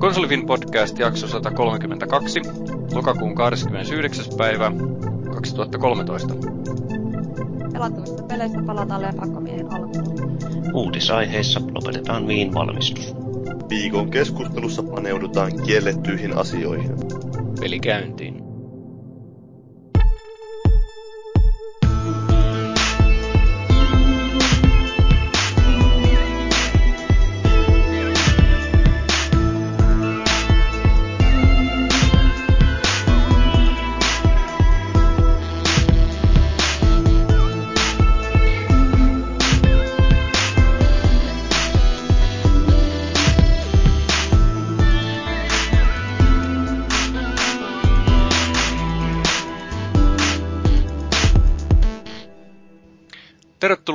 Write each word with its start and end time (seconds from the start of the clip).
Konsolifin 0.00 0.46
podcast 0.46 0.98
jakso 0.98 1.28
132, 1.28 2.40
lokakuun 2.92 3.34
29. 3.34 4.24
päivä 4.38 4.72
2013. 5.34 6.34
Pelattavista 7.72 8.22
peleistä 8.22 8.58
palataan 8.66 9.02
lepakkomiehen 9.02 9.72
alkuun. 9.72 10.30
Uutisaiheissa 10.74 11.60
lopetetaan 11.74 12.26
viin 12.26 12.54
valmistus. 12.54 13.14
Viikon 13.68 14.10
keskustelussa 14.10 14.82
paneudutaan 14.82 15.52
kiellettyihin 15.62 16.36
asioihin. 16.36 16.90
Peli 17.60 17.80
käyntiin. 17.80 18.49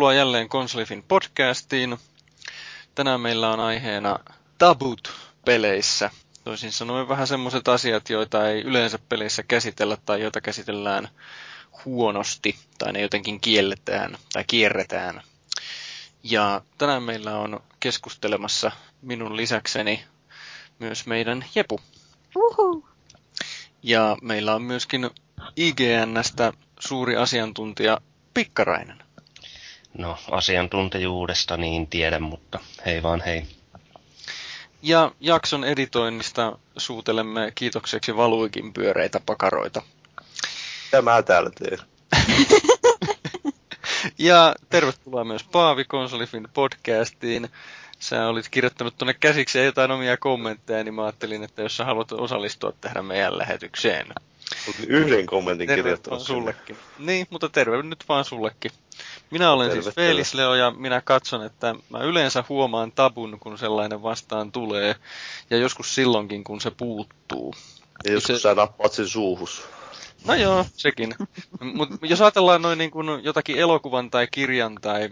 Tervetuloa 0.05 0.25
jälleen 0.25 0.49
Konsolifin 0.49 1.03
podcastiin. 1.03 1.97
Tänään 2.95 3.21
meillä 3.21 3.49
on 3.49 3.59
aiheena 3.59 4.19
tabut 4.57 5.13
peleissä. 5.45 6.09
Toisin 6.43 6.71
sanoen 6.71 7.07
vähän 7.07 7.27
semmoiset 7.27 7.67
asiat, 7.67 8.09
joita 8.09 8.49
ei 8.49 8.61
yleensä 8.61 8.99
peleissä 9.09 9.43
käsitellä 9.43 9.97
tai 10.05 10.21
joita 10.21 10.41
käsitellään 10.41 11.09
huonosti 11.85 12.55
tai 12.77 12.93
ne 12.93 13.01
jotenkin 13.01 13.41
kielletään 13.41 14.17
tai 14.33 14.43
kierretään. 14.47 15.21
Ja 16.23 16.61
tänään 16.77 17.03
meillä 17.03 17.37
on 17.37 17.59
keskustelemassa 17.79 18.71
minun 19.01 19.37
lisäkseni 19.37 20.05
myös 20.79 21.05
meidän 21.05 21.45
Jepu. 21.55 21.79
Uhu. 22.35 22.87
Ja 23.83 24.17
meillä 24.21 24.55
on 24.55 24.61
myöskin 24.61 25.09
IGNstä 25.55 26.53
suuri 26.79 27.15
asiantuntija 27.15 28.01
Pikkarainen. 28.33 29.04
No, 29.97 30.17
asiantuntijuudesta 30.31 31.57
niin 31.57 31.87
tiedän, 31.87 32.23
mutta 32.23 32.59
hei 32.85 33.03
vaan 33.03 33.21
hei. 33.21 33.45
Ja 34.81 35.11
jakson 35.19 35.63
editoinnista 35.63 36.59
suutelemme 36.77 37.51
kiitokseksi 37.55 38.17
valuikin 38.17 38.73
pyöreitä 38.73 39.19
pakaroita. 39.25 39.81
Mitä 40.85 41.01
mä 41.01 41.21
täällä 41.21 41.49
teen? 41.49 41.79
Ja 44.17 44.55
tervetuloa 44.69 45.23
myös 45.23 45.43
Paavi 45.43 45.85
Konsolifin 45.85 46.47
podcastiin. 46.53 47.49
Sä 47.99 48.27
olit 48.27 48.49
kirjoittanut 48.49 48.97
tuonne 48.97 49.13
käsiksi 49.13 49.59
jotain 49.59 49.91
omia 49.91 50.17
kommentteja, 50.17 50.83
niin 50.83 50.93
mä 50.93 51.03
ajattelin, 51.03 51.43
että 51.43 51.61
jos 51.61 51.77
sä 51.77 51.85
haluat 51.85 52.11
osallistua 52.11 52.73
tähän 52.81 53.05
meidän 53.05 53.37
lähetykseen. 53.37 54.07
Mut 54.67 54.75
yhden 54.87 55.25
kommentin 55.25 55.67
kirjoittanut 55.67 56.21
sullekin. 56.21 56.77
Niin, 56.99 57.27
mutta 57.29 57.49
terve 57.49 57.83
nyt 57.83 58.03
vaan 58.09 58.25
sullekin. 58.25 58.71
Minä 59.31 59.51
olen 59.51 59.71
siis. 59.71 59.95
Felis 59.95 60.33
Leo 60.33 60.55
ja 60.55 60.71
minä 60.71 61.01
katson, 61.01 61.45
että 61.45 61.75
mä 61.89 61.99
yleensä 61.99 62.43
huomaan 62.49 62.91
tabun, 62.91 63.37
kun 63.39 63.57
sellainen 63.57 64.03
vastaan 64.03 64.51
tulee. 64.51 64.95
Ja 65.49 65.57
joskus 65.57 65.95
silloinkin, 65.95 66.43
kun 66.43 66.61
se 66.61 66.71
puuttuu. 66.71 67.53
Ja 68.03 68.11
joskus 68.11 68.35
Se- 68.35 68.41
sä 68.41 68.55
nappaat 68.55 68.93
sen 68.93 69.07
suuhus. 69.07 69.65
No 70.25 70.33
joo, 70.33 70.65
sekin. 70.73 71.15
Mutta 71.77 72.05
jos 72.05 72.21
ajatellaan 72.21 72.61
noin 72.61 72.77
niin 72.77 72.91
kuin 72.91 73.23
jotakin 73.23 73.57
elokuvan 73.57 74.11
tai 74.11 74.27
kirjan 74.31 74.77
tai 74.81 75.09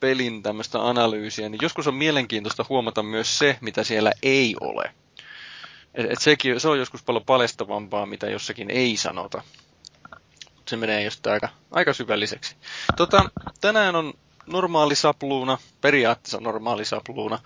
pelin 0.00 0.42
tämmöistä 0.42 0.88
analyysiä, 0.88 1.48
niin 1.48 1.58
joskus 1.62 1.86
on 1.86 1.94
mielenkiintoista 1.94 2.64
huomata 2.68 3.02
myös 3.02 3.38
se, 3.38 3.58
mitä 3.60 3.84
siellä 3.84 4.12
ei 4.22 4.54
ole. 4.60 4.94
Et, 5.94 6.10
et 6.10 6.20
sekin, 6.20 6.60
se 6.60 6.68
on 6.68 6.78
joskus 6.78 7.02
paljon 7.02 7.24
paljastavampaa, 7.24 8.06
mitä 8.06 8.30
jossakin 8.30 8.70
ei 8.70 8.96
sanota. 8.96 9.42
Se 10.68 10.76
menee 10.76 11.02
jostain 11.02 11.34
aika, 11.34 11.48
aika 11.70 11.92
syvälliseksi. 11.92 12.56
Tota, 12.96 13.30
tänään 13.60 13.96
on 13.96 14.14
normaali 14.46 14.94
sapluuna, 14.94 15.58
periaatteessa 15.80 16.40
normaali 16.40 16.84
sapluuna. 16.84 17.38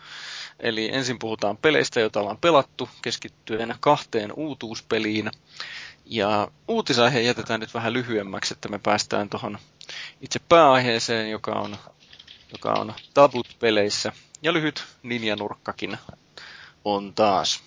Eli 0.61 0.91
ensin 0.93 1.19
puhutaan 1.19 1.57
peleistä, 1.57 2.01
joita 2.01 2.21
ollaan 2.21 2.39
pelattu, 2.39 2.89
keskittyen 3.03 3.75
kahteen 3.81 4.33
uutuuspeliin. 4.33 5.31
Ja 6.05 6.49
uutisaihe 6.69 7.21
jätetään 7.21 7.61
nyt 7.61 7.75
vähän 7.75 7.93
lyhyemmäksi, 7.93 8.55
että 8.55 8.69
me 8.69 8.78
päästään 8.78 9.28
tuohon 9.28 9.59
itse 10.21 10.39
pääaiheeseen, 10.39 11.31
joka 11.31 11.53
on, 11.53 11.77
joka 12.53 12.73
on 12.73 12.95
tabut 13.15 13.47
peleissä. 13.59 14.12
Ja 14.43 14.53
lyhyt 14.53 14.84
ninjanurkkakin 15.03 15.99
on 16.84 17.15
taas. 17.15 17.62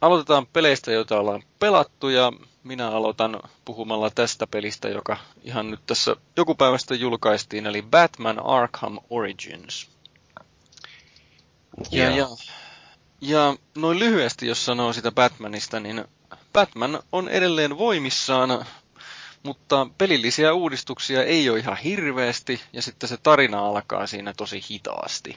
Aloitetaan 0.00 0.46
peleistä, 0.46 0.92
joita 0.92 1.20
ollaan 1.20 1.42
pelattu 1.58 2.08
ja 2.08 2.32
minä 2.64 2.88
aloitan 2.88 3.40
puhumalla 3.64 4.10
tästä 4.10 4.46
pelistä, 4.46 4.88
joka 4.88 5.16
ihan 5.42 5.70
nyt 5.70 5.80
tässä 5.86 6.16
joku 6.36 6.54
päivästä 6.54 6.94
julkaistiin, 6.94 7.66
eli 7.66 7.82
Batman 7.82 8.46
Arkham 8.46 8.98
Origins. 9.10 9.90
Ja, 11.90 12.10
ja, 12.16 12.28
ja 13.20 13.56
noin 13.74 13.98
lyhyesti, 13.98 14.46
jos 14.46 14.64
sanoo 14.64 14.92
sitä 14.92 15.12
Batmanista, 15.12 15.80
niin 15.80 16.04
Batman 16.52 17.02
on 17.12 17.28
edelleen 17.28 17.78
voimissaan, 17.78 18.66
mutta 19.42 19.86
pelillisiä 19.98 20.54
uudistuksia 20.54 21.24
ei 21.24 21.50
ole 21.50 21.58
ihan 21.58 21.76
hirveästi, 21.76 22.60
ja 22.72 22.82
sitten 22.82 23.08
se 23.08 23.16
tarina 23.16 23.66
alkaa 23.66 24.06
siinä 24.06 24.32
tosi 24.36 24.64
hitaasti. 24.70 25.36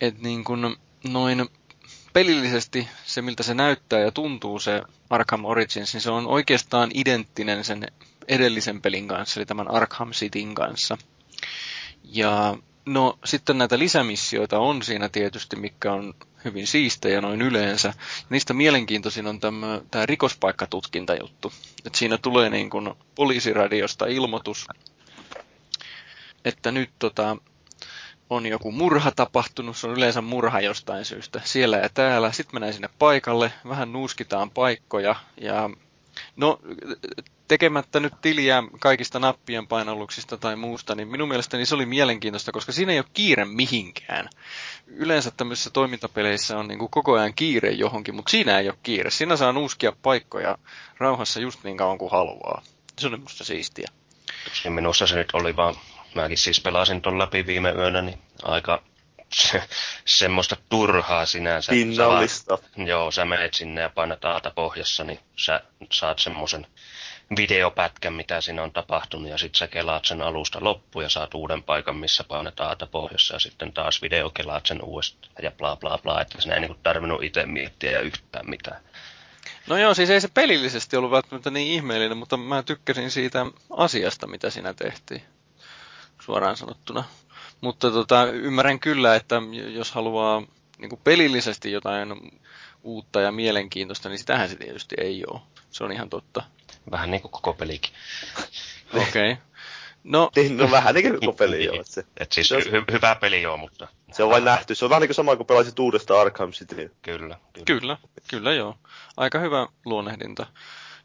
Et 0.00 0.18
niin 0.18 0.44
kun 0.44 0.76
noin 1.04 1.48
pelillisesti 2.12 2.88
se, 3.04 3.22
miltä 3.22 3.42
se 3.42 3.54
näyttää 3.54 4.00
ja 4.00 4.10
tuntuu 4.12 4.58
se 4.58 4.82
Arkham 5.10 5.44
Origins, 5.44 5.92
niin 5.94 6.00
se 6.00 6.10
on 6.10 6.26
oikeastaan 6.26 6.90
identtinen 6.94 7.64
sen 7.64 7.86
edellisen 8.28 8.82
pelin 8.82 9.08
kanssa, 9.08 9.40
eli 9.40 9.46
tämän 9.46 9.70
Arkham 9.70 10.10
Cityn 10.10 10.54
kanssa. 10.54 10.98
Ja 12.04 12.56
no 12.86 13.18
sitten 13.24 13.58
näitä 13.58 13.78
lisämissioita 13.78 14.58
on 14.58 14.82
siinä 14.82 15.08
tietysti, 15.08 15.56
mikä 15.56 15.92
on 15.92 16.14
hyvin 16.44 16.66
siistejä 16.66 17.20
noin 17.20 17.42
yleensä. 17.42 17.94
Niistä 18.30 18.54
mielenkiintoisin 18.54 19.26
on 19.26 19.40
tämä, 19.40 19.80
rikospaikkatutkintajuttu. 20.04 21.52
Et 21.84 21.94
siinä 21.94 22.18
tulee 22.18 22.50
niin 22.50 22.70
kuin 22.70 22.94
poliisiradiosta 23.14 24.06
ilmoitus, 24.06 24.66
että 26.44 26.70
nyt 26.70 26.90
tota, 26.98 27.36
on 28.30 28.46
joku 28.46 28.72
murha 28.72 29.10
tapahtunut, 29.10 29.76
se 29.76 29.86
on 29.86 29.92
yleensä 29.92 30.20
murha 30.20 30.60
jostain 30.60 31.04
syystä, 31.04 31.40
siellä 31.44 31.76
ja 31.76 31.88
täällä. 31.88 32.32
Sitten 32.32 32.54
mennään 32.54 32.72
sinne 32.72 32.88
paikalle, 32.98 33.52
vähän 33.68 33.92
nuuskitaan 33.92 34.50
paikkoja 34.50 35.14
ja 35.40 35.70
no 36.36 36.60
tekemättä 37.48 38.00
nyt 38.00 38.12
tiliä 38.22 38.62
kaikista 38.80 39.18
nappien 39.18 39.66
painalluksista 39.66 40.36
tai 40.36 40.56
muusta, 40.56 40.94
niin 40.94 41.08
minun 41.08 41.28
mielestäni 41.28 41.66
se 41.66 41.74
oli 41.74 41.86
mielenkiintoista, 41.86 42.52
koska 42.52 42.72
siinä 42.72 42.92
ei 42.92 42.98
ole 42.98 43.06
kiire 43.12 43.44
mihinkään. 43.44 44.28
Yleensä 44.86 45.30
tämmöisissä 45.30 45.70
toimintapeleissä 45.70 46.58
on 46.58 46.68
niin 46.68 46.90
koko 46.90 47.12
ajan 47.12 47.34
kiire 47.34 47.70
johonkin, 47.70 48.14
mutta 48.14 48.30
siinä 48.30 48.58
ei 48.58 48.68
ole 48.68 48.78
kiire. 48.82 49.10
Siinä 49.10 49.36
saa 49.36 49.52
nuuskia 49.52 49.92
paikkoja 50.02 50.58
rauhassa 50.98 51.40
just 51.40 51.64
niin 51.64 51.76
kauan 51.76 51.98
kuin 51.98 52.10
haluaa. 52.10 52.62
Se 52.98 53.06
on 53.06 53.20
musta 53.20 53.44
siistiä. 53.44 53.88
Minussa 54.68 55.06
se 55.06 55.16
nyt 55.16 55.30
oli 55.32 55.56
vaan, 55.56 55.74
mäkin 56.14 56.38
siis 56.38 56.60
pelasin 56.60 57.02
ton 57.02 57.18
läpi 57.18 57.46
viime 57.46 57.70
yönä, 57.70 58.02
niin 58.02 58.18
aika 58.42 58.82
se, 59.32 59.62
semmoista 60.04 60.56
turhaa 60.68 61.26
sinänsä. 61.26 61.70
Pinnallista. 61.70 62.56
Sä 62.56 62.82
joo, 62.82 63.10
sä 63.10 63.24
menet 63.24 63.54
sinne 63.54 63.80
ja 63.80 63.90
painat 63.90 64.24
aata 64.24 64.50
pohjassa, 64.50 65.04
niin 65.04 65.20
sä 65.36 65.60
saat 65.92 66.18
semmoisen 66.18 66.66
videopätkän, 67.36 68.12
mitä 68.12 68.40
siinä 68.40 68.62
on 68.62 68.72
tapahtunut, 68.72 69.30
ja 69.30 69.38
sitten 69.38 69.58
sä 69.58 69.68
kelaat 69.68 70.04
sen 70.04 70.22
alusta 70.22 70.58
loppuun 70.62 71.02
ja 71.02 71.08
saat 71.08 71.34
uuden 71.34 71.62
paikan, 71.62 71.96
missä 71.96 72.24
painat 72.24 72.60
aata 72.60 72.86
pohjassa, 72.86 73.34
ja 73.34 73.38
sitten 73.38 73.72
taas 73.72 74.02
videokelaat 74.02 74.66
sen 74.66 74.82
uudestaan, 74.82 75.32
ja 75.42 75.50
bla 75.50 75.76
bla 75.76 75.98
bla, 75.98 76.20
että 76.20 76.40
sinä 76.40 76.54
ei 76.54 76.60
niinku 76.60 76.78
tarvinnut 76.82 77.22
itse 77.22 77.46
miettiä 77.46 77.90
ja 77.90 78.00
yhtään 78.00 78.50
mitään. 78.50 78.82
No 79.66 79.76
joo, 79.78 79.94
siis 79.94 80.10
ei 80.10 80.20
se 80.20 80.28
pelillisesti 80.28 80.96
ollut 80.96 81.10
välttämättä 81.10 81.50
niin 81.50 81.72
ihmeellinen, 81.72 82.16
mutta 82.16 82.36
mä 82.36 82.62
tykkäsin 82.62 83.10
siitä 83.10 83.46
asiasta, 83.70 84.26
mitä 84.26 84.50
siinä 84.50 84.74
tehtiin, 84.74 85.22
suoraan 86.30 86.56
sanottuna. 86.56 87.04
Mutta 87.60 87.90
tota, 87.90 88.24
ymmärrän 88.24 88.80
kyllä, 88.80 89.14
että 89.14 89.36
jos 89.74 89.92
haluaa 89.92 90.42
niin 90.78 90.88
kuin 90.88 91.00
pelillisesti 91.04 91.72
jotain 91.72 92.30
uutta 92.82 93.20
ja 93.20 93.32
mielenkiintoista, 93.32 94.08
niin 94.08 94.18
sitähän 94.18 94.48
se 94.48 94.56
tietysti 94.56 94.94
ei 94.98 95.24
ole. 95.30 95.40
Se 95.70 95.84
on 95.84 95.92
ihan 95.92 96.10
totta. 96.10 96.42
Vähän 96.90 97.10
niin 97.10 97.22
kuin 97.22 97.32
koko 97.32 97.52
pelikin. 97.54 97.90
Okei. 98.94 99.32
Okay. 99.32 99.36
No, 100.04 100.30
Niin, 100.36 100.56
no 100.56 100.70
vähän 100.70 100.94
niin 100.94 101.10
kuin 101.10 101.20
koko 101.20 101.32
peli 101.32 101.64
joo. 101.64 101.74
että 101.80 101.92
Se. 101.92 102.04
Et 102.16 102.32
siis 102.32 102.48
Se 102.48 102.56
on- 102.56 102.62
hy- 102.62 102.92
hyvä 102.92 103.14
peli 103.20 103.42
joo, 103.42 103.56
mutta 103.56 103.88
Se 104.12 104.22
on 104.22 104.30
vain 104.30 104.44
nähty. 104.44 104.74
Se 104.74 104.84
on 104.84 104.90
vähän 104.90 105.00
niin 105.00 105.08
kuin 105.08 105.14
sama 105.14 105.36
kuin 105.36 105.46
pelasit 105.46 105.78
uudesta 105.78 106.20
Arkham 106.20 106.50
City. 106.52 106.94
Kyllä. 107.02 107.36
Kyllä, 107.64 107.96
kyllä 108.28 108.52
joo. 108.54 108.76
Aika 109.16 109.38
hyvä 109.38 109.66
luonnehdinta. 109.84 110.46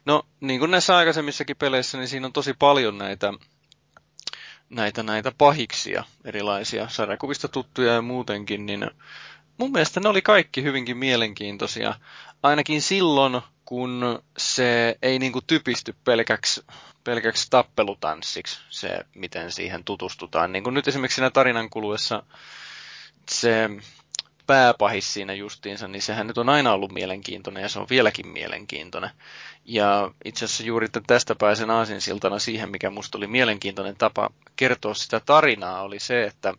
No, 0.04 0.22
niin 0.40 0.60
kuin 0.60 0.70
näissä 0.70 0.96
aikaisemmissakin 0.96 1.56
peleissä, 1.56 1.98
niin 1.98 2.08
siinä 2.08 2.26
on 2.26 2.32
tosi 2.32 2.54
paljon 2.58 2.98
näitä, 2.98 3.32
näitä, 4.70 5.02
näitä 5.02 5.32
pahiksia, 5.38 6.04
erilaisia 6.24 6.88
sarjakuvista 6.88 7.48
tuttuja 7.48 7.92
ja 7.92 8.02
muutenkin, 8.02 8.66
niin 8.66 8.90
mun 9.58 9.72
mielestä 9.72 10.00
ne 10.00 10.08
oli 10.08 10.22
kaikki 10.22 10.62
hyvinkin 10.62 10.96
mielenkiintoisia. 10.96 11.94
Ainakin 12.42 12.82
silloin, 12.82 13.40
kun 13.64 14.22
se 14.38 14.98
ei 15.02 15.18
niinku 15.18 15.40
typisty 15.40 15.94
pelkäksi, 16.04 16.64
pelkäksi 17.04 17.46
tappelutanssiksi, 17.50 18.60
se 18.70 18.98
miten 19.14 19.52
siihen 19.52 19.84
tutustutaan. 19.84 20.52
Niin 20.52 20.64
kuin 20.64 20.74
nyt 20.74 20.88
esimerkiksi 20.88 21.14
siinä 21.14 21.30
tarinan 21.30 21.70
kuluessa 21.70 22.22
se 23.30 23.70
pääpahis 24.46 25.12
siinä 25.14 25.34
justiinsa, 25.34 25.88
niin 25.88 26.02
sehän 26.02 26.26
nyt 26.26 26.38
on 26.38 26.48
aina 26.48 26.72
ollut 26.72 26.92
mielenkiintoinen 26.92 27.62
ja 27.62 27.68
se 27.68 27.78
on 27.78 27.86
vieläkin 27.90 28.28
mielenkiintoinen. 28.28 29.10
Ja 29.64 30.10
itse 30.24 30.44
asiassa 30.44 30.64
juuri 30.64 30.88
tästä 31.06 31.34
pääsen 31.34 31.70
aasinsiltana 31.70 32.38
siihen, 32.38 32.70
mikä 32.70 32.90
musta 32.90 33.18
oli 33.18 33.26
mielenkiintoinen 33.26 33.96
tapa 33.96 34.30
kertoa 34.56 34.94
sitä 34.94 35.20
tarinaa, 35.20 35.82
oli 35.82 35.98
se, 36.00 36.24
että 36.24 36.54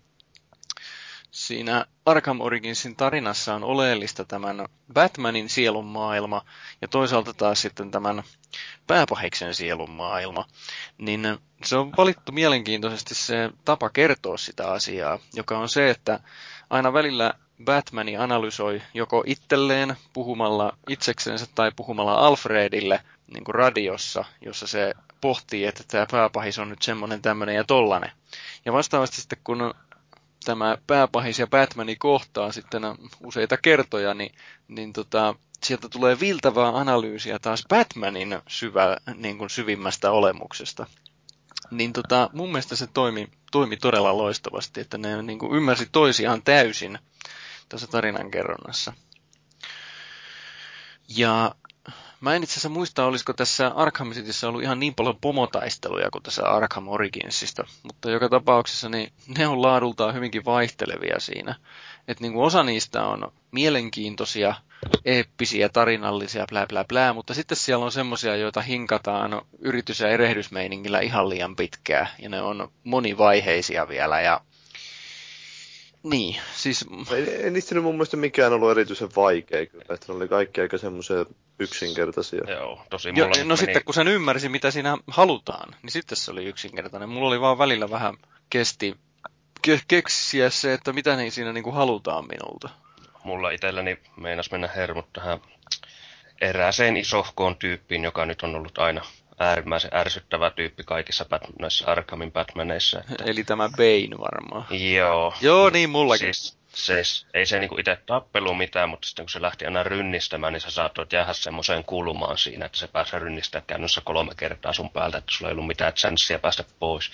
siinä 1.31 1.85
Arkham 2.05 2.41
Originsin 2.41 2.95
tarinassa 2.95 3.55
on 3.55 3.63
oleellista 3.63 4.25
tämän 4.25 4.65
Batmanin 4.93 5.49
sielun 5.49 5.85
maailma 5.85 6.45
ja 6.81 6.87
toisaalta 6.87 7.33
taas 7.33 7.61
sitten 7.61 7.91
tämän 7.91 8.23
pääpahiksen 8.87 9.53
sielun 9.53 9.91
maailma. 9.91 10.45
Niin 10.97 11.37
se 11.65 11.77
on 11.77 11.91
valittu 11.97 12.31
mielenkiintoisesti 12.31 13.15
se 13.15 13.49
tapa 13.65 13.89
kertoa 13.89 14.37
sitä 14.37 14.71
asiaa, 14.71 15.19
joka 15.33 15.57
on 15.57 15.69
se, 15.69 15.89
että 15.89 16.19
aina 16.69 16.93
välillä 16.93 17.33
Batmani 17.65 18.17
analysoi 18.17 18.81
joko 18.93 19.23
itselleen 19.25 19.97
puhumalla 20.13 20.77
itseksensä 20.89 21.45
tai 21.55 21.71
puhumalla 21.75 22.13
Alfredille 22.13 23.03
niin 23.33 23.43
kuin 23.43 23.55
radiossa, 23.55 24.25
jossa 24.41 24.67
se 24.67 24.93
pohtii, 25.21 25.65
että 25.65 25.83
tämä 25.87 26.05
pääpahis 26.11 26.59
on 26.59 26.69
nyt 26.69 26.81
semmoinen, 26.81 27.21
tämmöinen 27.21 27.55
ja 27.55 27.63
tollanen. 27.63 28.11
Ja 28.65 28.73
vastaavasti 28.73 29.17
sitten 29.17 29.39
kun 29.43 29.73
tämä 30.45 30.77
pääpahis 30.87 31.39
ja 31.39 31.47
Batmani 31.47 31.95
kohtaa 31.95 32.51
sitten 32.51 32.81
useita 33.23 33.57
kertoja, 33.57 34.13
niin, 34.13 34.35
niin 34.67 34.93
tota, 34.93 35.35
sieltä 35.63 35.89
tulee 35.89 36.19
viltavaa 36.19 36.79
analyysiä 36.79 37.39
taas 37.39 37.63
Batmanin 37.69 38.39
syvä, 38.47 38.97
niin 39.15 39.37
kuin 39.37 39.49
syvimmästä 39.49 40.11
olemuksesta. 40.11 40.85
Niin 41.71 41.93
tota, 41.93 42.29
mun 42.33 42.49
mielestä 42.49 42.75
se 42.75 42.87
toimi, 42.87 43.29
toimi 43.51 43.77
todella 43.77 44.17
loistavasti, 44.17 44.81
että 44.81 44.97
ne 44.97 45.21
niin 45.21 45.39
kuin 45.39 45.55
ymmärsi 45.55 45.89
toisiaan 45.91 46.41
täysin 46.41 46.99
tässä 47.69 47.87
tarinankerronnassa. 47.87 48.93
Ja 51.17 51.55
mä 52.21 52.35
en 52.35 52.43
itse 52.43 52.53
asiassa 52.53 52.69
muista, 52.69 53.05
olisiko 53.05 53.33
tässä 53.33 53.67
Arkham 53.67 54.11
Cityssä 54.11 54.47
ollut 54.47 54.61
ihan 54.61 54.79
niin 54.79 54.95
paljon 54.95 55.17
pomotaisteluja 55.21 56.11
kuin 56.11 56.23
tässä 56.23 56.43
Arkham 56.43 56.87
Originsista, 56.87 57.67
mutta 57.83 58.09
joka 58.09 58.29
tapauksessa 58.29 58.89
niin 58.89 59.13
ne 59.37 59.47
on 59.47 59.61
laadultaan 59.61 60.13
hyvinkin 60.13 60.45
vaihtelevia 60.45 61.19
siinä. 61.19 61.55
Että 62.07 62.23
niin 62.23 62.33
kuin 62.33 62.45
osa 62.45 62.63
niistä 62.63 63.05
on 63.05 63.31
mielenkiintoisia, 63.51 64.55
eeppisiä, 65.05 65.69
tarinallisia, 65.69 66.45
blää 66.49 66.67
blää 66.67 66.85
blää, 66.85 67.13
mutta 67.13 67.33
sitten 67.33 67.57
siellä 67.57 67.85
on 67.85 67.91
semmoisia, 67.91 68.35
joita 68.35 68.61
hinkataan 68.61 69.41
yritys- 69.59 69.99
ja 69.99 70.09
erehdysmeiningillä 70.09 70.99
ihan 70.99 71.29
liian 71.29 71.55
pitkää, 71.55 72.07
ja 72.19 72.29
ne 72.29 72.41
on 72.41 72.71
monivaiheisia 72.83 73.87
vielä, 73.87 74.21
ja 74.21 74.41
niin, 76.03 76.35
siis... 76.55 76.85
Ei, 77.11 77.29
ei 77.29 77.51
niistä 77.51 77.75
nyt 77.75 77.83
mun 77.83 77.95
mielestä 77.95 78.17
mikään 78.17 78.53
ollut 78.53 78.71
erityisen 78.71 79.09
vaikea 79.15 79.65
kyllä, 79.65 79.85
että 79.89 80.05
ne 80.07 80.13
oli 80.13 80.27
kaikki 80.27 80.61
aika 80.61 80.77
semmoisia 80.77 81.25
yksinkertaisia. 81.59 82.41
Joo, 82.51 82.81
tosi 82.89 83.09
Jo, 83.09 83.13
mulla 83.13 83.27
no 83.27 83.45
meni... 83.45 83.57
sitten 83.57 83.83
kun 83.83 83.93
sen 83.93 84.07
ymmärsi, 84.07 84.49
mitä 84.49 84.71
siinä 84.71 84.97
halutaan, 85.07 85.75
niin 85.83 85.91
sitten 85.91 86.17
se 86.17 86.31
oli 86.31 86.45
yksinkertainen. 86.45 87.09
Mulla 87.09 87.27
oli 87.27 87.41
vaan 87.41 87.57
välillä 87.57 87.89
vähän 87.89 88.17
kesti 88.49 88.95
ke- 89.67 89.83
keksiä 89.87 90.49
se, 90.49 90.73
että 90.73 90.93
mitä 90.93 91.15
niin 91.15 91.31
siinä 91.31 91.53
niinku 91.53 91.71
halutaan 91.71 92.25
minulta. 92.27 92.69
mulla 93.23 93.49
itselläni 93.49 93.97
meinas 94.17 94.51
mennä 94.51 94.67
hermot 94.67 95.13
tähän 95.13 95.39
erääseen 96.41 96.97
isohkoon 96.97 97.55
tyyppiin, 97.55 98.03
joka 98.03 98.25
nyt 98.25 98.41
on 98.41 98.55
ollut 98.55 98.77
aina 98.77 99.01
äärimmäisen 99.39 99.91
ärsyttävä 99.93 100.49
tyyppi 100.49 100.83
kaikissa 100.83 101.25
Bat- 101.25 101.53
näissä 101.59 101.85
Arkhamin 101.91 102.31
Batmaneissa. 102.31 103.03
Eli 103.25 103.43
tämä 103.43 103.69
Bane 103.69 104.17
varmaan. 104.19 104.65
Joo. 104.93 105.33
Joo, 105.41 105.69
niin 105.69 105.89
mullakin. 105.89 106.33
Siis, 106.33 106.57
siis, 106.73 107.27
ei 107.33 107.45
se 107.45 107.59
niinku 107.59 107.77
itse 107.79 107.97
tappelu 108.05 108.53
mitään, 108.53 108.89
mutta 108.89 109.07
sitten 109.07 109.25
kun 109.25 109.29
se 109.29 109.41
lähti 109.41 109.65
aina 109.65 109.83
rynnistämään, 109.83 110.53
niin 110.53 110.61
sä 110.61 110.71
saatoit 110.71 111.13
jäädä 111.13 111.33
semmoiseen 111.33 111.83
kulmaan 111.83 112.37
siinä, 112.37 112.65
että 112.65 112.77
se 112.77 112.87
pääsee 112.87 113.19
rynnistämään 113.19 113.67
käynnössä 113.67 114.01
kolme 114.05 114.31
kertaa 114.37 114.73
sun 114.73 114.89
päältä, 114.89 115.17
että 115.17 115.31
sulla 115.31 115.49
ei 115.49 115.53
ollut 115.53 115.67
mitään 115.67 115.93
chanssiä 115.93 116.39
päästä 116.39 116.63
pois. 116.79 117.11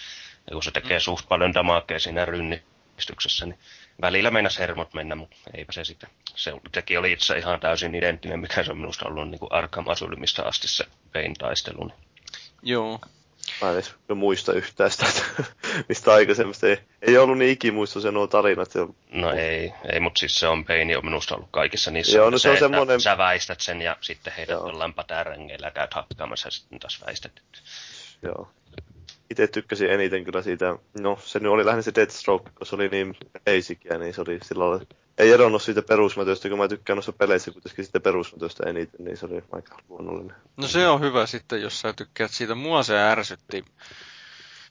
Ja 0.49 0.53
kun 0.53 0.63
se 0.63 0.71
tekee 0.71 0.97
Mm. 0.97 1.01
suht 1.01 1.27
paljon 1.29 1.53
damakea 1.53 1.99
siinä 1.99 2.25
rynnistyksessä, 2.25 3.45
niin 3.45 3.59
välillä 4.01 4.31
meinas 4.31 4.59
hermot 4.59 4.93
mennä, 4.93 5.15
mutta 5.15 5.35
eipä 5.57 5.71
se 5.71 5.83
sitten. 5.83 6.09
Se 6.35 6.53
teki 6.71 6.97
oli 6.97 7.11
itse 7.11 7.37
ihan 7.37 7.59
täysin 7.59 7.95
identtinen, 7.95 8.39
mikä 8.39 8.63
se 8.63 8.71
on 8.71 8.77
minusta 8.77 9.05
ollut 9.07 9.29
niin 9.29 9.39
kuin 9.39 9.51
Arkham 9.53 9.87
Asylumista 9.87 10.41
asti 10.43 10.67
se 10.67 10.85
Bane 11.13 11.33
taistelu. 11.39 11.85
Niin 11.85 11.97
Joo. 12.63 12.99
Mä 13.61 13.67
en 13.69 13.73
edes 13.73 13.95
muista 14.15 14.53
yhtään 14.53 14.91
sitä, 14.91 15.05
että 15.07 15.43
mistä 15.89 16.13
aikaisemmasta 16.13 16.67
ei, 16.67 16.77
ei 17.01 17.17
ollut 17.17 17.37
niin 17.37 17.51
ikimuistoisia 17.51 18.11
nuo 18.11 18.27
tarinat. 18.27 18.75
Ja, 18.75 18.87
No 19.11 19.31
ei, 19.31 19.73
ei 19.93 19.99
mutta 19.99 20.19
siis 20.19 20.39
se 20.39 20.47
on 20.47 20.65
Bane 20.65 20.97
on 20.97 21.05
minusta 21.05 21.35
ollut 21.35 21.49
kaikissa 21.51 21.91
niissä. 21.91 22.17
Joo, 22.17 22.29
no 22.29 22.37
se 22.37 22.49
on 22.49 22.53
että 22.55 22.65
semmonen- 22.65 23.01
Sä 23.01 23.17
väistät 23.17 23.59
sen 23.61 23.81
ja 23.81 23.97
sitten 24.01 24.33
heidät 24.37 24.53
Joo. 24.53 24.67
jollain 24.67 24.93
patärängeillä 24.93 25.67
ja 25.67 25.71
käyt 25.71 25.93
hakkaamassa 25.93 26.47
ja 26.47 26.51
sitten 26.51 26.79
taas 26.79 27.03
väistät. 27.05 27.31
joo. 28.21 28.47
Itse 29.31 29.47
tykkäsin 29.47 29.89
eniten 29.91 30.23
kyllä 30.23 30.41
siitä, 30.41 30.75
no 30.99 31.19
se 31.25 31.39
nyt 31.39 31.51
oli 31.51 31.65
lähinnä 31.65 31.81
se 31.81 31.91
Deathstroke, 31.95 32.49
kun 32.57 32.67
se 32.67 32.75
oli 32.75 32.87
niin 32.89 33.17
basicia, 33.45 33.97
niin 33.97 34.13
se 34.13 34.21
oli 34.21 34.39
sillä 34.43 34.69
lailla, 34.69 34.85
ei 35.17 35.31
eronnut 35.31 35.63
siitä 35.63 35.81
perusmätöstä, 35.81 36.49
kun 36.49 36.57
mä 36.57 36.67
tykkään 36.67 36.97
noissa 36.97 37.13
peleissä 37.13 37.51
kuitenkin 37.51 37.85
sitä 37.85 37.99
perusmätöstä 37.99 38.69
eniten, 38.69 39.05
niin 39.05 39.17
se 39.17 39.25
oli 39.25 39.43
aika 39.51 39.77
luonnollinen. 39.89 40.35
No 40.57 40.67
se 40.67 40.87
on 40.87 41.01
hyvä 41.01 41.25
sitten, 41.25 41.61
jos 41.61 41.81
sä 41.81 41.93
tykkäät 41.93 42.31
siitä. 42.31 42.55
Mua 42.55 42.83
se 42.83 42.97
ärsytti. 42.99 43.65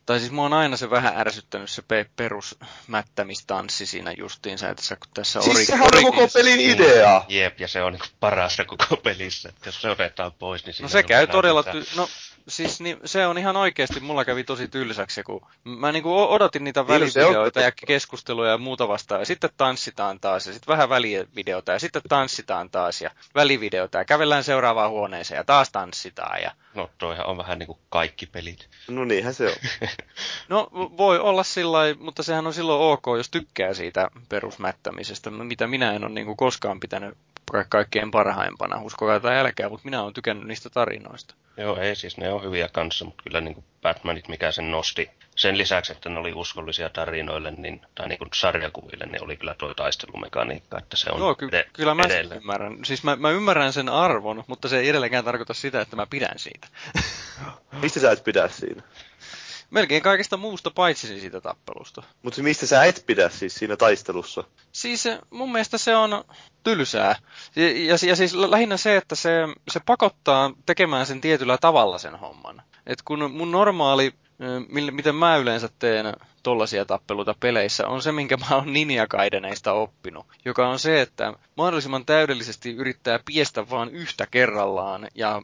Tai 0.06 0.18
siis 0.20 0.32
mua 0.32 0.44
on 0.46 0.52
aina 0.52 0.76
se 0.76 0.90
vähän 0.90 1.16
ärsyttänyt 1.16 1.70
se 1.70 1.82
pe- 1.82 2.06
perusmättämistanssi 2.16 3.86
siinä 3.86 4.12
justiinsa, 4.18 4.68
että 4.68 4.82
sä 4.82 4.96
kun 4.96 5.08
tässä 5.14 5.40
Siis 5.40 5.56
ori- 5.56 5.64
sehän 5.64 5.88
on 5.94 6.02
koko 6.04 6.28
pelin 6.34 6.60
idea! 6.60 7.24
Jep, 7.28 7.60
ja 7.60 7.68
se 7.68 7.82
on 7.82 7.92
niin 7.92 8.02
parasta 8.20 8.64
koko 8.64 8.96
pelissä. 8.96 9.48
Että 9.48 9.68
jos 9.68 9.82
se 9.82 9.90
otetaan 9.90 10.32
pois, 10.32 10.66
niin 10.66 10.74
No 10.82 10.88
se 10.88 10.98
ei 10.98 11.04
käy 11.04 11.20
ole 11.20 11.26
todella, 11.26 11.62
ty- 11.62 11.96
no 11.96 12.08
siis 12.48 12.80
niin, 12.80 12.96
se 13.04 13.26
on 13.26 13.38
ihan 13.38 13.56
oikeasti, 13.56 14.00
mulla 14.00 14.24
kävi 14.24 14.44
tosi 14.44 14.68
tylsäksi, 14.68 15.22
kun 15.22 15.46
mä 15.64 15.92
niinku 15.92 16.18
o- 16.18 16.28
odotin 16.30 16.64
niitä 16.64 16.80
Niin, 16.80 16.88
välivideoita 16.88 17.60
ja 17.60 17.72
keskusteluja 17.86 18.50
ja 18.50 18.58
muuta 18.58 18.88
vastaan, 18.88 19.20
ja 19.20 19.24
sitten 19.26 19.50
tanssitaan 19.56 20.20
taas, 20.20 20.46
ja 20.46 20.52
sitten 20.52 20.72
vähän 20.72 20.88
välivideota, 20.88 21.72
ja 21.72 21.78
sitten 21.78 22.02
tanssitaan 22.08 22.70
taas, 22.70 23.00
ja 23.00 23.10
välivideota, 23.34 23.98
ja 23.98 24.04
kävellään 24.04 24.44
seuraavaan 24.44 24.90
huoneeseen, 24.90 25.38
ja 25.38 25.44
taas 25.44 25.70
tanssitaan, 25.70 26.42
ja 26.42 26.50
No 26.74 26.90
toihan 26.98 27.26
on 27.26 27.36
vähän 27.36 27.58
niin 27.58 27.66
kuin 27.66 27.78
kaikki 27.88 28.26
pelit. 28.26 28.68
No 28.88 29.04
niinhän 29.04 29.34
se 29.34 29.46
on. 29.46 29.54
No 30.48 30.68
voi 30.72 31.18
olla 31.18 31.42
sillä 31.42 31.78
mutta 31.98 32.22
sehän 32.22 32.46
on 32.46 32.54
silloin 32.54 32.92
ok, 32.92 33.04
jos 33.16 33.30
tykkää 33.30 33.74
siitä 33.74 34.08
perusmättämisestä, 34.28 35.30
mitä 35.30 35.66
minä 35.66 35.92
en 35.92 36.04
ole 36.04 36.12
niin 36.12 36.26
kuin 36.26 36.36
koskaan 36.36 36.80
pitänyt 36.80 37.16
ka- 37.52 37.64
kaikkein 37.68 38.10
parhaimpana, 38.10 38.82
uskokaa 38.82 39.20
tai 39.20 39.38
älkää, 39.38 39.68
mutta 39.68 39.84
minä 39.84 40.02
olen 40.02 40.14
tykännyt 40.14 40.46
niistä 40.46 40.70
tarinoista. 40.70 41.34
Joo, 41.56 41.76
ei 41.76 41.96
siis 41.96 42.16
ne 42.16 42.32
on 42.32 42.42
hyviä 42.42 42.68
kanssa, 42.68 43.04
mutta 43.04 43.22
kyllä 43.22 43.40
niin 43.40 43.54
kuin 43.54 43.64
Batmanit, 43.82 44.28
mikä 44.28 44.52
sen 44.52 44.70
nosti. 44.70 45.10
Sen 45.36 45.58
lisäksi, 45.58 45.92
että 45.92 46.08
ne 46.08 46.18
oli 46.18 46.32
uskollisia 46.34 46.90
tarinoille, 46.90 47.50
niin, 47.50 47.80
tai 47.94 48.08
niin 48.08 48.18
kuin 48.18 48.28
sarjakuville, 48.34 49.06
niin 49.06 49.24
oli 49.24 49.36
kyllä 49.36 49.54
tuo 49.54 49.74
taistelumekaniikka, 49.74 50.78
että 50.78 50.96
se 50.96 51.10
on 51.10 51.18
Joo, 51.18 51.34
ky- 51.34 51.48
ed- 51.52 51.68
kyllä 51.72 51.94
mä 51.94 52.02
sen 52.02 52.12
edelleen. 52.12 52.40
ymmärrän. 52.40 52.84
Siis 52.84 53.04
mä, 53.04 53.16
mä 53.16 53.30
ymmärrän 53.30 53.72
sen 53.72 53.88
arvon, 53.88 54.44
mutta 54.46 54.68
se 54.68 54.78
ei 54.78 54.88
edelleenkään 54.88 55.24
tarkoita 55.24 55.54
sitä, 55.54 55.80
että 55.80 55.96
mä 55.96 56.06
pidän 56.06 56.38
siitä. 56.38 56.68
Mistä 57.82 58.00
sä 58.00 58.10
et 58.12 58.24
pidä 58.24 58.48
siinä? 58.48 58.82
Melkein 59.72 60.02
kaikesta 60.02 60.36
muusta 60.36 60.70
paitsi 60.70 61.20
siitä 61.20 61.40
tappelusta. 61.40 62.02
Mutta 62.22 62.42
mistä 62.42 62.66
sä 62.66 62.84
et 62.84 63.04
pidä 63.06 63.28
siis 63.28 63.54
siinä 63.54 63.76
taistelussa? 63.76 64.44
Siis 64.72 65.04
mun 65.30 65.52
mielestä 65.52 65.78
se 65.78 65.96
on 65.96 66.24
tylsää. 66.62 67.16
Ja, 67.56 67.70
ja, 67.70 67.96
ja 68.06 68.16
siis 68.16 68.34
lähinnä 68.34 68.76
se, 68.76 68.96
että 68.96 69.14
se, 69.14 69.30
se 69.70 69.80
pakottaa 69.86 70.50
tekemään 70.66 71.06
sen 71.06 71.20
tietyllä 71.20 71.58
tavalla 71.58 71.98
sen 71.98 72.16
homman. 72.16 72.62
Et 72.86 73.02
kun 73.02 73.30
mun 73.30 73.50
normaali 73.50 74.14
miten 74.90 75.14
mä 75.14 75.36
yleensä 75.36 75.68
teen 75.78 76.06
tollaisia 76.42 76.84
tappeluita 76.84 77.34
peleissä, 77.40 77.88
on 77.88 78.02
se, 78.02 78.12
minkä 78.12 78.36
mä 78.36 78.56
oon 78.56 78.72
Ninja 78.72 79.06
Gaideneista 79.06 79.72
oppinut. 79.72 80.26
Joka 80.44 80.68
on 80.68 80.78
se, 80.78 81.00
että 81.00 81.32
mahdollisimman 81.56 82.06
täydellisesti 82.06 82.74
yrittää 82.74 83.20
piestä 83.24 83.70
vaan 83.70 83.90
yhtä 83.90 84.26
kerrallaan. 84.30 85.08
Ja 85.14 85.42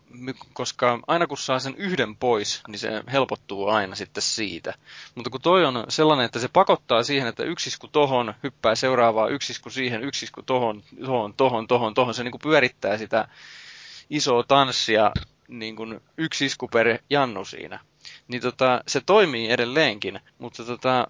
koska 0.52 1.00
aina 1.06 1.26
kun 1.26 1.38
saa 1.38 1.58
sen 1.58 1.74
yhden 1.76 2.16
pois, 2.16 2.62
niin 2.68 2.78
se 2.78 3.02
helpottuu 3.12 3.68
aina 3.68 3.94
sitten 3.94 4.22
siitä. 4.22 4.74
Mutta 5.14 5.30
kun 5.30 5.40
toi 5.40 5.64
on 5.64 5.84
sellainen, 5.88 6.24
että 6.24 6.38
se 6.38 6.48
pakottaa 6.48 7.02
siihen, 7.02 7.28
että 7.28 7.44
yksisku 7.44 7.88
tohon, 7.88 8.34
hyppää 8.42 8.74
seuraavaa 8.74 9.28
yksisku 9.28 9.70
siihen, 9.70 10.04
yksisku 10.04 10.42
tohon, 10.42 10.82
tohon, 11.04 11.34
tohon, 11.34 11.66
tohon, 11.66 11.94
tohon. 11.94 12.14
Se 12.14 12.24
niin 12.24 12.32
kuin 12.32 12.42
pyörittää 12.42 12.98
sitä 12.98 13.28
isoa 14.10 14.42
tanssia 14.42 15.10
niin 15.48 15.76
kuin 15.76 16.00
yksi 16.16 16.46
isku 16.46 16.68
per 16.68 16.98
Jannu 17.10 17.44
siinä. 17.44 17.80
Niin 18.28 18.42
tota, 18.42 18.82
se 18.86 19.00
toimii 19.06 19.50
edelleenkin, 19.50 20.20
mutta 20.38 20.64
tota, 20.64 21.06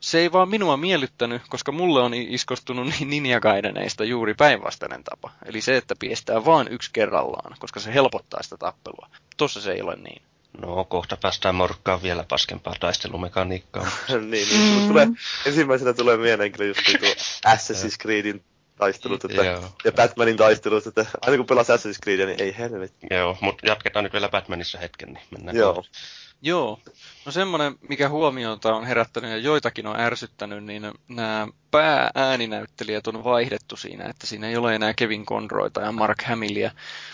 se 0.00 0.18
ei 0.18 0.32
vaan 0.32 0.48
minua 0.48 0.76
miellyttänyt, 0.76 1.42
koska 1.48 1.72
mulle 1.72 2.00
on 2.00 2.14
iskostunut 2.14 2.86
niin 2.86 3.10
Ninja 3.10 3.40
Gaideneista 3.40 4.04
juuri 4.04 4.34
päinvastainen 4.34 5.04
tapa. 5.04 5.30
Eli 5.46 5.60
se, 5.60 5.76
että 5.76 5.94
piestää 5.98 6.44
vaan 6.44 6.68
yksi 6.70 6.90
kerrallaan, 6.92 7.56
koska 7.58 7.80
se 7.80 7.94
helpottaa 7.94 8.42
sitä 8.42 8.56
tappelua. 8.56 9.08
Tossa 9.36 9.60
se 9.60 9.72
ei 9.72 9.82
ole 9.82 9.96
niin. 9.96 10.22
No, 10.58 10.84
kohta 10.84 11.16
päästään 11.16 11.54
morkkaan 11.54 12.02
vielä 12.02 12.24
paskempaa 12.28 12.74
taistelumekaniikkaa. 12.80 13.90
niin, 14.08 14.48
niin. 14.48 14.88
Tulee, 14.88 15.08
ensimmäisenä 15.46 15.92
tulee 15.92 16.16
mieleen 16.16 16.52
kyllä 16.52 16.68
just 16.68 16.80
tuo 17.00 17.08
Assassin's 17.52 17.96
Creedin 18.02 18.44
taistelut 18.76 19.24
että, 19.24 19.42
ja 19.84 19.92
Batmanin 19.92 20.36
taistelut, 20.36 20.86
että 20.86 21.06
aina 21.20 21.36
kun 21.36 21.46
pelaa 21.46 21.64
Assassin's 21.64 21.98
Creedia, 22.02 22.26
niin 22.26 22.42
ei 22.42 22.58
helvetti. 22.58 23.06
Joo, 23.10 23.38
mutta 23.40 23.66
jatketaan 23.66 24.02
nyt 24.02 24.12
vielä 24.12 24.28
Batmanissa 24.28 24.78
hetken, 24.78 25.08
niin 25.12 25.24
mennään 25.30 25.56
Joo. 25.56 25.74
Kohta. 25.74 25.98
Joo. 26.42 26.80
No 27.26 27.32
semmoinen, 27.32 27.74
mikä 27.88 28.08
huomiota 28.08 28.74
on 28.74 28.86
herättänyt 28.86 29.30
ja 29.30 29.36
joitakin 29.36 29.86
on 29.86 30.00
ärsyttänyt, 30.00 30.64
niin 30.64 30.92
nämä 31.08 31.48
pääääninäyttelijät 31.70 33.06
on 33.06 33.24
vaihdettu 33.24 33.76
siinä, 33.76 34.04
että 34.04 34.26
siinä 34.26 34.48
ei 34.48 34.56
ole 34.56 34.74
enää 34.74 34.94
Kevin 34.94 35.26
Conroyta 35.26 35.80
ja 35.80 35.92
Mark 35.92 36.22
Hamillia, 36.22 36.70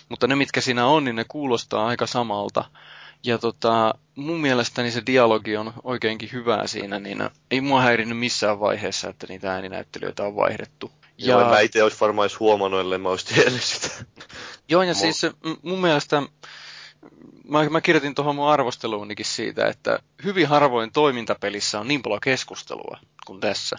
mutta 0.09 0.27
ne 0.27 0.37
mitkä 0.37 0.61
siinä 0.61 0.87
on, 0.87 1.05
niin 1.05 1.17
ne 1.17 1.25
kuulostaa 1.29 1.87
aika 1.87 2.07
samalta. 2.07 2.65
Ja 3.25 3.39
tota, 3.39 3.95
mun 4.15 4.41
mielestäni 4.41 4.91
se 4.91 5.03
dialogi 5.07 5.57
on 5.57 5.73
oikeinkin 5.85 6.33
hyvää 6.33 6.67
siinä, 6.67 6.99
niin 6.99 7.31
ei 7.51 7.61
mua 7.61 7.81
häirinyt 7.81 8.19
missään 8.19 8.61
vaiheessa, 8.61 9.09
että 9.09 9.27
niitä 9.29 9.53
ääninäyttelijöitä 9.53 10.23
on 10.23 10.37
vaihdettu. 10.37 10.93
Ja... 11.19 11.27
Joo, 11.27 11.41
en 11.41 11.47
mä 11.47 11.61
itse 11.61 11.83
olisi 11.83 12.01
varmaan 12.01 12.27
edes 12.27 12.41
huomannut, 12.41 12.81
ellei 12.81 12.99
mä 12.99 13.09
olisi 13.09 13.35
tiennyt 13.35 13.63
sitä. 13.63 13.89
Joo, 14.69 14.83
ja 14.83 14.95
siis 14.95 15.23
mun 15.63 15.81
mielestä 15.81 16.23
mä, 17.49 17.69
mä 17.71 17.81
kirjoitin 17.81 18.15
tuohon 18.15 18.37
mun 18.37 18.49
arvosteluunikin 18.49 19.27
siitä, 19.27 19.67
että 19.67 19.99
hyvin 20.25 20.49
harvoin 20.49 20.93
toimintapelissä 20.93 21.81
on 21.81 21.89
niin 21.89 22.03
paljon 22.03 22.21
keskustelua 22.21 22.99
kuin 23.27 23.41
tässä. 23.41 23.77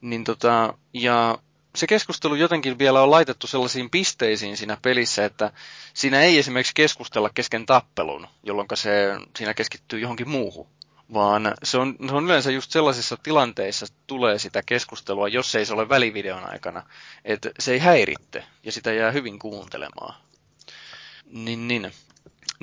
Niin 0.00 0.24
tota, 0.24 0.74
ja 0.92 1.38
se 1.74 1.86
keskustelu 1.86 2.34
jotenkin 2.34 2.78
vielä 2.78 3.02
on 3.02 3.10
laitettu 3.10 3.46
sellaisiin 3.46 3.90
pisteisiin 3.90 4.56
siinä 4.56 4.78
pelissä, 4.82 5.24
että 5.24 5.52
siinä 5.94 6.20
ei 6.20 6.38
esimerkiksi 6.38 6.74
keskustella 6.74 7.30
kesken 7.34 7.66
tappelun, 7.66 8.26
jolloin 8.42 8.68
se 8.74 9.16
siinä 9.36 9.54
keskittyy 9.54 10.00
johonkin 10.00 10.28
muuhun. 10.28 10.66
Vaan 11.12 11.54
se 11.62 11.78
on, 11.78 11.96
se 12.08 12.14
on 12.14 12.24
yleensä 12.24 12.50
just 12.50 12.70
sellaisissa 12.70 13.16
tilanteissa 13.16 13.86
tulee 14.06 14.38
sitä 14.38 14.62
keskustelua, 14.66 15.28
jos 15.28 15.54
ei 15.54 15.66
se 15.66 15.74
ole 15.74 15.88
välivideon 15.88 16.50
aikana, 16.50 16.82
että 17.24 17.50
se 17.58 17.72
ei 17.72 17.78
häiritte 17.78 18.44
ja 18.62 18.72
sitä 18.72 18.92
jää 18.92 19.10
hyvin 19.10 19.38
kuuntelemaan. 19.38 20.14
Niin, 21.24 21.68
niin. 21.68 21.92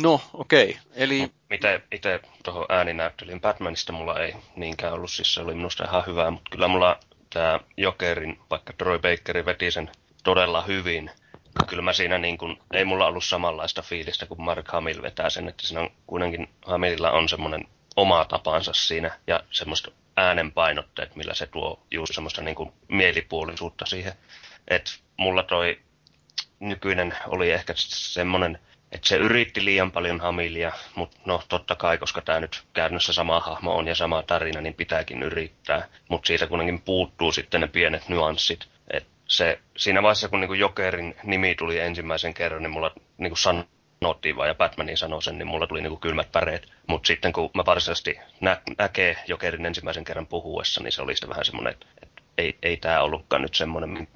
No, 0.01 0.22
okei. 0.34 0.70
Okay. 0.70 0.81
Eli... 0.96 1.31
Mitä 1.50 1.79
itse 1.91 2.20
tuohon 2.43 2.65
ääninäyttelyyn 2.70 3.41
Batmanista 3.41 3.93
mulla 3.93 4.20
ei 4.20 4.36
niinkään 4.55 4.93
ollut, 4.93 5.12
siis 5.12 5.34
se 5.34 5.41
oli 5.41 5.55
minusta 5.55 5.84
ihan 5.84 6.03
hyvää, 6.08 6.31
mutta 6.31 6.50
kyllä 6.51 6.67
mulla 6.67 7.00
tämä 7.34 7.60
Jokerin, 7.77 8.39
vaikka 8.50 8.74
Troy 8.74 9.00
Baker 9.00 9.46
veti 9.46 9.72
sen 9.72 9.89
todella 10.24 10.62
hyvin, 10.62 11.12
kyllä 11.67 11.81
mä 11.81 11.93
siinä 11.93 12.17
niin 12.17 12.38
kuin, 12.38 12.58
ei 12.74 12.86
mulla 12.86 13.08
ollut 13.08 13.24
samanlaista 13.24 13.81
fiilistä 13.81 14.25
kuin 14.25 14.41
Mark 14.41 14.67
Hamill 14.67 15.01
vetää 15.01 15.29
sen, 15.29 15.50
että 15.50 15.67
siinä 15.67 15.81
on 15.81 15.89
kuitenkin 16.08 16.50
Hamillilla 16.65 17.12
on 17.12 17.29
semmoinen 17.29 17.67
oma 17.96 18.25
tapansa 18.25 18.74
siinä 18.74 19.20
ja 19.27 19.43
semmoista 19.51 19.91
äänenpainotteet, 20.17 21.15
millä 21.15 21.34
se 21.34 21.48
tuo 21.48 21.86
juuri 21.91 22.13
semmoista 22.13 22.41
niin 22.41 22.74
mielipuolisuutta 22.88 23.86
siihen. 23.86 24.13
että 24.67 24.91
mulla 25.17 25.43
toi 25.43 25.79
nykyinen 26.60 27.13
oli 27.27 27.51
ehkä 27.51 27.74
semmoinen 27.77 28.60
että 28.91 29.07
se 29.07 29.15
yritti 29.15 29.65
liian 29.65 29.91
paljon 29.91 30.19
Hamilia, 30.19 30.71
mutta 30.95 31.17
no 31.25 31.43
totta 31.50 31.75
kai, 31.75 31.98
koska 31.98 32.21
tämä 32.21 32.39
nyt 32.39 32.63
käytännössä 32.74 33.13
sama 33.13 33.39
hahmo 33.39 33.75
on 33.75 33.88
ja 33.88 33.95
sama 33.95 34.24
tarina, 34.24 34.62
niin 34.62 34.74
pitääkin 34.74 35.24
yrittää. 35.24 35.88
Mutta 36.10 36.27
siitä 36.27 36.48
kuitenkin 36.48 36.81
puuttuu 36.81 37.31
sitten 37.31 37.62
ne 37.62 37.67
pienet 37.67 38.10
nyanssit. 38.10 38.67
Et 38.93 39.07
se, 39.27 39.60
siinä 39.77 40.03
vaiheessa, 40.03 40.29
kun 40.29 40.39
niinku 40.39 40.53
Jokerin 40.53 41.15
nimi 41.24 41.55
tuli 41.55 41.79
ensimmäisen 41.79 42.33
kerran, 42.33 42.63
niin 42.63 42.71
mulla 42.71 42.91
niinku 43.17 43.36
sanottiin 43.36 44.36
vaan, 44.36 44.48
ja 44.48 44.55
Batmanin 44.55 44.98
sanoi 44.98 45.24
sen, 45.24 45.38
niin 45.38 45.48
mulla 45.48 45.67
tuli 45.67 45.81
niinku 45.81 45.98
kylmät 45.98 46.31
päreet. 46.31 46.67
Mutta 46.88 47.07
sitten 47.07 47.33
kun 47.33 47.50
mä 47.53 47.63
varsinaisesti 47.65 48.19
nä- 48.41 48.62
näkee 48.77 49.15
Jokerin 49.27 49.65
ensimmäisen 49.65 50.03
kerran 50.03 50.27
puhuessa, 50.27 50.83
niin 50.83 50.91
se 50.91 51.01
oli 51.01 51.15
sitten 51.15 51.29
vähän 51.29 51.45
semmoinen, 51.45 51.74
että 51.74 51.88
ei, 52.38 52.58
ei 52.64 52.78
tämä 52.78 53.02
ollutkaan 53.02 53.42
nyt 53.42 53.56
semmoinen, 53.56 54.08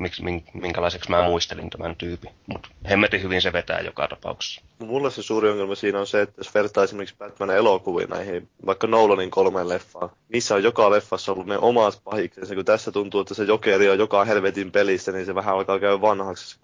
minkälaiseksi 0.54 1.10
mä 1.10 1.24
muistelin 1.24 1.70
tämän 1.70 1.96
tyypin. 1.96 2.32
Mutta 2.48 2.70
hemmetin 2.90 3.22
hyvin 3.22 3.42
se 3.42 3.54
vetää 3.54 3.80
joka 3.80 4.08
tapauksessa. 4.08 4.62
Mulla 4.80 5.10
se 5.10 5.24
suuri 5.24 5.50
ongelma 5.50 5.76
siinä 5.76 6.00
on 6.00 6.08
se, 6.08 6.22
että 6.22 6.34
jos 6.38 6.54
vertaa 6.54 6.84
esimerkiksi 6.84 7.16
Batman 7.18 7.50
elokuviin 7.50 8.10
näihin, 8.10 8.50
vaikka 8.66 8.88
Nolanin 8.88 9.32
kolmeen 9.32 9.70
leffaan, 9.70 10.10
niissä 10.30 10.56
on 10.56 10.64
joka 10.64 10.92
leffassa 10.92 11.32
ollut 11.32 11.48
ne 11.48 11.58
omat 11.58 12.02
pahiksensa, 12.04 12.56
kun 12.56 12.66
tässä 12.66 12.92
tuntuu, 12.92 13.22
että 13.22 13.34
se 13.34 13.44
jokeri 13.44 13.90
on 13.90 14.00
joka 14.00 14.26
helvetin 14.26 14.72
pelissä, 14.72 15.12
niin 15.12 15.26
se 15.26 15.36
vähän 15.36 15.56
alkaa 15.56 15.80
käydä 15.80 16.02
vanhaksi 16.02 16.50
se 16.50 16.58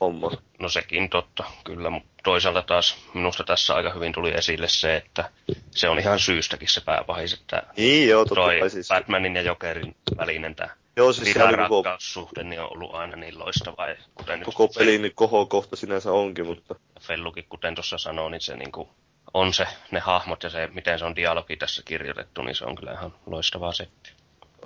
homma. 0.00 0.30
No 0.58 0.68
sekin 0.68 1.10
totta, 1.10 1.44
kyllä, 1.64 1.90
mutta 1.90 2.08
toisaalta 2.24 2.62
taas 2.62 2.96
minusta 3.14 3.44
tässä 3.44 3.74
aika 3.74 3.92
hyvin 3.92 4.12
tuli 4.12 4.30
esille 4.30 4.68
se, 4.68 4.96
että 4.96 5.30
se 5.70 5.88
on 5.88 5.98
ihan 5.98 6.20
syystäkin 6.20 6.68
se 6.68 6.80
pääpahis, 6.80 7.32
että 7.32 7.62
niin, 7.76 8.08
joo, 8.08 8.24
totta 8.24 8.34
toi 8.34 8.70
siis. 8.70 8.88
Batmanin 8.88 9.36
ja 9.36 9.42
Jokerin 9.42 9.96
välinen 10.16 10.54
tämä 10.54 10.70
Joo, 10.98 11.12
siis 11.12 11.32
se 11.32 11.40
koko... 11.68 11.96
suhde 11.98 12.42
niin 12.42 12.60
on 12.60 12.72
ollut 12.72 12.94
aina 12.94 13.16
niin 13.16 13.38
loistava. 13.38 13.86
Kuten 14.14 14.42
koko 14.42 14.62
nyt 14.64 14.72
pelin 14.78 15.12
kohokohta 15.14 15.76
sinänsä 15.76 16.12
onkin, 16.12 16.46
mutta... 16.46 16.74
Fellukin, 17.00 17.44
kuten 17.48 17.74
tuossa 17.74 17.98
sanoi, 17.98 18.30
niin 18.30 18.40
se 18.40 18.56
niin 18.56 18.72
kuin 18.72 18.88
on 19.34 19.54
se, 19.54 19.66
ne 19.90 20.00
hahmot 20.00 20.42
ja 20.42 20.50
se, 20.50 20.68
miten 20.74 20.98
se 20.98 21.04
on 21.04 21.16
dialogi 21.16 21.56
tässä 21.56 21.82
kirjoitettu, 21.84 22.42
niin 22.42 22.54
se 22.54 22.64
on 22.64 22.76
kyllä 22.76 22.92
ihan 22.92 23.14
loistavaa 23.26 23.72
setti. 23.72 24.10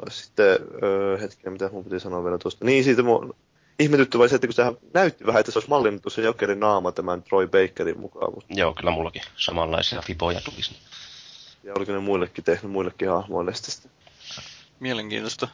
Sitten, 0.08 0.58
öö, 0.82 1.18
hetkinen, 1.18 1.52
mitä 1.52 1.68
mun 1.72 1.84
piti 1.84 2.00
sanoa 2.00 2.24
vielä 2.24 2.38
tuosta. 2.38 2.64
Niin, 2.64 2.84
siitä 2.84 3.02
mun 3.02 3.34
ihmetytti 3.78 4.18
vai 4.18 4.28
se, 4.28 4.34
että 4.34 4.46
kun 4.46 4.54
sehän 4.54 4.76
näytti 4.94 5.26
vähän, 5.26 5.40
että 5.40 5.52
se 5.52 5.58
olisi 5.58 5.70
mallinnettu 5.70 6.10
se 6.10 6.22
Jokerin 6.22 6.60
naama 6.60 6.92
tämän 6.92 7.22
Troy 7.22 7.48
Bakerin 7.48 8.00
mukaan. 8.00 8.34
Mutta... 8.34 8.54
Joo, 8.54 8.74
kyllä 8.74 8.90
mullakin 8.90 9.22
samanlaisia 9.36 10.02
fiboja 10.02 10.40
tulisi. 10.40 10.76
Ja 11.64 11.72
oliko 11.76 11.92
ne 11.92 11.98
muillekin 11.98 12.44
tehnyt, 12.44 12.72
muillekin 12.72 13.08
hahmoille 13.08 13.54
sitten? 13.54 13.90
Mielenkiintoista. 14.80 15.48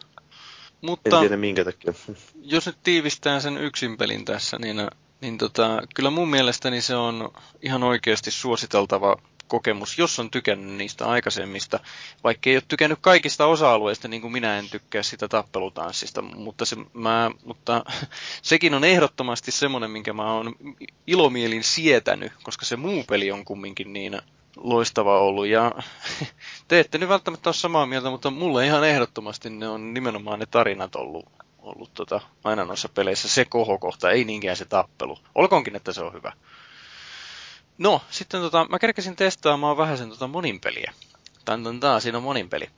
Mutta 0.81 1.17
en 1.17 1.21
tiedä 1.21 1.37
minkä 1.37 1.65
takia. 1.65 1.95
Jos 2.43 2.67
nyt 2.67 2.79
tiivistää 2.83 3.41
sen 3.41 3.59
yksin 3.59 3.97
pelin 3.97 4.25
tässä, 4.25 4.59
niin, 4.59 4.89
niin 5.21 5.39
tota, 5.39 5.83
kyllä 5.95 6.11
mun 6.11 6.31
mielestäni 6.31 6.81
se 6.81 6.97
on 6.97 7.33
ihan 7.63 7.83
oikeasti 7.83 8.31
suositeltava 8.31 9.17
kokemus, 9.49 9.99
jos 9.99 10.19
on 10.19 10.31
tykännyt 10.31 10.77
niistä 10.77 11.07
aikaisemmista, 11.07 11.81
vaikka 12.25 12.51
ei 12.51 12.57
ole 12.57 12.63
tykännyt 12.69 12.99
kaikista 13.03 13.47
osa-alueista, 13.47 14.09
niin 14.09 14.23
kuin 14.23 14.33
minä 14.33 14.59
en 14.59 14.71
tykkää 14.71 15.03
sitä 15.03 15.29
tappelutanssista, 15.29 16.23
mutta, 16.23 16.65
se, 16.65 16.77
mä, 16.93 17.31
mutta 17.45 17.85
sekin 18.43 18.75
on 18.75 18.85
ehdottomasti 18.85 19.51
semmoinen, 19.51 19.91
minkä 19.91 20.13
mä 20.13 20.33
oon 20.33 20.55
ilomielin 21.07 21.65
sietänyt, 21.65 22.33
koska 22.43 22.65
se 22.65 22.77
muu 22.77 23.05
peli 23.05 23.33
on 23.33 23.45
kumminkin 23.45 23.93
niin 23.93 24.21
loistava 24.63 25.19
ollut. 25.19 25.47
Ja 25.47 25.73
te 26.69 26.81
ette 26.81 26.99
nyt 26.99 27.09
välttämättä 27.09 27.49
ole 27.49 27.55
samaa 27.55 27.87
mieltä, 27.87 28.11
mutta 28.11 28.31
mulle 28.31 28.67
ihan 28.67 28.85
ehdottomasti 28.85 29.51
ne 29.51 29.69
on 29.69 29.95
nimenomaan 29.95 30.39
ne 30.39 30.47
tarinat 30.47 30.97
ollut, 30.97 31.27
ollut 31.59 31.95
tota, 31.95 32.21
aina 32.45 32.65
noissa 32.65 32.89
peleissä 32.89 33.29
se 33.29 33.45
kohokohta, 33.45 34.11
ei 34.11 34.25
niinkään 34.25 34.57
se 34.57 34.65
tappelu. 34.65 35.19
Olkoonkin, 35.35 35.77
että 35.77 35.93
se 35.93 36.03
on 36.03 36.13
hyvä. 36.13 36.33
No, 37.79 38.03
sitten 38.11 38.41
tota, 38.41 38.67
mä 38.69 38.79
kerkesin 38.79 39.17
testaamaan 39.17 39.77
vähän 39.77 39.99
sen 39.99 40.09
tota 40.09 40.27
moninpeliä. 40.27 40.93
Tän, 41.45 41.65
tän, 41.65 41.81
tän, 41.81 42.01
siinä 42.01 42.19
on 42.19 42.25
moninpeli. 42.25 42.71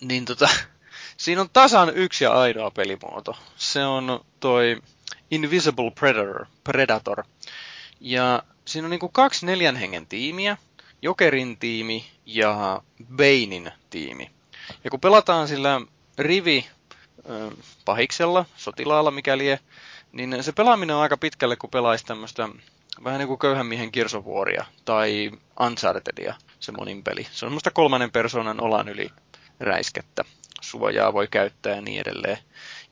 Niin 0.00 0.24
tota, 0.24 0.48
siinä 1.16 1.40
on 1.40 1.50
tasan 1.52 1.96
yksi 1.96 2.24
ja 2.24 2.32
ainoa 2.32 2.70
pelimuoto. 2.70 3.36
Se 3.56 3.84
on 3.84 4.24
toi 4.40 4.82
Invisible 5.30 5.90
Predator. 5.90 6.46
Predator. 6.64 7.24
Ja 8.00 8.42
siinä 8.64 8.86
on 8.86 8.90
niinku 8.90 9.08
kaksi 9.08 9.46
neljän 9.46 9.76
hengen 9.76 10.06
tiimiä, 10.06 10.56
Jokerin 11.06 11.56
tiimi 11.56 12.06
ja 12.26 12.82
Banein 13.16 13.72
tiimi. 13.90 14.30
Ja 14.84 14.90
kun 14.90 15.00
pelataan 15.00 15.48
sillä 15.48 15.80
rivi 16.18 16.66
pahiksella, 17.84 18.44
sotilaalla 18.56 19.10
mikäli 19.10 19.44
niin 20.12 20.44
se 20.44 20.52
pelaaminen 20.52 20.96
on 20.96 21.02
aika 21.02 21.16
pitkälle, 21.16 21.56
kun 21.56 21.70
pelaisi 21.70 22.06
tämmöistä 22.06 22.48
vähän 23.04 23.18
niin 23.18 23.28
kuin 23.28 23.38
köyhän 23.38 23.66
miehen 23.66 23.92
kirsovuoria 23.92 24.64
tai 24.84 25.30
Unchartedia, 25.60 26.34
se 26.60 26.72
monin 26.72 27.04
peli. 27.04 27.24
Se 27.24 27.30
on 27.30 27.50
semmoista 27.50 27.70
kolmannen 27.70 28.10
persoonan 28.10 28.60
olan 28.60 28.88
yli 28.88 29.10
räiskettä. 29.60 30.24
Suojaa 30.60 31.12
voi 31.12 31.28
käyttää 31.28 31.74
ja 31.74 31.80
niin 31.80 32.00
edelleen. 32.00 32.38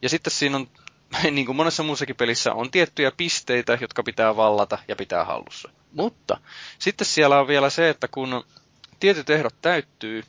Ja 0.03 0.09
sitten 0.09 0.31
siinä 0.31 0.57
on, 0.57 0.69
niin 1.31 1.47
kuin 1.47 1.57
monessa 1.57 1.83
muussakin 1.83 2.17
pelissä, 2.17 2.53
on 2.53 2.71
tiettyjä 2.71 3.13
pisteitä, 3.17 3.79
jotka 3.81 4.03
pitää 4.03 4.37
vallata 4.37 4.79
ja 4.89 4.97
pitää 4.97 5.25
hallussa. 5.25 5.71
Mutta 5.93 6.39
sitten 6.79 7.07
siellä 7.07 7.41
on 7.41 7.49
vielä 7.49 7.71
se, 7.71 7.89
että 7.89 8.09
kun 8.09 8.45
tietyt 9.01 9.31
ehdot 9.31 9.55
täyttyy, 9.63 10.23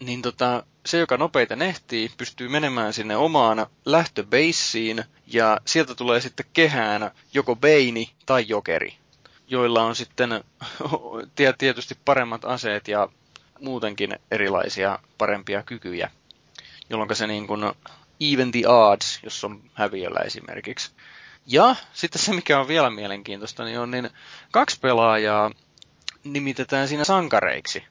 niin 0.00 0.22
tota, 0.22 0.62
se, 0.86 0.98
joka 0.98 1.16
nopeita 1.16 1.54
ehtii, 1.54 2.10
pystyy 2.16 2.48
menemään 2.48 2.92
sinne 2.92 3.16
omaan 3.16 3.66
lähtöbeissiin, 3.84 5.04
ja 5.26 5.60
sieltä 5.64 5.94
tulee 5.94 6.20
sitten 6.20 6.46
kehään 6.52 7.10
joko 7.34 7.56
Beini 7.56 8.10
tai 8.26 8.44
Jokeri, 8.48 8.96
joilla 9.48 9.82
on 9.82 9.96
sitten 9.96 10.44
tietysti 11.58 11.98
paremmat 12.04 12.44
aseet 12.44 12.88
ja 12.88 13.08
muutenkin 13.60 14.18
erilaisia 14.30 14.98
parempia 15.18 15.62
kykyjä, 15.62 16.10
jolloin 16.90 17.16
se 17.16 17.26
niin 17.26 17.46
kuin 17.46 17.64
even 18.20 18.52
the 18.52 18.68
odds, 18.68 19.20
jos 19.22 19.44
on 19.44 19.62
häviöllä 19.74 20.20
esimerkiksi. 20.20 20.90
Ja 21.46 21.76
sitten 21.92 22.22
se, 22.22 22.32
mikä 22.32 22.60
on 22.60 22.68
vielä 22.68 22.90
mielenkiintoista, 22.90 23.64
niin 23.64 23.78
on 23.78 23.90
niin 23.90 24.10
kaksi 24.50 24.80
pelaajaa 24.80 25.50
nimitetään 26.24 26.88
siinä 26.88 27.04
sankareiksi. 27.04 27.84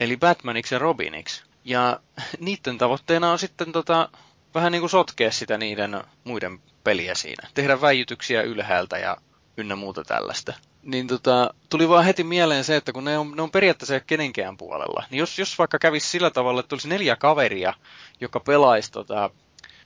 Eli 0.00 0.16
Batmaniksi 0.16 0.74
ja 0.74 0.78
Robiniksi. 0.78 1.42
Ja 1.64 2.00
niiden 2.38 2.78
tavoitteena 2.78 3.32
on 3.32 3.38
sitten 3.38 3.72
tota, 3.72 4.08
vähän 4.54 4.72
niin 4.72 4.80
kuin 4.80 4.90
sotkea 4.90 5.30
sitä 5.30 5.58
niiden 5.58 6.02
muiden 6.24 6.58
peliä 6.84 7.14
siinä. 7.14 7.48
Tehdä 7.54 7.80
väijytyksiä 7.80 8.42
ylhäältä 8.42 8.98
ja 8.98 9.16
ynnä 9.58 9.76
muuta 9.76 10.04
tällaista. 10.04 10.54
Niin 10.82 11.06
tota, 11.06 11.54
tuli 11.68 11.88
vaan 11.88 12.04
heti 12.04 12.24
mieleen 12.24 12.64
se, 12.64 12.76
että 12.76 12.92
kun 12.92 13.04
ne 13.04 13.18
on, 13.18 13.32
ne 13.36 13.42
on 13.42 13.50
periaatteessa 13.50 14.00
kenenkään 14.00 14.56
puolella, 14.56 15.04
niin 15.10 15.18
jos, 15.18 15.38
jos 15.38 15.58
vaikka 15.58 15.78
kävisi 15.78 16.06
sillä 16.10 16.30
tavalla, 16.30 16.60
että 16.60 16.68
tulisi 16.68 16.88
neljä 16.88 17.16
kaveria, 17.16 17.74
joka 18.20 18.40
pelaisi 18.40 18.92
tota, 18.92 19.30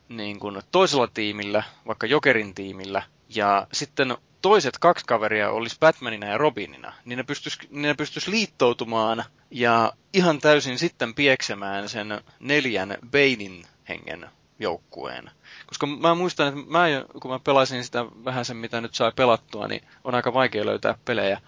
niin 0.09 0.39
kuin 0.39 0.63
toisella 0.73 1.07
tiimillä, 1.07 1.63
vaikka 1.87 2.07
Jokerin 2.07 2.55
tiimillä, 2.55 3.03
ja 3.29 3.67
sitten 3.73 4.17
toiset 4.43 4.79
kaksi 4.79 5.07
kaveria 5.07 5.51
olisi 5.51 5.77
Batmanina 5.81 6.27
ja 6.27 6.39
Robinina, 6.39 6.93
niin 7.05 7.17
ne 7.17 7.23
pystyisi 7.23 7.59
ne 7.71 7.95
pystyis 7.95 8.29
liittoutumaan 8.29 9.25
ja 9.51 9.93
ihan 10.13 10.39
täysin 10.39 10.79
sitten 10.79 11.15
pieksemään 11.15 11.89
sen 11.89 12.21
neljän 12.41 12.97
Banein 13.11 13.65
hengen 13.89 14.31
joukkueen. 14.63 15.31
Koska 15.67 15.87
mä 15.87 16.15
muistan, 16.15 16.49
että 16.49 16.61
mä, 16.71 16.87
kun 17.23 17.31
mä 17.31 17.39
pelasin 17.39 17.85
sitä 17.85 18.05
vähän 18.25 18.45
sen, 18.45 18.57
mitä 18.57 18.81
nyt 18.81 18.95
sai 18.95 19.13
pelattua, 19.17 19.69
niin 19.69 19.83
on 20.05 20.15
aika 20.15 20.35
vaikea 20.35 20.67
löytää 20.67 20.95
pelejä. 21.05 21.41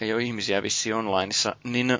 Ei 0.00 0.14
ole 0.14 0.22
ihmisiä 0.22 0.62
vissi 0.62 0.92
onlineissa. 0.92 1.56
Niin 1.64 1.98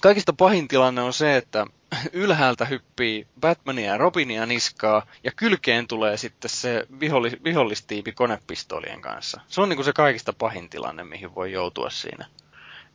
kaikista 0.00 0.32
pahin 0.32 0.68
tilanne 0.68 1.02
on 1.02 1.12
se, 1.12 1.36
että 1.36 1.66
ylhäältä 2.12 2.64
hyppii 2.64 3.26
Batmania 3.40 3.90
ja 3.90 3.98
Robinia 3.98 4.46
niskaa, 4.46 5.06
ja 5.24 5.32
kylkeen 5.36 5.86
tulee 5.86 6.16
sitten 6.16 6.50
se 6.50 6.86
vihollis, 7.00 7.32
vihollistiipi 7.44 8.12
konepistoolien 8.12 9.00
kanssa. 9.00 9.40
Se 9.48 9.60
on 9.60 9.68
niin 9.68 9.76
kuin 9.76 9.84
se 9.84 9.92
kaikista 9.92 10.32
pahin 10.32 10.68
tilanne, 10.68 11.04
mihin 11.04 11.34
voi 11.34 11.52
joutua 11.52 11.90
siinä. 11.90 12.26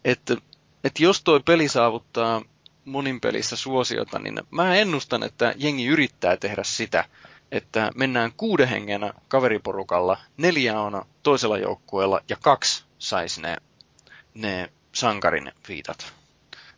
Että 0.06 0.36
et 0.84 1.00
jos 1.00 1.24
toi 1.24 1.40
peli 1.46 1.68
saavuttaa 1.68 2.42
monin 2.86 3.22
pelissä 3.22 3.56
suosiota, 3.56 4.20
niin 4.20 4.40
mä 4.52 4.76
ennustan, 4.76 5.24
että 5.24 5.54
jengi 5.58 5.86
yrittää 5.86 6.38
tehdä 6.38 6.64
sitä, 6.64 7.06
että 7.52 7.92
mennään 7.96 8.32
kuuden 8.38 8.68
hengen 8.68 9.14
kaveriporukalla, 9.28 10.18
neljä 10.38 10.80
on 10.80 11.06
toisella 11.24 11.58
joukkueella 11.58 12.22
ja 12.30 12.36
kaksi 12.42 12.84
saisi 13.00 13.42
ne, 13.42 13.58
ne 14.34 14.70
sankarin 14.92 15.52
viitat. 15.68 16.14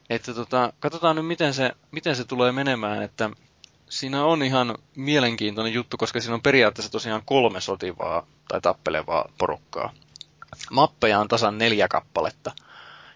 Että 0.10 0.34
tota, 0.34 0.74
katsotaan 0.80 1.16
nyt, 1.16 1.26
miten 1.26 1.54
se, 1.54 1.72
miten 1.92 2.16
se 2.16 2.24
tulee 2.24 2.52
menemään, 2.52 3.04
että 3.04 3.30
siinä 3.90 4.26
on 4.26 4.44
ihan 4.44 4.78
mielenkiintoinen 4.96 5.74
juttu, 5.74 5.98
koska 5.98 6.22
siinä 6.22 6.36
on 6.36 6.42
periaatteessa 6.42 6.92
tosiaan 6.92 7.22
kolme 7.26 7.62
sotivaa 7.62 8.28
tai 8.48 8.62
tappelevaa 8.62 9.30
porukkaa. 9.38 9.94
Mappeja 10.72 11.20
on 11.20 11.28
tasan 11.28 11.58
neljä 11.58 11.88
kappaletta, 11.88 12.52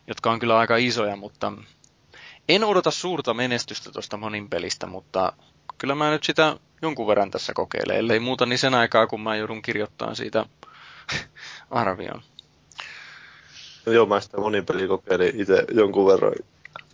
jotka 0.08 0.32
on 0.32 0.40
kyllä 0.40 0.58
aika 0.58 0.78
isoja, 0.78 1.16
mutta 1.16 1.54
en 2.50 2.64
odota 2.64 2.92
suurta 2.92 3.34
menestystä 3.34 3.92
tuosta 3.92 4.18
monin 4.18 4.50
pelistä, 4.50 4.88
mutta 4.88 5.34
kyllä 5.78 5.96
mä 5.96 6.12
nyt 6.12 6.24
sitä 6.24 6.58
jonkun 6.82 7.08
verran 7.08 7.32
tässä 7.32 7.54
kokeilen, 7.54 7.98
ellei 7.98 8.20
muuta 8.20 8.46
niin 8.46 8.60
sen 8.60 8.74
aikaa, 8.74 9.08
kun 9.08 9.22
mä 9.22 9.36
joudun 9.36 9.62
kirjoittamaan 9.62 10.16
siitä 10.16 10.46
arvion. 11.72 12.22
No 13.86 13.92
joo, 13.94 14.06
mä 14.06 14.20
sitä 14.20 14.38
monin 14.38 14.66
peli 14.66 14.88
kokeilin 14.88 15.42
itse 15.42 15.66
jonkun 15.72 16.08
verran. 16.08 16.34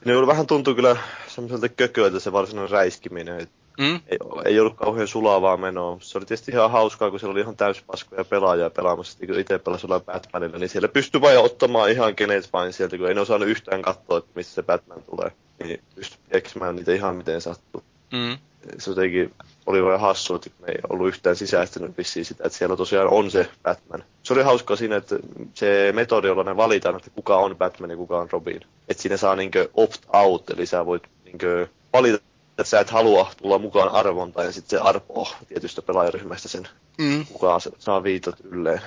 Niin 0.06 0.28
vähän 0.28 0.48
tuntuu 0.48 0.76
kyllä 0.76 0.98
semmoiselta 1.28 1.70
kököiltä 1.70 2.20
se 2.20 2.32
varsinainen 2.32 2.72
räiskiminen. 2.72 3.48
Mm? 3.80 3.96
Ei, 4.08 4.18
ei 4.46 4.60
ollut 4.60 4.76
kauhean 4.76 5.08
sulavaa 5.08 5.58
menoa. 5.58 5.98
Se 6.00 6.18
oli 6.18 6.26
tietysti 6.26 6.52
ihan 6.52 6.72
hauskaa, 6.72 7.10
kun 7.10 7.20
siellä 7.20 7.32
oli 7.32 7.42
ihan 7.42 7.58
täyspaskoja 7.58 8.26
pelaajia 8.26 8.70
pelaamassa. 8.70 9.28
Kun 9.28 9.40
itse 9.40 9.58
pelasi 9.60 9.88
Batmanilla, 10.06 10.58
niin 10.58 10.70
siellä 10.70 10.88
pystyi 10.88 11.22
vain 11.22 11.40
ottamaan 11.40 11.92
ihan 11.92 12.16
kenet 12.16 12.54
vain 12.54 12.74
sieltä, 12.74 12.98
kun 12.98 13.08
ei 13.08 13.16
ne 13.16 13.22
osannut 13.22 13.50
yhtään 13.50 13.82
katsoa, 13.82 14.18
että 14.18 14.32
missä 14.36 14.56
se 14.56 14.64
Batman 14.64 15.04
tulee. 15.04 15.32
Niin 15.64 15.82
pystyi 15.96 16.20
eksimään 16.32 16.76
niitä 16.76 16.94
ihan 16.94 17.16
miten 17.16 17.42
sattuu. 17.42 17.84
Mm. 18.12 18.38
Se 18.78 18.92
jotenkin 18.92 19.34
oli 19.66 19.84
vain 19.84 20.00
hassu, 20.00 20.36
että 20.36 20.50
me 20.60 20.68
ei 20.68 20.78
ollut 20.90 21.08
yhtään 21.08 21.36
sisäistänyt 21.36 21.98
vissiin 21.98 22.26
sitä, 22.26 22.44
että 22.46 22.58
siellä 22.58 22.76
tosiaan 22.76 23.08
on 23.08 23.32
se 23.32 23.50
Batman. 23.64 24.04
Se 24.24 24.34
oli 24.34 24.44
hauskaa 24.44 24.76
siinä, 24.76 24.96
että 24.96 25.16
se 25.54 25.92
metodi, 25.96 26.28
jolla 26.28 26.44
ne 26.44 26.58
valitaan, 26.58 26.96
että 26.96 27.10
kuka 27.10 27.38
on 27.38 27.56
Batman 27.56 27.90
ja 27.90 27.96
kuka 27.98 28.18
on 28.18 28.32
Robin. 28.32 28.62
Että 28.90 29.04
siinä 29.04 29.18
saa 29.18 29.36
niinkö 29.36 29.70
opt-out, 29.74 30.50
eli 30.50 30.66
sä 30.66 30.86
voit 30.86 31.04
niinkö 31.26 31.68
valita, 31.94 32.24
että 32.58 32.70
sä 32.70 32.80
et 32.80 32.89
halua 32.89 33.32
tulla 33.38 33.60
mukaan 33.60 33.89
arvontaan, 33.89 34.46
ja 34.46 34.52
sitten 34.52 34.80
se 34.80 34.84
arpoo 34.84 35.28
tietystä 35.48 35.82
pelaajaryhmästä 35.82 36.50
sen, 36.50 36.68
mm. 36.98 37.26
kuka 37.26 37.60
saa 37.80 38.04
viitot 38.04 38.36
ylleen. 38.44 38.82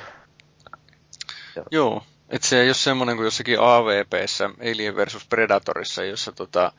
Ja. 1.57 1.62
Joo, 1.70 2.02
että 2.28 2.48
se 2.48 2.61
ei 2.61 2.68
ole 2.68 2.74
semmoinen 2.74 3.16
kuin 3.16 3.24
jossakin 3.24 3.61
AVPssä, 3.61 4.50
Alien 4.72 4.96
versus 4.96 5.26
Predatorissa, 5.26 6.04
jossa 6.04 6.33
tota, 6.33 6.72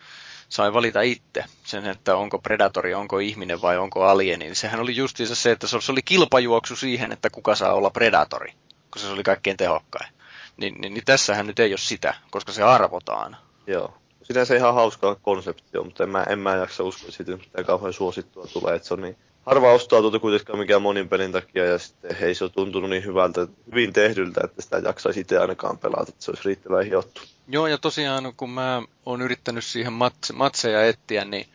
sai 0.50 0.74
valita 0.74 1.02
itse 1.02 1.44
sen, 1.64 1.86
että 1.86 2.16
onko 2.16 2.40
predatori, 2.40 2.94
onko 2.94 3.20
ihminen 3.20 3.62
vai 3.62 3.78
onko 3.78 4.04
alieni. 4.04 4.46
Niin 4.46 4.56
sehän 4.56 4.80
oli 4.80 4.96
justiinsa 4.96 5.36
se, 5.36 5.52
että 5.52 5.68
se 5.68 5.92
oli 5.92 6.02
kilpajuoksu 6.02 6.76
siihen, 6.76 7.12
että 7.12 7.30
kuka 7.30 7.56
saa 7.56 7.74
olla 7.74 7.90
predatori, 7.90 8.54
koska 8.90 9.08
se 9.08 9.14
oli 9.14 9.24
kaikkein 9.24 9.58
tehokkain. 9.58 10.14
Niin, 10.58 10.76
niin, 10.82 10.94
niin 10.94 11.06
tässähän 11.06 11.48
nyt 11.48 11.60
ei 11.60 11.72
ole 11.72 11.78
sitä, 11.78 12.14
koska 12.32 12.52
se 12.52 12.64
arvotaan. 12.64 13.38
Joo. 13.68 13.94
Sinänsä 14.34 14.56
ihan 14.56 14.74
hauskaa 14.74 15.16
konseptia, 15.16 15.84
mutta 15.84 16.04
en 16.04 16.10
mä, 16.10 16.24
en 16.24 16.40
mä 16.40 16.56
jaksa 16.56 16.84
uskoa, 16.84 17.06
että 17.06 17.18
siitä 17.18 17.38
mitään 17.38 17.66
kauhean 17.66 17.94
suosittua 17.94 18.48
tulee. 18.54 18.76
Että 18.76 18.88
se 18.88 18.94
on 18.94 19.02
niin 19.02 19.18
harva 19.46 19.74
ostaa 19.74 20.02
tuota 20.02 20.20
kuitenkaan 20.20 20.60
mikään 20.60 20.82
monin 20.82 21.10
pelin 21.10 21.32
takia 21.32 21.66
ja 21.66 21.80
sitten 21.80 22.16
ei 22.22 22.36
se 22.36 22.44
ole 22.44 22.52
tuntunut 22.52 22.90
niin 22.90 23.06
hyvältä, 23.06 23.48
hyvin 23.72 23.94
tehdyltä, 23.94 24.42
että 24.44 24.62
sitä 24.62 24.78
jaksaisi 24.78 25.20
itse 25.20 25.38
ainakaan 25.38 25.78
pelata, 25.78 26.06
että 26.10 26.24
se 26.24 26.32
olisi 26.32 26.44
riittävän 26.46 26.86
hiottu. 26.86 27.22
Joo, 27.48 27.68
ja 27.68 27.78
tosiaan 27.78 28.34
kun 28.38 28.50
mä 28.50 28.82
oon 29.06 29.22
yrittänyt 29.22 29.64
siihen 29.64 29.94
matse, 29.94 30.34
matseja 30.34 30.86
etsiä, 30.86 31.26
niin 31.26 31.48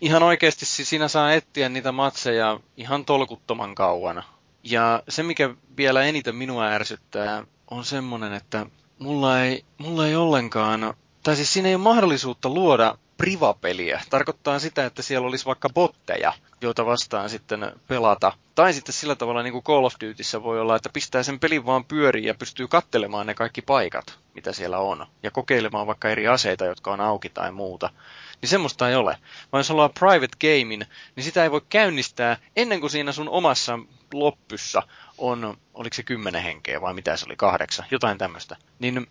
ihan 0.00 0.22
oikeasti 0.22 0.66
siinä 0.66 1.08
saa 1.08 1.32
etsiä 1.32 1.68
niitä 1.68 1.92
matseja 1.92 2.60
ihan 2.76 3.04
tolkuttoman 3.04 3.74
kauan. 3.74 4.22
Ja 4.62 5.02
se, 5.08 5.22
mikä 5.22 5.54
vielä 5.76 6.02
eniten 6.02 6.36
minua 6.36 6.66
ärsyttää, 6.66 7.44
on 7.70 7.84
semmonen, 7.84 8.32
että 8.32 8.66
mulla 8.98 9.42
ei, 9.42 9.64
mulla 9.78 10.06
ei 10.06 10.16
ollenkaan, 10.16 10.94
tai 11.22 11.36
siis 11.36 11.52
siinä 11.52 11.68
ei 11.68 11.74
ole 11.74 11.82
mahdollisuutta 11.82 12.48
luoda 12.48 12.98
privapeliä. 13.16 14.00
Tarkoittaa 14.10 14.58
sitä, 14.58 14.86
että 14.86 15.02
siellä 15.02 15.28
olisi 15.28 15.46
vaikka 15.46 15.68
botteja, 15.68 16.32
joita 16.60 16.86
vastaan 16.86 17.30
sitten 17.30 17.72
pelata. 17.86 18.32
Tai 18.54 18.72
sitten 18.72 18.92
sillä 18.92 19.14
tavalla 19.14 19.42
niin 19.42 19.52
kuin 19.52 19.64
Call 19.64 19.84
of 19.84 19.94
Dutyssä 20.00 20.42
voi 20.42 20.60
olla, 20.60 20.76
että 20.76 20.90
pistää 20.92 21.22
sen 21.22 21.40
pelin 21.40 21.66
vaan 21.66 21.84
pyöriin 21.84 22.24
ja 22.24 22.34
pystyy 22.34 22.68
kattelemaan 22.68 23.26
ne 23.26 23.34
kaikki 23.34 23.62
paikat, 23.62 24.18
mitä 24.34 24.52
siellä 24.52 24.78
on. 24.78 25.06
Ja 25.22 25.30
kokeilemaan 25.30 25.86
vaikka 25.86 26.08
eri 26.08 26.28
aseita, 26.28 26.64
jotka 26.64 26.92
on 26.92 27.00
auki 27.00 27.28
tai 27.28 27.52
muuta. 27.52 27.90
Niin 28.42 28.48
semmoista 28.48 28.88
ei 28.88 28.94
ole. 28.94 29.18
Vaan 29.52 29.60
jos 29.60 29.70
ollaan 29.70 29.90
private 29.98 30.36
gamein, 30.40 30.86
niin 31.16 31.24
sitä 31.24 31.42
ei 31.42 31.50
voi 31.50 31.62
käynnistää 31.68 32.36
ennen 32.56 32.80
kuin 32.80 32.90
siinä 32.90 33.12
sun 33.12 33.28
omassa 33.28 33.78
loppyssä 34.12 34.82
on, 35.18 35.56
oliko 35.74 35.94
se 35.94 36.02
kymmenen 36.02 36.42
henkeä 36.42 36.80
vai 36.80 36.94
mitä 36.94 37.16
se 37.16 37.26
oli, 37.26 37.36
kahdeksan, 37.36 37.86
jotain 37.90 38.18
tämmöistä. 38.18 38.56
Niin 38.78 39.06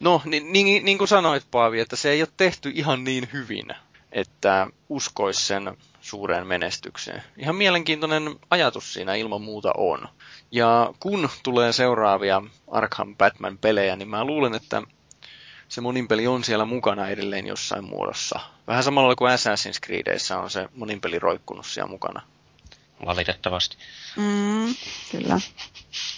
No, 0.00 0.22
niin, 0.24 0.52
niin, 0.52 0.84
niin 0.84 0.98
kuin 0.98 1.08
sanoit 1.08 1.50
Paavi, 1.50 1.80
että 1.80 1.96
se 1.96 2.10
ei 2.10 2.22
ole 2.22 2.28
tehty 2.36 2.72
ihan 2.74 3.04
niin 3.04 3.28
hyvin, 3.32 3.74
että 4.12 4.66
uskois 4.88 5.46
sen 5.46 5.76
suureen 6.00 6.46
menestykseen. 6.46 7.22
Ihan 7.36 7.56
mielenkiintoinen 7.56 8.36
ajatus 8.50 8.92
siinä 8.92 9.14
ilman 9.14 9.42
muuta 9.42 9.72
on. 9.76 10.08
Ja 10.50 10.94
kun 11.00 11.28
tulee 11.42 11.72
seuraavia 11.72 12.42
Arkham 12.68 13.16
Batman-pelejä, 13.16 13.96
niin 13.96 14.08
mä 14.08 14.24
luulen, 14.24 14.54
että 14.54 14.82
se 15.68 15.80
moninpeli 15.80 16.26
on 16.26 16.44
siellä 16.44 16.64
mukana 16.64 17.08
edelleen 17.08 17.46
jossain 17.46 17.84
muodossa. 17.84 18.40
Vähän 18.66 18.82
samalla 18.82 19.14
kuin 19.14 19.32
Assassin's 19.32 19.86
Creedissä 19.86 20.38
on 20.38 20.50
se 20.50 20.68
moninpeli 20.74 21.18
roikkunut 21.18 21.66
siellä 21.66 21.90
mukana. 21.90 22.22
Valitettavasti. 23.06 23.76
Mm, 24.16 24.74
kyllä. 25.10 25.40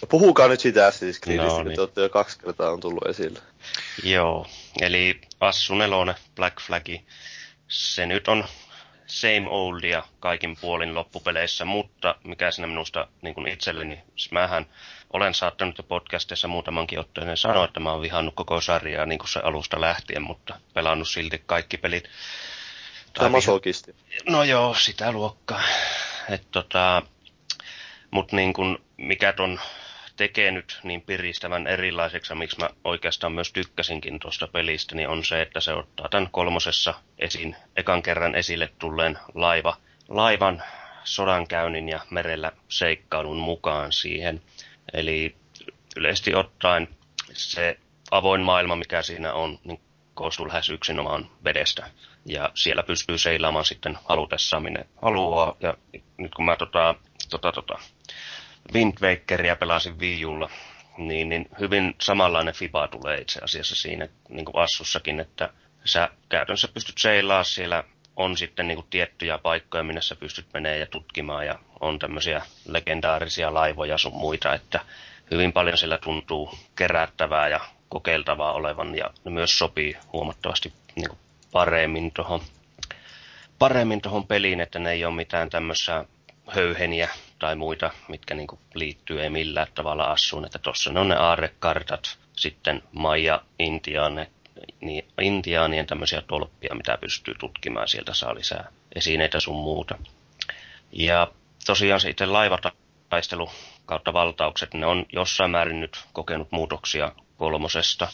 Puhukaa 0.08 0.48
nyt 0.48 0.60
siitä 0.60 0.88
Assassin's 0.90 1.20
Creedistä, 1.20 1.58
No 1.58 1.62
niin. 1.62 1.74
te 1.74 1.80
olette 1.80 2.00
jo 2.00 2.08
kaksi 2.08 2.38
kertaa 2.38 2.70
on 2.70 2.80
tullut 2.80 3.06
esille. 3.06 3.38
Joo, 4.02 4.46
eli 4.80 5.20
Assu 5.40 5.74
4, 5.74 6.14
Black 6.36 6.60
Flagi, 6.60 7.04
se 7.68 8.06
nyt 8.06 8.28
on 8.28 8.44
same 9.06 9.48
oldia 9.48 10.02
kaikin 10.20 10.56
puolin 10.60 10.94
loppupeleissä, 10.94 11.64
mutta 11.64 12.14
mikä 12.24 12.50
siinä 12.50 12.66
minusta 12.66 13.08
niin 13.22 13.34
kuin 13.34 13.48
itselleni, 13.48 14.02
siis 14.16 14.32
mähän 14.32 14.66
olen 15.12 15.34
saattanut 15.34 15.78
jo 15.78 15.84
podcastissa 15.84 16.48
muutamankin 16.48 16.98
otteeseen 16.98 17.36
sanoa, 17.36 17.64
että 17.64 17.80
mä 17.80 17.92
oon 17.92 18.02
vihannut 18.02 18.34
koko 18.34 18.60
sarjaa 18.60 19.06
niin 19.06 19.18
kuin 19.18 19.28
se 19.28 19.40
alusta 19.40 19.80
lähtien, 19.80 20.22
mutta 20.22 20.60
pelannut 20.74 21.08
silti 21.08 21.42
kaikki 21.46 21.76
pelit. 21.76 22.04
Tämä 23.12 23.28
viha- 23.28 23.32
masokisti. 23.32 23.94
No 24.28 24.44
joo, 24.44 24.74
sitä 24.74 25.12
luokkaa. 25.12 25.62
Et 26.28 26.42
tota, 26.50 27.02
mut 28.10 28.32
niin 28.32 28.52
kun, 28.52 28.78
mikä 28.96 29.32
ton 29.32 29.60
tekee 30.16 30.50
nyt 30.50 30.80
niin 30.82 31.02
piristävän 31.02 31.66
erilaiseksi, 31.66 32.34
miksi 32.34 32.58
mä 32.58 32.70
oikeastaan 32.84 33.32
myös 33.32 33.52
tykkäsinkin 33.52 34.20
tuosta 34.20 34.48
pelistä, 34.48 34.94
niin 34.94 35.08
on 35.08 35.24
se, 35.24 35.42
että 35.42 35.60
se 35.60 35.72
ottaa 35.72 36.08
tämän 36.08 36.28
kolmosessa 36.30 36.94
esiin, 37.18 37.56
ekan 37.76 38.02
kerran 38.02 38.34
esille 38.34 38.72
tulleen 38.78 39.18
laiva, 39.34 39.76
laivan 40.08 40.62
sodankäynnin 41.04 41.88
ja 41.88 42.00
merellä 42.10 42.52
seikkailun 42.68 43.38
mukaan 43.38 43.92
siihen. 43.92 44.42
Eli 44.92 45.34
yleisesti 45.96 46.34
ottaen 46.34 46.88
se 47.32 47.78
avoin 48.10 48.40
maailma, 48.40 48.76
mikä 48.76 49.02
siinä 49.02 49.32
on, 49.32 49.58
niin 49.64 49.80
koostuu 50.14 50.48
lähes 50.48 50.70
yksinomaan 50.70 51.30
vedestä. 51.44 51.90
Ja 52.26 52.50
siellä 52.54 52.82
pystyy 52.82 53.18
seilaamaan 53.18 53.64
sitten 53.64 53.98
halutessaan 54.04 54.62
minne 54.62 54.86
haluaa. 55.02 55.56
Ja 55.60 55.74
nyt 56.16 56.34
kun 56.34 56.44
mä 56.44 56.56
tota, 56.56 56.94
tota, 57.30 57.52
tota, 57.52 57.78
Wind 58.74 58.94
Wakeria 59.02 59.56
pelasin 59.56 59.98
Wii 59.98 60.24
Ulla, 60.24 60.50
niin, 60.98 61.28
niin 61.28 61.48
hyvin 61.60 61.94
samanlainen 62.00 62.54
FIBA 62.54 62.88
tulee 62.88 63.18
itse 63.18 63.40
asiassa 63.42 63.74
siinä 63.74 64.08
niin 64.28 64.44
kuin 64.44 64.56
Assussakin, 64.56 65.20
että 65.20 65.48
sä 65.84 66.10
käytännössä 66.28 66.68
pystyt 66.68 66.98
seilaa 66.98 67.44
siellä 67.44 67.84
on 68.16 68.36
sitten 68.36 68.68
niin 68.68 68.76
kuin 68.76 68.86
tiettyjä 68.90 69.38
paikkoja, 69.38 69.84
minne 69.84 70.02
sä 70.02 70.16
pystyt 70.16 70.46
menee 70.54 70.78
ja 70.78 70.86
tutkimaan 70.86 71.46
ja 71.46 71.58
on 71.80 71.98
tämmöisiä 71.98 72.42
legendaarisia 72.68 73.54
laivoja 73.54 73.98
sun 73.98 74.14
muita, 74.14 74.54
että 74.54 74.80
hyvin 75.30 75.52
paljon 75.52 75.78
siellä 75.78 75.98
tuntuu 75.98 76.58
kerättävää 76.76 77.48
ja 77.48 77.60
kokeiltavaa 77.92 78.52
olevan 78.52 78.94
ja 78.94 79.10
ne 79.24 79.30
myös 79.30 79.58
sopii 79.58 79.96
huomattavasti 80.12 80.72
niin 80.96 81.08
kuin 81.08 81.18
paremmin 81.52 82.12
tuohon 82.12 82.40
paremmin 83.58 84.00
tuohon 84.00 84.26
peliin, 84.26 84.60
että 84.60 84.78
ne 84.78 84.90
ei 84.90 85.04
ole 85.04 85.14
mitään 85.14 85.50
tämmöisiä 85.50 86.04
höyheniä 86.46 87.08
tai 87.38 87.56
muita, 87.56 87.90
mitkä 88.08 88.34
niin 88.34 88.46
liittyy 88.74 89.22
ei 89.22 89.30
millään 89.30 89.66
tavalla 89.74 90.04
assuun, 90.04 90.44
että 90.44 90.58
tuossa 90.58 90.92
ne 90.92 91.00
on 91.00 91.08
ne 91.08 91.16
aarrekartat, 91.16 92.18
sitten 92.36 92.82
Maija 92.92 93.40
Intiaane, 93.58 94.30
niin 94.80 95.04
intiaanien 95.20 95.86
tämmöisiä 95.86 96.22
tolppia, 96.22 96.74
mitä 96.74 96.98
pystyy 97.00 97.34
tutkimaan, 97.40 97.88
sieltä 97.88 98.14
saa 98.14 98.34
lisää 98.34 98.68
esineitä 98.94 99.40
sun 99.40 99.56
muuta. 99.56 99.98
Ja 100.92 101.28
tosiaan 101.66 102.00
se 102.00 102.10
itse 102.10 102.26
laivataistelu 102.26 103.50
kautta 103.86 104.12
valtaukset, 104.12 104.74
ne 104.74 104.86
on 104.86 105.06
jossain 105.12 105.50
määrin 105.50 105.80
nyt 105.80 106.04
kokenut 106.12 106.48
muutoksia 106.52 107.12
kolmosesta, 107.42 108.08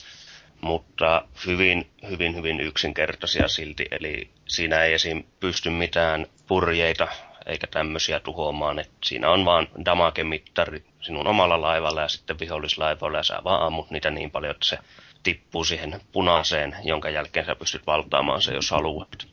mutta 0.60 1.24
hyvin, 1.46 1.90
hyvin, 2.10 2.34
hyvin 2.36 2.60
yksinkertaisia 2.60 3.48
silti. 3.48 3.86
Eli 3.90 4.30
siinä 4.46 4.82
ei 4.82 4.92
esim. 4.92 5.24
pysty 5.40 5.70
mitään 5.70 6.26
purjeita 6.46 7.08
eikä 7.46 7.66
tämmöisiä 7.66 8.20
tuhoamaan. 8.20 8.78
Et 8.78 8.90
siinä 9.04 9.30
on 9.30 9.44
vaan 9.44 9.68
damage-mittari 9.84 10.82
sinun 11.00 11.26
omalla 11.26 11.60
laivalla 11.60 12.00
ja 12.00 12.08
sitten 12.08 12.38
vihollislaivalla 12.38 13.16
ja 13.18 13.22
sä 13.22 13.40
vaan 13.44 13.62
ammut 13.62 13.90
niitä 13.90 14.10
niin 14.10 14.30
paljon, 14.30 14.50
että 14.50 14.66
se 14.66 14.78
tippuu 15.22 15.64
siihen 15.64 16.00
punaiseen, 16.12 16.76
jonka 16.84 17.10
jälkeen 17.10 17.46
sä 17.46 17.54
pystyt 17.54 17.86
valtaamaan 17.86 18.42
se, 18.42 18.54
jos 18.54 18.70
haluat. 18.70 19.26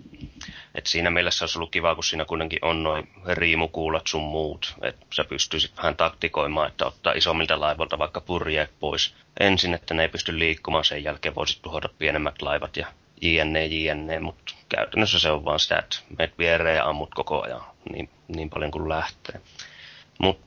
Et 0.75 0.87
siinä 0.87 1.09
mielessä 1.09 1.43
olisi 1.43 1.57
ollut 1.57 1.71
kiva, 1.71 1.95
kun 1.95 2.03
siinä 2.03 2.25
kuitenkin 2.25 2.59
on 2.61 2.83
noin 2.83 3.09
riimukuulat 3.33 4.07
sun 4.07 4.23
muut. 4.23 4.75
Että 4.81 5.05
sä 5.13 5.23
pystyisit 5.23 5.77
vähän 5.77 5.95
taktikoimaan, 5.95 6.67
että 6.67 6.85
ottaa 6.85 7.13
isommilta 7.13 7.59
laivoilta 7.59 7.97
vaikka 7.97 8.21
purjeet 8.21 8.71
pois 8.79 9.15
ensin, 9.39 9.73
että 9.73 9.93
ne 9.93 10.01
ei 10.01 10.09
pysty 10.09 10.39
liikkumaan. 10.39 10.85
Sen 10.85 11.03
jälkeen 11.03 11.35
voisit 11.35 11.61
tuhota 11.61 11.89
pienemmät 11.99 12.41
laivat 12.41 12.77
ja 12.77 12.87
jne, 13.21 13.65
jne. 13.65 14.19
Mutta 14.19 14.53
käytännössä 14.69 15.19
se 15.19 15.31
on 15.31 15.45
vaan 15.45 15.59
sitä, 15.59 15.77
että 15.77 15.97
meet 16.17 16.37
viereen 16.37 16.75
ja 16.75 16.85
ammut 16.85 17.13
koko 17.13 17.41
ajan 17.41 17.61
niin, 17.91 18.09
niin 18.27 18.49
paljon 18.49 18.71
kuin 18.71 18.89
lähtee. 18.89 19.41
Mut, 20.17 20.39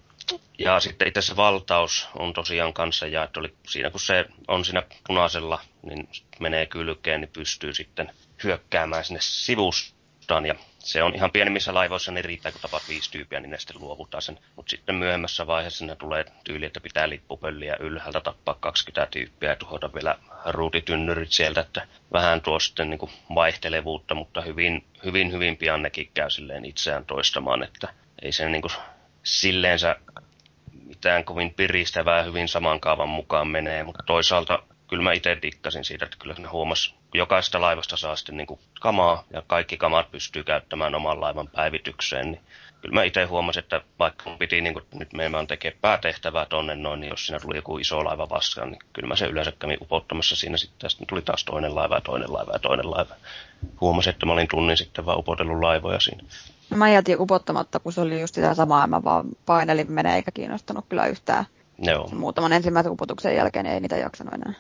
ja 0.59 0.81
sitten 0.81 1.09
itse 1.09 1.23
se 1.23 1.37
valtaus 1.37 2.09
on 2.15 2.33
tosiaan 2.33 2.73
kanssa 2.73 3.07
jaettu, 3.07 3.41
eli 3.41 3.55
siinä 3.69 3.91
kun 3.91 4.01
se 4.01 4.25
on 4.49 4.65
siinä 4.65 4.83
punaisella, 5.07 5.61
niin 5.83 6.09
menee 6.39 6.67
kylkeen, 6.67 7.21
niin 7.21 7.31
pystyy 7.33 7.75
sitten 7.75 8.11
hyökkäämään 8.45 9.05
sinne 9.05 9.21
sivustaan. 10.29 10.47
Ja 10.47 10.55
se 10.79 11.03
on 11.03 11.15
ihan 11.15 11.31
pienemmissä 11.31 11.75
laivoissa, 11.75 12.13
niin 12.13 12.25
riittää 12.25 12.53
kun 12.53 12.61
tapat 12.61 12.83
viisi 12.89 13.11
tyyppiä, 13.11 13.41
niin 13.41 13.51
ne 13.51 13.59
sitten 13.59 13.81
luovuttaa 13.81 14.21
sen. 14.21 14.39
Mutta 14.57 14.71
sitten 14.71 14.95
myöhemmässä 14.95 15.47
vaiheessa 15.47 15.87
ne 15.87 15.97
tulee 15.97 16.25
tyyli, 16.45 16.67
että 16.67 16.81
pitää 16.81 17.09
lippupölliä 17.09 17.77
ylhäältä 17.81 18.21
tappaa 18.21 18.57
20 18.61 19.11
tyyppiä 19.11 19.49
ja 19.49 19.57
tuhota 19.57 19.95
vielä 19.95 20.19
ruutitynnyrit 20.47 21.33
sieltä, 21.33 21.61
että 21.61 21.87
vähän 22.13 22.41
tuo 22.41 22.61
sitten 22.61 22.91
niin 22.91 22.99
kuin 22.99 23.11
vaihtelevuutta, 23.35 24.15
mutta 24.15 24.41
hyvin, 24.41 24.85
hyvin, 25.05 25.33
hyvin 25.33 25.57
pian 25.57 25.83
nekin 25.83 26.11
käy 26.15 26.31
silleen 26.31 26.65
itseään 26.65 27.05
toistamaan, 27.05 27.63
että 27.63 27.89
ei 28.23 28.33
se 28.33 28.49
niin 28.49 28.63
kuin 28.63 28.73
silleensä 29.23 29.97
mitään 30.87 31.25
kovin 31.25 31.55
piristävää 31.55 32.23
hyvin 32.23 32.49
saman 32.49 32.81
kaavan 32.81 33.09
mukaan 33.09 33.49
menee, 33.49 33.85
mutta 33.85 34.03
toisaalta 34.07 34.63
kyllä 34.89 35.03
mä 35.03 35.13
itse 35.13 35.39
dikkasin 35.43 35.85
siitä, 35.85 36.05
että 36.05 36.17
kyllä 36.21 36.35
ne 36.39 36.49
huomas, 36.49 36.98
kun 37.11 37.19
jokaisesta 37.19 37.61
laivasta 37.61 37.97
saa 37.97 38.17
sitten 38.17 38.37
niin 38.37 38.47
kuin 38.47 38.61
kamaa 38.81 39.25
ja 39.31 39.43
kaikki 39.47 39.77
kamat 39.77 40.11
pystyy 40.11 40.45
käyttämään 40.45 40.95
oman 40.95 41.21
laivan 41.21 41.49
päivitykseen, 41.49 42.31
niin 42.31 42.41
kyllä 42.81 42.95
mä 42.95 43.03
itse 43.03 43.25
huomasin, 43.25 43.63
että 43.63 43.81
vaikka 43.99 44.31
mun 44.31 44.39
piti 44.39 44.61
niin 44.61 44.73
kuin, 44.75 44.85
nyt 44.95 45.13
meidän 45.13 45.47
tekemään 45.47 45.79
päätehtävää 45.81 46.47
tonne 46.47 46.75
noin, 46.75 47.01
niin 47.01 47.11
jos 47.11 47.27
siinä 47.27 47.41
tuli 47.41 47.57
joku 47.57 47.79
iso 47.79 48.05
laiva 48.05 48.29
vastaan, 48.29 48.71
niin 48.71 48.81
kyllä 48.93 49.09
mä 49.09 49.17
se 49.17 49.27
yleensä 49.27 49.53
kävin 49.59 49.79
upottamassa 49.81 50.37
siinä 50.37 50.57
sitten, 50.57 50.91
sitten 50.91 51.07
tuli 51.07 51.23
taas 51.23 51.45
toinen 51.45 51.75
laiva 51.75 51.95
ja 51.95 52.01
toinen 52.01 52.33
laiva 52.33 52.53
ja 52.53 52.59
toinen 52.59 52.91
laiva. 52.91 53.15
Huomasin, 53.81 54.11
että 54.11 54.27
mä 54.27 54.33
olin 54.33 54.49
tunnin 54.49 54.77
sitten 54.77 55.07
vaan 55.07 55.19
upotellut 55.19 55.61
laivoja 55.61 56.01
siinä. 56.01 56.23
Mä 56.75 56.91
jätin 56.91 57.21
upottamatta, 57.21 57.81
kun 57.81 57.93
se 57.93 58.01
oli 58.01 58.21
just 58.21 58.35
sitä 58.35 58.55
samaa, 58.55 58.87
mä 58.87 59.05
vaan 59.05 59.27
painelin 59.47 59.93
menee 59.93 60.17
eikä 60.17 60.31
kiinnostanut 60.31 60.85
kyllä 60.89 61.07
yhtään. 61.07 61.47
Joo. 61.79 62.09
Muutaman 62.09 62.53
ensimmäisen 62.53 62.93
upotuksen 62.93 63.37
jälkeen 63.37 63.67
ei 63.67 63.81
niitä 63.81 63.97
jaksanut 63.97 64.35
enää. 64.35 64.53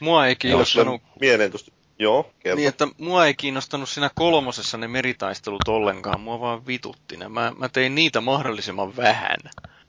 Mua 0.00 0.26
ei 0.26 0.36
kiinnostanut, 0.36 1.02
Mielentusta. 1.20 1.72
Joo, 1.98 2.32
kerro. 2.38 2.56
niin 2.56 2.68
että 2.68 2.88
mua 2.98 3.26
ei 3.26 3.34
kiinnostanut 3.34 3.88
siinä 3.88 4.10
kolmosessa 4.14 4.78
ne 4.78 4.88
meritaistelut 4.88 5.68
ollenkaan, 5.68 6.20
mua 6.20 6.40
vaan 6.40 6.66
vitutti 6.66 7.16
ne. 7.16 7.28
Mä, 7.28 7.52
mä 7.58 7.68
tein 7.68 7.94
niitä 7.94 8.20
mahdollisimman 8.20 8.96
vähän. 8.96 9.36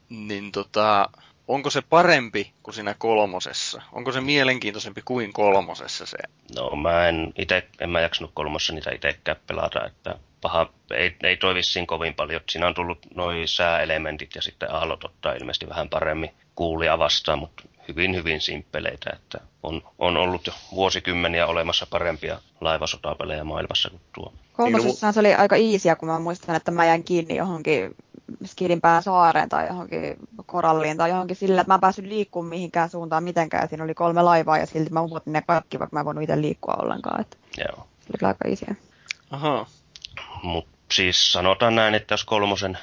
Niin 0.09 0.51
tota, 0.51 1.09
onko 1.47 1.69
se 1.69 1.81
parempi 1.81 2.53
kuin 2.63 2.75
siinä 2.75 2.95
kolmosessa? 2.97 3.81
Onko 3.91 4.11
se 4.11 4.21
mielenkiintoisempi 4.21 5.01
kuin 5.05 5.33
kolmosessa 5.33 6.05
se? 6.05 6.17
No 6.55 6.75
mä 6.75 7.07
en 7.07 7.33
ite, 7.37 7.67
en 7.79 7.89
mä 7.89 8.01
jaksanut 8.01 8.31
kolmossa 8.33 8.73
niitä 8.73 8.91
itsekään 8.91 9.37
pelata, 9.47 9.85
että 9.85 10.15
paha, 10.41 10.69
ei, 10.93 11.15
ei 11.23 11.37
toi 11.37 11.55
vissiin 11.55 11.87
kovin 11.87 12.13
paljon. 12.13 12.41
Siinä 12.49 12.67
on 12.67 12.73
tullut 12.73 12.99
noin 13.15 13.47
sääelementit 13.47 14.35
ja 14.35 14.41
sitten 14.41 14.71
aallot 14.71 15.03
ottaa 15.03 15.33
ilmeisesti 15.33 15.69
vähän 15.69 15.89
paremmin 15.89 16.33
kuulia 16.55 16.99
vastaan, 16.99 17.39
mutta 17.39 17.63
hyvin 17.87 18.15
hyvin 18.15 18.41
simppeleitä, 18.41 19.09
että 19.13 19.39
on, 19.63 19.81
on 19.99 20.17
ollut 20.17 20.47
jo 20.47 20.53
vuosikymmeniä 20.75 21.47
olemassa 21.47 21.87
parempia 21.89 22.39
laivasotapelejä 22.61 23.43
maailmassa 23.43 23.89
kuin 23.89 24.01
tuo. 24.15 24.33
Kolmosessahan 24.53 25.13
se 25.13 25.19
oli 25.19 25.33
aika 25.33 25.55
iisiä, 25.55 25.95
kun 25.95 26.09
mä 26.09 26.19
muistan, 26.19 26.55
että 26.55 26.71
mä 26.71 26.85
jäin 26.85 27.03
kiinni 27.03 27.35
johonkin 27.35 27.95
Skidinpään 28.45 29.03
saareen 29.03 29.49
tai 29.49 29.67
johonkin 29.67 30.15
koralliin 30.45 30.97
tai 30.97 31.09
johonkin 31.09 31.35
sillä, 31.35 31.61
että 31.61 31.71
mä 31.71 31.75
en 31.75 31.81
päässyt 31.81 32.05
liikkumaan 32.05 32.49
mihinkään 32.49 32.89
suuntaan 32.89 33.23
mitenkään. 33.23 33.69
Siinä 33.69 33.83
oli 33.83 33.93
kolme 33.93 34.21
laivaa 34.21 34.57
ja 34.57 34.65
silti 34.65 34.89
mä 34.89 35.01
upotin 35.01 35.33
ne 35.33 35.41
kaikki, 35.41 35.79
vaikka 35.79 35.95
mä 35.95 35.99
en 35.99 36.05
voinut 36.05 36.23
itse 36.23 36.41
liikkua 36.41 36.73
ollenkaan. 36.73 37.21
Että 37.21 37.37
Joo. 37.57 37.75
se 37.75 38.07
oli 38.09 38.17
kyllä 38.19 38.27
aika 38.27 38.47
iisiä. 38.47 38.75
Aha. 39.31 39.65
Mutta 40.43 40.71
siis 40.91 41.31
sanotaan 41.31 41.75
näin, 41.75 41.95
että 41.95 42.13
jos 42.13 42.23
kolmosen 42.23 42.77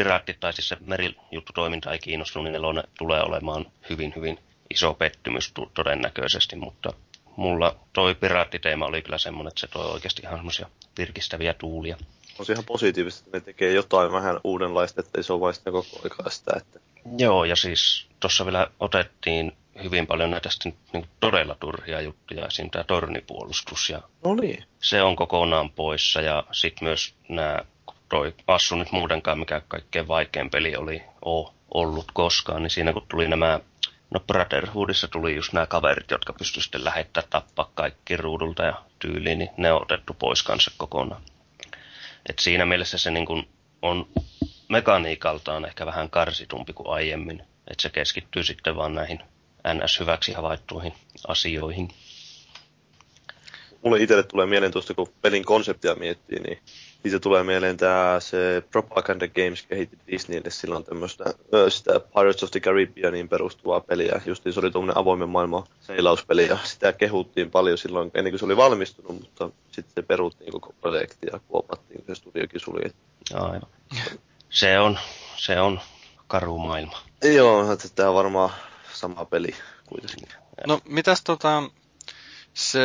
piraatti 0.00 0.36
tai 0.40 0.52
siis 0.52 0.68
se 0.68 0.76
merijuttutoiminta 0.80 1.92
ei 1.92 1.98
kiinnostunut, 1.98 2.44
niin 2.44 2.52
nelonen 2.52 2.84
tulee 2.98 3.22
olemaan 3.22 3.66
hyvin, 3.90 4.12
hyvin 4.16 4.38
iso 4.70 4.94
pettymys 4.94 5.52
todennäköisesti, 5.74 6.56
mutta 6.56 6.92
mulla 7.36 7.76
toi 7.92 8.14
piraattiteema 8.14 8.86
oli 8.86 9.02
kyllä 9.02 9.18
semmoinen, 9.18 9.48
että 9.48 9.60
se 9.60 9.66
toi 9.66 9.90
oikeasti 9.90 10.22
ihan 10.22 10.38
semmoisia 10.38 10.66
virkistäviä 10.98 11.54
tuulia. 11.54 11.96
On 12.38 12.46
se 12.46 12.52
ihan 12.52 12.64
positiivista, 12.64 13.22
että 13.26 13.36
ne 13.36 13.40
tekee 13.40 13.72
jotain 13.72 14.12
vähän 14.12 14.40
uudenlaista, 14.44 15.00
ettei 15.00 15.22
se 15.22 15.32
ole 15.32 15.40
vain 15.40 15.54
sitä 15.54 15.70
koko 15.70 16.00
aikaa 16.04 16.30
sitä, 16.30 16.50
että 16.56 16.80
Joo, 17.18 17.44
ja 17.44 17.56
siis 17.56 18.06
tuossa 18.20 18.44
vielä 18.44 18.70
otettiin 18.80 19.52
hyvin 19.82 20.06
paljon 20.06 20.30
näitä 20.30 20.50
sitten 20.50 20.74
niin 20.92 21.06
todella 21.20 21.56
turhia 21.60 22.00
juttuja, 22.00 22.46
esim. 22.46 22.70
tämä 22.70 22.84
tornipuolustus, 22.84 23.90
ja 23.90 24.02
No 24.24 24.34
niin. 24.34 24.64
se 24.78 25.02
on 25.02 25.16
kokonaan 25.16 25.70
poissa, 25.70 26.20
ja 26.20 26.44
sitten 26.52 26.88
myös 26.88 27.14
nämä, 27.28 27.58
toi 28.10 28.34
Assu 28.46 28.76
nyt 28.76 28.92
muutenkaan 28.92 29.38
mikä 29.38 29.62
kaikkein 29.68 30.08
vaikein 30.08 30.50
peli 30.50 30.76
oli, 30.76 31.02
O, 31.26 31.54
ollut 31.74 32.06
koskaan, 32.12 32.62
niin 32.62 32.70
siinä 32.70 32.92
kun 32.92 33.06
tuli 33.08 33.28
nämä 33.28 33.60
No 34.14 34.20
Brotherhoodissa 34.20 35.08
tuli 35.08 35.36
just 35.36 35.52
nämä 35.52 35.66
kaverit, 35.66 36.10
jotka 36.10 36.32
pystyivät 36.32 36.62
sitten 36.62 36.84
lähettää 36.84 37.22
tappaa 37.30 37.70
kaikki 37.74 38.16
ruudulta 38.16 38.62
ja 38.62 38.74
tyyliin, 38.98 39.38
niin 39.38 39.50
ne 39.56 39.72
on 39.72 39.82
otettu 39.82 40.14
pois 40.14 40.42
kanssa 40.42 40.70
kokonaan. 40.76 41.22
Et 42.28 42.38
siinä 42.38 42.66
mielessä 42.66 42.98
se 42.98 43.10
niin 43.10 43.26
kun 43.26 43.46
on 43.82 44.08
mekaniikaltaan 44.68 45.64
ehkä 45.64 45.86
vähän 45.86 46.10
karsitumpi 46.10 46.72
kuin 46.72 46.88
aiemmin. 46.88 47.40
Että 47.40 47.82
se 47.82 47.90
keskittyy 47.90 48.44
sitten 48.44 48.76
vaan 48.76 48.94
näihin 48.94 49.20
NS-hyväksi 49.68 50.32
havaittuihin 50.32 50.92
asioihin. 51.28 51.88
Mulle 53.82 54.02
itselle 54.02 54.22
tulee 54.22 54.46
mieleen 54.46 54.72
tuosta, 54.72 54.94
kun 54.94 55.12
pelin 55.22 55.44
konseptia 55.44 55.94
miettii, 55.94 56.38
niin 56.38 56.62
siitä 57.02 57.18
tulee 57.18 57.42
mieleen 57.42 57.76
tämä 57.76 58.16
se 58.20 58.62
Propaganda 58.70 59.28
Games 59.28 59.62
kehitti 59.62 59.98
Disneylle 60.10 60.50
silloin 60.50 60.84
tämmöistä 60.84 61.24
sitä 61.68 62.00
Pirates 62.00 62.42
of 62.42 62.50
the 62.50 62.60
Caribbeaniin 62.60 63.28
perustuvaa 63.28 63.80
peliä. 63.80 64.20
Justiin 64.26 64.52
se 64.52 64.60
oli 64.60 64.70
tuommoinen 64.70 64.98
avoimen 64.98 65.28
maailman 65.28 65.62
seilauspeli 65.80 66.46
ja 66.46 66.58
sitä 66.64 66.92
kehuttiin 66.92 67.50
paljon 67.50 67.78
silloin 67.78 68.10
ennen 68.14 68.32
kuin 68.32 68.38
se 68.38 68.44
oli 68.44 68.56
valmistunut, 68.56 69.20
mutta 69.20 69.50
sitten 69.70 69.94
se 69.94 70.02
peruttiin 70.02 70.52
koko 70.52 70.74
projekti 70.80 71.26
ja 71.32 71.40
kuopattiin, 71.48 72.04
kun 72.04 72.16
se 72.16 72.20
studiokin 72.20 72.60
suli. 72.60 72.82
Aivan. 73.34 73.62
Se 74.50 74.78
on, 74.78 74.98
se 75.36 75.60
on 75.60 75.80
karu 76.26 76.58
maailma. 76.58 76.98
Joo, 77.34 77.72
että 77.72 77.88
tämä 77.94 78.08
on 78.08 78.14
varmaan 78.14 78.50
sama 78.92 79.24
peli 79.24 79.54
kuitenkin. 79.86 80.28
No, 80.66 80.80
mitäs 80.84 81.22
tota, 81.22 81.62
se 82.54 82.80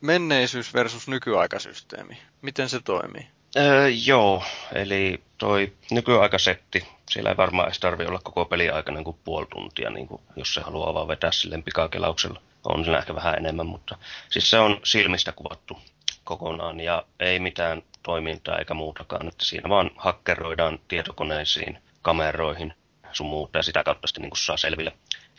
menneisyys 0.00 0.74
versus 0.74 1.08
nykyaikasysteemi, 1.08 2.18
miten 2.42 2.68
se 2.68 2.80
toimii? 2.80 3.26
Öö, 3.56 3.88
joo, 3.88 4.42
eli 4.74 5.22
toi 5.38 5.72
nykyaikasetti, 5.90 6.88
siellä 7.10 7.30
ei 7.30 7.36
varmaan 7.36 7.68
edes 7.68 7.80
tarvi 7.80 8.06
olla 8.06 8.20
koko 8.22 8.44
peli 8.44 8.70
aikana 8.70 9.02
kuin 9.02 9.16
puoli 9.24 9.46
tuntia, 9.46 9.90
niin 9.90 10.08
kuin, 10.08 10.22
jos 10.36 10.54
se 10.54 10.60
haluaa 10.60 10.94
vaan 10.94 11.08
vetää 11.08 11.32
silleen 11.32 11.62
pikakelauksella. 11.62 12.40
On 12.64 12.84
siinä 12.84 12.98
ehkä 12.98 13.14
vähän 13.14 13.34
enemmän, 13.34 13.66
mutta 13.66 13.98
siis 14.30 14.50
se 14.50 14.58
on 14.58 14.80
silmistä 14.84 15.32
kuvattu 15.32 15.78
kokonaan 16.24 16.80
ja 16.80 17.04
ei 17.20 17.40
mitään 17.40 17.82
toimintaa 18.02 18.58
eikä 18.58 18.74
muutakaan. 18.74 19.28
Että 19.28 19.44
siinä 19.44 19.68
vaan 19.68 19.90
hakkeroidaan 19.96 20.78
tietokoneisiin, 20.88 21.78
kameroihin 22.02 22.74
sun 23.12 23.26
muuta 23.26 23.58
ja 23.58 23.62
sitä 23.62 23.84
kautta 23.84 24.06
sitten 24.06 24.22
niin 24.22 24.32
saa 24.36 24.56
selville 24.56 24.92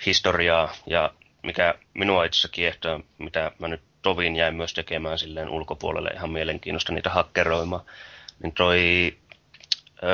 historiaa. 0.06 0.74
Ja 0.86 1.14
mikä 1.44 1.76
minua 1.94 2.26
itse 2.26 2.48
kiehtoo, 2.52 3.00
mitä 3.18 3.52
mä 3.60 3.68
nyt 3.68 3.82
tovin 4.02 4.36
jäin 4.36 4.56
myös 4.56 4.74
tekemään 4.74 5.20
silleen 5.20 5.50
ulkopuolelle 5.50 6.10
ihan 6.10 6.32
mielenkiinnosta 6.32 6.94
niitä 6.94 7.10
hakkeroimaan, 7.10 7.84
niin 8.44 8.54
toi 8.54 9.14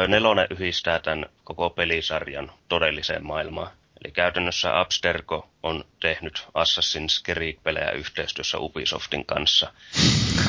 nelonen 0.07 0.47
yhdistää 0.49 0.99
tämän 0.99 1.25
koko 1.43 1.69
pelisarjan 1.69 2.51
todelliseen 2.67 3.25
maailmaan. 3.25 3.71
Eli 4.05 4.11
käytännössä 4.11 4.79
Abstergo 4.79 5.49
on 5.63 5.83
tehnyt 5.99 6.47
Assassin's 6.47 7.23
Creed-pelejä 7.25 7.91
yhteistyössä 7.91 8.57
Ubisoftin 8.57 9.25
kanssa. 9.25 9.73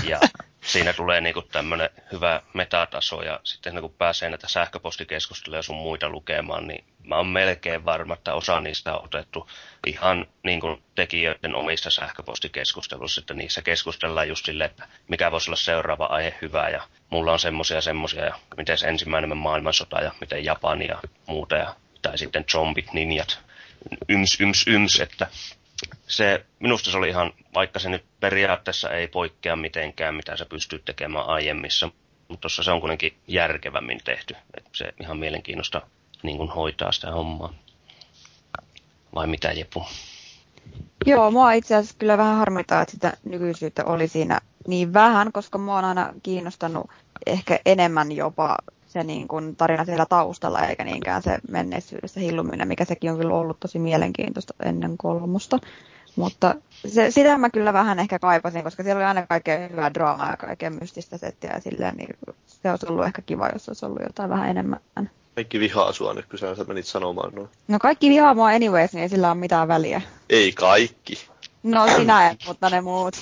Ja 0.08 0.20
siinä 0.62 0.92
tulee 0.92 1.20
niinku 1.20 1.42
tämmöinen 1.42 1.90
hyvä 2.12 2.42
metataso 2.54 3.22
ja 3.22 3.40
sitten 3.44 3.80
kun 3.80 3.94
pääsee 3.98 4.30
näitä 4.30 4.48
sähköpostikeskusteluja 4.48 5.62
sun 5.62 5.76
muita 5.76 6.08
lukemaan, 6.08 6.66
niin 6.66 6.84
mä 7.04 7.16
oon 7.16 7.26
melkein 7.26 7.84
varma, 7.84 8.14
että 8.14 8.34
osa 8.34 8.60
niistä 8.60 8.94
on 8.94 9.04
otettu 9.04 9.50
ihan 9.86 10.26
niin 10.42 10.60
kuin 10.60 10.82
tekijöiden 10.94 11.54
omista 11.54 11.90
sähköpostikeskusteluissa, 11.90 13.20
että 13.20 13.34
niissä 13.34 13.62
keskustellaan 13.62 14.28
just 14.28 14.44
silleen, 14.46 14.70
että 14.70 14.88
mikä 15.08 15.30
voisi 15.30 15.50
olla 15.50 15.56
seuraava 15.56 16.06
aihe 16.06 16.34
hyvä 16.42 16.68
ja 16.68 16.82
mulla 17.10 17.32
on 17.32 17.38
semmosia 17.38 17.80
semmosia 17.80 18.24
ja 18.24 18.38
miten 18.56 18.78
se 18.78 18.88
ensimmäinen 18.88 19.36
maailmansota 19.36 20.00
ja 20.00 20.12
miten 20.20 20.44
Japani 20.44 20.86
ja 20.86 21.02
muuta 21.26 21.56
ja 21.56 21.74
tai 22.02 22.18
sitten 22.18 22.44
zombit, 22.52 22.92
ninjat, 22.92 23.38
yms, 24.08 24.40
yms, 24.40 24.64
yms, 24.66 25.00
että 25.00 25.26
se, 26.06 26.44
minusta 26.58 26.90
se 26.90 26.96
oli 26.96 27.08
ihan, 27.08 27.32
vaikka 27.54 27.78
se 27.78 27.88
nyt 27.88 28.04
periaatteessa 28.20 28.90
ei 28.90 29.08
poikkea 29.08 29.56
mitenkään, 29.56 30.14
mitä 30.14 30.36
se 30.36 30.44
pystyy 30.44 30.78
tekemään 30.78 31.26
aiemmissa, 31.26 31.90
mutta 32.28 32.40
tuossa 32.40 32.62
se 32.62 32.70
on 32.70 32.80
kuitenkin 32.80 33.16
järkevämmin 33.26 34.00
tehty. 34.04 34.36
Että 34.56 34.70
se 34.72 34.92
ihan 35.00 35.18
mielenkiinnosta 35.18 35.82
niin 36.22 36.36
kuin 36.36 36.50
hoitaa 36.50 36.92
sitä 36.92 37.10
hommaa. 37.10 37.54
Vai 39.14 39.26
mitä 39.26 39.52
Jepu? 39.52 39.84
Joo, 41.06 41.30
mua 41.30 41.52
itse 41.52 41.74
asiassa 41.74 41.96
kyllä 41.98 42.18
vähän 42.18 42.36
harmittaa, 42.36 42.82
että 42.82 42.92
sitä 42.92 43.12
nykyisyyttä 43.24 43.84
oli 43.84 44.08
siinä 44.08 44.40
niin 44.66 44.92
vähän, 44.92 45.32
koska 45.32 45.58
mua 45.58 45.78
on 45.78 45.84
aina 45.84 46.12
kiinnostanut 46.22 46.90
ehkä 47.26 47.60
enemmän 47.66 48.12
jopa 48.12 48.56
se 48.88 49.04
niin 49.04 49.28
kuin 49.28 49.56
tarina 49.56 49.84
siellä 49.84 50.06
taustalla, 50.06 50.60
eikä 50.60 50.84
niinkään 50.84 51.22
se 51.22 51.38
menneisyydessä 51.50 52.20
hilluminen, 52.20 52.68
mikä 52.68 52.84
sekin 52.84 53.10
on 53.10 53.18
kyllä 53.18 53.34
ollut 53.34 53.60
tosi 53.60 53.78
mielenkiintoista 53.78 54.54
ennen 54.64 54.98
kolmosta. 54.98 55.58
Mutta 56.16 56.54
se, 56.86 57.10
sitä 57.10 57.38
mä 57.38 57.50
kyllä 57.50 57.72
vähän 57.72 57.98
ehkä 57.98 58.18
kaipasin, 58.18 58.64
koska 58.64 58.82
siellä 58.82 58.98
oli 58.98 59.04
aina 59.04 59.26
kaikkea 59.26 59.68
hyvää 59.68 59.94
draamaa 59.94 60.30
ja 60.30 60.36
kaikkea 60.36 60.70
mystistä 60.70 61.18
settiä 61.18 61.52
ja 61.54 61.60
silleen, 61.60 61.96
niin 61.96 62.08
se 62.46 62.70
olisi 62.70 62.86
ollut 62.88 63.04
ehkä 63.06 63.22
kiva, 63.22 63.48
jos 63.52 63.68
olisi 63.68 63.86
ollut 63.86 64.02
jotain 64.02 64.30
vähän 64.30 64.48
enemmän. 64.48 64.80
Kaikki 65.34 65.60
vihaa 65.60 65.92
sua 65.92 66.14
nyt, 66.14 66.26
kun 66.26 66.38
sä 66.38 66.64
menit 66.66 66.86
sanomaan 66.86 67.34
noin. 67.34 67.48
No 67.68 67.78
kaikki 67.78 68.10
vihaa 68.10 68.34
mua 68.34 68.48
anyways, 68.48 68.92
niin 68.92 69.02
ei 69.02 69.08
sillä 69.08 69.28
ole 69.28 69.34
mitään 69.34 69.68
väliä. 69.68 70.02
Ei 70.30 70.52
kaikki. 70.52 71.14
No 71.62 71.86
sinä 71.96 72.30
et, 72.30 72.38
mutta 72.46 72.70
ne 72.70 72.80
muut. 72.80 73.14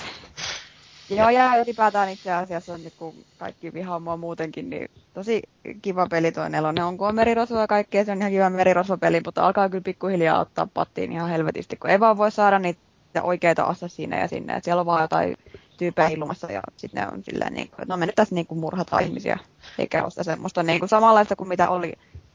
Joo, 1.09 1.29
ja 1.29 1.57
ylipäätään 1.57 2.09
itse 2.09 2.31
asiassa 2.31 2.77
niin 2.77 2.93
kun 2.97 3.13
kaikki 3.37 3.73
vihaa 3.73 3.99
mua 3.99 4.17
muutenkin, 4.17 4.69
niin 4.69 4.91
tosi 5.13 5.41
kiva 5.81 6.07
peli 6.07 6.31
tuo 6.31 6.47
nelonen. 6.47 6.83
On 6.83 6.97
kun 6.97 7.07
on 7.07 7.15
merirosvo 7.15 7.59
ja 7.59 7.67
kaikkea, 7.67 8.05
se 8.05 8.11
on 8.11 8.17
ihan 8.17 8.31
kiva 8.31 8.49
merirosvopeli, 8.49 9.21
mutta 9.25 9.45
alkaa 9.45 9.69
kyllä 9.69 9.83
pikkuhiljaa 9.83 10.39
ottaa 10.39 10.67
pattiin 10.73 11.11
ihan 11.11 11.29
helvetisti, 11.29 11.75
kun 11.75 11.89
ei 11.89 11.99
vaan 11.99 12.17
voi 12.17 12.31
saada 12.31 12.59
niitä 12.59 12.81
oikeita 13.23 13.63
assassineja 13.63 14.27
sinne. 14.27 14.55
Et 14.55 14.63
siellä 14.63 14.79
on 14.79 14.85
vaan 14.85 15.01
jotain 15.01 15.37
tyyppejä 15.77 16.07
ilmassa 16.07 16.51
ja 16.51 16.61
sitten 16.77 17.01
ne 17.01 17.07
on 17.13 17.23
silleen, 17.23 17.53
niin 17.53 17.67
kuin, 17.67 17.81
että 17.81 17.93
no 17.93 17.97
me 17.97 18.05
nyt 18.05 18.15
tässä 18.15 18.35
niin 18.35 18.47
kuin 18.47 18.59
murhataan 18.59 19.03
ihmisiä, 19.03 19.39
eikä 19.79 20.03
ole 20.03 20.23
semmoista 20.23 20.63
niin 20.63 20.79
kuin 20.79 20.89
samanlaista 20.89 21.35
kuin 21.35 21.47
mitä 21.47 21.69
oli 21.69 21.93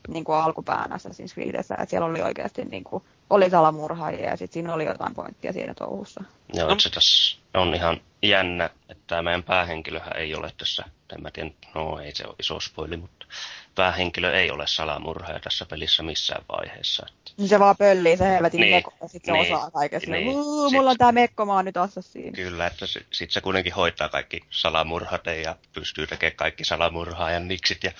niin 0.09 0.25
kuin 0.25 0.37
alkupään 0.37 0.91
Assassin's 0.91 1.35
Creedissä, 1.35 1.75
että 1.75 1.91
siellä 1.91 2.07
oli 2.07 2.23
oikeasti 2.23 2.65
niin 2.65 2.85
kuin, 2.85 3.03
oli 3.31 3.51
salamurhaajia 3.51 4.31
ja 4.31 4.37
sitten 4.37 4.53
siinä 4.55 4.75
oli 4.75 4.85
jotain 4.85 5.15
pointtia 5.15 5.53
siinä 5.53 5.75
touhussa. 5.75 6.25
Joo, 6.55 6.69
no. 6.69 6.79
se 6.79 6.91
tässä 6.91 7.42
on 7.55 7.75
ihan 7.75 8.01
jännä, 8.23 8.65
että 8.65 9.05
tämä 9.07 9.23
meidän 9.23 9.43
päähenkilöhän 9.43 10.17
ei 10.17 10.35
ole 10.35 10.53
tässä, 10.59 10.85
en 11.15 11.23
mä 11.23 11.31
tiedä, 11.31 11.51
no 11.75 11.99
ei 11.99 12.15
se 12.15 12.25
ole 12.27 12.35
iso 12.41 12.61
spoili, 12.61 12.97
mutta 12.97 13.27
päähenkilö 13.75 14.33
ei 14.33 14.51
ole 14.51 14.67
salamurhaaja 14.67 15.41
tässä 15.41 15.67
pelissä 15.67 16.03
missään 16.03 16.45
vaiheessa. 16.49 17.07
Että... 17.09 17.33
Niin 17.37 17.49
se 17.49 17.59
vaan 17.59 17.77
pöllii 17.77 18.17
se 18.17 18.25
helvetin 18.25 18.61
niin, 18.61 18.75
mekko, 18.75 18.95
ja 19.03 19.09
sitten 19.09 19.35
niin, 19.35 19.47
se 19.47 19.55
osaa 19.55 19.71
kaikesta. 19.71 20.11
Niin, 20.11 20.27
mulla 20.73 20.91
on 20.91 20.99
tämä 20.99 21.13
mekko, 21.13 21.47
mä 21.47 21.53
oon 21.53 21.65
nyt 21.65 21.77
assassiin. 21.77 22.33
Kyllä, 22.33 22.67
että 22.67 22.87
sitten 22.87 23.15
sit 23.15 23.31
se 23.31 23.41
kuitenkin 23.41 23.75
hoitaa 23.75 24.09
kaikki 24.09 24.41
salamurhat 24.51 25.27
ja 25.43 25.57
pystyy 25.73 26.07
tekemään 26.07 26.37
kaikki 26.37 26.65
salamurhaajan 26.65 27.49
niksit 27.49 27.85
ja 27.85 27.93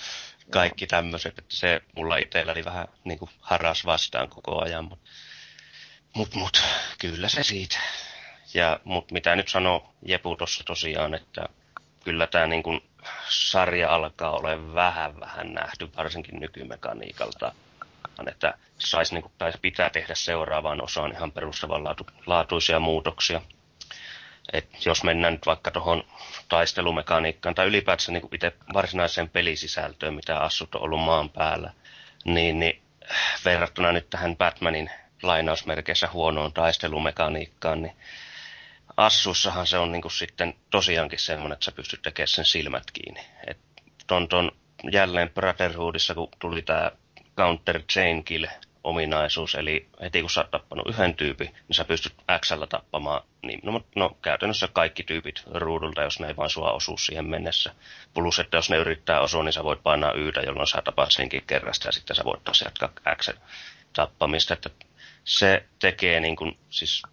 kaikki 0.49 0.87
tämmöiset, 0.87 1.39
että 1.39 1.55
se 1.55 1.81
mulla 1.95 2.17
itselläni 2.17 2.65
vähän 2.65 2.87
niin 3.03 3.19
kuin 3.19 3.31
haras 3.39 3.85
vastaan 3.85 4.29
koko 4.29 4.63
ajan, 4.63 4.85
mutta 4.85 5.09
mut, 6.13 6.35
mut, 6.35 6.63
kyllä 6.99 7.29
se 7.29 7.43
siitä. 7.43 7.77
Ja, 8.53 8.79
mut 8.83 9.11
mitä 9.11 9.35
nyt 9.35 9.47
sanoo 9.47 9.93
Jepu 10.05 10.35
tuossa 10.35 10.63
tosiaan, 10.63 11.13
että 11.13 11.45
kyllä 12.03 12.27
tämä 12.27 12.47
niin 12.47 12.63
kuin 12.63 12.83
sarja 13.29 13.95
alkaa 13.95 14.31
olla 14.31 14.73
vähän 14.73 15.19
vähän 15.19 15.53
nähty, 15.53 15.89
varsinkin 15.97 16.39
nykymekaniikalta. 16.39 17.51
Että 18.27 18.53
saisi 18.77 19.13
niin 19.13 19.21
kuin, 19.21 19.31
tai 19.37 19.51
pitää 19.61 19.89
tehdä 19.89 20.15
seuraavaan 20.15 20.83
osaan 20.83 21.11
ihan 21.11 21.31
perustavanlaatuisia 21.31 22.79
muutoksia. 22.79 23.41
Et 24.53 24.85
jos 24.85 25.03
mennään 25.03 25.33
nyt 25.33 25.45
vaikka 25.45 25.71
tuohon 25.71 26.03
taistelumekaniikkaan 26.49 27.55
tai 27.55 27.67
ylipäätänsä 27.67 28.11
niin 28.11 28.29
itse 28.31 28.53
varsinaiseen 28.73 29.29
pelisisältöön, 29.29 30.13
mitä 30.13 30.39
assut 30.39 30.75
on 30.75 30.81
ollut 30.81 31.01
maan 31.01 31.29
päällä, 31.29 31.73
niin, 32.25 32.59
niin 32.59 32.81
verrattuna 33.45 33.91
nyt 33.91 34.09
tähän 34.09 34.37
Batmanin 34.37 34.89
lainausmerkeissä 35.23 36.09
huonoon 36.13 36.53
taistelumekaniikkaan, 36.53 37.81
niin 37.81 37.95
Assussahan 38.97 39.67
se 39.67 39.77
on 39.77 39.91
niin 39.91 40.01
kuin 40.01 40.11
sitten 40.11 40.53
tosiaankin 40.69 41.19
semmoinen, 41.19 41.53
että 41.53 41.65
sä 41.65 41.71
pystyt 41.71 42.01
tekemään 42.01 42.27
sen 42.27 42.45
silmät 42.45 42.83
kiinni. 42.93 43.21
Et 43.47 43.57
ton, 44.07 44.27
ton 44.27 44.51
jälleen 44.91 45.29
Brotherhoodissa, 45.29 46.15
kun 46.15 46.29
tuli 46.39 46.61
tämä 46.61 46.91
Counter 47.37 47.81
Chain 47.81 48.23
Kill 48.23 48.45
ominaisuus, 48.83 49.55
eli 49.55 49.89
heti 50.01 50.21
kun 50.21 50.29
sä 50.29 50.41
oot 50.41 50.51
tappanut 50.51 50.87
yhden 50.87 51.15
tyypin, 51.15 51.47
niin 51.47 51.75
sä 51.75 51.85
pystyt 51.85 52.13
x 52.39 52.51
tappamaan 52.69 53.21
niin, 53.41 53.59
no, 53.63 53.85
no, 53.95 54.17
käytännössä 54.21 54.67
kaikki 54.73 55.03
tyypit 55.03 55.43
ruudulta, 55.53 56.01
jos 56.01 56.19
ne 56.19 56.27
ei 56.27 56.37
vaan 56.37 56.49
sua 56.49 56.71
osu 56.71 56.97
siihen 56.97 57.25
mennessä. 57.25 57.75
Plus, 58.13 58.39
että 58.39 58.57
jos 58.57 58.69
ne 58.69 58.77
yrittää 58.77 59.19
osua, 59.21 59.43
niin 59.43 59.53
sä 59.53 59.63
voit 59.63 59.83
painaa 59.83 60.13
yytä, 60.13 60.41
jolloin 60.41 60.67
sä 60.67 60.81
tapaat 60.81 61.11
senkin 61.11 61.43
kerrasta 61.47 61.87
ja 61.87 61.91
sitten 61.91 62.15
sä 62.15 62.23
voit 62.25 62.43
taas 62.43 62.61
jatkaa 62.61 63.15
x 63.15 63.29
tappamista. 63.93 64.53
Että 64.53 64.69
se 65.23 65.65
tekee 65.79 66.19
niin 66.19 66.35
kuin, 66.35 66.57
siis 66.69 67.03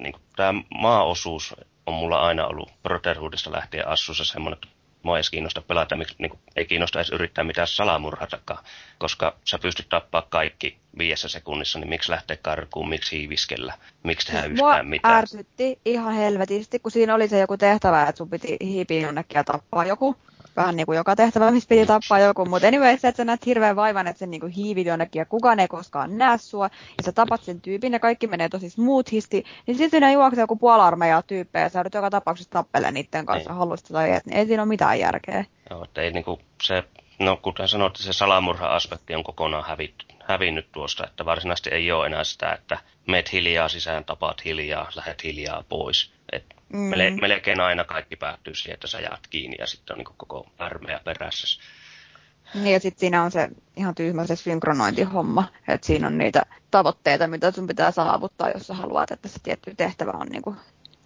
niin 0.00 0.14
tämä 0.36 0.62
maaosuus 0.80 1.54
on 1.86 1.94
mulla 1.94 2.20
aina 2.20 2.46
ollut 2.46 2.72
Brotherhoodista 2.82 3.52
lähtien 3.52 3.88
Assussa 3.88 4.24
semmoinen, 4.24 4.54
että 4.54 4.68
mua 5.02 5.16
ei 5.16 5.18
edes 5.18 5.30
kiinnosta 5.30 5.62
pelata, 5.62 5.96
miksi, 5.96 6.14
niin 6.18 6.30
kuin, 6.30 6.40
ei 6.56 6.66
kiinnosta 6.66 6.98
edes 6.98 7.10
yrittää 7.10 7.44
mitään 7.44 7.68
salamurhatakaan, 7.68 8.64
koska 8.98 9.36
sä 9.44 9.58
pystyt 9.58 9.88
tappaa 9.88 10.26
kaikki 10.28 10.76
viidessä 10.98 11.28
sekunnissa, 11.28 11.78
niin 11.78 11.88
miksi 11.88 12.10
lähteä 12.10 12.36
karkuun, 12.42 12.88
miksi 12.88 13.18
hiiviskellä, 13.18 13.74
miksi 14.02 14.26
tehdä 14.26 14.48
Mua 14.48 14.70
yhtään 14.70 14.86
mitään. 14.86 15.14
ärsytti 15.14 15.78
ihan 15.84 16.14
helvetisti, 16.14 16.78
kun 16.78 16.92
siinä 16.92 17.14
oli 17.14 17.28
se 17.28 17.38
joku 17.38 17.56
tehtävä, 17.56 18.02
että 18.02 18.16
sun 18.18 18.30
piti 18.30 18.56
hiipiä 18.60 19.00
jonnekin 19.00 19.38
ja 19.38 19.44
tappaa 19.44 19.84
joku. 19.84 20.16
Vähän 20.56 20.76
niin 20.76 20.86
kuin 20.86 20.96
joka 20.96 21.16
tehtävä, 21.16 21.50
missä 21.50 21.68
piti 21.68 21.86
tappaa 21.86 22.18
joku. 22.18 22.44
Mutta 22.44 22.68
anyway, 22.68 22.98
se, 22.98 23.08
että 23.08 23.16
sä 23.16 23.24
näet 23.24 23.46
hirveän 23.46 23.76
vaivan, 23.76 24.06
että 24.06 24.18
sen 24.18 24.30
niin 24.30 24.40
kuin 24.40 24.52
hiivit 24.52 24.86
jonnekin 24.86 25.20
ja 25.20 25.24
kukaan 25.26 25.60
ei 25.60 25.68
koskaan 25.68 26.18
näe 26.18 26.38
sua. 26.38 26.64
Ja 26.98 27.02
sä 27.04 27.12
tapat 27.12 27.42
sen 27.42 27.60
tyypin 27.60 27.92
ja 27.92 27.98
kaikki 28.00 28.26
menee 28.26 28.48
tosi 28.48 28.70
smoothisesti. 28.70 29.44
Niin 29.66 29.74
sitten 29.74 29.90
siinä 29.90 30.12
juoksee 30.12 30.42
joku 30.42 30.56
puolarmeija 30.56 31.22
tyyppejä 31.22 31.64
ja 31.64 31.68
sä 31.68 31.78
joudut 31.78 31.94
joka 31.94 32.10
tapauksessa 32.10 32.50
tappelemaan 32.50 32.94
niiden 32.94 33.26
kanssa 33.26 33.50
Niin. 33.50 33.58
halusta 33.58 33.94
tai 33.94 34.12
et. 34.12 34.22
Ei 34.30 34.46
siinä 34.46 34.62
ole 34.62 34.68
mitään 34.68 34.98
järkeä. 34.98 35.44
Joo, 35.70 35.84
että 35.84 36.00
ei 36.00 36.10
niinku 36.10 36.38
se, 36.62 36.84
no 37.18 37.36
kuten 37.42 37.68
sanoit, 37.68 37.96
se 37.96 38.12
salamurha-aspekti 38.12 39.14
on 39.14 39.24
kokonaan 39.24 39.64
hävitty, 39.64 40.06
hävinnyt 40.28 40.72
tuosta, 40.72 41.06
että 41.06 41.24
varsinaisesti 41.24 41.70
ei 41.70 41.92
ole 41.92 42.06
enää 42.06 42.24
sitä, 42.24 42.52
että 42.52 42.78
meet 43.06 43.32
hiljaa 43.32 43.68
sisään, 43.68 44.04
tapaat 44.04 44.44
hiljaa, 44.44 44.90
lähet 44.94 45.24
hiljaa 45.24 45.64
pois. 45.68 46.12
Mm. 46.72 46.78
mele- 46.90 47.20
melkein 47.20 47.60
aina 47.60 47.84
kaikki 47.84 48.16
päättyy 48.16 48.54
siihen, 48.54 48.74
että 48.74 48.86
sä 48.86 49.00
jäät 49.00 49.26
kiinni 49.30 49.56
ja 49.58 49.66
sitten 49.66 49.94
on 49.94 49.98
niinku 49.98 50.14
koko 50.16 50.46
armeija 50.58 51.00
perässä. 51.04 51.62
Niin 52.54 52.72
ja 52.72 52.80
sitten 52.80 53.00
siinä 53.00 53.22
on 53.22 53.30
se 53.30 53.48
ihan 53.76 53.94
tyhmä 53.94 54.26
se 54.26 54.36
synkronointihomma, 54.36 55.44
että 55.68 55.86
siinä 55.86 56.06
on 56.06 56.18
niitä 56.18 56.42
tavoitteita, 56.70 57.26
mitä 57.26 57.50
sun 57.50 57.66
pitää 57.66 57.90
saavuttaa, 57.90 58.50
jos 58.50 58.66
sä 58.66 58.74
haluat, 58.74 59.10
että 59.10 59.28
se 59.28 59.38
tietty 59.42 59.74
tehtävä 59.76 60.10
on 60.10 60.26
niin 60.26 60.42
kuin 60.42 60.56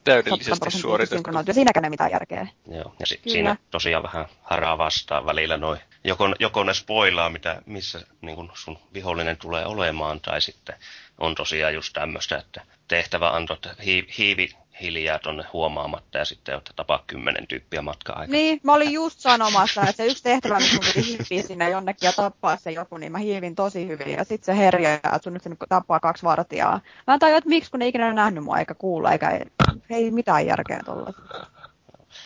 Täydellisesti 0.04 0.70
suoritettu. 0.70 1.30
siinäkään 1.52 1.84
ei 1.84 1.90
mitään 1.90 2.10
järkeä. 2.10 2.46
Joo, 2.70 2.94
ja 3.00 3.06
si- 3.06 3.16
Kyllä. 3.16 3.32
siinä 3.32 3.56
tosiaan 3.70 4.02
vähän 4.02 4.26
haraa 4.42 4.78
vastaan 4.78 5.26
välillä 5.26 5.56
noin. 5.56 5.80
Joko, 6.04 6.34
joko 6.38 6.64
ne 6.64 6.74
spoilaa, 6.74 7.30
mitä, 7.30 7.62
missä 7.66 8.00
niin 8.20 8.36
kun 8.36 8.50
sun 8.54 8.78
vihollinen 8.94 9.36
tulee 9.36 9.66
olemaan, 9.66 10.20
tai 10.20 10.40
sitten 10.40 10.76
on 11.18 11.34
tosiaan 11.34 11.74
just 11.74 11.92
tämmöistä, 11.92 12.38
että 12.38 12.60
tehtävä 12.88 13.30
antoi, 13.30 13.54
että 13.54 13.74
hi, 13.84 14.06
hiivi 14.18 14.48
hiljaa 14.80 15.18
tonne 15.18 15.44
huomaamatta 15.52 16.18
ja 16.18 16.24
sitten 16.24 16.54
että 16.54 16.70
tapaa 16.76 17.04
kymmenen 17.06 17.46
tyyppiä 17.46 17.82
matka-aikaa. 17.82 18.32
Niin, 18.32 18.60
mä 18.62 18.74
olin 18.74 18.92
just 18.92 19.20
sanomassa, 19.20 19.82
että 19.82 19.92
se 19.92 20.06
yksi 20.06 20.22
tehtävä, 20.22 20.58
missä 20.58 20.74
mun 20.74 20.84
piti 20.94 21.06
hiipiä 21.06 21.42
sinne 21.42 21.70
jonnekin 21.70 22.06
ja 22.06 22.12
tappaa 22.12 22.56
se 22.56 22.70
joku, 22.70 22.96
niin 22.96 23.12
mä 23.12 23.18
hiivin 23.18 23.54
tosi 23.54 23.88
hyvin. 23.88 24.08
Ja 24.08 24.24
sitten 24.24 24.54
se 24.54 24.58
herja, 24.58 24.94
että 24.94 25.20
sun 25.22 25.32
nyt 25.32 25.42
se 25.42 25.50
tappaa 25.68 26.00
kaksi 26.00 26.22
vartijaa. 26.22 26.80
Mä 27.06 27.14
en 27.14 27.20
tajua, 27.20 27.38
että 27.38 27.50
miksi, 27.50 27.70
kun 27.70 27.82
ei 27.82 27.88
ikinä 27.88 28.12
nähnyt 28.12 28.44
mua 28.44 28.58
eikä 28.58 28.74
kuulla, 28.74 29.12
eikä 29.12 29.40
ei 29.90 30.10
mitään 30.10 30.46
järkeä 30.46 30.80
tuolla. 30.84 31.12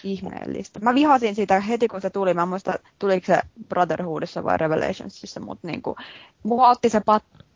Ihmeellistä. 0.04 0.80
Mä 0.80 0.94
vihasin 0.94 1.34
sitä 1.34 1.60
heti, 1.60 1.88
kun 1.88 2.00
se 2.00 2.10
tuli. 2.10 2.34
Mä 2.34 2.42
en 2.42 2.48
muista, 2.48 2.74
tuliko 2.98 3.26
se 3.26 3.40
Brotherhoodissa 3.68 4.44
vai 4.44 4.58
Revelationsissa, 4.58 5.40
mutta 5.40 5.66
niin 5.66 5.82
kuin, 5.82 5.96
mua 6.42 6.68
otti 6.68 6.88
se 6.88 7.00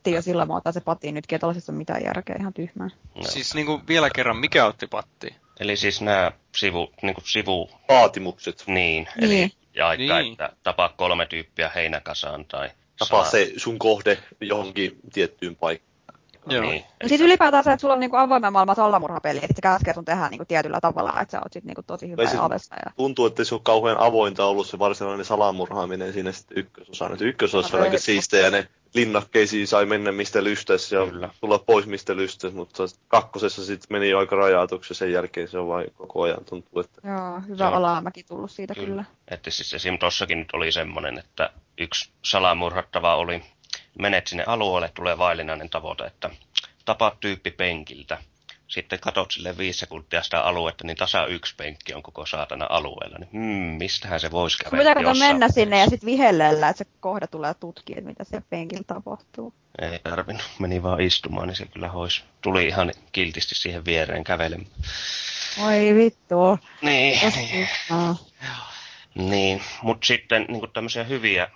patti 0.02 0.14
jo 0.16 0.22
silloin, 0.22 0.48
mä 0.48 0.56
otan 0.56 0.72
se 0.72 0.80
patti 0.80 1.12
nytkin, 1.12 1.36
että 1.36 1.46
on 1.46 1.54
mitään 1.70 2.02
järkeä, 2.04 2.36
ihan 2.40 2.52
tyhmää. 2.52 2.88
Joo. 3.14 3.24
Siis 3.24 3.54
niin 3.54 3.66
kuin 3.66 3.82
vielä 3.88 4.10
kerran, 4.10 4.36
mikä 4.36 4.66
otti 4.66 4.86
pattiin? 4.86 5.34
Eli 5.60 5.76
siis 5.76 6.00
nämä 6.00 6.32
sivu, 6.56 6.92
niin 7.02 7.14
kuin 7.14 7.24
sivu, 7.26 7.70
Vaatimukset. 7.88 8.64
niin, 8.66 8.74
Niin. 9.16 9.24
eli 9.24 9.52
ja 9.74 9.88
aika, 9.88 10.02
Niin. 10.20 10.32
että 10.32 10.52
tapaa 10.62 10.88
kolme 10.96 11.26
tyyppiä 11.26 11.70
heinäkasaan 11.74 12.44
tai 12.44 12.70
Tapaa 12.98 13.22
saa- 13.22 13.30
se 13.30 13.52
sun 13.56 13.78
kohde 13.78 14.18
johonkin 14.40 14.98
tiettyyn 15.12 15.56
paikkaan. 15.56 16.18
Joo. 16.46 16.62
Niin. 16.62 16.84
Ja 17.02 17.08
siis 17.08 17.20
ylipäätään 17.20 17.64
se, 17.64 17.72
että 17.72 17.80
sulla 17.80 17.94
on 17.94 18.00
niinku 18.00 18.16
avoimen 18.16 18.52
maailman 18.52 18.76
sallamurhapeli, 18.76 19.38
että 19.38 19.54
se 19.56 19.62
käskee 19.62 19.94
sun 19.94 20.04
tehdä 20.04 20.28
niinku 20.28 20.44
tietyllä 20.44 20.78
tavalla, 20.80 21.20
että 21.20 21.32
sä 21.32 21.38
oot 21.40 21.52
sit 21.52 21.64
niinku 21.64 21.82
tosi 21.82 22.08
hyvä 22.08 22.22
Ei 22.22 22.26
siis- 22.28 22.38
ja 22.38 22.44
avessa. 22.44 22.74
Ja... 22.74 22.92
Tuntuu, 22.96 23.26
että 23.26 23.44
se 23.44 23.54
on 23.54 23.62
kauhean 23.62 23.98
avointa 24.00 24.44
ollut 24.44 24.66
se 24.66 24.78
varsinainen 24.78 25.24
salamurhaaminen 25.24 26.12
siinä 26.12 26.32
sitten 26.32 26.58
ykkösosaan. 26.58 27.12
Että 27.12 27.24
ykkösosassa 27.24 27.76
No 27.76 27.80
oli 27.82 27.88
aika 27.88 27.98
siistejä 27.98 28.50
ne 28.50 28.68
linnakkeisiin 28.94 29.66
sai 29.66 29.86
mennä 29.86 30.12
mistä 30.12 30.44
lystässä 30.44 30.96
ja 30.96 31.06
Kyllä. 31.06 31.30
tulla 31.40 31.58
pois 31.58 31.86
mistä 31.86 32.16
lystässä, 32.16 32.56
mutta 32.56 32.82
kakkosessa 33.08 33.64
sitten 33.64 33.86
meni 33.90 34.10
jo 34.10 34.18
aika 34.18 34.36
rajatuksi 34.36 34.90
ja 34.90 34.94
sen 34.94 35.12
jälkeen 35.12 35.48
se 35.48 35.58
on 35.58 35.68
vain 35.68 35.92
koko 35.94 36.22
ajan 36.22 36.44
tuntuu, 36.44 36.80
että 36.80 37.08
Joo, 37.08 37.40
hyvä 37.48 37.64
Joo. 37.64 37.74
alamäki 37.74 38.22
tullut 38.22 38.50
siitä 38.50 38.74
kyllä. 38.74 38.86
kyllä. 38.86 39.04
Että 39.28 39.50
siis 39.50 39.74
esim. 39.74 39.98
tossakin 39.98 40.38
nyt 40.38 40.48
oli 40.52 40.72
semmoinen, 40.72 41.18
että 41.18 41.50
yksi 41.78 42.10
salamurhattava 42.24 43.16
oli, 43.16 43.42
menet 43.98 44.26
sinne 44.26 44.44
alueelle, 44.46 44.90
tulee 44.94 45.18
vaillinainen 45.18 45.70
tavoite, 45.70 46.04
että 46.04 46.30
tapaat 46.84 47.20
tyyppi 47.20 47.50
penkiltä. 47.50 48.18
Sitten 48.72 49.00
katot 49.00 49.30
sille 49.30 49.58
viisi 49.58 49.78
sekuntia 49.78 50.22
sitä 50.22 50.40
aluetta, 50.40 50.86
niin 50.86 50.96
tasa 50.96 51.26
yksi 51.26 51.54
penkki 51.56 51.94
on 51.94 52.02
koko 52.02 52.26
saatana 52.26 52.66
alueella. 52.70 53.18
Niin, 53.18 53.30
hmm, 53.32 53.76
mistähän 53.78 54.20
se 54.20 54.30
voisi 54.30 54.58
Kun 54.58 54.64
kävellä 54.64 54.80
pitää 54.80 54.94
kato 54.94 55.08
jossain 55.08 55.30
mennä 55.32 55.48
sinne 55.48 55.62
ja 55.62 55.70
vaiheessa. 55.70 55.90
sitten 55.90 56.06
vihellellä, 56.06 56.68
että 56.68 56.84
se 56.84 56.90
kohde 57.00 57.26
tulee 57.26 57.54
tutkia, 57.54 57.98
että 57.98 58.08
mitä 58.08 58.24
siellä 58.24 58.46
penkillä 58.50 58.84
tapahtuu. 58.86 59.54
Ei 59.78 59.98
tarvinnut, 59.98 60.50
meni 60.58 60.82
vaan 60.82 61.00
istumaan, 61.00 61.48
niin 61.48 61.56
se 61.56 61.66
kyllä 61.66 61.88
hois. 61.88 62.24
Tuli 62.40 62.66
ihan 62.66 62.92
kiltisti 63.12 63.54
siihen 63.54 63.84
viereen 63.84 64.24
kävelemään. 64.24 64.70
Oi 65.66 65.94
vittu. 65.94 66.58
Niin, 66.82 67.20
no. 67.90 68.16
Niin, 69.14 69.62
mutta 69.82 70.06
sitten 70.06 70.44
niin 70.48 70.72
tämmöisiä 70.72 71.04
hyviä 71.04 71.50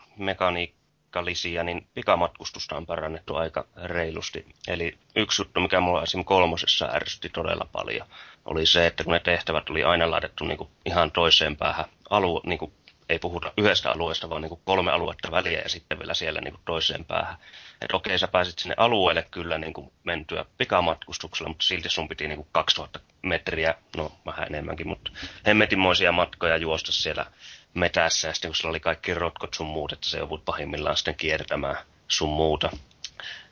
mekaniikkalisia, 1.16 1.64
niin 1.64 1.86
pikamatkustusta 1.94 2.76
on 2.76 2.86
parannettu 2.86 3.36
aika 3.36 3.66
reilusti. 3.84 4.46
Eli 4.68 4.98
yksi 5.16 5.42
juttu, 5.42 5.60
mikä 5.60 5.80
mulla 5.80 6.02
esim. 6.02 6.24
kolmosessa 6.24 6.88
ärsytti 6.92 7.28
todella 7.28 7.68
paljon, 7.72 8.06
oli 8.44 8.66
se, 8.66 8.86
että 8.86 9.04
kun 9.04 9.12
ne 9.12 9.20
tehtävät 9.20 9.70
oli 9.70 9.84
aina 9.84 10.10
laitettu 10.10 10.44
niin 10.44 10.58
kuin 10.58 10.70
ihan 10.84 11.10
toiseen 11.10 11.56
päähän 11.56 11.84
alue, 12.10 12.40
niin 12.46 12.58
kuin 12.58 12.72
ei 13.08 13.18
puhuta 13.18 13.52
yhdestä 13.58 13.90
alueesta, 13.90 14.30
vaan 14.30 14.42
niin 14.42 14.48
kuin 14.48 14.60
kolme 14.64 14.92
aluetta 14.92 15.30
väliä 15.30 15.60
ja 15.60 15.68
sitten 15.68 15.98
vielä 15.98 16.14
siellä 16.14 16.40
niin 16.40 16.54
kuin 16.54 16.62
toiseen 16.64 17.04
päähän. 17.04 17.36
Että 17.80 17.96
okei, 17.96 18.18
sä 18.18 18.28
pääsit 18.28 18.58
sinne 18.58 18.74
alueelle 18.78 19.26
kyllä 19.30 19.58
niin 19.58 19.72
kuin 19.72 19.92
mentyä 20.04 20.44
pikamatkustuksella, 20.58 21.48
mutta 21.48 21.66
silti 21.66 21.88
sun 21.88 22.08
piti 22.08 22.28
niin 22.28 22.36
kuin 22.36 22.48
2000 22.52 23.00
metriä, 23.22 23.74
no 23.96 24.12
vähän 24.26 24.46
enemmänkin, 24.48 24.88
mutta 24.88 25.10
hemmetinmoisia 25.46 26.12
matkoja 26.12 26.56
juosta 26.56 26.92
siellä 26.92 27.26
metässä 27.76 28.28
ja 28.28 28.34
sitten 28.34 28.48
kun 28.48 28.56
sulla 28.56 28.72
oli 28.72 28.80
kaikki 28.80 29.14
rotkot 29.14 29.54
sun 29.54 29.66
muut, 29.66 29.92
että 29.92 30.08
se 30.08 30.18
joudut 30.18 30.44
pahimmillaan 30.44 30.96
sitten 30.96 31.14
kiertämään 31.14 31.76
sun 32.08 32.28
muuta. 32.28 32.70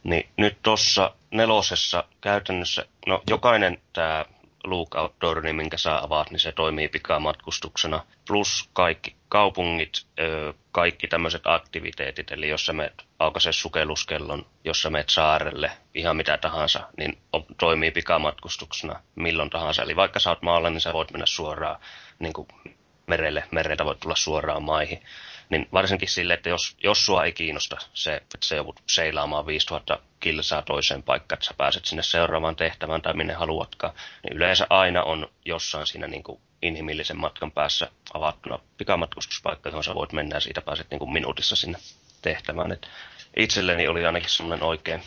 Niin 0.04 0.28
nyt 0.36 0.56
tuossa 0.62 1.14
nelosessa 1.30 2.04
käytännössä, 2.20 2.86
no 3.06 3.22
jokainen 3.30 3.82
tämä 3.92 4.24
lookout 4.64 5.14
door, 5.20 5.42
niin 5.42 5.56
minkä 5.56 5.76
sä 5.76 5.98
avaat, 5.98 6.30
niin 6.30 6.40
se 6.40 6.52
toimii 6.52 6.88
pikamatkustuksena. 6.88 8.04
Plus 8.28 8.70
kaikki 8.72 9.16
kaupungit, 9.28 10.06
kaikki 10.72 11.08
tämmöiset 11.08 11.42
aktiviteetit, 11.44 12.32
eli 12.32 12.48
jos 12.48 12.66
sä 12.66 12.72
meet 12.72 13.04
aukaise 13.18 13.52
sukelluskellon, 13.52 14.46
jos 14.64 14.82
sä 14.82 14.90
meet 14.90 15.08
saarelle, 15.08 15.70
ihan 15.94 16.16
mitä 16.16 16.38
tahansa, 16.38 16.80
niin 16.98 17.18
toimii 17.58 17.90
pikamatkustuksena 17.90 19.00
milloin 19.14 19.50
tahansa. 19.50 19.82
Eli 19.82 19.96
vaikka 19.96 20.18
sä 20.18 20.30
oot 20.30 20.42
maalla, 20.42 20.70
niin 20.70 20.80
sä 20.80 20.92
voit 20.92 21.10
mennä 21.10 21.26
suoraan 21.26 21.80
niin 22.18 22.32
kuin 22.32 22.48
merelle, 23.06 23.44
mereltä 23.50 23.84
voit 23.84 24.00
tulla 24.00 24.16
suoraan 24.16 24.62
maihin. 24.62 25.02
Niin 25.48 25.68
varsinkin 25.72 26.08
sille, 26.08 26.34
että 26.34 26.48
jos, 26.48 26.76
jos 26.82 27.06
sua 27.06 27.24
ei 27.24 27.32
kiinnosta 27.32 27.76
se, 27.94 28.16
että 28.16 28.38
sä 28.44 28.56
joudut 28.56 28.82
seilaamaan 28.86 29.46
5000 29.46 29.98
kilsaa 30.20 30.62
toiseen 30.62 31.02
paikkaan, 31.02 31.36
että 31.36 31.46
sä 31.46 31.54
pääset 31.56 31.84
sinne 31.84 32.02
seuraavaan 32.02 32.56
tehtävään 32.56 33.02
tai 33.02 33.14
minne 33.14 33.34
haluatkaan, 33.34 33.94
niin 34.22 34.36
yleensä 34.36 34.66
aina 34.70 35.02
on 35.02 35.28
jossain 35.44 35.86
siinä 35.86 36.06
niin 36.06 36.22
kuin 36.22 36.40
inhimillisen 36.62 37.20
matkan 37.20 37.52
päässä 37.52 37.90
avattuna 38.14 38.58
pikamatkustuspaikka, 38.78 39.68
johon 39.68 39.84
sä 39.84 39.94
voit 39.94 40.12
mennä 40.12 40.36
ja 40.36 40.40
siitä 40.40 40.60
pääset 40.60 40.90
niin 40.90 40.98
kuin 40.98 41.12
minuutissa 41.12 41.56
sinne 41.56 41.78
tehtävään. 42.22 42.72
Et 42.72 42.88
itselleni 43.36 43.88
oli 43.88 44.06
ainakin 44.06 44.30
semmoinen 44.30 44.66
oikein 44.66 45.02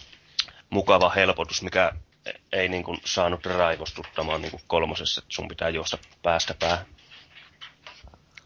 mukava 0.70 1.10
helpotus, 1.10 1.62
mikä 1.62 1.92
ei 2.52 2.70
niin 2.70 2.84
kuin 2.84 2.98
saanut 3.06 3.46
raivostuttamaan 3.46 4.42
niin 4.42 4.52
kuin 4.52 4.64
kolmosessa, 4.68 5.22
että 5.22 5.34
sun 5.34 5.48
pitää 5.48 5.70
juosta 5.70 5.98
päästä 6.24 6.56
päähän. 6.60 6.86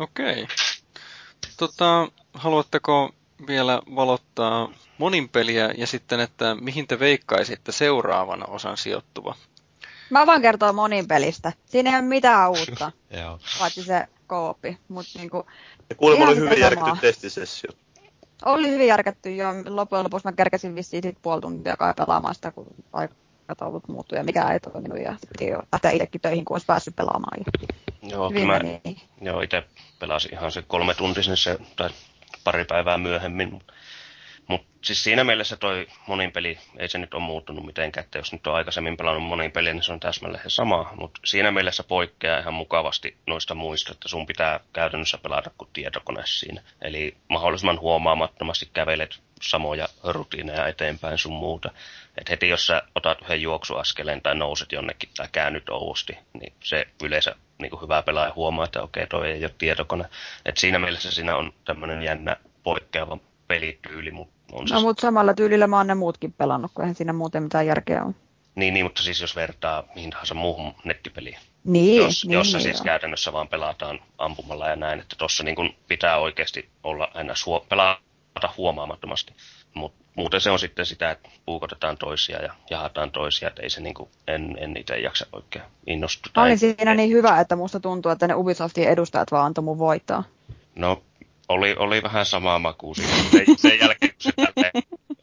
Okei. 0.01 0.47
Tota, 1.57 2.07
haluatteko 2.33 3.09
vielä 3.47 3.81
valottaa 3.95 4.69
monin 4.97 5.29
peliä 5.29 5.71
ja 5.77 5.87
sitten, 5.87 6.19
että 6.19 6.55
mihin 6.55 6.87
te 6.87 6.99
veikkaisitte 6.99 7.71
seuraavana 7.71 8.45
osan 8.45 8.77
sijoittuva? 8.77 9.35
Mä 10.09 10.25
vaan 10.25 10.41
kertoa 10.41 10.73
monin 10.73 11.07
pelistä. 11.07 11.53
Siinä 11.65 11.89
ei 11.89 11.95
ole 11.95 12.01
mitään 12.05 12.49
uutta, 12.51 12.91
Joo. 13.21 13.39
paitsi 13.59 13.83
se 13.83 14.07
koopi. 14.27 14.77
Niinku, 15.17 15.45
Ja 15.89 15.95
kuulemma 15.95 16.25
oli 16.25 16.35
hyvin 16.35 16.49
samaa. 16.49 16.59
järketty 16.69 16.91
testisessio. 17.01 17.71
oli 18.45 18.69
hyvin 18.69 18.87
järkätty 18.87 19.35
jo. 19.35 19.47
Loppujen 19.65 20.03
lopuksi 20.03 20.27
mä 20.27 20.31
kerkesin 20.31 20.75
vissiin 20.75 21.03
sit 21.03 21.17
puoli 21.21 21.41
tuntia 21.41 21.77
kai 21.77 21.93
pelaamaan 21.93 22.35
sitä, 22.35 22.51
kun 22.51 22.67
aikataulut 23.41 23.87
muuttui 23.87 24.17
ja 24.17 24.23
mikä 24.23 24.51
ei 24.51 24.59
toiminut. 24.59 24.99
Ja 24.99 25.15
piti 25.37 25.51
lähteä 25.71 25.91
itsekin 25.91 26.21
töihin, 26.21 26.45
kun 26.45 26.55
olisi 26.55 26.65
päässyt 26.65 26.95
pelaamaan. 26.95 27.37
Ja 27.39 27.67
Joo, 28.09 28.29
hyvin 28.29 28.47
mä, 28.47 28.59
meni. 28.59 28.81
joo 29.21 29.41
itse 29.41 29.63
pelasin 29.99 30.33
ihan 30.33 30.51
se 30.51 30.61
kolme 30.61 30.93
tuntisen 30.93 31.37
se, 31.37 31.57
tai 31.75 31.89
pari 32.43 32.65
päivää 32.65 32.97
myöhemmin. 32.97 33.61
Siis 34.81 35.03
siinä 35.03 35.23
mielessä 35.23 35.57
toi 35.57 35.87
monin 36.07 36.31
peli, 36.31 36.57
ei 36.77 36.89
se 36.89 36.97
nyt 36.97 37.13
ole 37.13 37.23
muuttunut 37.23 37.65
mitenkään, 37.65 38.03
että 38.03 38.17
jos 38.17 38.33
nyt 38.33 38.47
on 38.47 38.55
aikaisemmin 38.55 38.97
pelannut 38.97 39.23
monin 39.23 39.51
peliä, 39.51 39.73
niin 39.73 39.83
se 39.83 39.93
on 39.93 39.99
täsmälleen 39.99 40.49
sama, 40.49 40.93
mutta 40.95 41.21
siinä 41.25 41.51
mielessä 41.51 41.83
poikkeaa 41.83 42.39
ihan 42.39 42.53
mukavasti 42.53 43.17
noista 43.27 43.55
muista, 43.55 43.91
että 43.91 44.07
sun 44.07 44.25
pitää 44.25 44.59
käytännössä 44.73 45.17
pelata 45.17 45.51
kuin 45.57 45.69
tietokone 45.73 46.21
siinä. 46.25 46.61
Eli 46.81 47.17
mahdollisimman 47.29 47.79
huomaamattomasti 47.79 48.69
kävelet 48.73 49.19
samoja 49.41 49.87
rutiineja 50.03 50.67
eteenpäin 50.67 51.17
sun 51.17 51.33
muuta. 51.33 51.71
Et 52.17 52.29
heti 52.29 52.49
jos 52.49 52.67
sä 52.67 52.81
otat 52.95 53.21
yhden 53.21 53.41
juoksuaskeleen 53.41 54.21
tai 54.21 54.35
nouset 54.35 54.71
jonnekin 54.71 55.09
tai 55.17 55.27
käännyt 55.31 55.69
ouusti, 55.69 56.17
niin 56.33 56.53
se 56.63 56.87
yleensä 57.03 57.35
niin 57.57 57.81
hyvä 57.81 58.01
pelaaja 58.01 58.33
huomaa, 58.35 58.65
että 58.65 58.81
okei, 58.81 59.07
toi 59.07 59.31
ei 59.31 59.45
ole 59.45 59.55
tietokone. 59.57 60.05
Et 60.45 60.57
siinä 60.57 60.79
mielessä 60.79 61.11
siinä 61.11 61.35
on 61.35 61.53
tämmöinen 61.65 62.03
jännä 62.03 62.37
poikkeava 62.63 63.17
pelityyli. 63.47 64.11
Mutta 64.11 64.40
on 64.51 64.65
no, 64.71 64.81
mutta 64.81 65.01
samalla 65.01 65.33
tyylillä 65.33 65.67
mä 65.67 65.77
oon 65.77 65.87
ne 65.87 65.95
muutkin 65.95 66.33
pelannut, 66.33 66.71
kun 66.73 66.83
eihän 66.83 66.95
siinä 66.95 67.13
muuten 67.13 67.43
mitään 67.43 67.67
järkeä 67.67 68.03
ole. 68.03 68.13
Niin, 68.55 68.73
niin, 68.73 68.85
mutta 68.85 69.01
siis 69.01 69.21
jos 69.21 69.35
vertaa 69.35 69.83
mihin 69.95 70.09
tahansa 70.09 70.33
muuhun 70.33 70.73
nettipeliin. 70.83 71.37
Niin, 71.63 71.97
jos, 72.03 72.25
niin, 72.25 72.33
jossa 72.33 72.57
niin, 72.57 72.63
siis 72.63 72.77
joo. 72.77 72.85
käytännössä 72.85 73.33
vaan 73.33 73.47
pelataan 73.47 73.99
ampumalla 74.17 74.67
ja 74.67 74.75
näin, 74.75 74.99
että 74.99 75.15
tuossa 75.15 75.43
niin 75.43 75.75
pitää 75.87 76.17
oikeasti 76.17 76.69
olla 76.83 77.11
aina 77.13 77.35
suo, 77.35 77.65
pelata 77.69 78.53
huomaamattomasti. 78.57 79.33
Mutta 79.73 80.03
muuten 80.15 80.41
se 80.41 80.51
on 80.51 80.59
sitten 80.59 80.85
sitä, 80.85 81.11
että 81.11 81.29
puukotetaan 81.45 81.97
toisia 81.97 82.41
ja 82.41 82.53
jahataan 82.69 83.11
toisia, 83.11 83.47
että 83.47 83.61
ei 83.61 83.69
se 83.69 83.81
niin 83.81 83.93
kuin, 83.93 84.09
en, 84.27 84.57
en 84.59 84.77
itse 84.77 84.99
jaksa 84.99 85.25
oikein 85.33 85.65
innostua. 85.87 86.31
Mä 86.35 86.43
olin 86.43 86.59
siinä 86.59 86.93
niin 86.93 87.09
hyvä, 87.09 87.39
että 87.39 87.55
musta 87.55 87.79
tuntuu, 87.79 88.11
että 88.11 88.27
ne 88.27 88.35
Ubisoftin 88.35 88.87
edustajat 88.87 89.31
vaan 89.31 89.45
antoi 89.45 89.63
mun 89.63 89.77
voittaa. 89.77 90.23
No, 90.75 91.03
oli, 91.49 91.75
oli 91.75 92.03
vähän 92.03 92.25
samaa 92.25 92.59
makua 92.59 92.95
sitten. 92.95 93.57
Sen 93.57 93.79
jälkeen, 93.79 94.10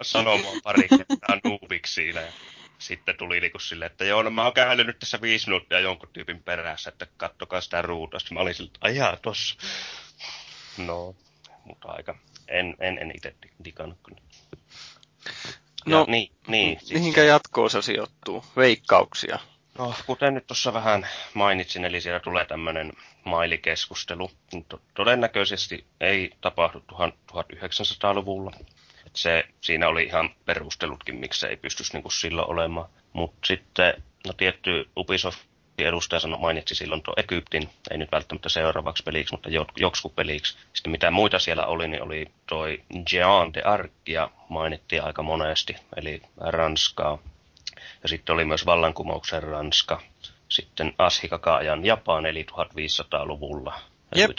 sanoi 0.03 0.39
mua 0.43 0.53
pari 0.63 0.89
kertaa 0.89 1.39
noobiksi 1.45 1.93
siinä. 1.95 2.21
Ja 2.21 2.33
sitten 2.79 3.17
tuli 3.17 3.41
niinku 3.41 3.59
silleen, 3.59 3.91
että 3.91 4.05
joo, 4.05 4.23
no 4.23 4.31
mä 4.31 4.45
oon 4.45 4.53
käynyt 4.53 4.87
nyt 4.87 4.99
tässä 4.99 5.21
viisi 5.21 5.47
minuuttia 5.49 5.81
jonkun 5.81 6.09
tyypin 6.13 6.43
perässä, 6.43 6.91
että 6.91 7.07
kattokaa 7.17 7.61
sitä 7.61 7.83
ruutua. 7.83 8.21
Sitten 8.21 8.35
mä 8.35 8.41
olin 8.43 8.55
silleen, 8.55 8.75
että 8.75 8.87
ajaa 8.89 9.17
tossa. 9.17 9.57
No, 10.79 11.15
mutta 11.65 11.89
aika. 11.89 12.19
En, 12.49 12.77
en, 12.81 12.99
en 12.99 13.13
itse 13.17 13.35
digannut 13.65 13.99
kyllä. 14.03 14.21
Ja, 15.87 15.97
No, 15.97 16.05
niin, 16.09 16.33
niin, 16.47 16.79
siis- 16.81 16.93
Mihinkä 16.93 17.23
jatkoon 17.25 17.71
se 17.71 17.83
sijoittuu? 17.83 18.45
Veikkauksia. 18.57 19.39
No, 19.79 19.95
kuten 20.07 20.35
nyt 20.35 20.47
tuossa 20.47 20.73
vähän 20.73 21.09
mainitsin, 21.35 21.85
eli 21.85 22.01
siellä 22.01 22.21
tulee 22.21 22.45
tämmöinen 22.45 22.93
mailikeskustelu. 23.25 24.31
to- 24.69 24.81
todennäköisesti 24.95 25.87
ei 26.01 26.31
tapahdu 26.41 26.83
1900-luvulla. 27.33 28.51
Et 29.09 29.17
se, 29.17 29.45
siinä 29.61 29.89
oli 29.89 30.03
ihan 30.03 30.31
perustelutkin, 30.45 31.15
miksi 31.17 31.41
se 31.41 31.47
ei 31.47 31.57
pystyisi 31.57 31.93
niin 31.93 32.13
silloin 32.13 32.51
olemaan. 32.51 32.89
Mutta 33.13 33.39
sitten, 33.47 34.03
no 34.27 34.33
tietty 34.33 34.91
Ubisoft 34.97 35.39
edustaja 35.79 36.21
sanoi, 36.21 36.41
mainitsi 36.41 36.75
silloin 36.75 37.03
tuo 37.03 37.15
Egyptin, 37.17 37.69
ei 37.91 37.99
nyt 37.99 38.13
välttämättä 38.13 38.49
seuraavaksi 38.49 39.03
peliksi, 39.03 39.35
mutta 39.35 39.51
jo- 39.51 39.67
joksikin 39.77 40.11
peliksi. 40.11 40.57
Sitten 40.73 40.91
mitä 40.91 41.11
muita 41.11 41.39
siellä 41.39 41.67
oli, 41.67 41.89
niin 41.89 42.03
oli 42.03 42.27
toi 42.47 42.83
Jean 43.13 43.55
de 43.55 43.63
Arcia 43.63 44.31
mainittiin 44.49 45.03
aika 45.03 45.23
monesti, 45.23 45.77
eli 45.97 46.23
Ranskaa. 46.37 47.19
Ja 48.03 48.09
sitten 48.09 48.35
oli 48.35 48.45
myös 48.45 48.67
vallankumouksen 48.67 49.43
Ranska. 49.43 50.01
Sitten 50.49 50.95
Ashikakaajan 50.99 51.85
Japan, 51.85 52.27
eli 52.27 52.47
1500-luvulla. 52.53 53.81
Jep, 54.15 54.31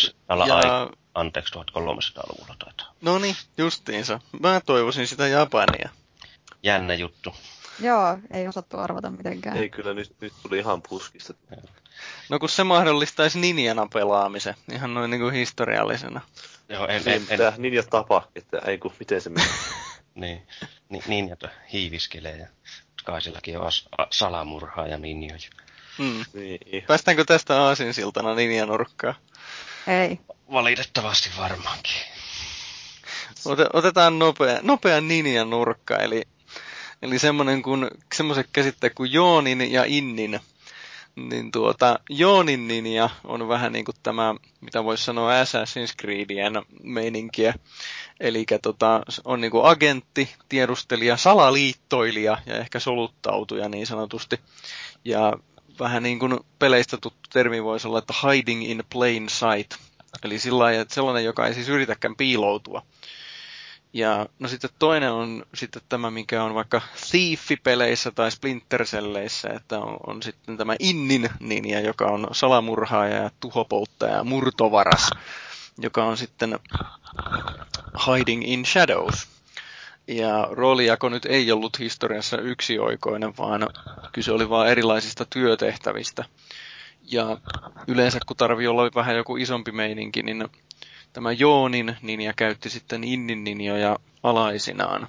ja- 0.48 0.56
ai- 0.56 0.90
anteeksi, 1.14 1.54
1300-luvulla 1.56 2.56
taitaa. 2.60 2.94
No 3.02 3.20
niin, 3.20 3.36
justiinsa. 3.58 4.20
Mä 4.40 4.62
toivoisin 4.66 5.08
sitä 5.08 5.28
Japania. 5.28 5.90
Jännä 6.64 6.94
juttu. 6.94 7.36
Joo, 7.80 8.18
ei 8.32 8.48
osattu 8.48 8.78
arvata 8.78 9.10
mitenkään. 9.10 9.58
Ei 9.58 9.70
kyllä, 9.70 9.94
nyt, 9.94 10.16
nyt 10.22 10.34
tuli 10.44 10.58
ihan 10.58 10.82
puskista. 10.82 11.34
No 12.30 12.40
kun 12.40 12.50
se 12.50 12.64
mahdollistaisi 12.64 13.40
ninjana 13.40 13.88
pelaamisen, 13.94 14.56
ihan 14.74 14.94
noin 14.94 15.12
niin 15.12 15.22
kuin 15.22 15.34
historiallisena. 15.34 16.22
Joo, 16.70 16.88
en, 16.88 16.96
en, 16.96 17.04
Niin, 17.06 17.26
en, 17.30 17.38
tää 17.38 17.54
ninja 17.58 17.84
tapa, 17.84 18.28
että 18.36 18.58
ei 18.66 18.78
kun, 18.78 18.94
miten 19.00 19.22
se 19.22 19.30
menee. 19.30 19.50
niin, 20.16 20.48
niin, 20.90 21.04
ninjat 21.08 21.40
hiiviskelee 21.74 22.38
ja 22.38 22.48
kaisillakin 23.04 23.58
on 23.60 23.68
as- 23.68 23.88
a- 23.98 24.08
salamurhaa 24.12 24.88
ja 24.88 24.98
ninjoja. 24.98 25.50
Hmm. 25.98 26.26
niin. 26.34 26.84
Päästäänkö 26.88 27.26
tästä 27.26 27.62
aasinsiltana 27.62 28.36
ninjanurkkaan? 28.36 29.16
Ei. 29.88 30.20
Valitettavasti 30.52 31.30
varmaankin. 31.38 32.02
Ote, 33.46 33.66
otetaan 33.74 34.20
nopea, 34.20 34.60
nopea 34.62 35.02
ninjan 35.02 35.50
nurkka, 35.50 35.98
eli, 35.98 36.22
eli 37.02 37.20
semmoinen 37.20 37.62
kuin, 37.62 37.88
semmoiset 38.16 38.48
käsitteet 38.54 38.94
kuin 38.94 39.14
Joonin 39.14 39.72
ja 39.72 39.84
Innin. 39.88 40.40
Niin 41.16 41.52
tuota, 41.52 42.00
Joonin 42.10 42.68
ninja 42.68 43.10
on 43.24 43.48
vähän 43.48 43.74
niin 43.74 43.86
kuin 43.86 43.96
tämä, 44.04 44.36
mitä 44.62 44.84
voisi 44.84 45.04
sanoa 45.04 45.32
Assassin's 45.32 45.96
Creedien 46.02 46.54
meininkiä. 46.84 47.54
Eli 48.20 48.46
tota, 48.62 49.02
on 49.26 49.42
niin 49.42 49.52
kuin 49.52 49.66
agentti, 49.66 50.30
tiedustelija, 50.50 51.18
salaliittoilija 51.18 52.38
ja 52.46 52.58
ehkä 52.58 52.80
soluttautuja 52.80 53.70
niin 53.70 53.88
sanotusti. 53.88 54.40
Ja 55.06 55.34
vähän 55.80 56.04
niin 56.04 56.20
kuin 56.20 56.40
peleistä 56.60 56.98
tuttu 56.98 57.30
termi 57.34 57.64
voisi 57.64 57.88
olla, 57.88 58.00
että 58.00 58.14
hiding 58.24 58.70
in 58.70 58.84
plain 58.90 59.30
sight. 59.30 59.89
Eli 60.24 60.40
sillä 60.40 60.60
lailla, 60.60 60.82
että 60.82 60.94
sellainen, 60.94 61.26
joka 61.26 61.48
ei 61.48 61.54
siis 61.54 61.70
yritäkään 61.70 62.16
piiloutua. 62.16 62.82
Ja 63.94 64.26
no 64.40 64.48
sitten 64.48 64.70
toinen 64.80 65.12
on 65.12 65.46
sitten 65.54 65.82
tämä, 65.90 66.12
mikä 66.12 66.44
on 66.44 66.54
vaikka 66.54 66.82
Thief-peleissä 67.12 68.12
tai 68.12 68.32
Splinter 68.32 68.86
Celleissä, 68.86 69.50
että 69.50 69.80
on, 69.80 69.98
on 70.08 70.24
sitten 70.24 70.58
tämä 70.58 70.76
Innin 70.80 71.30
ninja, 71.40 71.80
joka 71.80 72.06
on 72.06 72.28
salamurhaaja 72.32 73.16
ja 73.16 73.32
tuhopolttaja 73.40 74.16
ja 74.16 74.24
murtovaras, 74.24 75.10
joka 75.78 76.04
on 76.04 76.18
sitten 76.18 76.60
Hiding 78.08 78.44
in 78.48 78.66
Shadows. 78.66 79.28
Ja 80.08 80.48
roolijako 80.52 81.10
nyt 81.10 81.26
ei 81.26 81.52
ollut 81.52 81.80
historiassa 81.80 82.38
yksioikoinen, 82.38 83.38
vaan 83.38 83.68
kyse 84.12 84.32
oli 84.32 84.50
vain 84.50 84.72
erilaisista 84.72 85.26
työtehtävistä. 85.26 86.26
Ja 87.12 87.38
yleensä 87.88 88.20
kun 88.28 88.38
tarvii 88.38 88.68
olla 88.68 88.92
vähän 88.96 89.16
joku 89.16 89.38
isompi 89.38 89.72
meininki, 89.72 90.24
niin 90.24 90.48
tämä 91.14 91.32
Joonin 91.32 91.98
ninja 92.02 92.34
käytti 92.34 92.70
sitten 92.70 93.04
Innin 93.04 93.44
ninjoja 93.44 94.00
alaisinaan. 94.24 95.08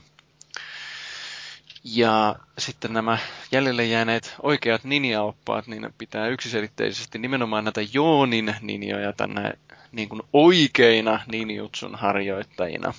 Ja 1.84 2.36
sitten 2.59 2.92
nämä 2.92 3.18
jäljelle 3.53 3.84
jääneet 3.84 4.34
oikeat 4.42 4.84
ninjaoppaat, 4.84 5.66
niin 5.66 5.94
pitää 5.98 6.28
yksiselitteisesti 6.28 7.18
nimenomaan 7.18 7.64
näitä 7.64 7.80
Joonin 7.92 8.55
ninjoja 8.61 9.12
tänne 9.12 9.53
niin 9.92 10.09
kuin 10.09 10.22
oikeina 10.32 11.20
ninjutsun 11.32 11.94
harjoittajina. 11.94 12.94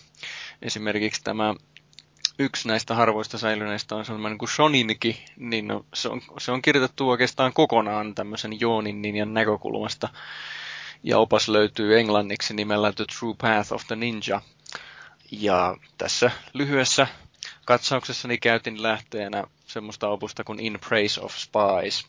Esimerkiksi 0.62 1.24
tämä 1.24 1.56
yksi 2.42 2.68
näistä 2.68 2.96
harvoista 2.96 3.38
säilyneistä 3.38 3.96
on 3.96 4.06
sellainen 4.06 4.38
kuin 4.38 4.50
Shoninki, 4.50 5.26
niin 5.38 5.68
no, 5.68 5.86
se, 5.94 6.10
on, 6.10 6.22
se 6.40 6.52
on 6.52 6.62
kirjoitettu 6.62 7.10
oikeastaan 7.10 7.54
kokonaan 7.54 8.16
tämmöisen 8.16 8.60
Joonin 8.60 9.02
ninjan 9.02 9.34
näkökulmasta. 9.34 10.10
Ja 11.04 11.18
opas 11.18 11.50
löytyy 11.50 12.00
englanniksi 12.00 12.54
nimellä 12.54 12.94
The 12.94 13.06
True 13.20 13.36
Path 13.42 13.74
of 13.74 13.88
the 13.88 13.96
Ninja. 13.96 14.42
Ja 15.32 15.78
tässä 15.98 16.32
lyhyessä 16.54 17.08
katsauksessani 17.66 18.38
käytin 18.38 18.84
lähteenä 18.84 19.44
semmoista 19.68 20.08
opusta 20.08 20.44
kuin 20.44 20.60
In 20.60 20.80
Praise 20.90 21.22
of 21.22 21.36
Spies. 21.36 22.06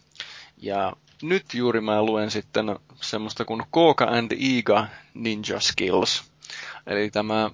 Ja 0.56 0.92
nyt 1.22 1.54
juuri 1.54 1.80
mä 1.80 2.02
luen 2.02 2.30
sitten 2.30 2.76
semmoista 3.00 3.44
kuin 3.44 3.62
Koka 3.70 4.04
and 4.04 4.32
Iga 4.36 4.86
Ninja 5.14 5.60
Skills. 5.60 6.24
Eli 6.86 7.10
tämä 7.10 7.50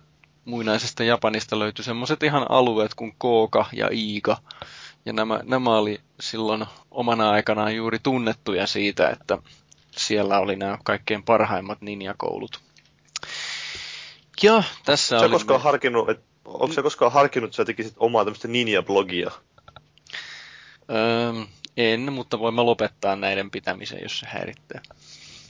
muinaisesta 0.49 1.05
Japanista 1.05 1.59
löytyi 1.59 1.85
semmoiset 1.85 2.23
ihan 2.23 2.47
alueet 2.49 2.95
kuin 2.95 3.15
Kooka 3.19 3.67
ja 3.73 3.89
Iiga. 3.93 4.37
Ja 5.05 5.13
nämä, 5.13 5.41
nämä 5.45 5.77
oli 5.77 6.01
silloin 6.21 6.67
omana 6.91 7.31
aikanaan 7.31 7.77
juuri 7.77 7.99
tunnettuja 8.03 8.67
siitä, 8.67 9.09
että 9.09 9.39
siellä 9.97 10.39
oli 10.39 10.57
nämä 10.57 10.79
kaikkein 10.85 11.23
parhaimmat 11.23 11.81
ninjakoulut. 11.81 12.61
Ja 14.43 14.63
tässä 14.85 15.19
Sä 15.19 15.25
oli... 15.25 15.33
koskaan 15.33 15.63
harkinnut, 15.63 16.11
et, 16.11 16.21
onko 16.45 16.73
sä 16.73 16.83
koskaan 16.83 17.13
harkinnut, 17.13 17.49
että 17.49 17.57
sä 17.57 17.65
tekisit 17.65 17.95
omaa 17.97 18.25
tämmöistä 18.25 18.49
ninja-blogia? 18.49 19.31
Öö, 20.91 21.33
en, 21.77 22.13
mutta 22.13 22.39
voin 22.39 22.55
mä 22.55 22.67
lopettaa 22.67 23.17
näiden 23.17 23.51
pitämisen, 23.51 23.99
jos 24.03 24.19
se 24.19 24.27
häiritsee. 24.27 24.81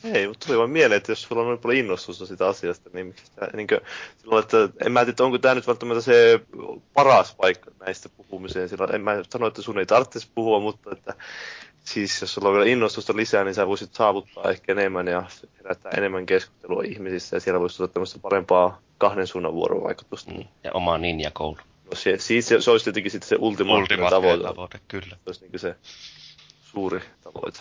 Ei, 0.05 0.28
mutta 0.28 0.46
tuli 0.46 0.59
vaan 0.59 0.70
mieleen, 0.70 0.96
että 0.96 1.12
jos 1.12 1.22
sulla 1.22 1.42
on 1.42 1.49
noin 1.49 1.59
paljon 1.59 1.78
innostusta 1.78 2.26
sitä 2.26 2.46
asiasta, 2.46 2.90
niin 2.92 3.07
miksi 3.07 3.26
sitä, 3.26 3.49
niin 3.53 3.66
kuin, 3.66 3.80
silloin, 4.18 4.42
että 4.42 4.68
en 4.86 4.92
mä 4.92 5.05
tiedä, 5.05 5.24
onko 5.24 5.38
tämä 5.38 5.55
nyt 5.55 5.66
välttämättä 5.66 6.01
se 6.01 6.40
paras 6.94 7.34
paikka 7.34 7.70
näistä 7.80 8.09
puhumiseen, 8.09 8.68
sillä 8.68 8.88
en 8.92 9.01
mä 9.01 9.22
sano, 9.30 9.46
että 9.46 9.62
sun 9.62 9.78
ei 9.78 9.86
tarvitsisi 9.86 10.28
puhua, 10.34 10.61
mutta 10.61 10.90
että 10.92 11.14
siis 11.84 12.20
jos 12.20 12.34
sulla 12.34 12.49
on 12.49 12.55
vielä 12.55 12.70
innostusta 12.70 13.16
lisää, 13.16 13.44
niin 13.44 13.55
sä 13.55 13.66
voisit 13.66 13.94
saavuttaa 13.94 14.51
ehkä 14.51 14.72
enemmän 14.72 15.07
ja 15.07 15.22
herättää 15.59 15.92
enemmän 15.96 16.26
keskustelua 16.26 16.82
ihmisissä 16.82 17.36
ja 17.36 17.40
siellä 17.40 17.61
voisi 17.61 17.76
tulla 17.76 17.88
tämmöistä 17.88 18.18
parempaa 18.18 18.80
kahden 18.99 19.26
suunnan 19.26 19.53
vuorovaikutusta. 19.53 20.30
Mm. 20.30 20.44
Ja 20.64 20.70
oma 20.74 20.99
ninjakoulu. 20.99 21.59
Se, 21.94 22.18
siis 22.18 22.49
se, 22.49 22.61
se 22.61 22.70
olisi 22.70 22.84
tietenkin 22.84 23.12
sitten 23.12 23.28
se 23.28 23.36
ultimaattinen 23.38 24.11
tavoite. 24.11 24.42
tavoite. 24.42 24.80
kyllä. 24.88 25.16
Se 25.16 25.22
olisi 25.26 25.46
niin 25.46 25.61
se 25.61 25.76
suuri 26.61 27.01
tavoite. 27.22 27.61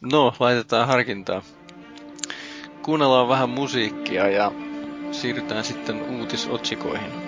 No, 0.00 0.34
laitetaan 0.40 0.86
harkintaa. 0.86 1.42
Kuunnellaan 2.82 3.28
vähän 3.28 3.50
musiikkia 3.50 4.28
ja 4.28 4.52
siirrytään 5.12 5.64
sitten 5.64 6.02
uutisotsikoihin. 6.02 7.27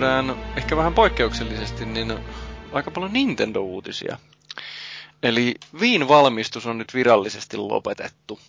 Käydään 0.00 0.36
ehkä 0.56 0.76
vähän 0.76 0.94
poikkeuksellisesti 0.94 1.86
niin 1.86 2.18
aika 2.72 2.90
paljon 2.90 3.12
Nintendo-uutisia. 3.12 4.16
Eli 5.22 5.54
Viin 5.80 6.08
valmistus 6.08 6.66
on 6.66 6.78
nyt 6.78 6.94
virallisesti 6.94 7.56
lopetettu. 7.56 8.40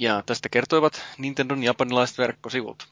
Ja 0.00 0.22
tästä 0.26 0.48
kertoivat 0.48 1.02
Nintendon 1.18 1.62
japanilaiset 1.62 2.18
verkkosivut. 2.18 2.88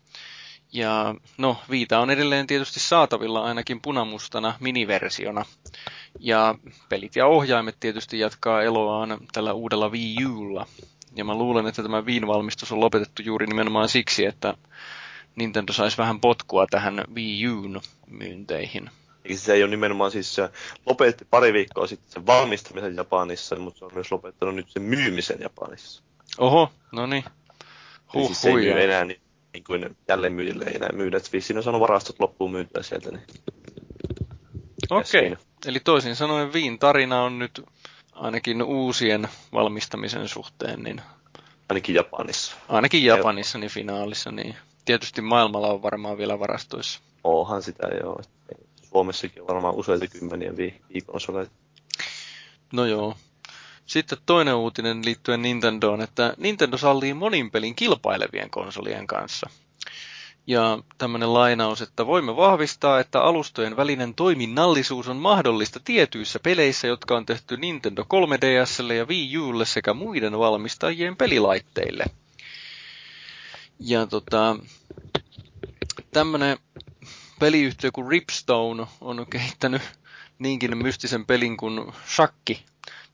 Ja 0.73 1.15
no, 1.39 1.57
Viita 1.71 1.99
on 2.01 2.11
edelleen 2.11 2.47
tietysti 2.47 2.81
saatavilla 2.81 3.45
ainakin 3.45 3.81
punamustana 3.81 4.55
miniversiona. 4.61 5.45
Ja 6.21 6.55
pelit 6.89 7.17
ja 7.17 7.27
ohjaimet 7.27 7.77
tietysti 7.81 8.19
jatkaa 8.19 8.63
eloaan 8.63 9.19
tällä 9.33 9.53
uudella 9.53 9.89
Wii 9.89 10.27
Ulla. 10.27 10.67
Ja 11.17 11.25
mä 11.25 11.35
luulen, 11.35 11.67
että 11.67 11.83
tämä 11.83 12.07
Viin 12.07 12.27
valmistus 12.27 12.73
on 12.73 12.81
lopetettu 12.81 13.23
juuri 13.23 13.47
nimenomaan 13.47 13.89
siksi, 13.89 14.25
että 14.25 14.55
Nintendo 15.39 15.73
saisi 15.73 15.99
vähän 15.99 16.21
potkua 16.21 16.67
tähän 16.71 17.05
Wii 17.15 17.49
Uun 17.49 17.81
myynteihin. 18.07 18.91
Se 19.35 19.53
ei 19.53 19.63
ole 19.63 19.71
nimenomaan 19.71 20.11
siis 20.11 20.35
se 20.35 20.49
lopetti 20.87 21.27
pari 21.31 21.53
viikkoa 21.53 21.87
sitten 21.87 22.13
sen 22.13 22.27
valmistamisen 22.27 22.97
Japanissa, 22.97 23.57
mutta 23.57 23.79
se 23.79 23.85
on 23.85 23.91
myös 23.95 24.13
lopettanut 24.13 24.55
nyt 24.55 24.71
sen 24.71 24.83
myymisen 24.83 25.41
Japanissa. 25.41 26.03
Oho, 26.39 26.73
no 26.93 27.07
niin. 27.07 27.25
Huh, 28.15 28.27
siis 28.27 28.43
se 28.43 28.49
ei 28.49 28.55
myy 28.55 28.83
enää 28.83 29.05
niin, 29.05 29.21
niin 29.53 29.65
kuin 29.65 29.97
jälleen 30.09 30.33
myyjille 30.33 30.65
ei 30.65 30.77
enää 30.77 30.93
myydä. 30.93 31.21
Vissiin 31.33 31.57
on 31.57 31.63
saanut 31.63 31.81
varastot 31.81 32.21
loppuun 32.21 32.53
myytyä 32.53 32.83
sieltä. 32.83 33.11
Niin. 33.11 33.23
Okei, 34.91 35.33
okay. 35.33 35.45
eli 35.67 35.81
toisin 35.81 36.17
sanoen 36.17 36.53
Viin 36.53 36.79
tarina 36.79 37.23
on 37.23 37.39
nyt 37.39 37.63
ainakin 38.13 38.63
uusien 38.63 39.29
valmistamisen 39.53 40.29
suhteen, 40.29 40.83
niin... 40.83 41.03
Ainakin 41.69 41.95
Japanissa. 41.95 42.57
Ainakin 42.69 43.05
Japanissa, 43.05 43.59
niin 43.59 43.71
finaalissa, 43.71 44.31
niin 44.33 44.57
tietysti 44.89 45.23
maailmalla 45.23 45.69
on 45.69 45.83
varmaan 45.83 46.19
vielä 46.19 46.39
varastoissa. 46.39 47.01
Onhan 47.25 47.63
sitä 47.63 47.87
joo. 48.03 48.23
Suomessakin 48.83 49.43
on 49.43 49.49
varmaan 49.49 49.75
useita 49.75 50.07
kymmeniä 50.07 50.53
Wii-konsoleita. 50.53 51.53
No 52.73 52.87
joo. 52.87 53.17
Sitten 53.87 54.19
toinen 54.27 54.55
uutinen 54.55 55.05
liittyen 55.05 55.43
Nintendoon, 55.43 56.01
että 56.01 56.35
Nintendo 56.37 56.79
sallii 56.79 57.15
monin 57.15 57.51
pelin 57.51 57.75
kilpailevien 57.75 58.51
konsolien 58.51 59.07
kanssa. 59.07 59.51
Ja 60.47 60.79
tämmöinen 60.99 61.35
lainaus, 61.35 61.83
että 61.83 62.07
voimme 62.07 62.37
vahvistaa, 62.37 63.01
että 63.01 63.21
alustojen 63.21 63.77
välinen 63.77 64.15
toiminnallisuus 64.15 65.09
on 65.09 65.17
mahdollista 65.17 65.81
tietyissä 65.85 66.39
peleissä, 66.43 66.87
jotka 66.87 67.17
on 67.17 67.27
tehty 67.27 67.57
Nintendo 67.57 68.03
3DSlle 68.03 68.93
ja 68.93 69.05
Wii 69.05 69.39
Ulle 69.39 69.65
sekä 69.65 69.95
muiden 69.95 70.39
valmistajien 70.39 71.17
pelilaitteille– 71.17 72.05
ja 73.81 74.07
tota, 74.07 74.57
tämmönen 76.11 76.59
peliyhtiö 77.39 77.91
kuin 77.93 78.09
Ripstone 78.09 78.87
on 79.01 79.27
kehittänyt 79.31 79.83
niinkin 80.39 80.79
mystisen 80.79 81.27
pelin 81.27 81.57
kuin 81.57 81.93
Shakki, 82.15 82.65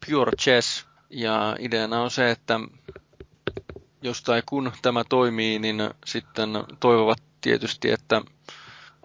Pure 0.06 0.32
Chess. 0.40 0.86
Ja 1.10 1.56
ideana 1.58 2.02
on 2.02 2.10
se, 2.10 2.30
että 2.30 2.60
jos 4.02 4.22
tai 4.22 4.42
kun 4.46 4.72
tämä 4.82 5.04
toimii, 5.04 5.58
niin 5.58 5.76
sitten 6.06 6.50
toivovat 6.80 7.22
tietysti, 7.40 7.90
että, 7.90 8.22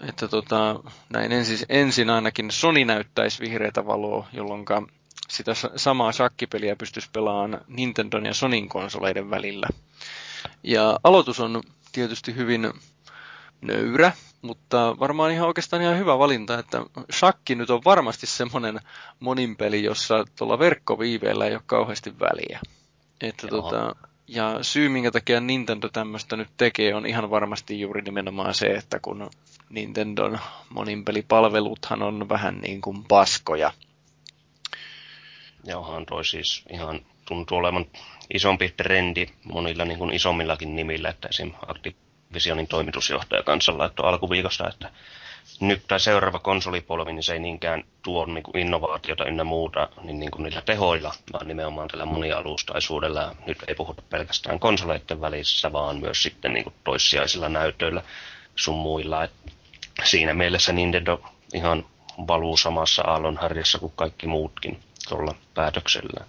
että 0.07 0.27
tota, 0.27 0.79
näin 1.13 1.31
ensin, 1.31 1.59
ensin 1.69 2.09
ainakin 2.09 2.51
Sony 2.51 2.85
näyttäisi 2.85 3.41
vihreätä 3.41 3.85
valoa, 3.85 4.27
jolloin 4.33 4.65
sitä 5.29 5.51
samaa 5.75 6.11
shakkipeliä 6.11 6.75
pystyisi 6.75 7.09
pelaamaan 7.13 7.61
Nintendon 7.67 8.25
ja 8.25 8.33
Sonin 8.33 8.69
konsoleiden 8.69 9.29
välillä. 9.29 9.67
Ja 10.63 10.99
aloitus 11.03 11.39
on 11.39 11.61
tietysti 11.91 12.35
hyvin 12.35 12.73
nöyrä, 13.61 14.11
mutta 14.41 14.95
varmaan 14.99 15.31
ihan 15.31 15.47
oikeastaan 15.47 15.81
ihan 15.81 15.97
hyvä 15.97 16.19
valinta, 16.19 16.59
että 16.59 16.85
shakki 17.11 17.55
nyt 17.55 17.69
on 17.69 17.81
varmasti 17.85 18.27
semmoinen 18.27 18.79
moninpeli, 19.19 19.83
jossa 19.83 20.25
tuolla 20.35 20.59
verkkoviiveellä 20.59 21.45
ei 21.45 21.53
ole 21.53 21.61
kauheasti 21.65 22.19
väliä. 22.19 22.59
Että 23.21 23.47
tota, 23.47 23.95
ja 24.27 24.57
syy, 24.61 24.89
minkä 24.89 25.11
takia 25.11 25.39
Nintendo 25.39 25.89
tämmöistä 25.89 26.35
nyt 26.35 26.49
tekee, 26.57 26.95
on 26.95 27.05
ihan 27.05 27.29
varmasti 27.29 27.79
juuri 27.79 28.01
nimenomaan 28.01 28.53
se, 28.53 28.65
että 28.67 28.99
kun 28.99 29.29
Nintendon 29.69 30.39
moninpelipalveluthan 30.69 32.01
on 32.01 32.29
vähän 32.29 32.59
niin 32.59 32.81
kuin 32.81 33.03
paskoja. 33.07 33.71
Ja 35.63 35.77
onhan 35.77 36.05
toi 36.05 36.25
siis 36.25 36.63
ihan 36.73 37.01
tuntuu 37.29 37.57
olevan 37.57 37.85
isompi 38.33 38.73
trendi 38.77 39.27
monilla 39.43 39.85
niin 39.85 39.99
kuin 39.99 40.13
isommillakin 40.13 40.75
nimillä, 40.75 41.09
että 41.09 41.27
esim. 41.27 41.51
Activisionin 41.67 42.67
toimitusjohtaja 42.67 43.43
kanssa 43.43 43.77
laittoi 43.77 44.09
alkuviikosta, 44.09 44.69
että 44.69 44.91
nyt 45.59 45.81
tai 45.87 45.99
seuraava 45.99 46.39
konsolipolvi, 46.39 47.13
niin 47.13 47.23
se 47.23 47.33
ei 47.33 47.39
niinkään 47.39 47.83
tuo 48.01 48.25
niin 48.25 48.43
kuin 48.43 48.57
innovaatiota 48.57 49.25
ynnä 49.25 49.43
muuta 49.43 49.89
niin, 50.03 50.19
niin 50.19 50.31
kuin 50.31 50.43
niillä 50.43 50.61
tehoilla, 50.61 51.13
vaan 51.33 51.47
nimenomaan 51.47 51.87
tällä 51.87 52.05
monialustaisuudella. 52.05 53.35
Nyt 53.45 53.57
ei 53.67 53.75
puhuta 53.75 54.01
pelkästään 54.09 54.59
konsoleiden 54.59 55.21
välissä, 55.21 55.71
vaan 55.71 55.99
myös 55.99 56.23
sitten 56.23 56.53
niin 56.53 56.63
kuin 56.63 56.75
toissijaisilla 56.83 57.49
näytöillä 57.49 58.03
sun 58.55 58.75
muilla. 58.77 59.23
Et 59.23 59.31
siinä 60.03 60.33
mielessä 60.33 60.73
Nintendo 60.73 61.21
ihan 61.53 61.85
valuu 62.27 62.57
samassa 62.57 63.01
aallonharjassa 63.01 63.79
kuin 63.79 63.93
kaikki 63.95 64.27
muutkin 64.27 64.79
tuolla 65.09 65.35
päätöksellä. 65.53 66.25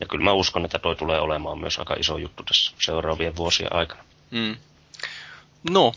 Ja 0.00 0.06
kyllä 0.06 0.24
mä 0.24 0.32
uskon, 0.32 0.64
että 0.64 0.78
toi 0.78 0.96
tulee 0.96 1.20
olemaan 1.20 1.58
myös 1.58 1.78
aika 1.78 1.94
iso 1.94 2.16
juttu 2.16 2.42
tässä 2.42 2.72
seuraavien 2.78 3.36
vuosien 3.36 3.72
aikana. 3.72 4.04
Mm. 4.30 4.56
No, 5.70 5.92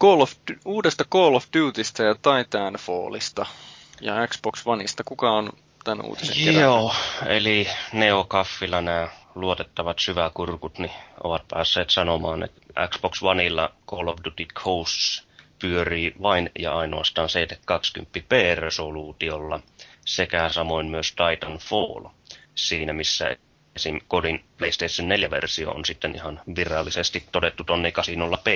Call 0.00 0.20
of, 0.20 0.32
uudesta 0.64 1.04
Call 1.04 1.34
of 1.34 1.44
Dutystä 1.56 2.02
ja 2.02 2.14
Titanfallista 2.14 3.46
ja 4.00 4.26
Xbox 4.26 4.62
Oneista. 4.64 5.04
Kuka 5.04 5.30
on 5.30 5.52
tämän 5.84 6.06
uutisen 6.06 6.36
kerännyt? 6.36 6.62
Joo, 6.62 6.94
eli 7.26 7.68
Neokaffilla 7.92 8.80
nämä 8.80 9.08
luotettavat 9.34 9.98
syväkurkut 9.98 10.78
niin 10.78 10.92
ovat 11.24 11.42
päässeet 11.48 11.90
sanomaan, 11.90 12.42
että 12.42 12.88
Xbox 12.88 13.22
Oneilla 13.22 13.70
Call 13.90 14.08
of 14.08 14.18
Duty 14.24 14.46
Ghosts 14.54 15.28
pyörii 15.58 16.14
vain 16.22 16.50
ja 16.58 16.78
ainoastaan 16.78 17.28
720p-resoluutiolla 17.28 19.60
sekä 20.04 20.48
samoin 20.48 20.86
myös 20.86 21.12
Titanfall 21.12 22.04
siinä, 22.58 22.92
missä 22.92 23.36
esim. 23.76 24.00
kodin 24.08 24.44
PlayStation 24.58 25.08
4-versio 25.08 25.70
on 25.70 25.84
sitten 25.84 26.14
ihan 26.14 26.40
virallisesti 26.56 27.24
todettu 27.32 27.64
tonne 27.64 27.92
80 27.92 28.42
p 28.44 28.48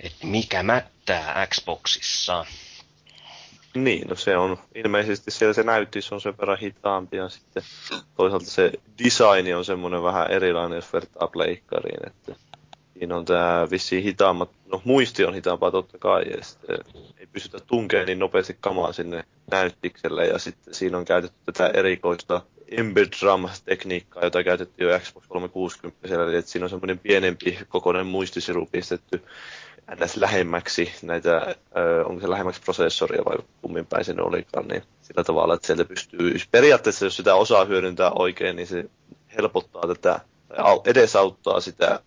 Et 0.00 0.12
mikä 0.22 0.62
mättää 0.62 1.46
Xboxissa? 1.46 2.46
Niin, 3.74 4.08
no 4.08 4.16
se 4.16 4.36
on 4.36 4.58
ilmeisesti 4.74 5.30
siellä 5.30 5.54
se 5.54 5.62
näyttis 5.62 6.12
on 6.12 6.20
sen 6.20 6.38
verran 6.38 6.58
hitaampi 6.58 7.16
ja 7.16 7.28
sitten 7.28 7.62
toisaalta 8.16 8.46
se 8.46 8.72
design 9.04 9.56
on 9.56 9.64
semmoinen 9.64 10.02
vähän 10.02 10.30
erilainen, 10.30 10.76
jos 10.76 10.92
vertaa 10.92 11.28
pleikkariin, 11.28 12.06
että 12.06 12.45
siinä 12.98 13.16
on 13.16 13.24
tämä 13.24 13.68
vissiin 13.70 14.02
hitaammat, 14.02 14.50
no 14.72 14.82
muisti 14.84 15.24
on 15.24 15.34
hitaampaa 15.34 15.70
totta 15.70 15.98
kai, 15.98 16.24
ja 16.36 16.44
sitten 16.44 16.78
ei 17.18 17.26
pystytä 17.26 17.58
tunkemaan 17.66 18.06
niin 18.06 18.18
nopeasti 18.18 18.56
kamaa 18.60 18.92
sinne 18.92 19.24
näyttikselle, 19.50 20.26
ja 20.26 20.38
sitten 20.38 20.74
siinä 20.74 20.98
on 20.98 21.04
käytetty 21.04 21.36
tätä 21.44 21.66
erikoista 21.68 22.42
embed 22.68 23.08
tekniikkaa 23.64 24.24
jota 24.24 24.44
käytettiin 24.44 24.88
jo 24.88 24.98
Xbox 24.98 25.24
360, 25.28 26.24
eli 26.24 26.36
että 26.36 26.50
siinä 26.50 26.64
on 26.64 26.70
semmoinen 26.70 26.98
pienempi 26.98 27.58
kokoinen 27.68 28.06
muistisiru 28.06 28.66
pistetty 28.72 29.22
ns. 30.04 30.16
lähemmäksi 30.16 30.92
näitä, 31.02 31.56
onko 32.04 32.20
se 32.20 32.30
lähemmäksi 32.30 32.62
prosessoria 32.64 33.24
vai 33.24 33.36
kummin 33.62 33.86
päin 33.86 34.04
se 34.04 34.14
olikaan, 34.18 34.68
niin 34.68 34.82
sillä 35.02 35.24
tavalla, 35.24 35.54
että 35.54 35.66
sieltä 35.66 35.84
pystyy, 35.84 36.36
periaatteessa 36.50 37.04
jos 37.04 37.16
sitä 37.16 37.34
osaa 37.34 37.64
hyödyntää 37.64 38.10
oikein, 38.10 38.56
niin 38.56 38.66
se 38.66 38.84
helpottaa 39.36 39.86
tätä 39.86 40.20
edesauttaa 40.84 41.60
sitä 41.60 42.00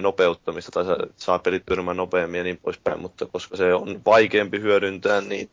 nopeuttamista 0.00 0.70
tai 0.70 0.96
saa 1.16 1.38
pelit 1.38 1.66
pyörimään 1.66 1.96
nopeammin 1.96 2.38
ja 2.38 2.44
niin 2.44 2.60
poispäin, 2.62 3.00
mutta 3.00 3.26
koska 3.26 3.56
se 3.56 3.74
on 3.74 4.00
vaikeampi 4.06 4.60
hyödyntää, 4.60 5.20
niin 5.20 5.50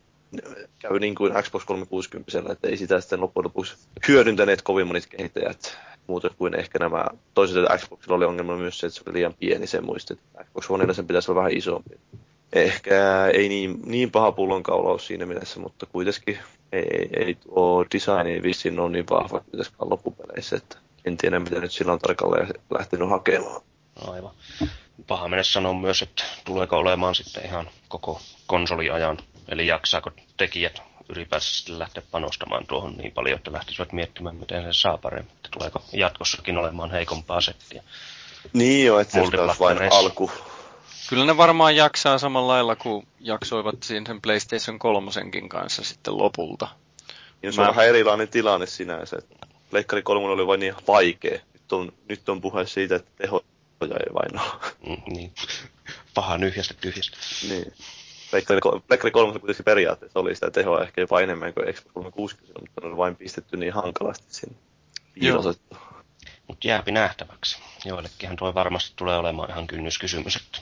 käy 0.79 0.99
niin 0.99 1.15
kuin 1.15 1.33
Xbox 1.43 1.65
360, 1.65 2.51
että 2.51 2.67
ei 2.67 2.77
sitä 2.77 3.01
sitten 3.01 3.21
loppujen 3.21 3.45
lopuksi 3.45 3.75
hyödyntäneet 4.07 4.61
kovin 4.61 4.87
monet 4.87 5.05
kehittäjät 5.05 5.77
muuta 6.07 6.29
kuin 6.37 6.53
ehkä 6.55 6.79
nämä 6.79 7.05
toiset, 7.33 7.57
että 7.57 7.77
Xboxilla 7.77 8.15
oli 8.15 8.25
ongelma 8.25 8.57
myös 8.57 8.79
se, 8.79 8.87
että 8.87 8.97
se 8.97 9.03
oli 9.07 9.13
liian 9.13 9.33
pieni, 9.39 9.67
se 9.67 9.81
muistit. 9.81 10.19
Xbox 10.43 10.69
Oneilla 10.69 10.93
sen 10.93 11.07
pitäisi 11.07 11.31
olla 11.31 11.39
vähän 11.41 11.57
isompi. 11.57 11.99
Ehkä 12.53 13.27
ei 13.33 13.49
niin, 13.49 13.79
niin 13.85 14.11
paha 14.11 14.31
pullonkaulaus 14.31 15.07
siinä 15.07 15.25
mielessä, 15.25 15.59
mutta 15.59 15.85
kuitenkin 15.85 16.37
ei, 16.71 17.09
ei 17.13 17.35
tuo 17.35 17.85
design 17.93 18.43
vissiin 18.43 18.79
ole 18.79 18.91
niin 18.91 19.05
vahva 19.09 19.39
kuitenkaan 19.39 19.89
loppupeleissä, 19.89 20.55
että 20.55 20.77
en 21.05 21.17
tiedä 21.17 21.39
mitä 21.39 21.59
nyt 21.59 21.71
sillä 21.71 21.93
on 21.93 21.99
tarkalleen 21.99 22.53
lähtenyt 22.79 23.09
hakemaan. 23.09 23.61
Aivan. 24.07 24.31
Paha 25.07 25.27
mennä 25.27 25.43
sanoa 25.43 25.73
myös, 25.73 26.01
että 26.01 26.23
tuleeko 26.45 26.77
olemaan 26.77 27.15
sitten 27.15 27.45
ihan 27.45 27.69
koko 27.87 28.21
konsoliajan, 28.47 29.17
eli 29.49 29.67
jaksaako 29.67 30.11
tekijät 30.37 30.81
ylipäänsä 31.09 31.51
sitten 31.51 31.79
lähteä 31.79 32.03
panostamaan 32.11 32.67
tuohon 32.67 32.97
niin 32.97 33.11
paljon, 33.11 33.37
että 33.37 33.51
lähtisivät 33.51 33.91
miettimään, 33.91 34.35
miten 34.35 34.63
se 34.63 34.79
saa 34.79 34.97
paremmin. 34.97 35.31
Että 35.35 35.49
tuleeko 35.51 35.81
jatkossakin 35.93 36.57
olemaan 36.57 36.91
heikompaa 36.91 37.41
settiä. 37.41 37.83
Niin 38.53 38.85
jo, 38.85 38.99
että 38.99 39.13
se 39.13 39.21
olisi 39.21 39.59
vain 39.59 39.93
alku. 39.93 40.31
Kyllä 41.09 41.25
ne 41.25 41.37
varmaan 41.37 41.75
jaksaa 41.75 42.17
samalla 42.17 42.53
lailla 42.53 42.75
kuin 42.75 43.07
jaksoivat 43.19 43.83
siinä 43.83 44.05
sen 44.05 44.21
PlayStation 44.21 44.79
3 44.79 45.11
kanssa 45.49 45.83
sitten 45.83 46.17
lopulta. 46.17 46.67
Ja 47.43 47.51
se 47.51 47.61
Mä... 47.61 47.67
on 47.67 47.75
vähän 47.75 47.89
erilainen 47.89 48.27
tilanne 48.27 48.65
sinänsä. 48.65 49.17
Pleikkari 49.69 50.01
3 50.01 50.27
oli 50.27 50.47
vain 50.47 50.59
niin 50.59 50.75
vaikea. 50.87 51.39
Nyt 51.53 51.71
on, 51.71 51.93
nyt 52.09 52.29
on 52.29 52.41
puhe 52.41 52.67
siitä, 52.67 52.95
että 52.95 53.11
teho 53.17 53.45
ei 53.81 54.13
vain 54.13 54.39
ole. 54.39 54.73
Mm, 54.87 55.13
niin. 55.13 55.33
Paha 56.13 56.37
nyhjästä 56.37 56.73
tyhjästä. 56.81 57.17
Niin. 57.49 57.73
Pleikkari 58.31 59.11
3 59.11 59.39
kuitenkin 59.39 59.65
periaatteessa 59.65 60.19
oli 60.19 60.35
sitä 60.35 60.51
tehoa 60.51 60.83
ehkä 60.83 61.01
jopa 61.01 61.21
enemmän 61.21 61.53
kuin 61.53 61.73
Xbox 61.73 61.93
360, 61.93 62.59
mutta 62.59 62.81
ne 62.81 62.87
on 62.87 62.97
vain 62.97 63.15
pistetty 63.15 63.57
niin 63.57 63.73
hankalasti 63.73 64.25
sinne 64.29 64.55
piilotettu. 65.13 65.77
Mutta 66.47 66.67
jääpi 66.67 66.91
nähtäväksi. 66.91 67.57
Joillekinhan 67.85 68.37
tuo 68.37 68.53
varmasti 68.53 68.93
tulee 68.95 69.17
olemaan 69.17 69.49
ihan 69.49 69.67
kynnyskysymys, 69.67 70.35
että 70.35 70.59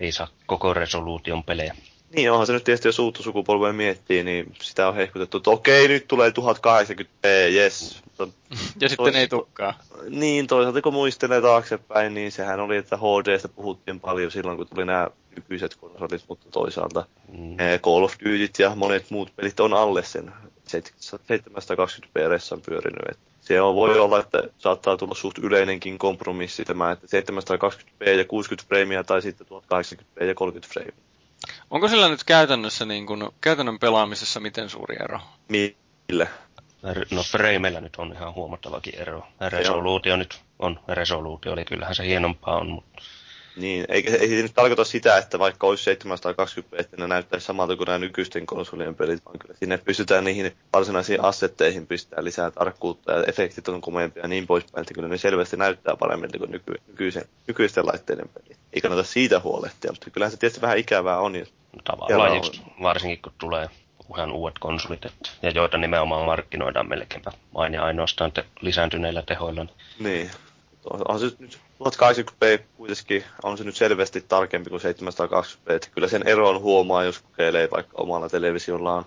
ei 0.00 0.12
saa 0.12 0.28
koko 0.46 0.74
resoluution 0.74 1.44
pelejä. 1.44 1.76
Niin, 2.16 2.30
onhan 2.30 2.46
se 2.46 2.52
nyt 2.52 2.64
tietysti, 2.64 2.88
jos 2.88 2.98
uutta 2.98 3.22
sukupolvea 3.22 3.72
miettii, 3.72 4.24
niin 4.24 4.54
sitä 4.62 4.88
on 4.88 4.94
hehkutettu, 4.94 5.36
että 5.36 5.50
okei, 5.50 5.88
nyt 5.88 6.08
tulee 6.08 6.30
1080p, 6.30 7.52
yes. 7.52 8.02
ja 8.80 8.88
sitten 8.88 9.16
ei 9.16 9.28
tukkaa. 9.28 9.74
Niin, 10.08 10.46
toisaalta 10.46 10.82
kun 10.82 10.92
muistelee 10.92 11.40
taaksepäin, 11.40 12.14
niin 12.14 12.32
sehän 12.32 12.60
oli, 12.60 12.76
että 12.76 12.96
HDstä 12.96 13.48
puhuttiin 13.48 14.00
paljon 14.00 14.30
silloin, 14.30 14.56
kun 14.56 14.66
tuli 14.68 14.84
nämä 14.84 15.08
nykyiset 15.36 15.74
konsolit, 15.74 16.24
mutta 16.28 16.50
toisaalta 16.50 17.04
mm. 17.28 17.60
Eh, 17.60 17.80
Call 17.80 18.04
of 18.04 18.14
Duty 18.24 18.62
ja 18.62 18.74
monet 18.74 19.10
muut 19.10 19.36
pelit 19.36 19.60
on 19.60 19.74
alle 19.74 20.04
sen 20.04 20.32
720p 20.68 22.28
ressan 22.28 22.60
pyörinyt. 22.60 23.08
Että 23.10 23.30
se 23.40 23.60
on, 23.60 23.74
voi 23.74 23.98
olla, 23.98 24.20
että 24.20 24.42
saattaa 24.58 24.96
tulla 24.96 25.14
suht 25.14 25.38
yleinenkin 25.38 25.98
kompromissi 25.98 26.64
tämä, 26.64 26.90
että 26.90 27.06
720p 27.06 28.08
ja 28.08 28.24
60 28.24 28.68
freimiä 28.68 29.04
tai 29.04 29.22
sitten 29.22 29.46
1080p 29.46 30.24
ja 30.24 30.34
30 30.34 30.72
freimiä. 30.72 31.06
Onko 31.70 31.88
sillä 31.88 32.08
nyt 32.08 32.24
käytännössä 32.24 32.84
niin 32.84 33.06
kuin, 33.06 33.28
käytännön 33.40 33.78
pelaamisessa 33.78 34.40
miten 34.40 34.68
suuri 34.68 34.96
ero? 35.04 35.20
Millä? 35.48 36.26
No 37.10 37.22
frameilla 37.22 37.80
nyt 37.80 37.96
on 37.96 38.12
ihan 38.12 38.34
huomattavakin 38.34 38.94
ero. 38.94 39.26
Resoluutio 39.48 40.16
nyt 40.16 40.40
on 40.58 40.80
resoluutio, 40.88 41.52
eli 41.52 41.64
kyllähän 41.64 41.94
se 41.94 42.06
hienompaa 42.06 42.56
on, 42.56 42.68
mutta 42.68 43.02
niin, 43.56 43.84
ei, 43.88 44.04
ei 44.10 44.28
se 44.28 44.42
nyt 44.42 44.54
tarkoita 44.54 44.84
sitä, 44.84 45.18
että 45.18 45.38
vaikka 45.38 45.66
olisi 45.66 45.84
720 45.84 46.82
että 46.82 46.96
ne 46.96 47.06
näyttäisi 47.06 47.46
samalta 47.46 47.76
kuin 47.76 47.86
nämä 47.86 47.98
nykyisten 47.98 48.46
konsolien 48.46 48.94
pelit, 48.94 49.24
vaan 49.24 49.38
kyllä 49.38 49.54
sinne 49.54 49.78
pystytään 49.78 50.24
niihin 50.24 50.56
varsinaisiin 50.72 51.24
assetteihin 51.24 51.86
pistää 51.86 52.24
lisää 52.24 52.50
tarkkuutta 52.50 53.12
ja 53.12 53.24
efektit 53.24 53.68
on 53.68 53.80
komeampia 53.80 54.22
ja 54.22 54.28
niin 54.28 54.46
poispäin, 54.46 54.82
että 54.82 54.94
kyllä 54.94 55.08
ne 55.08 55.18
selvästi 55.18 55.56
näyttää 55.56 55.96
paremmin 55.96 56.30
kuin 56.38 56.50
nyky, 56.50 56.74
nykyisen, 56.88 57.24
nykyisten 57.46 57.86
laitteiden 57.86 58.28
pelit. 58.28 58.58
Ei 58.72 58.80
kannata 58.80 59.02
siitä 59.02 59.40
huolehtia, 59.40 59.92
mutta 59.92 60.10
kyllähän 60.10 60.30
se 60.30 60.36
tietysti 60.36 60.62
vähän 60.62 60.78
ikävää 60.78 61.18
on. 61.18 61.36
Jos 61.36 61.52
Tavallaan, 61.84 62.32
on... 62.32 62.42
varsinkin 62.82 63.22
kun 63.22 63.32
tulee 63.38 63.68
ihan 64.16 64.32
uudet 64.32 64.58
konsolit, 64.58 65.04
että, 65.04 65.30
ja 65.42 65.50
joita 65.50 65.78
nimenomaan 65.78 66.26
markkinoidaan 66.26 66.88
melkeinpä 66.88 67.30
vain 67.54 67.74
ja 67.74 67.84
ainoastaan 67.84 68.32
te, 68.32 68.44
lisääntyneillä 68.60 69.22
tehoilla. 69.22 69.66
Niin, 69.98 70.30
on 71.08 71.20
se 71.20 71.26
nyt 71.38 71.58
1080p 71.84 72.62
kuitenkin 72.76 73.24
on 73.42 73.58
se 73.58 73.64
nyt 73.64 73.76
selvästi 73.76 74.20
tarkempi 74.20 74.70
kuin 74.70 74.82
720p. 74.82 75.72
Että 75.72 75.88
kyllä 75.94 76.08
sen 76.08 76.28
eron 76.28 76.60
huomaa, 76.60 77.04
jos 77.04 77.18
kokeilee 77.20 77.68
vaikka 77.70 77.92
omalla 77.96 78.28
televisiolla 78.28 79.04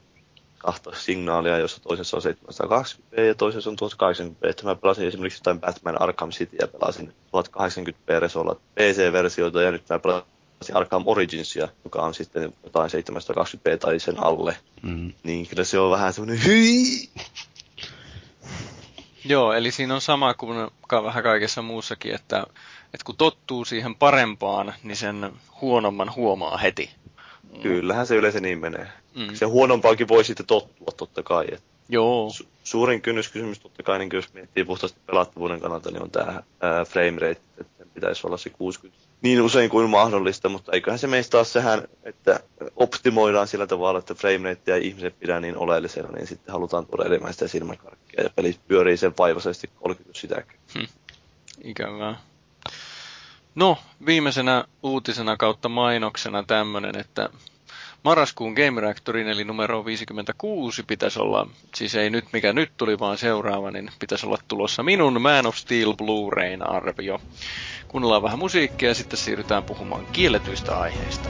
kahta 0.57 0.91
signaalia, 0.95 1.57
jossa 1.57 1.81
toisessa 1.81 2.17
on 2.17 2.23
720p 2.23 3.21
ja 3.21 3.35
toisessa 3.35 3.69
on 3.69 3.75
1080p. 3.75 4.49
Että 4.49 4.63
mä 4.63 4.75
pelasin 4.75 5.07
esimerkiksi 5.07 5.39
jotain 5.39 5.59
Batman 5.59 6.01
Arkham 6.01 6.29
City 6.29 6.57
ja 6.61 6.67
pelasin 6.67 7.13
1080p 7.27 8.19
resolla 8.19 8.55
PC-versioita 8.75 9.61
ja 9.61 9.71
nyt 9.71 9.89
mä 9.89 9.99
pelasin 9.99 10.38
Arkham 10.73 11.03
Originsia, 11.05 11.67
joka 11.83 12.01
on 12.01 12.13
sitten 12.13 12.53
jotain 12.63 12.91
720p 12.91 13.77
tai 13.79 13.99
sen 13.99 14.23
alle. 14.23 14.57
Mm. 14.81 15.13
Niin 15.23 15.47
kyllä 15.47 15.63
se 15.63 15.79
on 15.79 15.91
vähän 15.91 16.13
semmoinen 16.13 16.45
hyi! 16.45 17.09
Joo, 19.25 19.53
eli 19.53 19.71
siinä 19.71 19.95
on 19.95 20.01
sama 20.01 20.33
kuin 20.33 20.57
vähän 21.03 21.23
kaikessa 21.23 21.61
muussakin, 21.61 22.15
että, 22.15 22.39
että 22.93 23.05
kun 23.05 23.17
tottuu 23.17 23.65
siihen 23.65 23.95
parempaan, 23.95 24.73
niin 24.83 24.97
sen 24.97 25.33
huonomman 25.61 26.15
huomaa 26.15 26.57
heti. 26.57 26.89
Kyllähän 27.61 28.07
se 28.07 28.15
yleensä 28.15 28.39
niin 28.39 28.59
menee. 28.59 28.87
Mm. 29.15 29.35
Se 29.35 29.45
huonompaakin 29.45 30.07
voi 30.07 30.23
sitten 30.23 30.45
tottua 30.45 30.93
totta 30.97 31.23
kai. 31.23 31.45
Että 31.51 31.69
Joo. 31.89 32.29
Su- 32.29 32.47
suurin 32.63 33.01
kynnyskysymys 33.01 33.59
totta 33.59 33.83
kai, 33.83 33.99
niin 33.99 34.09
jos 34.13 34.33
miettii 34.33 34.63
puhtaasti 34.63 34.99
pelattavuuden 35.05 35.59
kannalta, 35.59 35.91
niin 35.91 36.03
on 36.03 36.11
tämä 36.11 36.43
frame 36.87 37.19
rate, 37.19 37.41
että 37.59 37.85
pitäisi 37.93 38.27
olla 38.27 38.37
se 38.37 38.49
60 38.49 39.08
niin 39.21 39.41
usein 39.41 39.69
kuin 39.69 39.89
mahdollista, 39.89 40.49
mutta 40.49 40.71
eiköhän 40.71 40.99
se 40.99 41.07
meistä 41.07 41.31
taas 41.31 41.53
sehän, 41.53 41.87
että 42.03 42.39
optimoidaan 42.75 43.47
sillä 43.47 43.67
tavalla, 43.67 43.99
että 43.99 44.13
frame 44.13 44.57
ja 44.65 44.77
ihmiset 44.77 45.19
pidä 45.19 45.39
niin 45.39 45.57
oleellisena, 45.57 46.11
niin 46.11 46.27
sitten 46.27 46.53
halutaan 46.53 46.85
tuoda 46.85 47.05
enemmän 47.05 47.33
sitä 47.33 47.47
silmäkarkkia 47.47 48.23
ja 48.23 48.29
pelit 48.35 48.59
pyörii 48.67 48.97
sen 48.97 49.13
vaivaisesti 49.17 49.69
30 49.75 50.19
sitäkin. 50.19 50.59
Hm. 50.75 50.85
Ikävää. 51.63 52.19
No, 53.55 53.77
viimeisenä 54.05 54.65
uutisena 54.83 55.37
kautta 55.37 55.69
mainoksena 55.69 56.43
tämmönen, 56.43 56.97
että 56.97 57.29
marraskuun 58.03 58.53
Game 58.53 58.81
Reactorin 58.81 59.27
eli 59.27 59.43
numero 59.43 59.85
56 59.85 60.83
pitäisi 60.83 61.19
olla, 61.19 61.47
siis 61.75 61.95
ei 61.95 62.09
nyt 62.09 62.25
mikä 62.33 62.53
nyt 62.53 62.71
tuli, 62.77 62.99
vaan 62.99 63.17
seuraava, 63.17 63.71
niin 63.71 63.89
pitäisi 63.99 64.25
olla 64.25 64.37
tulossa 64.47 64.83
minun 64.83 65.21
Man 65.21 65.45
of 65.45 65.55
Steel 65.55 65.93
Blu-rayn 65.93 66.69
arvio. 66.69 67.21
Kuunnellaan 67.91 68.23
vähän 68.23 68.39
musiikkia 68.39 68.89
ja 68.89 68.95
sitten 68.95 69.19
siirrytään 69.19 69.63
puhumaan 69.63 70.07
kielletyistä 70.11 70.79
aiheista. 70.79 71.29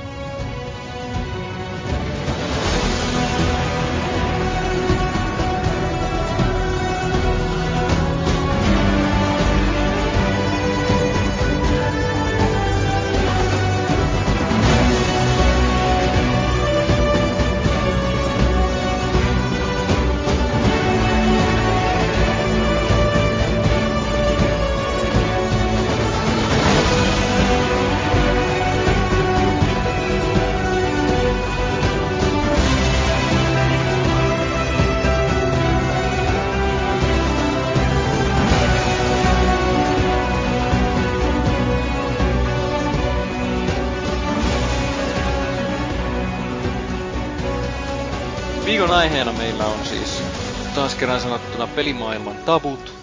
Pelimaailman 51.79 52.37
tabut, 52.45 52.93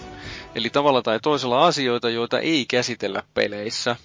eli 0.54 0.70
tavalla 0.70 1.02
tai 1.02 1.20
toisella 1.20 1.66
asioita, 1.66 2.10
joita 2.10 2.40
ei 2.40 2.66
käsitellä 2.66 3.22
peleissä, 3.34 3.96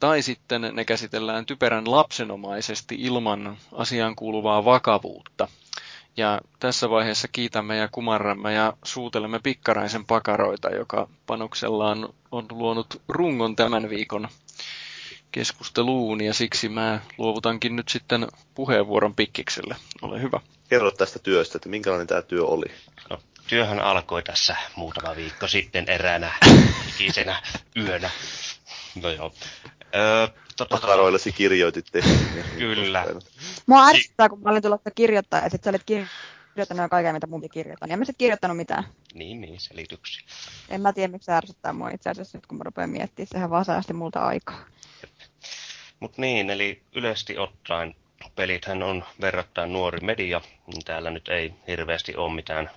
tai 0.00 0.22
sitten 0.22 0.70
ne 0.72 0.84
käsitellään 0.84 1.46
typerän 1.46 1.90
lapsenomaisesti 1.90 2.94
ilman 2.98 3.56
asiaan 3.72 4.16
kuuluvaa 4.16 4.64
vakavuutta. 4.64 5.48
Ja 6.16 6.40
tässä 6.60 6.90
vaiheessa 6.90 7.28
kiitämme 7.28 7.76
ja 7.76 7.88
kumarramme 7.92 8.52
ja 8.52 8.72
suutelemme 8.84 9.38
pikkaraisen 9.42 10.04
pakaroita, 10.04 10.70
joka 10.70 11.08
panoksellaan 11.26 12.08
on 12.32 12.46
luonut 12.50 13.02
rungon 13.08 13.56
tämän 13.56 13.90
viikon 13.90 14.28
keskusteluun 15.32 16.20
ja 16.20 16.34
siksi 16.34 16.68
mä 16.68 17.00
luovutankin 17.18 17.76
nyt 17.76 17.88
sitten 17.88 18.26
puheenvuoron 18.54 19.14
Pikkikselle. 19.14 19.76
Ole 20.02 20.22
hyvä. 20.22 20.40
Kerro 20.68 20.90
tästä 20.90 21.18
työstä, 21.18 21.58
että 21.58 21.68
minkälainen 21.68 22.06
tämä 22.06 22.22
työ 22.22 22.44
oli. 22.44 22.66
No, 23.10 23.18
työhän 23.46 23.80
alkoi 23.80 24.22
tässä 24.22 24.56
muutama 24.76 25.16
viikko 25.16 25.48
sitten 25.48 25.88
eräänä 25.88 26.32
ikisenä 26.88 27.42
yönä. 27.76 28.10
No 29.02 29.10
joo. 29.10 29.32
Öö, 29.94 30.28
tota, 30.56 30.80
Pakaroillesi 30.80 31.32
kirjoitit 31.32 31.86
Kyllä. 32.58 33.04
Mua 33.66 33.86
ärsyttää, 33.86 34.28
kun 34.28 34.42
mä 34.42 34.50
olin 34.50 34.62
tulossa 34.62 34.90
kirjoittaa 34.90 35.40
ja 35.40 35.50
sit 35.50 35.64
sä 35.64 35.70
olit 35.70 35.84
kirjoittanut 35.84 36.82
jo 36.82 36.88
kaiken, 36.88 37.14
mitä 37.14 37.26
munkin 37.26 37.50
kirjoitan. 37.50 37.90
Ja 37.90 37.96
mä 37.96 38.04
sit 38.04 38.18
kirjoittanut 38.18 38.56
mitään. 38.56 38.84
Niin, 39.14 39.40
niin, 39.40 39.60
selityksiä. 39.60 40.22
En 40.68 40.80
mä 40.80 40.92
tiedä, 40.92 41.12
miksi 41.12 41.26
se 41.26 41.32
ärsyttää 41.32 41.72
mua 41.72 41.90
itse 41.90 42.10
asiassa 42.10 42.38
nyt, 42.38 42.46
kun 42.46 42.58
mä 42.58 42.64
rupean 42.64 42.90
miettimään. 42.90 43.28
Sehän 43.32 43.50
vaan 43.50 43.64
säästi 43.64 43.92
multa 43.92 44.20
aikaa. 44.20 44.64
Mutta 46.00 46.20
niin, 46.20 46.50
eli 46.50 46.82
yleisesti 46.94 47.38
ottaen 47.38 47.94
pelithän 48.36 48.82
on 48.82 49.04
verrattain 49.20 49.72
nuori 49.72 50.00
media, 50.00 50.40
niin 50.66 50.84
täällä 50.84 51.10
nyt 51.10 51.28
ei 51.28 51.54
hirveästi 51.68 52.16
ole 52.16 52.34
mitään 52.34 52.70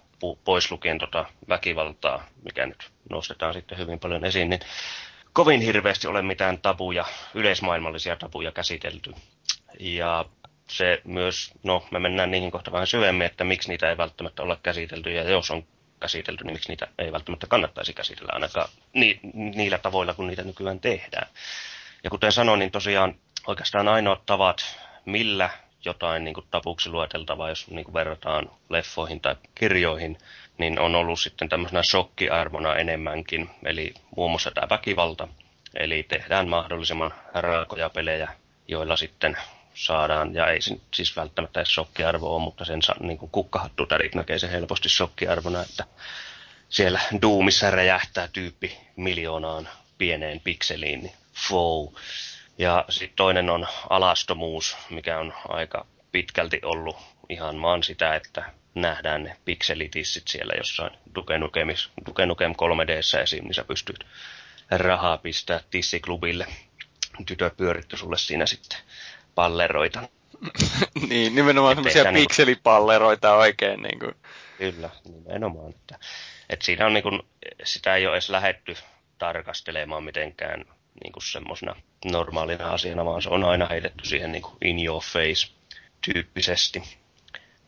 pois 0.44 0.72
lukien 0.72 0.98
tota 0.98 1.26
väkivaltaa, 1.50 2.26
mikä 2.44 2.66
nyt 2.66 2.92
nostetaan 3.10 3.54
sitten 3.54 3.78
hyvin 3.78 4.00
paljon 4.00 4.26
esiin, 4.26 4.50
niin 4.50 4.60
kovin 5.34 5.62
hirveästi 5.62 6.08
ole 6.08 6.22
mitään 6.22 6.60
tabuja, 6.62 7.06
yleismaailmallisia 7.34 8.16
tabuja 8.16 8.52
käsitelty. 8.52 9.14
Ja 9.80 10.26
se 10.70 11.02
myös, 11.04 11.52
no 11.64 11.88
me 11.92 12.00
mennään 12.00 12.32
niihin 12.32 12.52
kohta 12.52 12.72
vähän 12.72 12.88
syvemmin, 12.88 13.28
että 13.28 13.44
miksi 13.44 13.70
niitä 13.70 13.90
ei 13.90 13.98
välttämättä 13.98 14.44
olla 14.44 14.60
käsitelty, 14.64 15.12
ja 15.12 15.30
jos 15.30 15.52
on 15.52 15.64
käsitelty, 16.00 16.44
niin 16.44 16.54
miksi 16.54 16.70
niitä 16.70 16.88
ei 16.98 17.12
välttämättä 17.12 17.48
kannattaisi 17.48 17.94
käsitellä 17.94 18.32
ainakaan 18.34 18.70
ni, 18.94 19.20
niillä 19.34 19.78
tavoilla, 19.78 20.14
kun 20.14 20.28
niitä 20.28 20.44
nykyään 20.44 20.80
tehdään. 20.80 21.28
Ja 22.04 22.10
kuten 22.10 22.32
sanoin, 22.32 22.60
niin 22.60 22.72
tosiaan 22.72 23.16
oikeastaan 23.48 23.88
ainoat 23.88 24.26
tavat, 24.26 24.78
millä 25.06 25.50
jotain 25.86 26.24
niin 26.24 26.34
kuin 26.34 26.46
tapuksi 26.52 26.90
lueteltavaa, 26.90 27.50
jos 27.50 27.68
niin 27.68 27.86
kuin 27.86 27.94
verrataan 27.94 28.52
leffoihin 28.70 29.20
tai 29.20 29.36
kirjoihin, 29.56 30.18
niin 30.58 30.80
on 30.80 30.96
ollut 30.96 31.20
sitten 31.20 31.50
tämmöisenä 31.50 31.84
shokkiarvona 31.84 32.76
enemmänkin. 32.76 33.50
Eli 33.66 33.94
muun 34.16 34.32
muassa 34.32 34.52
tämä 34.52 34.70
väkivalta. 34.70 35.28
Eli 35.80 36.04
tehdään 36.04 36.50
mahdollisimman 36.50 37.14
raakoja 37.34 37.90
pelejä, 37.90 38.30
joilla 38.68 38.98
sitten 38.98 39.38
saadaan, 39.74 40.34
ja 40.34 40.48
ei 40.48 40.60
siis 40.94 41.16
välttämättä 41.16 41.60
edes 41.60 41.74
shokkiarvo 41.74 42.36
ole, 42.36 42.44
mutta 42.44 42.66
sen 42.66 42.80
niin 43.00 43.18
kuin 43.18 43.32
kukkahattutärit 43.32 44.16
näkee 44.16 44.40
se 44.40 44.52
helposti 44.52 44.90
shokkiarvona, 44.90 45.62
että 45.62 45.84
siellä 46.70 47.00
Doomissa 47.22 47.72
räjähtää 47.72 48.28
tyyppi 48.34 48.78
miljoonaan 48.96 49.70
pieneen 49.98 50.40
pikseliin, 50.40 51.04
niin 51.04 51.14
fow. 51.50 51.88
Ja 52.58 52.86
sitten 52.90 53.16
toinen 53.16 53.50
on 53.50 53.68
alastomuus, 53.90 54.78
mikä 54.90 55.20
on 55.20 55.34
aika 55.48 55.86
pitkälti 56.12 56.60
ollut 56.64 56.98
ihan 57.30 57.56
maan 57.56 57.84
sitä, 57.84 58.16
että 58.16 58.52
nähdään 58.76 59.24
ne 59.24 59.38
pikselitissit 59.46 60.28
siellä 60.28 60.54
jossain 60.58 60.98
Duke, 61.16 61.38
Nukemis, 61.38 61.90
Duke 62.08 62.26
Nukem 62.26 62.52
3Dssä 62.52 63.20
esiin, 63.20 63.44
niin 63.44 63.54
sä 63.54 63.64
pystyt 63.64 64.06
rahaa 64.72 65.18
pistää 65.18 65.60
tissiklubille. 65.70 66.48
Tytöt 67.26 67.58
pyöritty 67.58 67.98
sulle 67.98 68.18
siinä 68.18 68.46
sitten 68.46 68.80
palleroita. 69.36 70.10
niin, 71.10 71.36
nimenomaan 71.36 71.76
semmoisia 71.76 72.04
niinku- 72.04 72.20
pikselipalleroita 72.20 73.36
oikein. 73.36 73.82
Niin 73.82 74.00
kuin. 74.00 74.16
Kyllä, 74.58 74.90
nimenomaan. 75.06 75.70
Että, 75.70 76.00
että 76.50 76.66
siinä 76.66 76.86
on 76.86 76.94
niin 76.94 77.04
kuin, 77.04 77.22
sitä 77.64 77.96
ei 77.96 78.08
ole 78.08 78.16
edes 78.16 78.30
lähetty 78.30 78.76
tarkastelemaan 79.18 80.04
mitenkään 80.04 80.66
niin 81.04 81.14
kuin 81.14 81.24
semmoisena 81.24 81.76
normaalina 82.06 82.70
asiana, 82.70 83.06
vaan 83.06 83.22
se 83.22 83.30
on 83.30 83.44
aina 83.44 83.68
heitetty 83.68 84.06
siihen 84.06 84.32
niin 84.32 84.42
kuin 84.42 84.58
in 84.62 84.86
your 84.86 85.04
face 85.04 85.52
tyyppisesti. 86.02 86.84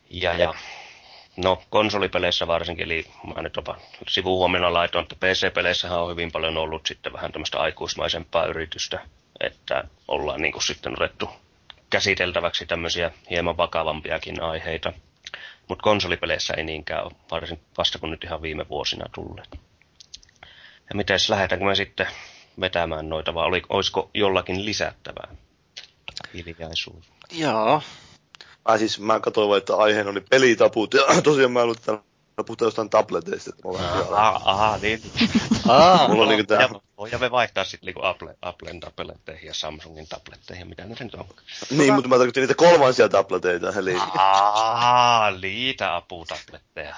Ja, 0.09 0.34
ja 0.34 0.53
no 1.38 1.63
konsolipeleissä 1.69 2.47
varsinkin, 2.47 2.86
eli 2.86 3.05
mä 3.36 3.41
nyt 3.41 3.55
jopa 3.55 3.77
sivuhuomiona 4.07 4.73
laitoin, 4.73 5.03
että 5.03 5.15
PC-peleissähän 5.15 6.01
on 6.01 6.11
hyvin 6.11 6.32
paljon 6.32 6.57
ollut 6.57 6.86
sitten 6.86 7.13
vähän 7.13 7.32
tämmöistä 7.32 7.59
aikuismaisempaa 7.59 8.45
yritystä, 8.45 8.99
että 9.39 9.84
ollaan 10.07 10.41
niin 10.41 10.51
kuin 10.51 10.63
sitten 10.63 10.93
otettu 10.93 11.30
käsiteltäväksi 11.89 12.65
tämmöisiä 12.65 13.11
hieman 13.30 13.57
vakavampiakin 13.57 14.41
aiheita. 14.41 14.93
Mutta 15.67 15.84
konsolipeleissä 15.84 16.53
ei 16.57 16.63
niinkään 16.63 17.03
ole, 17.03 17.11
varsin 17.32 17.59
vasta 17.77 17.99
kun 17.99 18.11
nyt 18.11 18.23
ihan 18.23 18.41
viime 18.41 18.69
vuosina 18.69 19.05
tulleet. 19.15 19.49
Ja 20.89 20.95
miten 20.95 21.19
lähdetäänkö 21.30 21.65
me 21.65 21.75
sitten 21.75 22.07
vetämään 22.60 23.10
noita, 23.10 23.34
vai 23.34 23.45
oli, 23.45 23.62
olisiko 23.70 24.10
jollakin 24.14 24.66
lisättävää? 24.66 25.36
Hiljaisuus. 26.34 27.05
Joo. 27.32 27.82
Ai 28.66 28.80
siis 28.80 28.99
mä 28.99 29.20
katsoin 29.20 29.57
että 29.57 29.76
aiheena 29.76 30.10
oli 30.10 30.22
pelitaput, 30.22 30.93
ja 30.93 31.01
tosiaan 31.24 31.51
mä 31.51 31.66
luulen, 31.66 31.78
että 31.78 31.97
puhutaan 32.43 32.68
jostain 32.68 32.89
tableteista. 32.89 33.49
Että 33.49 33.64
aha, 34.16 34.41
aha, 34.45 34.78
niin. 34.82 35.01
Aa, 35.68 36.07
Mulla 36.10 36.24
on 36.24 36.30
niinku 36.30 36.47
tää... 36.47 36.70
Ja 37.12 37.18
me 37.18 37.32
vaihtaa 37.32 37.64
sitten 37.64 37.86
niinku 37.86 38.03
Apple, 38.03 38.36
Applen 38.41 38.80
tabletteihin 38.80 39.47
ja 39.47 39.53
Samsungin 39.53 40.07
tabletteihin, 40.07 40.68
mitä 40.68 40.86
ne 40.86 40.95
nyt 40.99 41.16
on. 41.16 41.26
Niin, 41.70 41.93
mutta 41.93 42.10
mä 42.10 42.18
tarkoitin 42.18 42.41
niitä 42.41 42.55
kolmansia 42.55 43.10
tableteita, 43.10 43.74
eli... 43.78 43.95
Aa, 44.18 45.32
niitä 45.32 45.95
aputabletteja. 45.95 46.95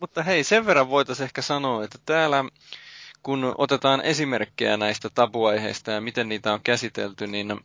Mutta 0.00 0.22
hei, 0.22 0.44
sen 0.44 0.66
verran 0.66 0.90
voitaisiin 0.90 1.24
ehkä 1.24 1.42
sanoa, 1.42 1.84
että 1.84 1.98
täällä 2.06 2.44
kun 3.24 3.54
otetaan 3.58 4.00
esimerkkejä 4.00 4.76
näistä 4.76 5.10
tabuaiheista 5.14 5.90
ja 5.90 6.00
miten 6.00 6.28
niitä 6.28 6.52
on 6.52 6.60
käsitelty, 6.64 7.26
niin 7.26 7.60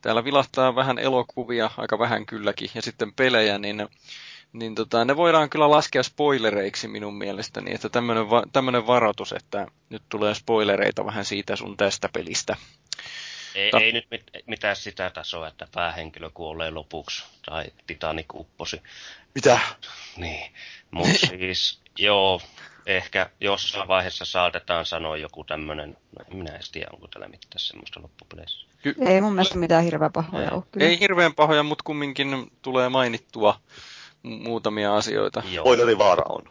täällä 0.00 0.24
vilahtaa 0.24 0.74
vähän 0.74 0.98
elokuvia, 0.98 1.70
aika 1.76 1.98
vähän 1.98 2.26
kylläkin, 2.26 2.70
ja 2.74 2.82
sitten 2.82 3.12
pelejä, 3.12 3.58
niin, 3.58 3.88
niin 4.52 4.74
tota, 4.74 5.04
ne 5.04 5.16
voidaan 5.16 5.50
kyllä 5.50 5.70
laskea 5.70 6.02
spoilereiksi 6.02 6.88
minun 6.88 7.14
mielestäni, 7.14 7.74
että 7.74 7.88
tämmöinen, 7.88 8.30
va, 8.30 8.86
varoitus, 8.86 9.32
että 9.32 9.66
nyt 9.90 10.02
tulee 10.08 10.34
spoilereita 10.34 11.06
vähän 11.06 11.24
siitä 11.24 11.56
sun 11.56 11.76
tästä 11.76 12.08
pelistä. 12.12 12.56
Ei, 13.54 13.70
Ta- 13.70 13.80
ei 13.80 13.92
nyt 13.92 14.06
mit, 14.10 14.22
mitään 14.46 14.76
sitä 14.76 15.10
tasoa, 15.10 15.48
että 15.48 15.68
päähenkilö 15.74 16.30
kuolee 16.34 16.70
lopuksi, 16.70 17.24
tai 17.46 17.64
Titanic 17.86 18.26
upposi. 18.34 18.82
Mitä? 19.34 19.60
Niin, 20.16 20.52
mutta 20.90 21.26
siis, 21.26 21.80
joo, 21.98 22.40
ehkä 22.88 23.30
jossain 23.40 23.88
vaiheessa 23.88 24.24
saatetaan 24.24 24.86
sanoa 24.86 25.16
joku 25.16 25.44
tämmöinen, 25.44 25.90
no 25.90 26.24
en 26.30 26.36
minä 26.36 26.54
edes 26.54 26.70
tiedä, 26.70 26.88
onko 26.92 27.08
täällä 27.08 27.28
mitään 27.28 27.58
semmoista 27.58 28.02
loppupeleissä. 28.02 28.66
Ky- 28.82 28.94
ei 29.06 29.20
mun 29.20 29.32
mielestä 29.32 29.58
mitään 29.58 29.84
hirveän 29.84 30.12
pahoja 30.12 30.50
ole. 30.50 30.62
Kyllä. 30.72 30.86
Ei 30.86 31.00
hirveän 31.00 31.34
pahoja, 31.34 31.62
mutta 31.62 31.84
kumminkin 31.84 32.52
tulee 32.62 32.88
mainittua 32.88 33.60
muutamia 34.22 34.96
asioita. 34.96 35.42
Spoilerivaara 35.60 36.22
on. 36.28 36.42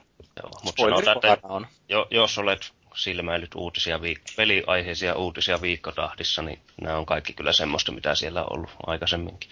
Joo, 0.43 0.51
mutta 0.63 0.81
sanotaan, 0.81 1.33
että 1.33 1.47
on. 1.47 1.67
Jo, 1.89 2.07
jos 2.11 2.37
olet 2.37 2.73
silmäillyt 2.95 3.55
uutisia, 3.55 3.97
viik- 3.97 4.35
peliaiheisia 4.35 5.15
uutisia 5.15 5.61
viikkotahdissa, 5.61 6.41
niin 6.41 6.59
nämä 6.81 6.97
on 6.97 7.05
kaikki 7.05 7.33
kyllä 7.33 7.53
semmoista, 7.53 7.91
mitä 7.91 8.15
siellä 8.15 8.41
on 8.41 8.47
ollut 8.57 8.69
aikaisemminkin. 8.87 9.49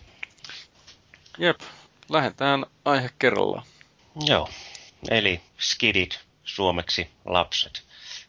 Jep, 1.37 1.59
lähdetään 2.09 2.65
aihe 2.85 3.09
kerrallaan. 3.19 3.65
Joo, 4.27 4.49
eli 5.09 5.41
skidit 5.57 6.24
suomeksi 6.45 7.09
lapset. 7.25 7.83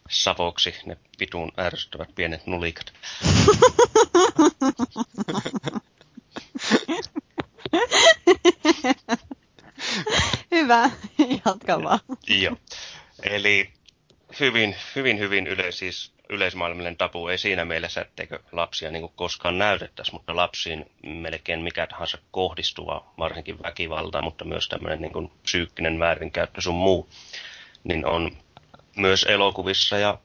Savoksi 0.09 0.75
ne 0.85 0.97
vitun 1.19 1.51
ärsyttävät 1.59 2.15
pienet 2.15 2.47
nulikat. 2.47 2.93
Hyvä, 10.51 10.89
jatka 11.45 11.83
vaan. 11.83 11.99
Joo. 12.27 12.57
Eli 13.23 13.69
hyvin, 14.39 14.75
hyvin, 14.95 15.19
hyvin 15.19 15.47
yle, 15.47 15.71
siis 15.71 16.11
yleismaailmallinen 16.29 16.97
tapu 16.97 17.27
ei 17.27 17.37
siinä 17.37 17.65
mielessä, 17.65 18.01
etteikö 18.01 18.39
lapsia 18.51 18.91
niin 18.91 19.09
koskaan 19.15 19.57
näytettäisi, 19.57 20.11
mutta 20.13 20.35
lapsiin 20.35 20.85
melkein 21.03 21.61
mikä 21.61 21.87
tahansa 21.87 22.17
kohdistuva, 22.31 23.13
varsinkin 23.17 23.63
väkivalta, 23.63 24.21
mutta 24.21 24.45
myös 24.45 24.67
tämmöinen 24.69 25.01
niin 25.01 25.31
psyykkinen 25.43 25.99
väärinkäyttö 25.99 26.61
sun 26.61 26.75
muu, 26.75 27.09
niin 27.87 28.05
on 28.05 28.31
myös 28.95 29.23
elokuvissa 29.23 29.97
ja 29.97 30.17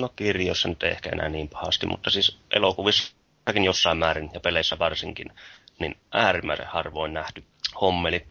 no 0.00 0.08
kirjoissa 0.16 0.68
nyt 0.68 0.82
ehkä 0.82 1.10
enää 1.10 1.28
niin 1.28 1.48
pahasti, 1.48 1.86
mutta 1.86 2.10
siis 2.10 2.38
elokuvissakin 2.50 3.64
jossain 3.64 3.98
määrin 3.98 4.30
ja 4.34 4.40
peleissä 4.40 4.78
varsinkin, 4.78 5.32
niin 5.78 5.96
äärimmäisen 6.12 6.66
harvoin 6.66 7.14
nähty 7.14 7.44
hommeli, 7.80 8.26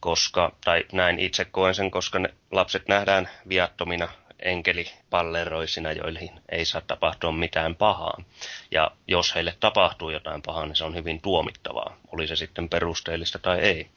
koska, 0.00 0.52
tai 0.64 0.84
näin 0.92 1.18
itse 1.18 1.44
koen 1.44 1.74
sen, 1.74 1.90
koska 1.90 2.18
ne 2.18 2.34
lapset 2.50 2.88
nähdään 2.88 3.28
viattomina 3.48 4.08
enkelipalleroisina, 4.38 5.92
joihin 5.92 6.30
ei 6.48 6.64
saa 6.64 6.80
tapahtua 6.80 7.32
mitään 7.32 7.76
pahaa. 7.76 8.22
Ja 8.70 8.90
jos 9.08 9.34
heille 9.34 9.56
tapahtuu 9.60 10.10
jotain 10.10 10.42
pahaa, 10.42 10.66
niin 10.66 10.76
se 10.76 10.84
on 10.84 10.94
hyvin 10.94 11.20
tuomittavaa, 11.20 11.96
oli 12.12 12.26
se 12.26 12.36
sitten 12.36 12.68
perusteellista 12.68 13.38
tai 13.38 13.58
ei. 13.58 13.90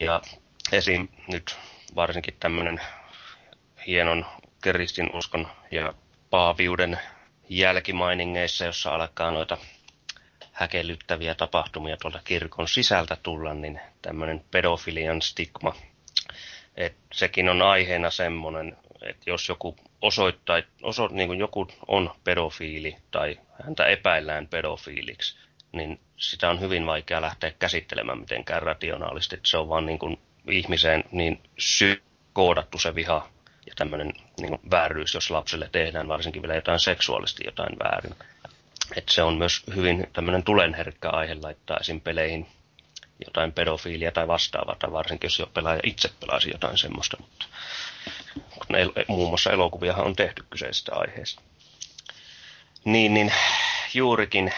Ja 0.00 0.20
esim. 0.72 1.08
nyt 1.28 1.56
varsinkin 1.94 2.36
tämmöinen 2.40 2.80
hienon 3.86 4.26
uskon 5.14 5.48
ja 5.70 5.94
paaviuden 6.30 6.98
jälkimainingeissa, 7.48 8.64
jossa 8.64 8.94
alkaa 8.94 9.30
noita 9.30 9.58
häkellyttäviä 10.52 11.34
tapahtumia 11.34 11.96
tuolta 11.96 12.20
kirkon 12.24 12.68
sisältä 12.68 13.16
tulla, 13.22 13.54
niin 13.54 13.80
tämmöinen 14.02 14.44
pedofilian 14.50 15.22
stigma. 15.22 15.74
Et 16.76 16.96
sekin 17.12 17.48
on 17.48 17.62
aiheena 17.62 18.10
semmoinen, 18.10 18.76
että 19.02 19.30
jos 19.30 19.48
joku 19.48 19.76
osoittaa, 20.02 20.62
oso, 20.82 21.08
niin 21.12 21.28
kuin 21.28 21.38
joku 21.38 21.68
on 21.86 22.10
pedofiili 22.24 22.96
tai 23.10 23.38
häntä 23.64 23.86
epäillään 23.86 24.48
pedofiiliksi, 24.48 25.38
niin 25.72 26.00
sitä 26.16 26.50
on 26.50 26.60
hyvin 26.60 26.86
vaikea 26.86 27.20
lähteä 27.20 27.52
käsittelemään 27.58 28.18
mitenkään 28.18 28.62
rationaalisesti. 28.62 29.36
Että 29.36 29.48
se 29.48 29.58
on 29.58 29.68
vaan 29.68 29.86
niin 29.86 29.98
kuin 29.98 30.18
ihmiseen 30.50 31.04
niin 31.12 31.40
sy- 31.58 32.02
koodattu 32.32 32.78
se 32.78 32.94
viha 32.94 33.28
ja 33.66 33.72
tämmöinen 33.76 34.12
niin 34.40 34.58
vääryys, 34.70 35.14
jos 35.14 35.30
lapselle 35.30 35.68
tehdään 35.72 36.08
varsinkin 36.08 36.42
vielä 36.42 36.54
jotain 36.54 36.80
seksuaalisesti 36.80 37.42
jotain 37.46 37.78
väärin. 37.84 38.14
Et 38.96 39.08
se 39.08 39.22
on 39.22 39.34
myös 39.34 39.62
hyvin 39.76 40.06
tämmöinen 40.12 40.42
tulenherkkä 40.42 41.10
aihe 41.10 41.36
laittaa 41.42 41.76
esim. 41.80 42.00
peleihin 42.00 42.46
jotain 43.24 43.52
pedofiilia 43.52 44.12
tai 44.12 44.28
vastaavaa, 44.28 44.76
tai 44.78 44.92
varsinkin 44.92 45.26
jos 45.28 45.38
jo 45.38 45.46
pelaaja 45.46 45.80
itse 45.84 46.10
pelaisi 46.20 46.50
jotain 46.50 46.78
semmoista. 46.78 47.16
Mutta 48.34 48.78
el- 48.78 48.92
muun 49.08 49.28
muassa 49.28 49.50
elokuviahan 49.50 50.06
on 50.06 50.16
tehty 50.16 50.44
kyseisestä 50.50 50.94
aiheesta. 50.94 51.42
Niin, 52.84 53.14
niin 53.14 53.32
juurikin, 53.94 54.52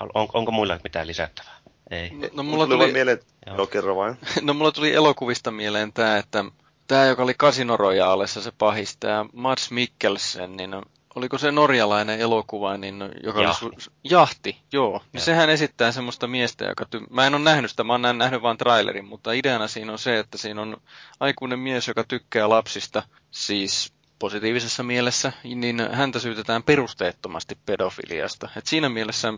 on, 0.00 0.28
onko 0.32 0.52
muilla 0.52 0.78
mitään 0.84 1.06
lisättävää? 1.06 1.52
Ei. 1.92 2.10
No, 2.10 2.28
no 2.32 2.42
mulla 2.42 2.66
tuli... 2.66 2.78
tuli... 2.78 2.92
Mieleen... 2.92 3.18
Joo. 3.46 3.56
Joo, 3.56 3.66
kerro 3.66 3.96
vain. 3.96 4.16
no 4.42 4.54
mulla 4.54 4.72
tuli 4.72 4.94
elokuvista 4.94 5.50
mieleen 5.50 5.92
tämä, 5.92 6.16
että 6.16 6.44
tämä, 6.86 7.04
joka 7.04 7.22
oli 7.22 7.34
Casino 7.34 7.76
Royalessa 7.76 8.42
se 8.42 8.52
pahis, 8.58 8.96
tämä 8.96 9.26
Mads 9.32 9.70
Mikkelsen, 9.70 10.56
niin 10.56 10.76
oliko 11.14 11.38
se 11.38 11.52
norjalainen 11.52 12.20
elokuva, 12.20 12.76
niin, 12.76 13.04
joka 13.24 13.42
Jahti. 13.42 13.66
oli 13.66 13.74
su- 13.74 13.92
Jahti, 14.04 14.58
joo. 14.72 14.92
Niin 14.92 15.10
ja. 15.12 15.20
sehän 15.20 15.50
esittää 15.50 15.92
semmoista 15.92 16.26
miestä, 16.26 16.64
joka... 16.64 16.84
Ty- 16.96 17.06
mä 17.10 17.26
en 17.26 17.34
ole 17.34 17.42
nähnyt 17.42 17.70
sitä, 17.70 17.84
mä 17.84 17.92
oon 17.92 18.18
nähnyt 18.18 18.42
vain 18.42 18.58
trailerin, 18.58 19.04
mutta 19.04 19.32
ideana 19.32 19.68
siinä 19.68 19.92
on 19.92 19.98
se, 19.98 20.18
että 20.18 20.38
siinä 20.38 20.62
on 20.62 20.76
aikuinen 21.20 21.58
mies, 21.58 21.88
joka 21.88 22.04
tykkää 22.04 22.48
lapsista, 22.48 23.02
siis 23.30 23.92
positiivisessa 24.18 24.82
mielessä, 24.82 25.32
niin 25.44 25.88
häntä 25.92 26.18
syytetään 26.18 26.62
perusteettomasti 26.62 27.58
pedofiliasta. 27.66 28.48
Et 28.56 28.66
siinä 28.66 28.88
mielessä 28.88 29.32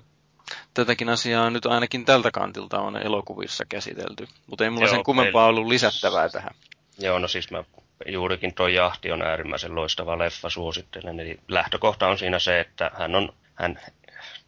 tätäkin 0.75 1.09
asiaa 1.09 1.51
nyt 1.51 1.67
ainakin 1.67 2.05
tältä 2.05 2.31
kantilta 2.31 2.81
on 2.81 2.97
elokuvissa 2.97 3.65
käsitelty, 3.69 4.29
mutta 4.47 4.65
ei 4.65 4.71
mulla 4.71 4.87
Joo, 4.87 4.95
sen 4.95 5.05
kummempaa 5.05 5.47
ollut 5.47 5.67
lisättävää 5.67 6.29
tähän. 6.29 6.55
Joo, 6.99 7.19
no 7.19 7.29
siis 7.29 7.51
mä 7.51 7.65
juurikin 8.07 8.55
tuo 8.55 8.69
Jahti 8.69 9.13
on 9.13 9.23
äärimmäisen 9.23 9.75
loistava 9.75 10.19
leffa, 10.19 10.51
suosittelen. 10.51 11.21
Eli 11.21 11.41
lähtökohta 11.49 12.09
on 12.09 12.19
siinä 12.19 12.39
se, 12.39 12.61
että 12.61 12.91
hän 12.99 13.15
on, 13.15 13.33
hän 13.55 13.81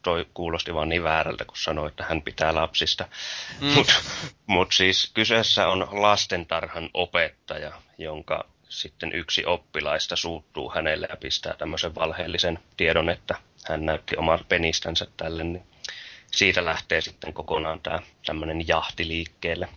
toi 0.03 0.27
kuulosti 0.35 0.75
vaan 0.75 0.89
niin 0.89 1.03
väärältä, 1.03 1.45
kun 1.45 1.57
sanoi, 1.57 1.89
että 1.89 2.05
hän 2.09 2.23
pitää 2.23 2.55
lapsista. 2.55 3.09
Mm. 3.61 3.67
Mutta 3.67 3.93
mut 4.47 4.73
siis 4.73 5.11
kyseessä 5.15 5.69
on 5.69 5.89
lastentarhan 5.91 6.91
opettaja, 6.95 7.73
jonka 7.99 8.45
sitten 8.69 9.13
yksi 9.13 9.45
oppilaista 9.45 10.17
suuttuu 10.17 10.73
hänelle 10.75 11.07
ja 11.11 11.17
pistää 11.17 11.55
tämmöisen 11.59 11.95
valheellisen 11.95 12.59
tiedon, 12.77 13.09
että 13.09 13.35
hän 13.69 13.87
näytti 13.87 14.17
oman 14.17 14.39
penistänsä 14.49 15.07
tälle, 15.17 15.45
niin 15.45 15.63
siitä 16.31 16.65
lähtee 16.65 17.01
sitten 17.01 17.33
kokonaan 17.33 17.81
tämä 17.81 17.99
tämmöinen 18.27 18.69
jahti 18.69 19.09
liikkeelle. 19.09 19.69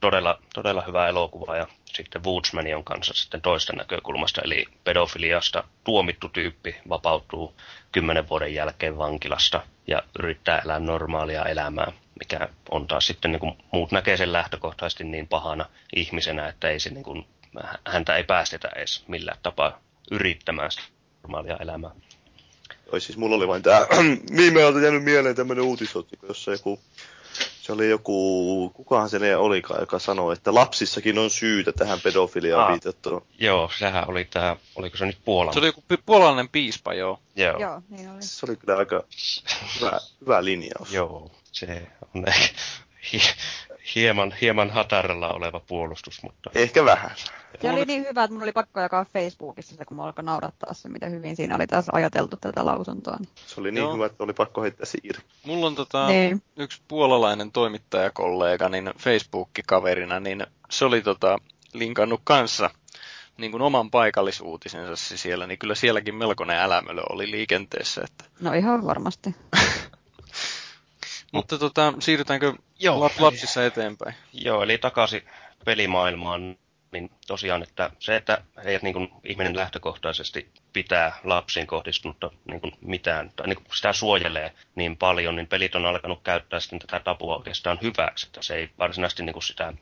Todella, 0.00 0.38
todella 0.54 0.82
hyvä 0.86 1.08
elokuva 1.08 1.56
ja 1.56 1.66
sitten 1.86 2.24
Woodsman 2.24 2.74
on 2.76 2.84
kanssa 2.84 3.14
sitten 3.14 3.40
toista 3.40 3.72
näkökulmasta, 3.72 4.40
eli 4.44 4.66
pedofiliasta 4.84 5.64
tuomittu 5.84 6.28
tyyppi 6.28 6.76
vapautuu 6.88 7.54
kymmenen 7.92 8.28
vuoden 8.28 8.54
jälkeen 8.54 8.98
vankilasta 8.98 9.62
ja 9.86 10.02
yrittää 10.18 10.58
elää 10.58 10.78
normaalia 10.78 11.44
elämää, 11.44 11.92
mikä 12.18 12.48
on 12.70 12.86
taas 12.86 13.06
sitten 13.06 13.32
niin 13.32 13.40
kuin 13.40 13.58
muut 13.72 13.92
näkee 13.92 14.16
sen 14.16 14.32
lähtökohtaisesti 14.32 15.04
niin 15.04 15.28
pahana 15.28 15.66
ihmisenä, 15.96 16.48
että 16.48 16.68
ei 16.68 16.80
se 16.80 16.90
niin 16.90 17.04
kuin, 17.04 17.26
häntä 17.86 18.16
ei 18.16 18.24
päästetä 18.24 18.68
edes 18.76 19.04
millään 19.08 19.38
tapaa 19.42 19.80
yrittämään 20.10 20.70
normaalia 21.22 21.56
elämää. 21.56 21.90
Oi 22.92 23.00
siis 23.00 23.18
mulla 23.18 23.36
oli 23.36 23.48
vain 23.48 23.62
tää 23.62 23.86
viime 24.36 24.60
ajalta 24.60 24.80
jäänyt 24.80 25.04
mieleen 25.04 25.36
tämmönen 25.36 25.64
uutisotsikko, 25.64 26.26
jossa 26.26 26.50
joku 26.50 26.80
se 27.70 27.72
oli 27.72 27.90
joku, 27.90 28.70
kukahan 28.74 29.10
se 29.10 29.36
olikaan, 29.36 29.80
joka 29.80 29.98
sanoi, 29.98 30.32
että 30.32 30.54
lapsissakin 30.54 31.18
on 31.18 31.30
syytä 31.30 31.72
tähän 31.72 32.00
pedofiliaan 32.00 32.64
ah, 32.64 32.70
viitattua. 32.72 33.22
Joo, 33.38 33.70
sehän 33.78 34.10
oli 34.10 34.24
tämä, 34.24 34.56
oliko 34.76 34.96
se 34.96 35.06
nyt 35.06 35.18
Puolan? 35.24 35.52
Se 35.54 35.58
oli 35.58 35.66
joku 35.66 35.82
puolalainen 36.06 36.48
piispa, 36.48 36.94
joo. 36.94 37.20
Joo, 37.36 37.60
joo 37.60 37.82
niin 37.88 38.10
oli. 38.10 38.22
Se 38.22 38.46
oli 38.48 38.56
kyllä 38.56 38.76
aika 38.76 39.04
hyvä, 39.80 40.00
hyvä 40.20 40.44
linjaus. 40.44 40.92
Joo, 40.92 41.30
se 41.52 41.88
on 42.14 42.24
ehkä 42.28 42.54
hieman, 43.94 44.34
hieman 44.40 44.70
hataralla 44.70 45.28
oleva 45.28 45.60
puolustus, 45.60 46.22
mutta... 46.22 46.50
Ehkä 46.54 46.84
vähän. 46.84 47.10
Se 47.60 47.70
oli 47.70 47.84
niin 47.84 48.04
hyvä, 48.08 48.24
että 48.24 48.34
mun 48.34 48.42
oli 48.42 48.52
pakko 48.52 48.80
jakaa 48.80 49.04
Facebookissa 49.04 49.76
se, 49.76 49.84
kun 49.84 49.96
mä 49.96 50.04
alkoi 50.04 50.24
naurattaa 50.24 50.74
se, 50.74 50.88
mitä 50.88 51.06
hyvin 51.06 51.36
siinä 51.36 51.54
oli 51.56 51.66
taas 51.66 51.88
ajateltu 51.92 52.36
tätä 52.36 52.66
lausuntoa. 52.66 53.16
Niin. 53.16 53.28
Se 53.46 53.60
oli 53.60 53.70
niin 53.70 53.82
Joo. 53.82 53.94
hyvä, 53.94 54.06
että 54.06 54.24
oli 54.24 54.32
pakko 54.32 54.62
heittää 54.62 54.86
siiri. 54.86 55.18
Mulla 55.46 55.66
on 55.66 55.74
tota, 55.74 56.06
niin. 56.06 56.42
yksi 56.56 56.82
puolalainen 56.88 57.52
toimittajakollega 57.52 58.68
niin 58.68 58.90
Facebook-kaverina, 58.98 60.20
niin 60.20 60.46
se 60.70 60.84
oli 60.84 61.02
tota, 61.02 61.38
linkannut 61.72 62.20
kanssa 62.24 62.70
niin 63.36 63.50
kuin 63.50 63.62
oman 63.62 63.90
paikallisuutisensa 63.90 65.16
siellä, 65.16 65.46
niin 65.46 65.58
kyllä 65.58 65.74
sielläkin 65.74 66.14
melkoinen 66.14 66.56
älämölö 66.56 67.02
oli 67.10 67.30
liikenteessä. 67.30 68.02
Että... 68.04 68.24
No 68.40 68.52
ihan 68.52 68.86
varmasti. 68.86 69.34
Mutta 71.32 71.58
tota, 71.58 71.92
siirrytäänkö 71.98 72.52
Joo, 72.80 73.08
lap- 73.08 73.20
lapsissa 73.20 73.64
eteenpäin? 73.66 74.14
Joo, 74.32 74.62
eli 74.62 74.78
takaisin 74.78 75.22
pelimaailmaan, 75.64 76.56
niin 76.92 77.10
tosiaan, 77.26 77.62
että 77.62 77.90
se, 77.98 78.16
että 78.16 78.42
ei 78.64 78.78
niin 78.82 78.92
kuin, 78.92 79.08
ihminen 79.24 79.56
lähtökohtaisesti 79.56 80.50
pitää 80.72 81.18
lapsiin 81.24 81.66
kohdistunutta 81.66 82.30
niin 82.44 82.60
kuin 82.60 82.72
mitään, 82.80 83.32
tai 83.36 83.46
niin 83.46 83.56
kuin 83.56 83.76
sitä 83.76 83.92
suojelee 83.92 84.52
niin 84.74 84.96
paljon, 84.96 85.36
niin 85.36 85.46
pelit 85.46 85.74
on 85.74 85.86
alkanut 85.86 86.22
käyttää 86.22 86.60
sitten 86.60 86.78
tätä 86.78 87.00
tapua 87.00 87.36
oikeastaan 87.36 87.78
hyväksi, 87.82 88.26
että 88.26 88.42
se 88.42 88.54
ei 88.54 88.70
varsinaisesti 88.78 89.22
niin 89.22 89.32
kuin 89.32 89.42
sitä 89.42 89.72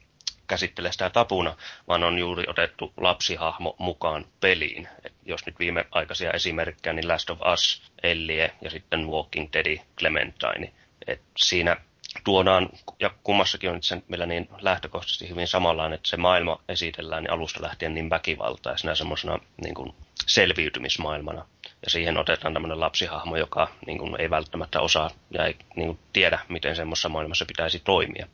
käsittele 0.46 0.92
sitä 0.92 1.10
tapuna, 1.10 1.56
vaan 1.88 2.04
on 2.04 2.18
juuri 2.18 2.44
otettu 2.48 2.92
lapsihahmo 2.96 3.76
mukaan 3.78 4.24
peliin. 4.40 4.88
Et 5.04 5.12
jos 5.26 5.46
nyt 5.46 5.58
viimeaikaisia 5.58 6.30
esimerkkejä, 6.30 6.92
niin 6.92 7.08
Last 7.08 7.30
of 7.30 7.38
Us, 7.52 7.82
Ellie 8.02 8.52
ja 8.62 8.70
sitten 8.70 9.06
Walking 9.08 9.48
Dead, 9.52 9.78
Clementine, 9.98 10.72
et 11.08 11.20
siinä 11.36 11.76
tuodaan, 12.24 12.68
ja 13.00 13.10
kummassakin 13.22 13.70
on 13.70 13.82
sen 13.82 14.02
meillä 14.08 14.26
niin 14.26 14.48
lähtökohtaisesti 14.60 15.28
hyvin 15.28 15.48
samanlainen, 15.48 15.96
että 15.96 16.08
se 16.08 16.16
maailma 16.16 16.60
esitellään 16.68 17.22
niin 17.22 17.32
alusta 17.32 17.62
lähtien 17.62 17.94
niin 17.94 18.10
väkivaltaisena 18.10 18.94
semmoisena 18.94 19.38
niin 19.62 19.74
kuin 19.74 19.94
selviytymismaailmana. 20.26 21.46
Ja 21.84 21.90
siihen 21.90 22.16
otetaan 22.18 22.52
tämmöinen 22.52 22.80
lapsihahmo, 22.80 23.36
joka 23.36 23.68
niin 23.86 23.98
kuin, 23.98 24.20
ei 24.20 24.30
välttämättä 24.30 24.80
osaa 24.80 25.10
ja 25.30 25.46
ei 25.46 25.56
niin 25.76 25.86
kuin, 25.86 25.98
tiedä, 26.12 26.38
miten 26.48 26.76
semmoisessa 26.76 27.08
maailmassa 27.08 27.44
pitäisi 27.46 27.78
toimia. 27.78 28.26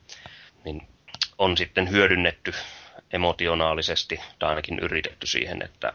Niin 0.65 0.87
on 1.37 1.57
sitten 1.57 1.89
hyödynnetty 1.89 2.53
emotionaalisesti, 3.13 4.19
tai 4.39 4.49
ainakin 4.49 4.79
yritetty 4.79 5.27
siihen, 5.27 5.61
että 5.61 5.93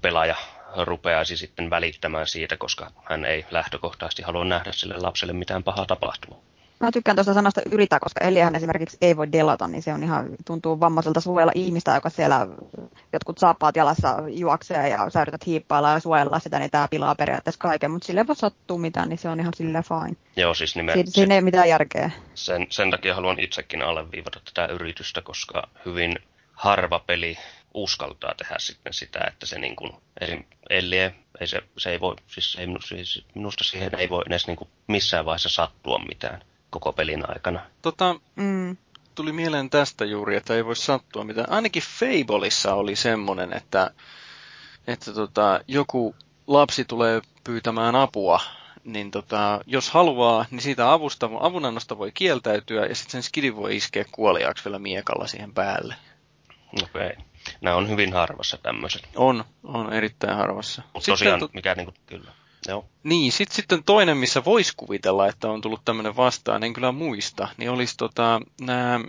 pelaaja 0.00 0.36
rupeaisi 0.76 1.36
sitten 1.36 1.70
välittämään 1.70 2.26
siitä, 2.26 2.56
koska 2.56 2.90
hän 3.04 3.24
ei 3.24 3.46
lähtökohtaisesti 3.50 4.22
halua 4.22 4.44
nähdä 4.44 4.72
sille 4.72 4.94
lapselle 4.96 5.32
mitään 5.32 5.62
pahaa 5.62 5.86
tapahtumaa. 5.86 6.40
Mä 6.80 6.92
tykkään 6.92 7.16
tuosta 7.16 7.34
sanasta 7.34 7.60
yritä, 7.70 7.98
koska 8.00 8.24
Eliähän 8.24 8.56
esimerkiksi 8.56 8.96
ei 9.00 9.16
voi 9.16 9.32
delata, 9.32 9.68
niin 9.68 9.82
se 9.82 9.92
on 9.92 10.02
ihan, 10.02 10.28
tuntuu 10.46 10.80
vammaiselta 10.80 11.20
suojella 11.20 11.52
ihmistä, 11.54 11.94
joka 11.94 12.10
siellä 12.10 12.46
jotkut 13.12 13.38
saappaat 13.38 13.76
jalassa 13.76 14.16
juoksee 14.28 14.88
ja 14.88 15.10
sä 15.10 15.22
yrität 15.22 15.46
hiippailla 15.46 15.90
ja 15.90 16.00
suojella 16.00 16.38
sitä, 16.38 16.58
niin 16.58 16.70
tämä 16.70 16.88
pilaa 16.88 17.14
periaatteessa 17.14 17.58
kaiken, 17.58 17.90
mutta 17.90 18.06
sille 18.06 18.26
voi 18.26 18.36
sattua 18.36 18.78
mitään, 18.78 19.08
niin 19.08 19.18
se 19.18 19.28
on 19.28 19.40
ihan 19.40 19.54
sille 19.56 19.82
fine. 19.82 20.16
Joo, 20.36 20.54
siis 20.54 20.76
nimen, 20.76 20.94
Siin, 20.94 21.10
siinä 21.10 21.34
ei 21.34 21.40
mitään 21.40 21.68
järkeä. 21.68 22.10
Sen, 22.34 22.66
sen 22.70 22.90
takia 22.90 23.14
haluan 23.14 23.40
itsekin 23.40 23.82
alleviivata 23.82 24.40
tätä 24.44 24.72
yritystä, 24.72 25.22
koska 25.22 25.68
hyvin 25.86 26.16
harva 26.52 26.98
peli 26.98 27.38
uskaltaa 27.74 28.34
tehdä 28.34 28.56
sitten 28.58 28.92
sitä, 28.92 29.20
että 29.26 29.46
se 29.46 29.58
niin 29.58 29.76
kuin, 29.76 29.92
esim. 30.20 30.44
Ellie, 30.70 31.14
ei 31.40 31.46
se, 31.46 31.62
se 31.78 31.90
ei 31.90 32.00
voi, 32.00 32.16
siis, 32.26 32.56
ei, 32.60 32.66
siis 32.80 33.24
minusta 33.34 33.64
siihen 33.64 33.94
ei 33.98 34.08
voi 34.08 34.22
edes 34.26 34.46
niin 34.46 34.56
kuin 34.56 34.70
missään 34.86 35.24
vaiheessa 35.24 35.48
sattua 35.48 35.98
mitään 35.98 36.42
koko 36.70 36.92
pelin 36.92 37.30
aikana. 37.30 37.60
Tota, 37.82 38.20
mm. 38.36 38.76
tuli 39.14 39.32
mieleen 39.32 39.70
tästä 39.70 40.04
juuri, 40.04 40.36
että 40.36 40.54
ei 40.54 40.64
voi 40.64 40.76
sattua 40.76 41.24
mitään. 41.24 41.50
Ainakin 41.50 41.82
Fableissa 41.82 42.74
oli 42.74 42.96
semmonen, 42.96 43.56
että, 43.56 43.90
että 44.86 45.12
tota, 45.12 45.60
joku 45.68 46.14
lapsi 46.46 46.84
tulee 46.84 47.20
pyytämään 47.44 47.96
apua, 47.96 48.40
niin 48.84 49.10
tota, 49.10 49.60
jos 49.66 49.90
haluaa, 49.90 50.44
niin 50.50 50.60
siitä 50.60 50.92
avusta, 50.92 51.30
avunannosta 51.40 51.98
voi 51.98 52.12
kieltäytyä 52.12 52.86
ja 52.86 52.94
sitten 52.94 53.12
sen 53.12 53.22
skidin 53.22 53.56
voi 53.56 53.76
iskeä 53.76 54.04
kuoliaaksi 54.12 54.64
vielä 54.64 54.78
miekalla 54.78 55.26
siihen 55.26 55.54
päälle. 55.54 55.94
Okei. 56.82 57.06
Okay. 57.06 57.29
Nämä 57.60 57.76
on 57.76 57.88
hyvin 57.88 58.12
harvassa 58.12 58.58
tämmöiset. 58.62 59.08
On, 59.16 59.44
on 59.64 59.92
erittäin 59.92 60.36
harvassa. 60.36 60.82
Mutta 60.94 61.12
tosiaan, 61.12 61.40
to... 61.40 61.50
mikä 61.52 61.74
niinku, 61.74 61.94
kyllä. 62.06 62.32
Joo. 62.68 62.88
Niin, 63.02 63.32
sitten 63.32 63.56
sitten 63.56 63.84
toinen, 63.84 64.16
missä 64.16 64.44
voisi 64.44 64.72
kuvitella, 64.76 65.26
että 65.26 65.48
on 65.48 65.60
tullut 65.60 65.84
tämmöinen 65.84 66.16
vastaan, 66.16 66.64
en 66.64 66.72
kyllä 66.72 66.92
muista, 66.92 67.48
niin 67.56 67.70
olisi 67.70 67.96
tota, 67.96 68.40
nämä 68.60 69.00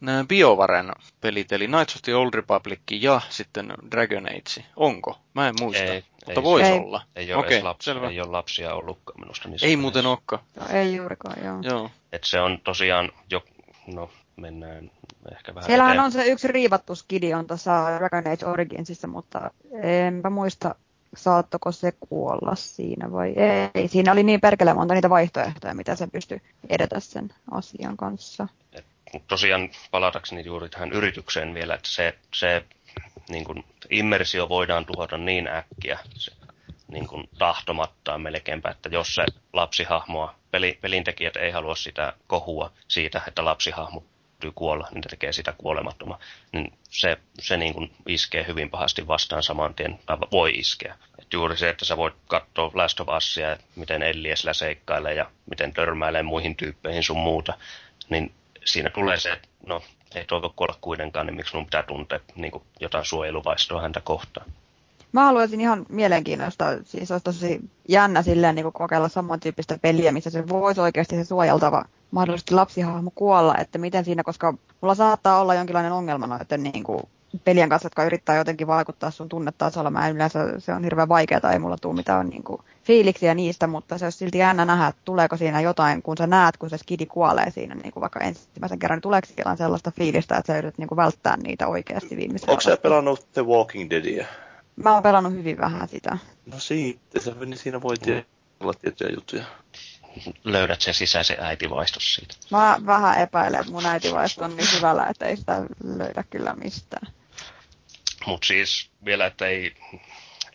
nämä 0.00 0.24
BioVaren 0.24 0.92
pelit, 1.20 1.52
eli 1.52 1.66
Knights 1.66 1.96
of 1.96 2.02
the 2.02 2.14
Old 2.14 2.34
Republic 2.34 2.80
ja 2.90 3.20
sitten 3.28 3.74
Dragon 3.90 4.26
Age. 4.26 4.64
Onko? 4.76 5.18
Mä 5.34 5.48
en 5.48 5.54
muista, 5.60 5.84
ei, 5.84 6.04
mutta 6.26 6.42
voisi 6.42 6.72
olla. 6.72 7.02
Ei 7.16 7.32
ole, 7.32 7.46
okay, 7.46 7.62
lapsia, 7.62 7.94
selvä. 7.94 8.08
ei 8.08 8.20
ole 8.20 8.30
lapsia 8.30 8.74
ollutkaan 8.74 9.20
minusta. 9.20 9.48
Niin 9.48 9.58
ei 9.62 9.76
muuten 9.76 10.06
olekaan. 10.06 10.42
No, 10.56 10.66
ei 10.72 10.94
juurikaan, 10.94 11.44
joo. 11.44 11.58
joo. 11.62 11.90
Et 12.12 12.24
se 12.24 12.40
on 12.40 12.58
tosiaan, 12.64 13.12
jo, 13.30 13.44
no 13.86 14.10
mennään 14.40 14.90
ehkä 15.32 15.54
vähän 15.54 15.66
Siellähän 15.66 15.92
eteen. 15.92 16.04
on 16.04 16.12
se 16.12 16.24
yksi 16.24 16.48
riivattu 16.48 16.94
skidi 16.94 17.34
on 17.34 17.46
tuossa 17.46 17.86
Dragon 17.98 18.32
Age 18.32 18.46
Originsissa, 18.46 19.08
mutta 19.08 19.50
enpä 19.82 20.30
muista, 20.30 20.74
saattoko 21.16 21.72
se 21.72 21.92
kuolla 22.00 22.54
siinä 22.54 23.12
vai 23.12 23.34
ei. 23.74 23.88
Siinä 23.88 24.12
oli 24.12 24.22
niin 24.22 24.40
perkele 24.40 24.74
monta 24.74 24.94
niitä 24.94 25.10
vaihtoehtoja, 25.10 25.74
mitä 25.74 25.94
se 25.96 26.06
pystyi 26.06 26.42
edetä 26.68 27.00
sen 27.00 27.34
asian 27.50 27.96
kanssa. 27.96 28.48
Et 29.14 29.26
tosiaan 29.28 29.68
palatakseni 29.90 30.44
juuri 30.44 30.68
tähän 30.68 30.92
yritykseen 30.92 31.54
vielä, 31.54 31.74
että 31.74 31.88
se, 31.88 32.18
se 32.34 32.64
niin 33.28 33.44
kuin, 33.44 33.64
immersio 33.90 34.48
voidaan 34.48 34.86
tuhota 34.86 35.18
niin 35.18 35.48
äkkiä 35.48 35.98
se, 36.14 36.32
niin 36.88 37.06
kuin, 37.06 37.28
tahtomattaan 37.38 38.20
melkeinpä, 38.20 38.70
että 38.70 38.88
jos 38.88 39.14
se 39.14 39.24
lapsihahmoa, 39.52 40.34
peli, 40.50 40.78
pelintekijät 40.80 41.36
ei 41.36 41.50
halua 41.50 41.74
sitä 41.74 42.12
kohua 42.26 42.72
siitä, 42.88 43.20
että 43.26 43.44
lapsihahmo 43.44 44.04
täytyy 44.40 44.52
kuolla, 44.54 44.88
niin 44.94 45.02
tekee 45.02 45.32
sitä 45.32 45.54
kuolemattoman, 45.58 46.18
niin 46.52 46.72
se, 46.90 47.18
se 47.38 47.56
niin 47.56 47.74
kuin 47.74 47.92
iskee 48.06 48.46
hyvin 48.46 48.70
pahasti 48.70 49.06
vastaan 49.06 49.42
saman 49.42 49.74
tien, 49.74 49.98
tai 50.06 50.16
voi 50.32 50.52
iskeä. 50.54 50.96
Et 51.18 51.32
juuri 51.32 51.56
se, 51.56 51.68
että 51.68 51.84
sä 51.84 51.96
voit 51.96 52.14
katsoa 52.26 52.70
Last 52.74 53.00
of 53.00 53.08
Usia, 53.16 53.56
miten 53.76 54.02
Ellie 54.02 54.34
seikkailee 54.52 55.14
ja 55.14 55.30
miten 55.50 55.72
törmäilee 55.72 56.22
muihin 56.22 56.56
tyyppeihin 56.56 57.02
sun 57.02 57.18
muuta, 57.18 57.54
niin 58.10 58.32
siinä 58.64 58.90
tulee 58.90 59.20
se, 59.20 59.32
että 59.32 59.48
no 59.66 59.82
ei 60.14 60.24
toivo 60.24 60.52
kuolla 60.56 60.78
kuitenkaan, 60.80 61.26
niin 61.26 61.36
miksi 61.36 61.54
minun 61.54 61.66
pitää 61.66 61.82
tuntea 61.82 62.20
niin 62.34 62.52
kuin 62.52 62.64
jotain 62.80 63.04
suojeluvaistoa 63.04 63.82
häntä 63.82 64.00
kohtaan. 64.00 64.46
Mä 65.12 65.24
haluaisin 65.24 65.60
ihan 65.60 65.86
mielenkiinnosta, 65.88 66.64
siis 66.84 67.10
olisi 67.10 67.24
tosi 67.24 67.60
jännä 67.88 68.22
silleen 68.22 68.54
niin 68.54 68.72
kokeilla 68.72 69.08
samantyyppistä 69.08 69.78
peliä, 69.82 70.12
missä 70.12 70.30
se 70.30 70.48
voisi 70.48 70.80
oikeasti 70.80 71.16
se 71.16 71.24
suojeltava 71.24 71.84
mahdollisesti 72.10 72.54
lapsihahmo 72.54 73.12
kuolla, 73.14 73.56
että 73.56 73.78
miten 73.78 74.04
siinä, 74.04 74.22
koska 74.22 74.54
mulla 74.80 74.94
saattaa 74.94 75.40
olla 75.40 75.54
jonkinlainen 75.54 75.92
ongelma 75.92 76.26
noiden 76.26 76.62
niin 76.62 76.84
kuin 76.84 77.02
pelien 77.44 77.68
kanssa, 77.68 77.86
jotka 77.86 78.04
yrittää 78.04 78.36
jotenkin 78.36 78.66
vaikuttaa 78.66 79.10
sun 79.10 79.28
tunnetasolla. 79.28 79.90
Mä 79.90 80.08
en 80.08 80.16
yleensä, 80.16 80.60
se 80.60 80.72
on 80.72 80.84
hirveän 80.84 81.08
vaikeaa, 81.08 81.52
ei 81.52 81.58
mulla 81.58 81.76
tule 81.78 81.94
mitään 81.94 82.28
niin 82.28 82.42
kuin, 82.42 82.62
fiiliksiä 82.84 83.34
niistä, 83.34 83.66
mutta 83.66 83.98
se 83.98 84.06
olisi 84.06 84.18
silti 84.18 84.38
jännä 84.38 84.64
nähdä, 84.64 84.86
että 84.86 85.02
tuleeko 85.04 85.36
siinä 85.36 85.60
jotain, 85.60 86.02
kun 86.02 86.16
sä 86.16 86.26
näet, 86.26 86.56
kun 86.56 86.70
se 86.70 86.78
skidi 86.78 87.06
kuolee 87.06 87.50
siinä 87.50 87.74
niin 87.74 87.92
kuin 87.92 88.00
vaikka 88.00 88.20
ensimmäisen 88.20 88.78
kerran, 88.78 88.96
niin 88.96 89.02
tuleeko 89.02 89.28
jotain 89.38 89.56
sellaista 89.56 89.90
fiilistä, 89.90 90.36
että 90.36 90.52
sä 90.52 90.58
yrität 90.58 90.78
niin 90.78 90.88
kuin, 90.88 90.96
välttää 90.96 91.36
niitä 91.36 91.66
oikeasti 91.66 92.16
viimeisellä. 92.16 92.52
Onko 92.52 92.60
sä 92.60 92.76
pelannut 92.76 93.26
The 93.32 93.42
Walking 93.42 93.90
Deadia? 93.90 94.26
Mä 94.76 94.94
oon 94.94 95.02
pelannut 95.02 95.32
hyvin 95.32 95.58
vähän 95.58 95.88
sitä. 95.88 96.18
No 96.46 96.58
siitä, 96.58 97.20
se, 97.20 97.34
niin 97.46 97.58
siinä 97.58 97.82
voi 97.82 97.94
olla 98.60 98.74
tiettyjä 98.74 99.10
juttuja 99.14 99.44
löydät 100.44 100.80
sen 100.80 100.94
sisäisen 100.94 101.36
äitivaistos 101.40 102.14
siitä. 102.14 102.34
Mä 102.50 102.78
vähän 102.86 103.20
epäilen, 103.20 103.60
että 103.60 103.72
mun 103.72 103.86
äitivaisto 103.86 104.44
on 104.44 104.56
niin 104.56 104.68
hyvällä, 104.76 105.06
että 105.06 105.26
ei 105.26 105.36
sitä 105.36 105.62
löydä 105.84 106.24
kyllä 106.30 106.54
mistään. 106.54 107.12
Mutta 108.26 108.46
siis 108.46 108.90
vielä, 109.04 109.26
että 109.26 109.46
ei, 109.46 109.74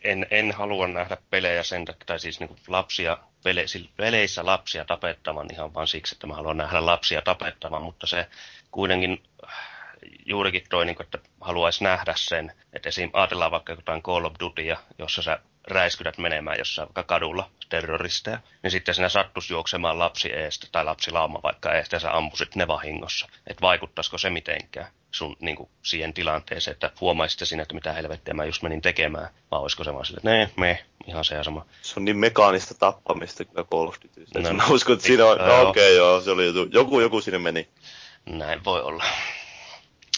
en, 0.03 0.28
en 0.32 0.51
halua 0.51 0.88
nähdä 0.88 1.18
pelejä 1.30 1.64
sen 1.64 1.86
tai 2.06 2.20
siis 2.20 2.39
niin 2.39 2.56
lapsia, 2.68 3.18
pele, 3.43 3.66
peleissä 3.97 4.45
lapsia 4.45 4.86
tapettavan 4.86 5.47
ihan 5.53 5.74
vain 5.74 5.88
siksi, 5.88 6.16
että 6.16 6.28
mä 6.28 6.34
haluan 6.36 6.58
nähdä 6.58 6.86
lapsia 6.86 7.22
tapettavan, 7.22 7.82
mutta 7.82 8.08
se 8.08 8.28
kuitenkin 8.72 9.24
juurikin 10.26 10.64
toi, 10.70 10.86
niin 10.86 10.95
kuin, 10.95 11.06
että 11.06 11.20
haluaisi 11.41 11.84
nähdä 11.84 12.14
sen, 12.18 12.51
että 12.74 12.89
esim. 12.89 13.10
ajatellaan 13.14 13.51
vaikka 13.51 13.74
jotain 13.74 14.01
Call 14.01 14.26
of 14.26 14.34
Dutya, 14.39 14.78
jossa 14.99 15.22
sä 15.22 15.39
räiskytät 15.68 16.18
menemään 16.18 16.58
jossain 16.58 16.88
vaikka 16.88 17.03
kadulla 17.03 17.49
terroristeja, 17.70 18.39
niin 18.64 18.72
sitten 18.72 18.95
sinä 18.95 19.10
sattuisi 19.10 19.53
juoksemaan 19.53 19.99
lapsi 19.99 20.34
eestä 20.34 20.68
tai 20.72 20.86
lapsilauma 20.86 21.39
vaikka 21.43 21.74
eestä 21.74 21.95
ja 21.95 21.99
sä 21.99 22.18
ampusit 22.18 22.56
ne 22.56 22.68
vahingossa. 22.68 23.28
Että 23.47 23.62
vaikuttaisiko 23.62 24.18
se 24.18 24.30
mitenkään 24.30 24.88
sun 25.12 25.36
niin 25.39 25.56
kuin, 25.56 25.70
siihen 25.84 26.14
tilanteeseen, 26.14 26.74
että 26.74 26.91
huomaisitte 27.01 27.45
sinä, 27.45 27.62
että 27.62 27.76
mitä 27.76 27.93
helvettiä 27.93 28.34
mä 28.34 28.45
just 28.45 28.62
menin 28.62 28.82
tekemään, 28.82 29.30
vai 29.51 29.60
olisiko 29.60 29.84
se 29.84 29.93
vaan 29.93 30.06
sille, 30.06 30.18
että 30.18 30.30
ne, 30.30 30.49
me, 30.58 30.86
ihan 31.08 31.26
se 31.26 31.36
ja 31.36 31.43
sama. 31.43 31.66
Se 31.82 31.93
on 31.97 32.06
niin 32.06 32.18
mekaanista 32.18 32.74
tappamista 32.74 33.45
kyllä 33.45 33.64
Call 33.64 33.88
of 33.88 33.95
Duty. 34.03 34.26
No, 34.39 34.53
mä 34.53 34.66
uskon, 34.70 34.93
että 34.93 35.06
siinä 35.06 35.26
on, 35.26 35.38
no, 35.38 35.70
okei 35.70 35.70
okay, 35.70 35.97
joo, 35.97 36.22
se 36.22 36.32
oli 36.32 36.45
joku, 36.45 36.70
joku, 36.72 36.99
joku 36.99 37.22
sinne 37.22 37.39
meni. 37.39 37.70
Näin 38.26 38.64
voi 38.64 38.82
olla. 38.82 39.03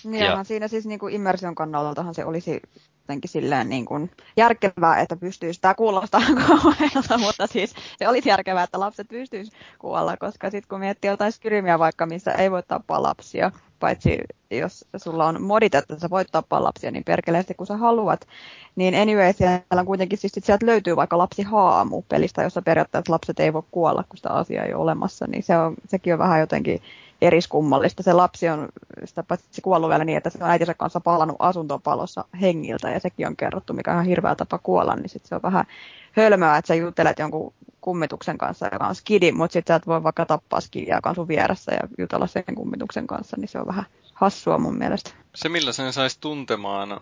Niin 0.04 0.26
ja. 0.26 0.44
siinä 0.44 0.68
siis 0.68 0.86
niin 0.86 1.00
kuin 1.00 1.14
immersion 1.14 1.56
kannaltahan 1.56 2.16
se 2.16 2.26
olisi 2.26 2.62
jotenkin 3.08 3.30
silleen 3.30 3.70
niin 3.70 3.86
kuin 3.86 4.12
järkevää, 4.38 5.00
että 5.00 5.16
pystyisi, 5.16 5.62
tämä 5.62 5.74
kuulostaa 5.74 6.22
kauhealta, 6.48 7.18
mutta 7.18 7.48
siis 7.48 7.74
se 7.98 8.08
olisi 8.08 8.30
järkevää, 8.30 8.64
että 8.64 8.80
lapset 8.80 9.08
pystyisivät 9.08 9.60
kuolla, 9.80 10.18
koska 10.18 10.50
sitten 10.50 10.70
kun 10.70 10.80
miettii 10.80 11.10
jotain 11.10 11.32
skyrimiä 11.32 11.80
vaikka, 11.80 12.06
missä 12.06 12.32
ei 12.32 12.52
voi 12.52 12.64
tappaa 12.64 13.04
lapsia, 13.04 13.52
paitsi 13.80 14.18
jos 14.52 14.86
sulla 14.98 15.26
on 15.26 15.42
modit, 15.42 15.76
että 15.76 16.00
sä 16.00 16.10
voit 16.10 16.28
tappaa 16.32 16.64
lapsia 16.64 16.92
niin 16.92 17.04
perkeleesti 17.04 17.54
kuin 17.54 17.68
sä 17.68 17.78
haluat, 17.78 18.28
niin 18.76 18.96
anyway, 18.96 19.34
siellä 19.34 19.62
on 19.72 19.86
kuitenkin, 19.86 20.18
siis 20.18 20.34
sieltä 20.44 20.66
löytyy 20.66 20.96
vaikka 20.96 21.18
lapsi 21.18 21.42
haamu 21.42 22.02
pelistä, 22.02 22.44
jossa 22.44 22.62
periaatteessa 22.62 23.14
lapset 23.14 23.40
ei 23.40 23.54
voi 23.54 23.64
kuolla, 23.72 24.04
kun 24.10 24.18
sitä 24.18 24.30
asiaa 24.30 24.66
ei 24.66 24.74
ole 24.74 24.82
olemassa, 24.82 25.26
niin 25.28 25.44
se 25.44 25.58
on, 25.58 25.76
sekin 25.88 26.14
on 26.14 26.20
vähän 26.20 26.40
jotenkin 26.40 26.82
eriskummallista. 27.22 28.04
Se 28.04 28.14
lapsi 28.14 28.50
on 28.50 28.70
sitä 29.06 29.24
paitsi 29.24 29.62
kuollut 29.62 29.90
vielä 29.90 30.06
niin, 30.06 30.18
että 30.18 30.30
se 30.30 30.38
on 30.42 30.50
äitinsä 30.50 30.74
kanssa 30.74 31.00
palannut 31.00 31.38
asuntopalossa 31.40 32.26
hengiltä 32.42 32.90
ja 32.90 33.00
sekin 33.00 33.28
on 33.28 33.36
kerrottu, 33.36 33.74
mikä 33.74 33.92
on 33.92 33.96
ihan 33.96 34.06
hirveä 34.06 34.36
tapa 34.36 34.58
kuolla, 34.58 34.96
niin 34.96 35.10
sitten 35.10 35.30
se 35.30 35.36
on 35.36 35.42
vähän 35.42 35.66
hölmöä, 36.12 36.58
että 36.58 36.68
sä 36.68 36.76
juttelet 36.76 37.20
jonkun 37.20 37.54
kummituksen 37.82 38.38
kanssa, 38.38 38.70
joka 38.72 38.88
on 38.88 38.96
skidi, 38.96 39.32
mutta 39.32 39.54
sitten 39.54 39.74
sä 39.74 39.76
et 39.76 39.88
voi 39.88 40.04
vaikka 40.04 40.26
tappaa 40.26 40.62
skidia, 40.62 40.96
joka 40.96 41.10
on 41.10 41.16
sun 41.16 41.28
vieressä 41.28 41.72
ja 41.72 41.80
jutella 41.98 42.28
sen 42.28 42.56
kummituksen 42.56 43.08
kanssa, 43.08 43.38
niin 43.38 43.48
se 43.48 43.60
on 43.60 43.68
vähän 43.68 43.86
hassua 44.14 44.58
mun 44.58 44.78
mielestä. 44.78 45.10
Se, 45.36 45.50
millä 45.50 45.72
sen 45.72 45.94
saisi 45.94 46.18
tuntemaan, 46.20 47.02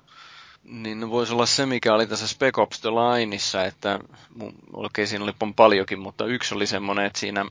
niin 0.63 1.09
voisi 1.09 1.33
olla 1.33 1.45
se, 1.45 1.65
mikä 1.65 1.93
oli 1.93 2.07
tässä 2.07 2.27
Spec 2.27 2.57
Ops 2.57 2.81
The 2.81 2.89
Lineissa, 2.89 3.65
että 3.65 3.99
okei, 4.73 5.07
siinä 5.07 5.23
oli 5.23 5.53
paljonkin, 5.55 5.99
mutta 5.99 6.25
yksi 6.25 6.55
oli 6.55 6.67
semmoinen, 6.67 7.05
että 7.05 7.19
siinä 7.19 7.45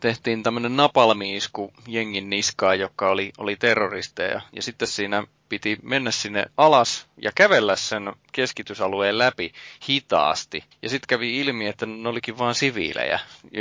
tehtiin 0.00 0.42
tämmöinen 0.42 0.76
napalmiisku 0.76 1.72
jengin 1.88 2.30
niskaa, 2.30 2.74
joka 2.74 3.08
oli, 3.08 3.32
oli 3.38 3.56
terroristeja. 3.56 4.40
Ja 4.52 4.62
sitten 4.62 4.88
siinä 4.88 5.24
piti 5.48 5.78
mennä 5.82 6.10
sinne 6.10 6.46
alas 6.56 7.06
ja 7.22 7.32
kävellä 7.34 7.76
sen 7.76 8.12
keskitysalueen 8.32 9.18
läpi 9.18 9.52
hitaasti. 9.88 10.64
Ja 10.82 10.88
sitten 10.88 11.08
kävi 11.08 11.40
ilmi, 11.40 11.66
että 11.66 11.86
ne 11.86 12.08
olikin 12.08 12.38
vain 12.38 12.54
siviilejä, 12.54 13.20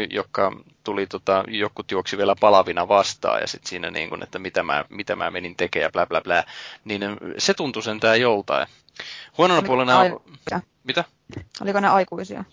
jotka 0.09 0.51
tuli, 0.83 1.07
tota, 1.07 1.43
jokut 1.47 1.91
juoksi 1.91 2.17
vielä 2.17 2.35
palavina 2.39 2.87
vastaan. 2.87 3.41
Ja 3.41 3.47
sitten 3.47 3.69
siinä 3.69 3.91
niin 3.91 4.09
kun, 4.09 4.23
että 4.23 4.39
mitä 4.39 4.63
mä, 4.63 4.85
mitä 4.89 5.15
mä 5.15 5.31
menin 5.31 5.55
tekemään 5.55 5.83
ja 5.87 5.91
bla 5.91 6.05
bla 6.05 6.21
bla. 6.21 6.43
Niin 6.85 7.01
se 7.37 7.53
tuntui 7.53 7.83
sentään 7.83 8.21
joltain. 8.21 8.67
Huonona 9.37 9.61
puolena... 9.61 10.01
Mitä? 10.83 11.03
Oliko 11.61 11.79
ne 11.79 11.87
aikuisia? 11.87 12.43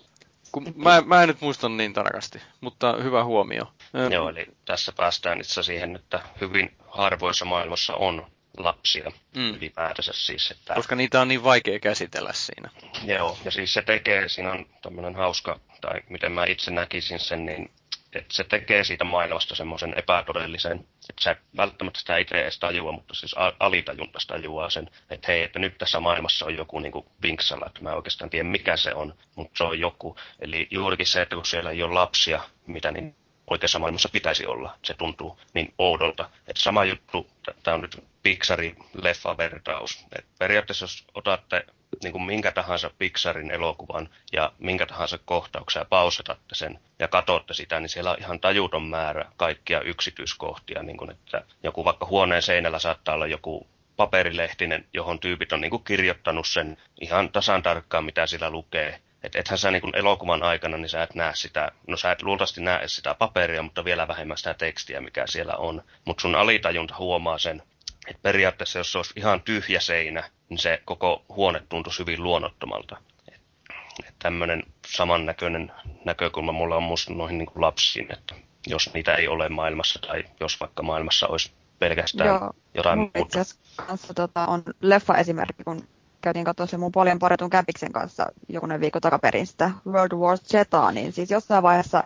Kun 0.55 0.72
mä, 0.76 1.02
mä 1.07 1.22
en 1.22 1.28
nyt 1.28 1.40
muista 1.40 1.68
niin 1.68 1.92
tarkasti, 1.92 2.42
mutta 2.61 2.96
hyvä 3.02 3.24
huomio. 3.24 3.72
Joo, 4.11 4.28
eli 4.28 4.46
tässä 4.64 4.92
päästään 4.96 5.40
itse 5.40 5.62
siihen, 5.62 5.96
että 5.96 6.20
hyvin 6.40 6.76
harvoissa 6.88 7.44
maailmassa 7.44 7.94
on 7.94 8.26
lapsia 8.59 9.12
mm. 9.36 9.55
ylipäätänsä 9.55 10.12
siis. 10.14 10.50
Että... 10.50 10.74
Koska 10.74 10.94
niitä 10.94 11.20
on 11.20 11.28
niin 11.28 11.44
vaikea 11.44 11.78
käsitellä 11.78 12.32
siinä. 12.32 12.70
Joo, 13.05 13.38
ja 13.44 13.50
siis 13.50 13.72
se 13.72 13.82
tekee, 13.82 14.28
siinä 14.28 14.52
on 14.52 14.66
tämmöinen 14.82 15.16
hauska, 15.16 15.61
tai 15.80 16.00
miten 16.09 16.32
mä 16.32 16.44
itse 16.44 16.70
näkisin 16.70 17.20
sen, 17.20 17.46
niin 17.46 17.70
että 18.15 18.35
se 18.35 18.45
tekee 18.45 18.85
siitä 18.85 19.05
maailmasta 19.05 19.55
semmoisen 19.55 19.95
epätodellisen, 19.99 20.79
että 21.11 21.23
sä 21.23 21.37
välttämättä 21.57 22.01
sitä 22.01 22.17
itse 22.17 22.43
edes 22.43 22.59
tajua, 22.59 22.93
mutta 22.93 23.15
siis 23.15 23.35
alitajuntas 23.59 24.27
tajuaa 24.27 24.71
sen, 24.71 24.91
että 25.11 25.33
hei, 25.33 25.43
että 25.43 25.59
nyt 25.59 25.79
tässä 25.79 26.01
maailmassa 26.01 26.47
on 26.47 26.57
joku 26.57 26.79
niin 26.79 26.93
kuin 26.93 27.07
vinksalla, 27.23 27.67
että 27.67 27.83
mä 27.83 27.93
oikeastaan 27.95 28.31
tiedä 28.31 28.49
mikä 28.49 28.77
se 28.77 28.95
on, 28.95 29.15
mutta 29.35 29.59
se 29.59 29.65
on 29.65 29.81
joku. 29.81 30.17
Eli 30.41 30.69
juurikin 30.71 31.07
se, 31.07 31.23
että 31.23 31.37
kun 31.37 31.47
siellä 31.47 31.71
ei 31.71 31.83
ole 31.83 31.95
lapsia, 31.95 32.41
mitä 32.67 32.91
niin 32.91 33.17
oikeassa 33.51 33.79
maailmassa 33.79 34.09
pitäisi 34.09 34.47
olla. 34.47 34.79
Se 34.85 34.95
tuntuu 34.95 35.41
niin 35.55 35.75
oudolta. 35.79 36.31
Että 36.49 36.62
sama 36.62 36.85
juttu, 36.85 37.31
tämä 37.62 37.75
on 37.75 37.81
nyt 37.81 38.05
Pixarin 38.23 38.77
leffa-vertaus. 39.03 40.07
Et 40.19 40.27
periaatteessa 40.39 40.85
jos 40.85 41.05
otatte 41.15 41.67
niin 42.03 42.12
kuin 42.12 42.22
minkä 42.22 42.53
tahansa 42.53 42.90
Pixarin 42.99 43.51
elokuvan 43.51 44.09
ja 44.32 44.53
minkä 44.59 44.86
tahansa 44.86 45.18
kohtauksen 45.24 45.80
ja 45.80 45.84
pausetatte 45.84 46.55
sen 46.55 46.78
ja 46.99 47.09
katsotte 47.09 47.55
sitä, 47.55 47.80
niin 47.80 47.88
siellä 47.88 48.11
on 48.11 48.16
ihan 48.20 48.40
tajuton 48.40 48.82
määrä 48.82 49.24
kaikkia 49.36 49.80
yksityiskohtia, 49.80 50.82
niin 50.82 50.97
kuin 50.97 51.11
että 51.11 51.45
joku 51.62 51.84
vaikka 51.84 52.07
huoneen 52.07 52.42
seinällä 52.42 52.78
saattaa 52.78 53.14
olla 53.14 53.26
joku 53.26 53.66
paperilehtinen, 53.97 54.86
johon 54.92 55.20
tyypit 55.20 55.53
on 55.53 55.61
niin 55.61 55.70
kuin 55.70 55.84
kirjoittanut 55.84 56.47
sen 56.47 56.76
ihan 57.01 57.32
tasan 57.32 57.62
tarkkaan, 57.62 58.05
mitä 58.05 58.26
sillä 58.26 58.51
lukee. 58.51 59.01
Että 59.22 59.38
ethän 59.38 59.59
sä 59.59 59.70
niin 59.70 59.97
elokuvan 59.97 60.42
aikana, 60.42 60.76
niin 60.76 60.88
sä 60.88 61.03
et 61.03 61.14
näe 61.14 61.34
sitä, 61.34 61.72
no 61.86 61.97
sä 61.97 62.12
et 62.12 62.22
luultavasti 62.22 62.61
näe 62.61 62.88
sitä 62.88 63.14
paperia, 63.14 63.62
mutta 63.62 63.84
vielä 63.84 64.09
vähemmän 64.09 64.36
sitä 64.36 64.55
tekstiä, 64.55 65.01
mikä 65.01 65.26
siellä 65.26 65.57
on. 65.57 65.82
Mutta 66.05 66.22
sun 66.22 66.34
alitajunta 66.34 66.95
huomaa 66.99 67.38
sen, 67.38 67.62
että 68.07 68.22
periaatteessa 68.22 68.78
jos 68.78 68.92
se 68.92 68.98
olisi 68.98 69.12
ihan 69.16 69.42
tyhjä 69.42 69.80
seinä, 69.80 70.30
niin 70.48 70.59
se 70.59 70.82
koko 70.84 71.24
huone 71.28 71.62
tuntuisi 71.68 71.98
hyvin 71.98 72.22
luonnottomalta. 72.22 72.96
Että 73.28 74.12
tämmöinen 74.18 74.62
samannäköinen 74.86 75.72
näkökulma 76.05 76.52
mulla 76.52 76.76
on 76.76 76.82
musta 76.82 77.12
noihin 77.12 77.38
niin 77.38 77.48
lapsiin, 77.55 78.12
että 78.12 78.34
jos 78.66 78.94
niitä 78.94 79.14
ei 79.14 79.28
ole 79.28 79.48
maailmassa 79.48 79.98
tai 80.07 80.24
jos 80.40 80.61
vaikka 80.61 80.82
maailmassa 80.82 81.26
olisi 81.26 81.52
pelkästään 81.78 82.28
Joo, 82.28 82.52
jotain 82.74 82.98
muuta. 82.98 83.40
Itse 83.40 83.55
kanssa 83.76 84.14
tota, 84.14 84.46
on 84.46 84.62
leffa-esimerkki, 84.80 85.64
kun 85.64 85.88
käytiin 86.20 86.44
katsoa 86.44 86.78
mun 86.78 86.92
paljon 86.92 87.18
paretun 87.18 87.50
käpiksen 87.50 87.92
kanssa 87.92 88.26
jokunen 88.48 88.80
viikko 88.80 89.00
takaperin 89.00 89.46
sitä 89.46 89.70
World 89.86 90.12
War 90.12 90.38
Zetaa, 90.38 90.92
niin 90.92 91.12
siis 91.12 91.30
jossain 91.30 91.62
vaiheessa 91.62 92.05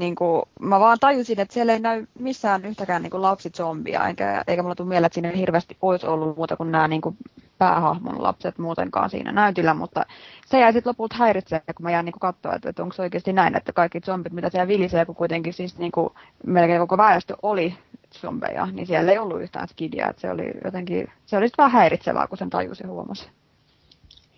niin 0.00 0.14
kuin, 0.14 0.42
mä 0.60 0.80
vaan 0.80 0.98
tajusin, 1.00 1.40
että 1.40 1.54
siellä 1.54 1.72
ei 1.72 1.78
näy 1.78 2.06
missään 2.18 2.64
yhtäkään 2.64 3.02
niin 3.02 3.22
lapsizombia, 3.22 4.08
eikä, 4.08 4.44
eikä 4.46 4.62
mulla 4.62 4.74
tule 4.74 4.88
mieleen, 4.88 5.06
että 5.06 5.14
siinä 5.14 5.30
hirveästi 5.36 5.76
olisi 5.82 6.06
ollut 6.06 6.36
muuta 6.36 6.56
kuin 6.56 6.72
nämä 6.72 6.88
niin 6.88 7.00
kuin, 7.00 7.16
päähahmon 7.60 8.22
lapset 8.22 8.58
muutenkaan 8.58 9.10
siinä 9.10 9.32
näytillä, 9.32 9.74
mutta 9.74 10.06
se 10.46 10.60
jäi 10.60 10.72
sitten 10.72 10.90
lopulta 10.90 11.16
häiritsemään, 11.18 11.74
kun 11.76 11.84
mä 11.84 11.90
jään 11.90 12.04
niin 12.04 12.12
katsoa, 12.20 12.54
että, 12.54 12.68
että 12.68 12.82
onko 12.82 12.94
se 12.94 13.02
oikeasti 13.02 13.32
näin, 13.32 13.56
että 13.56 13.72
kaikki 13.72 14.00
zombit, 14.00 14.32
mitä 14.32 14.50
siellä 14.50 14.68
vilisee, 14.68 15.04
kun 15.04 15.14
kuitenkin 15.14 15.52
siis 15.52 15.78
niin 15.78 15.92
kuin, 15.92 16.14
melkein 16.46 16.80
koko 16.80 16.96
väestö 16.96 17.36
oli 17.42 17.74
zombeja, 18.14 18.66
niin 18.66 18.86
siellä 18.86 19.12
ei 19.12 19.18
ollut 19.18 19.42
yhtään 19.42 19.68
skidia, 19.68 20.10
että 20.10 20.20
se 20.20 20.30
oli 20.30 20.52
jotenkin, 20.64 21.08
se 21.26 21.36
oli 21.36 21.48
vähän 21.58 21.72
häiritsevää, 21.72 22.26
kun 22.26 22.38
sen 22.38 22.50
tajusi 22.50 22.86
huomasi. 22.86 23.28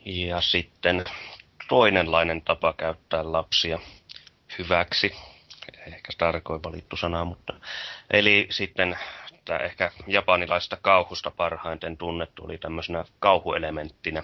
Ja 0.05 0.41
sitten 0.41 1.05
toinenlainen 1.69 2.43
tapa 2.43 2.73
käyttää 2.73 3.33
lapsia 3.33 3.79
hyväksi, 4.59 5.13
ehkä 5.87 6.13
tarkoin 6.19 6.63
valittu 6.63 6.97
sana, 6.97 7.25
mutta 7.25 7.53
eli 8.11 8.47
sitten 8.51 8.99
tämä 9.45 9.59
ehkä 9.59 9.91
japanilaista 10.07 10.77
kauhusta 10.83 11.31
parhaiten 11.31 11.97
tunnettu 11.97 12.45
oli 12.45 12.59
tämmöisenä 12.59 13.05
kauhuelementtinä. 13.19 14.23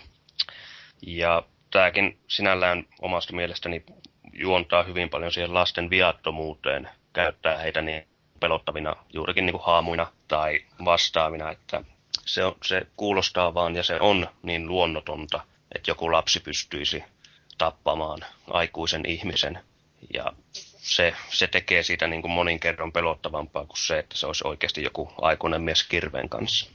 Ja 1.07 1.43
tämäkin 1.71 2.19
sinällään 2.29 2.85
omasta 3.01 3.33
mielestäni 3.33 3.85
juontaa 4.33 4.83
hyvin 4.83 5.11
paljon 5.11 5.33
siihen 5.33 5.55
lasten 5.55 5.91
viattomuuteen, 5.91 6.89
käyttää 7.13 7.59
heitä 7.59 7.83
niin 7.83 8.09
pelottavina 8.41 8.97
juurikin 9.13 9.47
niin 9.47 9.55
kuin 9.55 9.65
haamuina 9.65 10.13
tai 10.29 10.65
vastaavina, 10.85 11.51
että 11.51 11.85
se, 12.27 12.45
on, 12.45 12.57
se 12.65 12.87
kuulostaa 12.97 13.55
vaan 13.55 13.77
ja 13.77 13.83
se 13.83 14.01
on 14.01 14.27
niin 14.43 14.69
luonnotonta, 14.69 15.41
että 15.75 15.91
joku 15.91 16.13
lapsi 16.13 16.41
pystyisi 16.41 17.05
tappamaan 17.59 18.19
aikuisen 18.51 19.07
ihmisen. 19.07 19.59
Ja 20.15 20.33
se, 20.79 21.15
se 21.31 21.47
tekee 21.47 21.83
siitä 21.83 22.07
niin 22.07 22.23
kuin 22.23 22.33
monin 22.33 22.61
kerran 22.61 22.93
pelottavampaa 22.93 23.67
kuin 23.67 23.79
se, 23.79 23.99
että 23.99 24.17
se 24.17 24.27
olisi 24.27 24.47
oikeasti 24.47 24.83
joku 24.83 25.13
aikuinen 25.21 25.63
mies 25.63 25.85
kirveen 25.85 26.29
kanssa. 26.29 26.71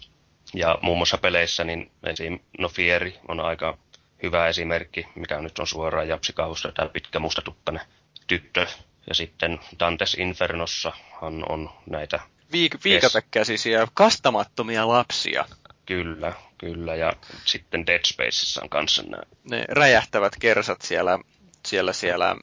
Ja 0.54 0.78
muun 0.82 0.98
muassa 0.98 1.18
peleissä, 1.18 1.64
niin 1.64 1.92
esim. 2.04 2.40
No 2.60 2.70
Fieri 2.70 3.20
on 3.28 3.40
aika 3.40 3.78
hyvä 4.24 4.48
esimerkki, 4.48 5.08
mikä 5.16 5.40
nyt 5.40 5.60
on 5.60 5.68
suoraan 5.68 6.08
japsikauhusta, 6.08 6.72
tämä 6.72 6.90
pitkä 6.90 7.20
mustatukkainen 7.20 7.86
tyttö. 8.28 8.68
Ja 9.08 9.16
sitten 9.16 9.60
Dantes 9.80 10.14
Infernossahan 10.14 11.52
on 11.52 11.70
näitä... 11.90 12.20
Viik- 12.54 12.80
viikatekäsisiä, 12.84 13.88
kastamattomia 13.94 14.88
lapsia. 14.88 15.46
Kyllä, 15.86 16.34
kyllä. 16.58 16.96
Ja 16.96 17.14
sitten 17.46 17.88
Dead 17.88 18.06
Spaceissa 18.06 18.62
on 18.64 18.70
kanssa 18.70 19.04
nämä. 19.04 19.24
Ne 19.44 19.66
räjähtävät 19.70 20.34
kersat 20.40 20.82
siellä, 20.82 21.20
siellä, 21.66 21.94
siellä 21.94 22.36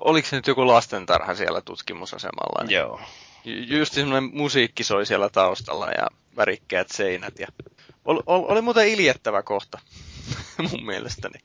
oliko 0.00 0.28
se 0.28 0.36
nyt 0.36 0.46
joku 0.46 0.66
lastentarha 0.66 1.34
siellä 1.34 1.60
tutkimusasemalla? 1.60 2.64
Niin 2.64 2.74
Joo. 2.74 3.00
Just 3.44 3.92
semmoinen 3.92 4.30
musiikki 4.32 4.84
soi 4.84 5.06
siellä 5.06 5.28
taustalla 5.28 5.90
ja 5.90 6.06
värikkäät 6.36 6.90
seinät. 6.90 7.38
Ja... 7.38 7.46
Oli, 8.04 8.20
oli 8.26 8.60
muuten 8.60 8.88
iljettävä 8.88 9.42
kohta, 9.42 9.78
mun 10.70 10.84
mielestäni. 10.86 11.40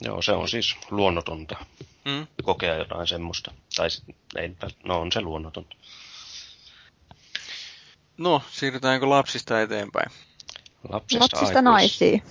Joo, 0.00 0.22
se 0.22 0.32
on 0.32 0.48
siis 0.48 0.76
luonnotonta 0.90 1.56
mm. 2.04 2.26
kokea 2.42 2.74
jotain 2.74 3.06
semmoista. 3.06 3.52
Tai 3.76 3.88
ei, 4.36 4.56
no 4.84 5.00
on 5.00 5.12
se 5.12 5.20
luonnotonta. 5.20 5.76
No, 8.16 8.42
siirrytäänkö 8.50 9.08
lapsista 9.08 9.60
eteenpäin? 9.60 10.10
Lapsista, 10.88 11.24
Lapsista 11.24 11.62
naisiin. 11.62 12.22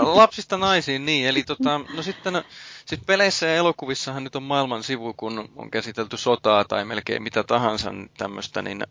Lapsista 0.00 0.56
naisiin, 0.56 1.06
niin. 1.06 1.28
Eli 1.28 1.42
tota, 1.42 1.80
no 1.96 2.02
sitten 2.02 2.44
sit 2.86 3.06
peleissä 3.06 3.46
ja 3.46 3.54
elokuvissahan 3.54 4.24
nyt 4.24 4.36
on 4.36 4.42
maailman 4.42 4.82
sivu, 4.82 5.14
kun 5.14 5.48
on 5.56 5.70
käsitelty 5.70 6.16
sotaa 6.16 6.64
tai 6.64 6.84
melkein 6.84 7.22
mitä 7.22 7.44
tahansa 7.44 7.90
tämmöistä, 8.18 8.62
niin 8.62 8.84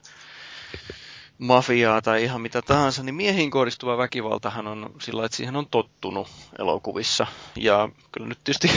mafiaa 1.37 2.01
tai 2.01 2.23
ihan 2.23 2.41
mitä 2.41 2.61
tahansa, 2.61 3.03
niin 3.03 3.15
miehiin 3.15 3.51
kohdistuva 3.51 3.97
väkivaltahan 3.97 4.67
on 4.67 4.93
sillä, 5.01 5.25
että 5.25 5.37
siihen 5.37 5.55
on 5.55 5.67
tottunut 5.67 6.27
elokuvissa. 6.59 7.27
Ja 7.55 7.89
kyllä 8.11 8.27
nyt 8.27 8.43
tietysti, 8.43 8.67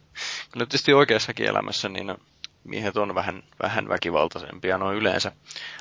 kyllä 0.50 0.62
nyt 0.62 0.68
tietysti 0.68 0.94
oikeassakin 0.94 1.46
elämässä 1.46 1.88
niin 1.88 2.14
miehet 2.64 2.96
on 2.96 3.14
vähän, 3.14 3.42
vähän 3.62 3.88
väkivaltaisempia 3.88 4.78
noin 4.78 4.96
yleensä, 4.96 5.32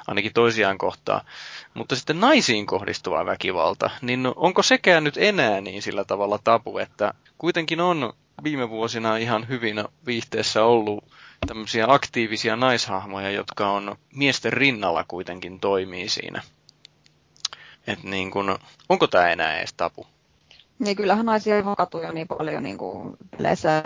ainakin 0.07 0.33
toisiaan 0.33 0.77
kohtaa. 0.77 1.21
Mutta 1.73 1.95
sitten 1.95 2.19
naisiin 2.19 2.65
kohdistuva 2.65 3.25
väkivalta, 3.25 3.89
niin 4.01 4.27
onko 4.35 4.63
sekään 4.63 5.03
nyt 5.03 5.17
enää 5.17 5.61
niin 5.61 5.81
sillä 5.81 6.03
tavalla 6.03 6.39
tabu, 6.43 6.77
että 6.77 7.13
kuitenkin 7.37 7.81
on 7.81 8.13
viime 8.43 8.69
vuosina 8.69 9.17
ihan 9.17 9.47
hyvin 9.47 9.83
viihteessä 10.05 10.63
ollut 10.63 11.03
tämmöisiä 11.47 11.85
aktiivisia 11.89 12.55
naishahmoja, 12.55 13.31
jotka 13.31 13.69
on 13.69 13.95
miesten 14.15 14.53
rinnalla 14.53 15.05
kuitenkin 15.07 15.59
toimii 15.59 16.09
siinä. 16.09 16.41
Et 17.87 18.03
niin 18.03 18.31
kun, 18.31 18.59
onko 18.89 19.07
tämä 19.07 19.29
enää 19.29 19.57
edes 19.57 19.73
tapu? 19.73 20.07
Niin 20.79 20.97
kyllähän 20.97 21.25
naisia 21.25 21.63
hakatuu 21.63 22.01
jo 22.01 22.11
niin 22.11 22.27
paljon 22.27 22.63
niin 22.63 22.77
kuin 22.77 23.17
peleissä 23.37 23.83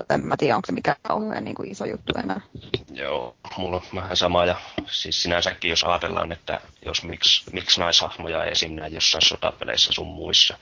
että 0.00 0.14
en 0.14 0.26
mä 0.26 0.36
tiedä, 0.36 0.56
onko 0.56 0.66
se 0.66 0.72
mikään 0.72 0.96
kauhean 1.02 1.44
niin 1.44 1.54
kuin 1.54 1.70
iso 1.70 1.84
juttu 1.84 2.12
enää. 2.18 2.40
Joo, 2.92 3.36
mulla 3.56 3.76
on 3.76 3.82
vähän 3.94 4.16
sama 4.16 4.44
ja 4.44 4.56
siis 4.86 5.22
sinänsäkin 5.22 5.70
jos 5.70 5.84
ajatellaan, 5.84 6.32
että 6.32 6.60
jos 6.84 7.04
miksi, 7.04 7.50
miksi 7.52 7.80
naishahmoja 7.80 8.44
esim. 8.44 8.78
jossain 8.90 9.22
sotapeleissä 9.22 9.92
sun 9.92 10.06
muissa, 10.06 10.58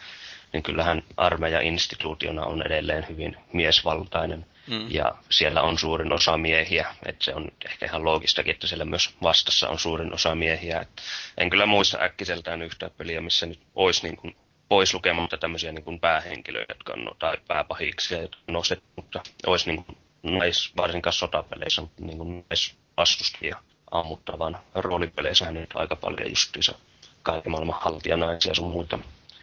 niin 0.52 0.62
kyllähän 0.62 1.02
armeija 1.16 1.60
instituutiona 1.60 2.44
on 2.44 2.62
edelleen 2.62 3.06
hyvin 3.08 3.36
miesvaltainen. 3.52 4.46
Mm. 4.66 4.90
Ja 4.90 5.14
siellä 5.30 5.62
on 5.62 5.78
suurin 5.78 6.12
osa 6.12 6.36
miehiä, 6.36 6.94
että 7.06 7.24
se 7.24 7.34
on 7.34 7.48
ehkä 7.64 7.86
ihan 7.86 8.04
loogistakin, 8.04 8.54
että 8.54 8.66
siellä 8.66 8.84
myös 8.84 9.14
vastassa 9.22 9.68
on 9.68 9.78
suurin 9.78 10.14
osa 10.14 10.34
miehiä. 10.34 10.80
Et 10.80 11.02
en 11.38 11.50
kyllä 11.50 11.66
muista 11.66 11.98
äkkiseltään 12.02 12.62
yhtään 12.62 12.92
peliä, 12.98 13.20
missä 13.20 13.46
nyt 13.46 13.60
olisi 13.74 14.02
niin 14.02 14.16
kuin 14.16 14.36
pois 14.72 14.94
lukematta 14.94 15.36
tämmöisiä 15.36 15.72
niin 15.72 15.84
kuin 15.84 16.00
päähenkilöitä, 16.00 16.72
jotka 16.72 16.92
on, 16.92 17.10
tai 17.18 17.36
pääpahiksia, 17.48 18.22
jotka 18.22 18.38
on 18.48 18.54
nostettu, 18.54 18.84
mutta 18.96 19.22
olisi 19.46 19.66
niin 19.70 19.84
kuin 19.84 19.98
nais, 20.22 20.72
varsinkaan 20.76 21.12
sotapeleissä, 21.12 21.82
niin 22.00 22.18
kuin 22.18 22.44
naisvastustajia 22.50 23.56
ammuttavan 23.90 24.58
roolipeleissä 24.74 25.50
nyt 25.50 25.70
aika 25.74 25.96
paljon 25.96 26.30
justiinsa 26.30 26.74
kaiken 27.22 27.52
maailman 27.52 27.80
haltijanaisia 27.80 28.54
sun 28.54 28.70
muita, 28.70 28.98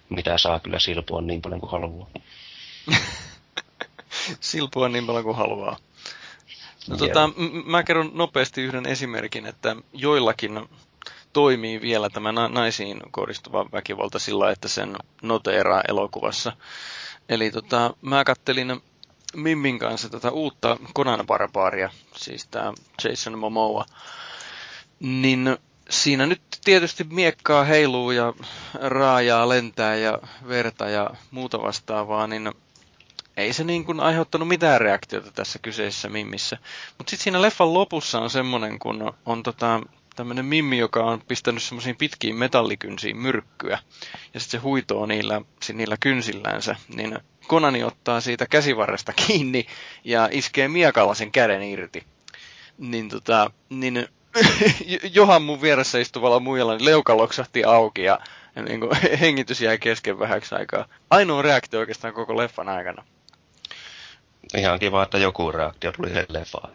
mitä 0.09 0.37
saa 0.37 0.59
kyllä 0.59 0.79
silpua 0.79 1.21
niin 1.21 1.41
paljon 1.41 1.59
kuin 1.59 1.71
haluaa. 1.71 2.07
silpua 4.39 4.89
niin 4.89 5.05
paljon 5.05 5.23
kuin 5.23 5.37
haluaa. 5.37 5.77
No, 6.87 6.97
tota, 6.97 7.27
m- 7.27 7.71
mä 7.71 7.83
kerron 7.83 8.11
nopeasti 8.13 8.61
yhden 8.61 8.85
esimerkin, 8.85 9.45
että 9.45 9.75
joillakin 9.93 10.69
toimii 11.39 11.81
vielä 11.81 12.09
tämä 12.09 12.31
naisiin 12.31 12.99
kohdistuva 13.11 13.65
väkivalta 13.71 14.19
sillä, 14.19 14.51
että 14.51 14.67
sen 14.67 14.95
noteeraa 15.21 15.81
elokuvassa. 15.87 16.53
Eli 17.29 17.51
tota, 17.51 17.93
mä 18.01 18.23
kattelin 18.23 18.81
Mimmin 19.35 19.79
kanssa 19.79 20.09
tätä 20.09 20.31
uutta 20.31 20.77
Conan 20.95 21.27
Barbaaria, 21.27 21.89
siis 22.15 22.47
tämä 22.47 22.73
Jason 23.03 23.39
Momoa. 23.39 23.85
Niin 24.99 25.57
siinä 25.89 26.25
nyt 26.25 26.41
tietysti 26.65 27.03
miekkaa 27.03 27.63
heiluu 27.63 28.11
ja 28.11 28.33
raajaa 28.73 29.49
lentää 29.49 29.95
ja 29.95 30.19
verta 30.47 30.89
ja 30.89 31.09
muuta 31.31 31.61
vastaavaa, 31.61 32.27
niin 32.27 32.51
ei 33.37 33.53
se 33.53 33.63
niin 33.63 33.85
kuin 33.85 33.99
aiheuttanut 33.99 34.47
mitään 34.47 34.81
reaktiota 34.81 35.31
tässä 35.31 35.59
kyseisessä 35.59 36.09
mimmissä. 36.09 36.57
Mutta 36.97 37.09
sitten 37.11 37.23
siinä 37.23 37.41
leffan 37.41 37.73
lopussa 37.73 38.19
on 38.19 38.29
semmoinen, 38.29 38.79
kun 38.79 39.13
on 39.25 39.43
tota, 39.43 39.81
tämmöinen 40.19 40.45
mimmi, 40.45 40.77
joka 40.77 41.03
on 41.03 41.21
pistänyt 41.27 41.63
semmoisiin 41.63 41.95
pitkiin 41.95 42.35
metallikynsiin 42.35 43.17
myrkkyä. 43.17 43.79
Ja 44.33 44.39
sitten 44.39 44.59
se 44.59 44.63
huitoo 44.63 45.05
niillä, 45.05 45.41
niillä 45.73 45.97
kynsillänsä. 45.99 46.75
Niin 46.95 47.19
Konani 47.47 47.83
ottaa 47.83 48.21
siitä 48.21 48.45
käsivarresta 48.45 49.13
kiinni 49.27 49.65
ja 50.03 50.29
iskee 50.31 50.67
miekalla 50.67 51.13
sen 51.13 51.31
käden 51.31 51.63
irti. 51.63 52.03
Niin, 52.77 53.09
tota, 53.09 53.51
niin 53.69 54.07
Johan 55.17 55.41
mun 55.41 55.61
vieressä 55.61 55.99
istuvalla 55.99 56.39
muijalla 56.39 56.73
niin 56.77 56.85
leuka 56.85 57.17
loksahti 57.17 57.63
auki 57.63 58.03
ja, 58.03 58.19
ja 58.55 58.61
niin 58.61 58.79
kuin, 58.79 58.91
hengitys 59.21 59.61
jäi 59.61 59.77
kesken 59.77 60.19
vähäksi 60.19 60.55
aikaa. 60.55 60.85
Ainoa 61.09 61.41
reaktio 61.41 61.79
oikeastaan 61.79 62.13
koko 62.13 62.37
leffan 62.37 62.69
aikana. 62.69 63.03
Ihan 64.57 64.79
kiva, 64.79 65.03
että 65.03 65.17
joku 65.17 65.51
reaktio 65.51 65.91
tuli 65.91 66.09
leffaan. 66.29 66.71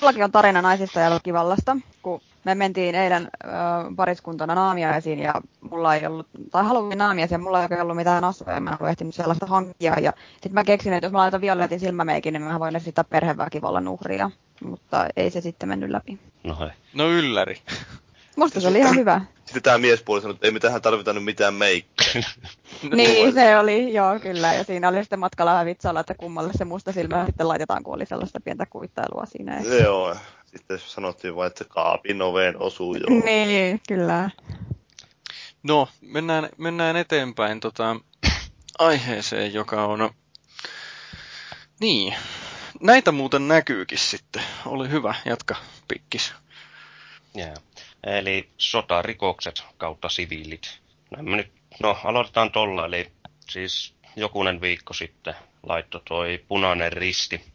Mullakin 0.00 0.24
on 0.24 0.32
tarina 0.32 0.62
naisista 0.62 1.00
ja 1.00 1.20
kivallasta, 1.22 1.76
kun 2.02 2.22
me 2.44 2.54
mentiin 2.54 2.94
eilen 2.94 3.28
ö, 3.44 3.48
pariskuntana 3.96 4.54
naamiaisiin 4.54 5.18
ja 5.18 5.34
mulla 5.60 5.94
ei 5.94 6.06
ollut, 6.06 6.26
tai 6.50 6.64
Halloween 6.64 6.98
naamiaisia, 6.98 7.38
mulla 7.38 7.62
ei 7.62 7.80
ollut 7.80 7.96
mitään 7.96 8.24
asuja, 8.24 8.60
mä 8.60 8.70
en 8.70 8.76
ollut 8.80 8.90
ehtinyt 8.90 9.14
sellaista 9.14 9.46
hankkia. 9.46 10.00
Ja 10.00 10.12
sitten 10.32 10.54
mä 10.54 10.64
keksin, 10.64 10.92
että 10.92 11.06
jos 11.06 11.12
mä 11.12 11.18
laitan 11.18 11.40
violetin 11.40 11.80
silmämeikin, 11.80 12.32
niin 12.32 12.42
mä 12.42 12.60
voin 12.60 12.76
esittää 12.76 13.04
perheväkivallan 13.04 13.88
uhria. 13.88 14.30
Mutta 14.64 15.06
ei 15.16 15.30
se 15.30 15.40
sitten 15.40 15.68
mennyt 15.68 15.90
läpi. 15.90 16.18
No 16.44 16.56
hei. 16.60 16.68
No 16.94 17.10
ylläri. 17.10 17.60
Musta 18.36 18.60
se 18.60 18.68
oli 18.68 18.78
ihan 18.78 18.96
hyvä. 18.96 19.20
Sitten 19.44 19.62
tämä 19.62 19.78
miespuoli 19.78 20.20
sanoi, 20.20 20.34
että 20.34 20.46
ei 20.46 20.52
mitään 20.52 20.82
tarvita 20.82 21.12
nyt 21.12 21.24
mitään 21.24 21.54
meikkiä. 21.54 22.22
niin, 22.96 23.34
se 23.34 23.58
oli, 23.58 23.94
joo 23.94 24.20
kyllä. 24.20 24.54
Ja 24.54 24.64
siinä 24.64 24.88
oli 24.88 25.00
sitten 25.00 25.18
matkalla 25.18 25.52
vähän 25.52 25.66
vitsailla, 25.66 26.00
että 26.00 26.14
kummalle 26.14 26.52
se 26.54 26.64
musta 26.64 26.92
silmä 26.92 27.26
sitten 27.26 27.48
laitetaan, 27.48 27.82
kun 27.82 27.94
oli 27.94 28.06
sellaista 28.06 28.40
pientä 28.40 28.66
kuvittailua 28.66 29.26
siinä. 29.26 29.60
Joo, 29.82 30.16
sitten 30.56 30.78
sanottiin 30.78 31.36
vain, 31.36 31.46
että 31.46 31.64
kaapin 31.64 32.22
oveen 32.22 32.58
osuu 32.58 32.94
joo. 32.94 33.20
niin, 33.24 33.80
kyllä. 33.88 34.30
No, 35.62 35.88
mennään, 36.00 36.48
mennään 36.58 36.96
eteenpäin 36.96 37.60
tota, 37.60 37.96
aiheeseen, 38.78 39.54
joka 39.54 39.84
on... 39.84 40.10
Niin, 41.80 42.14
näitä 42.80 43.12
muuten 43.12 43.48
näkyykin 43.48 43.98
sitten. 43.98 44.42
Oli 44.66 44.90
hyvä, 44.90 45.14
jatka 45.24 45.56
pikkis. 45.88 46.32
Yeah. 47.38 47.54
Eli 48.04 48.48
sotarikokset 48.58 49.64
kautta 49.76 50.08
siviilit. 50.08 50.80
Nyt, 51.16 51.52
no 51.82 51.98
aloitetaan 52.04 52.52
tolla, 52.52 52.86
eli 52.86 53.12
siis 53.50 53.94
jokunen 54.16 54.60
viikko 54.60 54.94
sitten 54.94 55.34
laittoi 55.62 56.00
toi 56.04 56.44
punainen 56.48 56.92
risti 56.92 57.51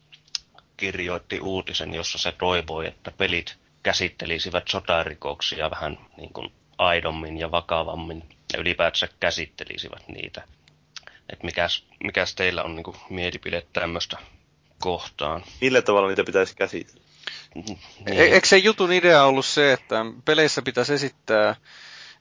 kirjoitti 0.78 1.40
uutisen, 1.40 1.94
jossa 1.94 2.18
se 2.18 2.32
toivoi, 2.32 2.86
että 2.86 3.10
pelit 3.10 3.56
käsittelisivät 3.82 4.68
sotarikoksia 4.68 5.70
vähän 5.70 5.98
niin 6.16 6.32
kuin 6.32 6.52
aidommin 6.78 7.38
ja 7.38 7.50
vakavammin 7.50 8.24
ja 8.52 8.58
ylipäätänsä 8.58 9.08
käsittelisivät 9.20 10.08
niitä. 10.08 10.42
Että 11.32 11.44
mikäs, 11.44 11.84
mikäs 12.04 12.34
teillä 12.34 12.62
on 12.62 12.76
niin 12.76 12.84
kuin 12.84 12.96
mielipide 13.10 13.66
tämmöistä 13.72 14.18
kohtaan? 14.78 15.44
Millä 15.60 15.82
tavalla 15.82 16.08
niitä 16.08 16.24
pitäisi 16.24 16.56
käsitellä? 16.56 17.00
Niin. 17.54 17.78
E- 18.06 18.22
eikö 18.22 18.46
se 18.46 18.56
jutun 18.56 18.92
idea 18.92 19.24
ollut 19.24 19.46
se, 19.46 19.72
että 19.72 19.96
peleissä 20.24 20.62
pitäisi 20.62 20.94
esittää, 20.94 21.56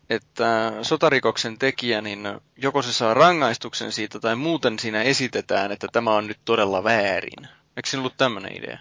että 0.10 0.74
sotarikoksen 0.82 1.60
tekijä, 1.60 2.02
niin 2.02 2.28
joko 2.58 2.82
se 2.82 2.94
saa 2.94 3.14
rangaistuksen 3.14 3.92
siitä 3.92 4.20
tai 4.20 4.36
muuten 4.36 4.80
siinä 4.80 5.02
esitetään, 5.02 5.72
että 5.72 5.88
tämä 5.92 6.16
on 6.16 6.28
nyt 6.28 6.40
todella 6.46 6.84
väärin. 6.84 7.48
Eikö 7.78 7.90
siinä 7.90 8.02
ollut 8.02 8.18
tämmöinen 8.18 8.58
idea? 8.58 8.80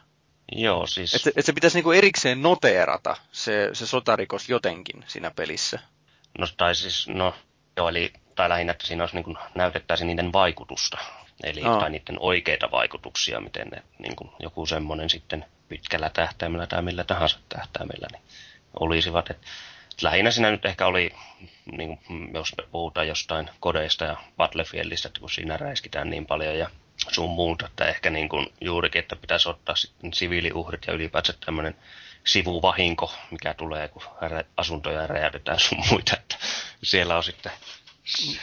Joo, 0.53 0.87
siis... 0.87 1.15
Että 1.15 1.31
et 1.37 1.47
se 1.47 1.53
pitäisi 1.53 1.77
niinku 1.77 1.93
erikseen 1.93 2.43
noteerata 2.43 3.17
se, 3.33 3.71
se 3.73 3.87
sotarikos 3.87 4.49
jotenkin 4.49 5.05
siinä 5.07 5.31
pelissä. 5.31 5.79
No 6.39 6.47
tai 6.57 6.75
siis, 6.75 7.09
no 7.09 7.35
joo, 7.77 7.89
eli 7.89 8.13
tai 8.35 8.49
lähinnä, 8.49 8.71
että 8.71 8.87
siinä 8.87 9.03
olisi 9.03 9.17
niin 9.17 9.25
kuin, 9.25 9.37
näytettäisiin 9.55 10.09
niiden 10.09 10.33
vaikutusta. 10.33 10.99
Eli 11.43 11.63
Aa. 11.63 11.81
tai 11.81 11.91
niiden 11.91 12.17
oikeita 12.21 12.71
vaikutuksia, 12.71 13.41
miten 13.41 13.69
ne, 13.69 13.83
niin 13.99 14.17
kuin, 14.17 14.31
joku 14.39 14.67
semmoinen 14.67 15.11
sitten 15.11 15.45
pitkällä 15.69 16.11
tähtäimellä 16.11 16.67
tai 16.67 16.83
millä 16.83 17.05
tahansa 17.05 17.39
tähtäimellä 17.49 18.07
niin 18.13 18.23
olisivat. 18.81 19.31
Et, 19.31 19.39
lähinnä 20.03 20.31
siinä 20.31 20.51
nyt 20.51 20.65
ehkä 20.65 20.87
oli, 20.87 21.11
niin 21.77 21.99
kuin, 21.99 22.31
jos 22.35 22.55
puhutaan 22.73 23.09
jostain 23.09 23.51
kodeista 23.61 24.05
ja 24.05 24.17
Battlefieldistä, 24.37 25.09
että 25.09 25.21
kun 25.21 25.31
siinä 25.31 25.57
räiskitään 25.57 26.11
niin 26.11 26.27
paljon 26.27 26.59
ja 26.59 26.71
sun 27.11 27.31
muuta, 27.31 27.67
että 27.67 27.85
ehkä 27.85 28.11
niin 28.11 28.29
kuin 28.29 28.47
juurikin, 28.61 28.99
että 28.99 29.17
pitäisi 29.17 29.49
ottaa 29.49 29.77
sitten 29.77 30.15
siviiliuhrit 30.15 30.87
ja 30.87 30.93
ylipäätään 30.93 31.39
tämmöinen 31.45 31.77
sivuvahinko, 32.25 33.15
mikä 33.31 33.55
tulee, 33.55 33.89
kun 33.89 34.03
asuntoja 34.57 35.07
räjäytetään 35.07 35.61
sun 35.61 35.79
muita, 35.91 36.17
että 36.17 36.37
siellä 36.83 37.17
on 37.17 37.25
sitten 37.25 37.53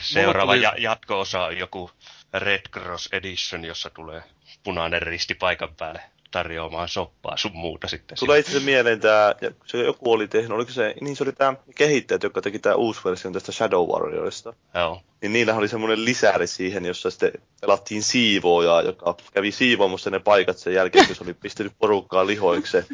seuraava 0.02 0.54
tuli... 0.54 0.64
ja, 0.64 0.74
jatko-osa 0.78 1.52
joku 1.52 1.92
Red 2.34 2.62
Cross 2.72 3.10
Edition, 3.12 3.66
jossa 3.66 3.90
tulee 3.90 4.24
punainen 4.64 5.02
risti 5.02 5.36
paikan 5.36 5.76
päälle 5.76 6.02
tarjoamaan 6.34 6.90
soppaa 6.90 7.38
sun 7.38 7.52
muuta 7.56 7.88
sitten. 7.88 8.18
Tulee 8.20 8.40
itse 8.40 8.60
mieleen 8.60 9.00
tämä, 9.00 9.36
se 9.66 9.78
joku 9.78 10.12
oli 10.12 10.28
tehnyt, 10.28 10.52
oliko 10.52 10.72
se, 10.72 10.94
niin 11.02 11.16
se 11.16 11.24
oli 11.24 11.32
tämä 11.32 11.54
kehittäjät, 11.76 12.24
joka 12.24 12.42
teki 12.42 12.60
tämä 12.60 12.76
uusi 12.76 13.02
versio 13.06 13.32
tästä 13.32 13.52
Shadow 13.52 13.90
Warriorista. 13.90 14.54
Joo. 14.74 15.02
Niin 15.22 15.34
niillä 15.34 15.56
oli 15.56 15.68
semmoinen 15.68 16.06
lisäri 16.06 16.48
siihen, 16.48 16.86
jossa 16.86 17.10
sitten 17.10 17.32
pelattiin 17.62 18.04
siivoojaa, 18.04 18.82
joka 18.82 19.16
kävi 19.34 19.52
siivoamassa 19.52 20.10
ne 20.10 20.20
paikat 20.20 20.58
sen 20.58 20.74
jälkeen, 20.74 21.08
kun 21.08 21.16
se 21.16 21.24
oli 21.24 21.34
pistänyt 21.34 21.74
porukkaa 21.80 22.28
lihoiksi 22.28 22.72
se 22.72 22.86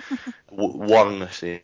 Wang 0.90 1.28
siinä. 1.32 1.64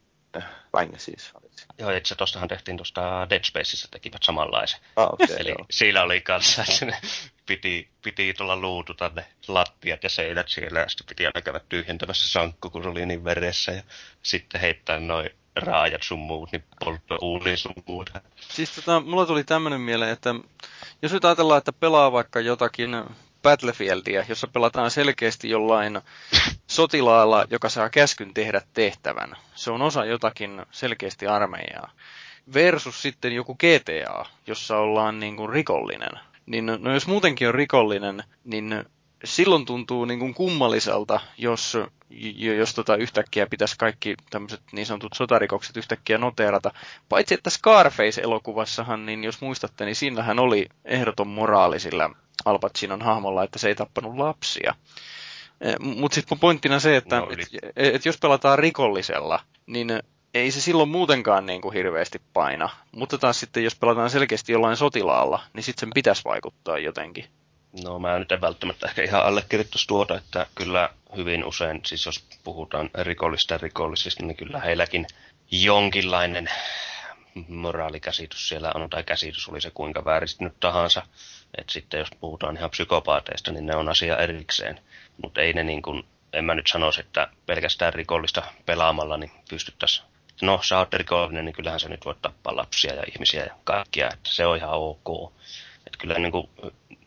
Wang 0.76 0.98
siis. 0.98 1.34
Joo, 1.80 1.92
itse 1.92 2.16
tostahan 2.16 2.48
tehtiin 2.48 2.78
tuosta 2.78 3.28
Dead 3.30 3.44
Spaceissa 3.44 3.88
tekivät 3.92 4.24
samanlaisen. 4.24 4.80
Ah, 4.96 5.10
okay, 5.14 5.36
Eli 5.40 5.50
joo. 5.50 5.66
siinä 5.72 6.04
oli 6.04 6.22
kanssa, 6.22 6.64
että 6.70 6.86
ne 6.86 6.98
piti, 7.46 7.90
piti 8.02 8.34
tulla 8.34 8.56
luututa 8.56 9.12
ne 9.16 9.26
lattiat 9.48 10.04
ja 10.04 10.10
seinät 10.10 10.50
siellä 10.50 10.80
ja 10.80 10.90
sitten 10.90 11.08
piti 11.08 11.26
aina 11.26 11.42
käydä 11.42 11.60
tyhjentämässä 11.70 12.30
sankku, 12.30 12.70
kun 12.70 12.84
se 12.84 12.90
oli 12.90 13.06
niin 13.06 13.24
veressä 13.24 13.72
ja 13.72 13.84
sitten 14.24 14.62
heittää 14.62 15.00
noin 15.00 15.30
raajat 15.56 16.04
sun 16.04 16.20
muut, 16.20 16.52
niin 16.52 16.64
poltto 16.80 17.18
uuli 17.22 17.58
sun 17.58 17.74
muuta. 17.88 18.22
Siis 18.36 18.72
tota, 18.72 19.00
mulla 19.00 19.26
tuli 19.26 19.44
tämmöinen 19.44 19.82
mieleen, 19.82 20.12
että 20.12 20.36
jos 21.02 21.14
nyt 21.14 21.26
ajatellaan, 21.26 21.58
että 21.58 21.74
pelaa 21.74 22.12
vaikka 22.12 22.40
jotakin 22.40 23.04
Battlefieldia, 23.44 24.26
jossa 24.30 24.48
pelataan 24.48 24.92
selkeästi 24.92 25.50
jollain 25.50 26.02
sotilaalla, 26.68 27.46
joka 27.50 27.70
saa 27.70 27.90
käskyn 27.90 28.34
tehdä 28.34 28.62
tehtävän. 28.74 29.36
Se 29.56 29.72
on 29.72 29.82
osa 29.82 30.06
jotakin 30.06 30.66
selkeästi 30.72 31.28
armeijaa. 31.28 31.92
Versus 32.54 33.02
sitten 33.02 33.34
joku 33.34 33.56
GTA, 33.56 34.26
jossa 34.48 34.78
ollaan 34.78 35.20
niin 35.20 35.38
kuin 35.38 35.50
rikollinen. 35.50 36.20
Niin 36.46 36.66
no 36.66 36.94
jos 36.94 37.08
muutenkin 37.08 37.48
on 37.48 37.56
rikollinen, 37.56 38.24
niin 38.44 38.86
silloin 39.24 39.66
tuntuu 39.66 40.06
niin 40.06 40.20
kuin 40.20 40.34
kummalliselta, 40.34 41.20
jos, 41.38 41.78
jos 42.58 42.74
tota 42.74 42.96
yhtäkkiä 42.96 43.48
pitäisi 43.48 43.76
kaikki 43.78 44.16
tämmöiset 44.30 44.62
niin 44.72 44.86
sanotut 44.86 45.14
sotarikokset 45.14 45.78
yhtäkkiä 45.78 46.18
noteerata. 46.18 46.72
Paitsi 47.10 47.34
että 47.34 47.50
Scarface-elokuvassahan, 47.50 49.06
niin 49.06 49.24
jos 49.24 49.42
muistatte, 49.42 49.86
niin 49.86 49.96
siinähän 49.96 50.40
oli 50.40 50.70
ehdoton 50.86 51.28
moraali 51.28 51.80
sillä 51.80 52.10
Al 52.46 52.60
Pacinon 52.60 53.02
hahmolla, 53.02 53.44
että 53.44 53.60
se 53.60 53.68
ei 53.68 53.76
tappanut 53.76 54.18
lapsia. 54.18 54.76
Mutta 55.80 56.16
sitten 56.16 56.40
pointtina 56.40 56.80
se, 56.80 56.96
että 56.96 57.20
no, 57.20 57.28
et, 57.32 57.94
et 57.94 58.06
jos 58.06 58.18
pelataan 58.18 58.60
rikollisella, 58.60 59.40
niin 59.66 60.00
ei 60.36 60.52
se 60.52 60.62
silloin 60.62 60.90
muutenkaan 60.90 61.46
niin 61.46 61.62
kuin 61.62 61.74
hirveästi 61.74 62.22
paina. 62.34 62.70
Mutta 62.92 63.18
taas 63.18 63.40
sitten, 63.40 63.64
jos 63.64 63.76
pelataan 63.76 64.10
selkeästi 64.10 64.52
jollain 64.52 64.78
sotilaalla, 64.78 65.44
niin 65.54 65.64
sitten 65.64 65.80
sen 65.80 65.94
pitäisi 65.94 66.24
vaikuttaa 66.24 66.78
jotenkin. 66.78 67.26
No 67.84 68.00
mä 68.00 68.20
nyt 68.20 68.32
en 68.32 68.42
välttämättä 68.42 68.88
ehkä 68.88 69.04
ihan 69.04 69.26
allekirjoittaisi 69.26 69.88
tuota, 69.88 70.18
että 70.18 70.46
kyllä 70.56 70.90
hyvin 71.16 71.46
usein, 71.46 71.82
siis 71.86 72.06
jos 72.06 72.28
puhutaan 72.44 72.90
rikollista 72.94 73.58
rikollisista, 73.58 74.26
niin 74.26 74.38
kyllä 74.38 74.60
heilläkin 74.60 75.08
jonkinlainen 75.52 76.50
moraalikäsitys 77.48 78.50
siellä 78.50 78.72
on, 78.76 78.90
tai 78.90 79.04
käsitys 79.04 79.50
oli 79.50 79.62
se 79.62 79.72
kuinka 79.72 80.06
vääristynyt 80.06 80.60
tahansa. 80.60 81.04
että 81.58 81.74
sitten 81.74 81.98
jos 82.00 82.10
puhutaan 82.20 82.58
ihan 82.58 82.70
psykopaateista, 82.70 83.52
niin 83.52 83.66
ne 83.66 83.76
on 83.76 83.90
asia 83.90 84.18
erikseen. 84.18 84.80
Mutta 85.24 85.42
ei 85.42 85.54
ne 85.54 85.64
niin 85.64 85.82
kuin, 85.82 86.04
en 86.34 86.46
mä 86.46 86.56
nyt 86.56 86.68
sanoisi, 86.68 87.02
että 87.02 87.28
pelkästään 87.46 87.94
rikollista 87.94 88.44
pelaamalla 88.66 89.18
niin 89.18 89.32
pystyttäisiin 89.50 90.15
no 90.42 90.60
sä 90.64 90.78
oot 90.80 90.94
rikollinen, 90.94 91.46
niin 91.46 91.56
kyllähän 91.56 91.80
sä 91.80 91.90
nyt 91.90 92.06
voit 92.06 92.22
tappaa 92.22 92.56
lapsia 92.56 92.94
ja 92.94 93.04
ihmisiä 93.14 93.44
ja 93.44 93.56
kaikkia, 93.64 94.10
että 94.14 94.30
se 94.30 94.46
on 94.46 94.58
ihan 94.58 94.74
ok. 94.74 95.34
Että 95.86 95.98
kyllä 95.98 96.20
niin 96.20 96.32
kuin, 96.32 96.50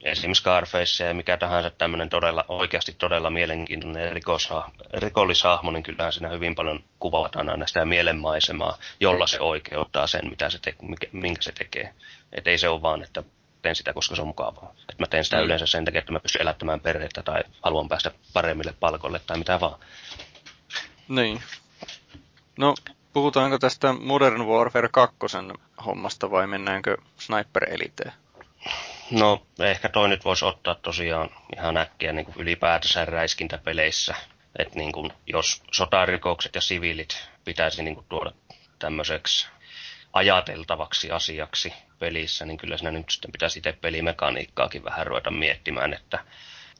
esimerkiksi 0.03 0.41
Scarface 0.41 1.05
ja 1.05 1.15
mikä 1.15 1.37
tahansa 1.37 1.71
tämmöinen 1.71 2.09
todella, 2.09 2.45
oikeasti 2.49 2.93
todella 2.93 3.31
mielenkiintoinen 3.31 4.13
rikoshah, 4.13 4.73
rikollishahmo, 4.93 5.71
niin 5.71 5.83
kyllähän 5.83 6.13
siinä 6.13 6.29
hyvin 6.29 6.55
paljon 6.55 6.85
kuvataan 6.99 7.49
aina 7.49 7.67
sitä 7.67 7.85
mielenmaisemaa, 7.85 8.79
jolla 9.01 9.27
se 9.27 9.41
oikeuttaa 9.41 10.07
sen, 10.07 10.31
mitä 10.31 10.51
se 10.51 10.59
te, 10.59 10.75
minkä 11.13 11.43
se 11.43 11.53
tekee. 11.53 11.95
Että 12.33 12.51
ei 12.51 12.59
se 12.59 12.69
ole 12.69 12.83
vaan, 12.83 13.03
että 13.03 13.23
teen 13.63 13.77
sitä, 13.77 13.93
koska 13.93 14.17
se 14.17 14.23
on 14.23 14.29
mukavaa. 14.29 14.75
Että 14.79 15.03
mä 15.03 15.07
teen 15.07 15.25
sitä 15.25 15.37
mm. 15.37 15.43
yleensä 15.43 15.67
sen 15.67 15.85
takia, 15.85 15.99
että 15.99 16.13
mä 16.13 16.21
pystyn 16.21 16.43
elättämään 16.43 16.81
perhettä 16.81 17.23
tai 17.23 17.43
haluan 17.63 17.89
päästä 17.89 18.11
paremmille 18.33 18.75
palkoille 18.81 19.19
tai 19.19 19.39
mitä 19.39 19.61
vaan. 19.61 19.81
Niin. 21.09 21.43
No, 22.59 22.75
puhutaanko 23.19 23.59
tästä 23.59 23.93
Modern 23.93 24.47
Warfare 24.47 24.89
2 24.93 25.17
hommasta 25.87 26.31
vai 26.31 26.47
mennäänkö 26.47 26.97
Sniper 27.17 27.65
Eliteen? 27.75 28.13
No, 29.11 29.47
ehkä 29.61 29.89
toi 29.89 30.09
nyt 30.09 30.25
voisi 30.25 30.45
ottaa 30.45 30.75
tosiaan 30.75 31.31
ihan 31.57 31.77
äkkiä 31.77 32.13
niin 32.13 32.27
ylipäätänsä 32.37 33.05
räiskintäpeleissä. 33.05 34.15
Että 34.59 34.79
niin 34.79 34.93
kuin, 34.93 35.13
jos 35.27 35.63
sotarikokset 35.73 36.55
ja 36.55 36.61
siviilit 36.61 37.29
pitäisi 37.45 37.83
niin 37.83 37.95
kuin 37.95 38.07
tuoda 38.09 38.33
tämmöiseksi 38.79 39.49
ajateltavaksi 40.13 41.11
asiaksi 41.11 41.73
pelissä, 41.99 42.47
niin 42.47 42.59
kyllä 42.59 42.77
siinä 42.77 42.91
nyt 42.91 43.11
sitten 43.11 43.33
pitäisi 43.33 43.59
itse 43.59 43.73
pelimekaniikkaakin 43.73 44.85
vähän 44.85 45.07
ruveta 45.07 45.31
miettimään, 45.31 45.95
että 45.95 46.19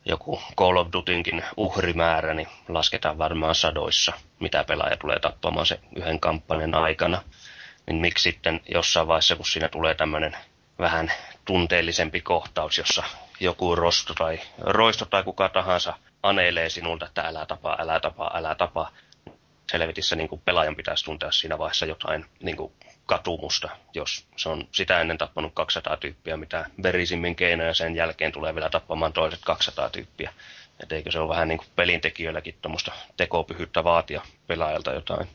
joku 0.05 0.43
Call 0.57 0.77
of 0.77 0.89
Dutynkin 0.93 1.45
uhrimäärä, 1.57 2.35
niin 2.35 2.49
lasketaan 2.69 3.19
varmaan 3.19 3.55
sadoissa, 3.55 4.13
mitä 4.41 4.65
pelaaja 4.65 4.97
tulee 4.97 5.19
tappamaan 5.19 5.67
se 5.67 5.81
yhden 5.97 6.21
kampanjan 6.21 6.75
aikana. 6.75 7.23
Niin 7.87 8.01
miksi 8.01 8.23
sitten 8.23 8.61
jossain 8.75 9.09
vaiheessa, 9.09 9.37
kun 9.37 9.47
siinä 9.47 9.69
tulee 9.69 9.95
tämmöinen 9.95 10.37
vähän 10.79 11.13
tunteellisempi 11.45 12.21
kohtaus, 12.21 12.79
jossa 12.79 13.03
joku 13.41 13.75
rosto 13.75 14.15
tai, 14.15 14.41
roisto 14.59 15.05
tai 15.05 15.23
kuka 15.23 15.49
tahansa 15.49 15.95
anelee 16.23 16.69
sinulta, 16.69 17.07
että 17.07 17.23
älä 17.23 17.47
tapa, 17.47 17.77
älä 17.81 18.01
tapa, 18.01 18.31
älä 18.35 18.55
tapa. 18.55 18.93
Selvitissä 19.71 20.17
niin 20.17 20.29
kuin 20.29 20.41
pelaajan 20.45 20.77
pitäisi 20.77 21.05
tuntea 21.05 21.33
siinä 21.33 21.59
vaiheessa 21.59 21.87
jotain 21.87 22.27
niin 22.43 22.57
kuin 22.57 22.73
katumusta, 23.09 23.69
jos 23.95 24.27
se 24.37 24.49
on 24.49 24.69
sitä 24.73 25.01
ennen 25.01 25.19
tappanut 25.19 25.53
200 25.55 25.97
tyyppiä, 25.97 26.37
mitä 26.37 26.67
verisimmin 26.83 27.37
keinoja 27.37 27.75
sen 27.75 27.97
jälkeen 27.97 28.33
tulee 28.33 28.55
vielä 28.55 28.71
tappamaan 28.71 29.13
toiset 29.13 29.41
200 29.45 29.91
tyyppiä. 29.91 30.33
Et 30.83 30.93
eikö 30.93 31.11
se 31.11 31.19
ole 31.19 31.29
vähän 31.29 31.49
niin 31.49 31.59
kuin 31.59 31.69
pelintekijöilläkin 31.77 32.59
tuommoista 32.63 32.93
tekopyhyyttä 33.17 33.85
vaatia 33.85 34.23
pelaajalta 34.47 34.93
jotain 34.93 35.29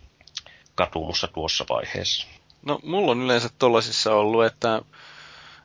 katumusta 0.76 1.28
tuossa 1.28 1.66
vaiheessa? 1.70 2.28
No 2.66 2.80
mulla 2.84 3.12
on 3.12 3.22
yleensä 3.22 3.50
tollasissa 3.60 4.16
ollut, 4.16 4.46
että 4.46 4.82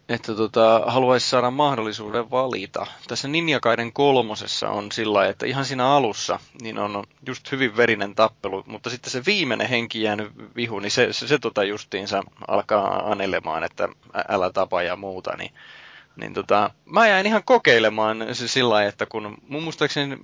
että 0.09 0.35
tota, 0.35 0.82
haluaisi 0.86 1.28
saada 1.28 1.51
mahdollisuuden 1.51 2.30
valita. 2.30 2.86
Tässä 3.09 3.28
Ninjakaiden 3.28 3.93
kolmosessa 3.93 4.70
on 4.70 4.93
sillä 4.93 5.26
että 5.26 5.47
ihan 5.47 5.64
siinä 5.64 5.89
alussa 5.89 6.39
niin 6.62 6.78
on 6.78 7.05
just 7.26 7.52
hyvin 7.52 7.76
verinen 7.76 8.14
tappelu, 8.14 8.64
mutta 8.66 8.90
sitten 8.90 9.10
se 9.10 9.22
viimeinen 9.26 9.68
henki 9.68 10.02
jäänyt 10.02 10.32
vihu, 10.56 10.78
niin 10.78 10.90
se, 10.90 11.12
se, 11.12 11.28
se 11.28 11.39
tota 11.39 11.64
justiinsa 11.64 12.22
alkaa 12.48 13.10
anelemaan, 13.10 13.64
että 13.64 13.89
älä 14.28 14.51
tapa 14.52 14.82
ja 14.82 14.97
muuta, 14.97 15.36
niin, 15.36 15.51
niin 16.16 16.35
tota, 16.35 16.70
mä 16.85 17.09
jäin 17.09 17.26
ihan 17.26 17.44
kokeilemaan 17.44 18.26
se 18.32 18.48
sillä 18.48 18.85
että 18.85 19.06
kun 19.06 19.39
mun 19.48 19.62
muistaakseni 19.62 20.18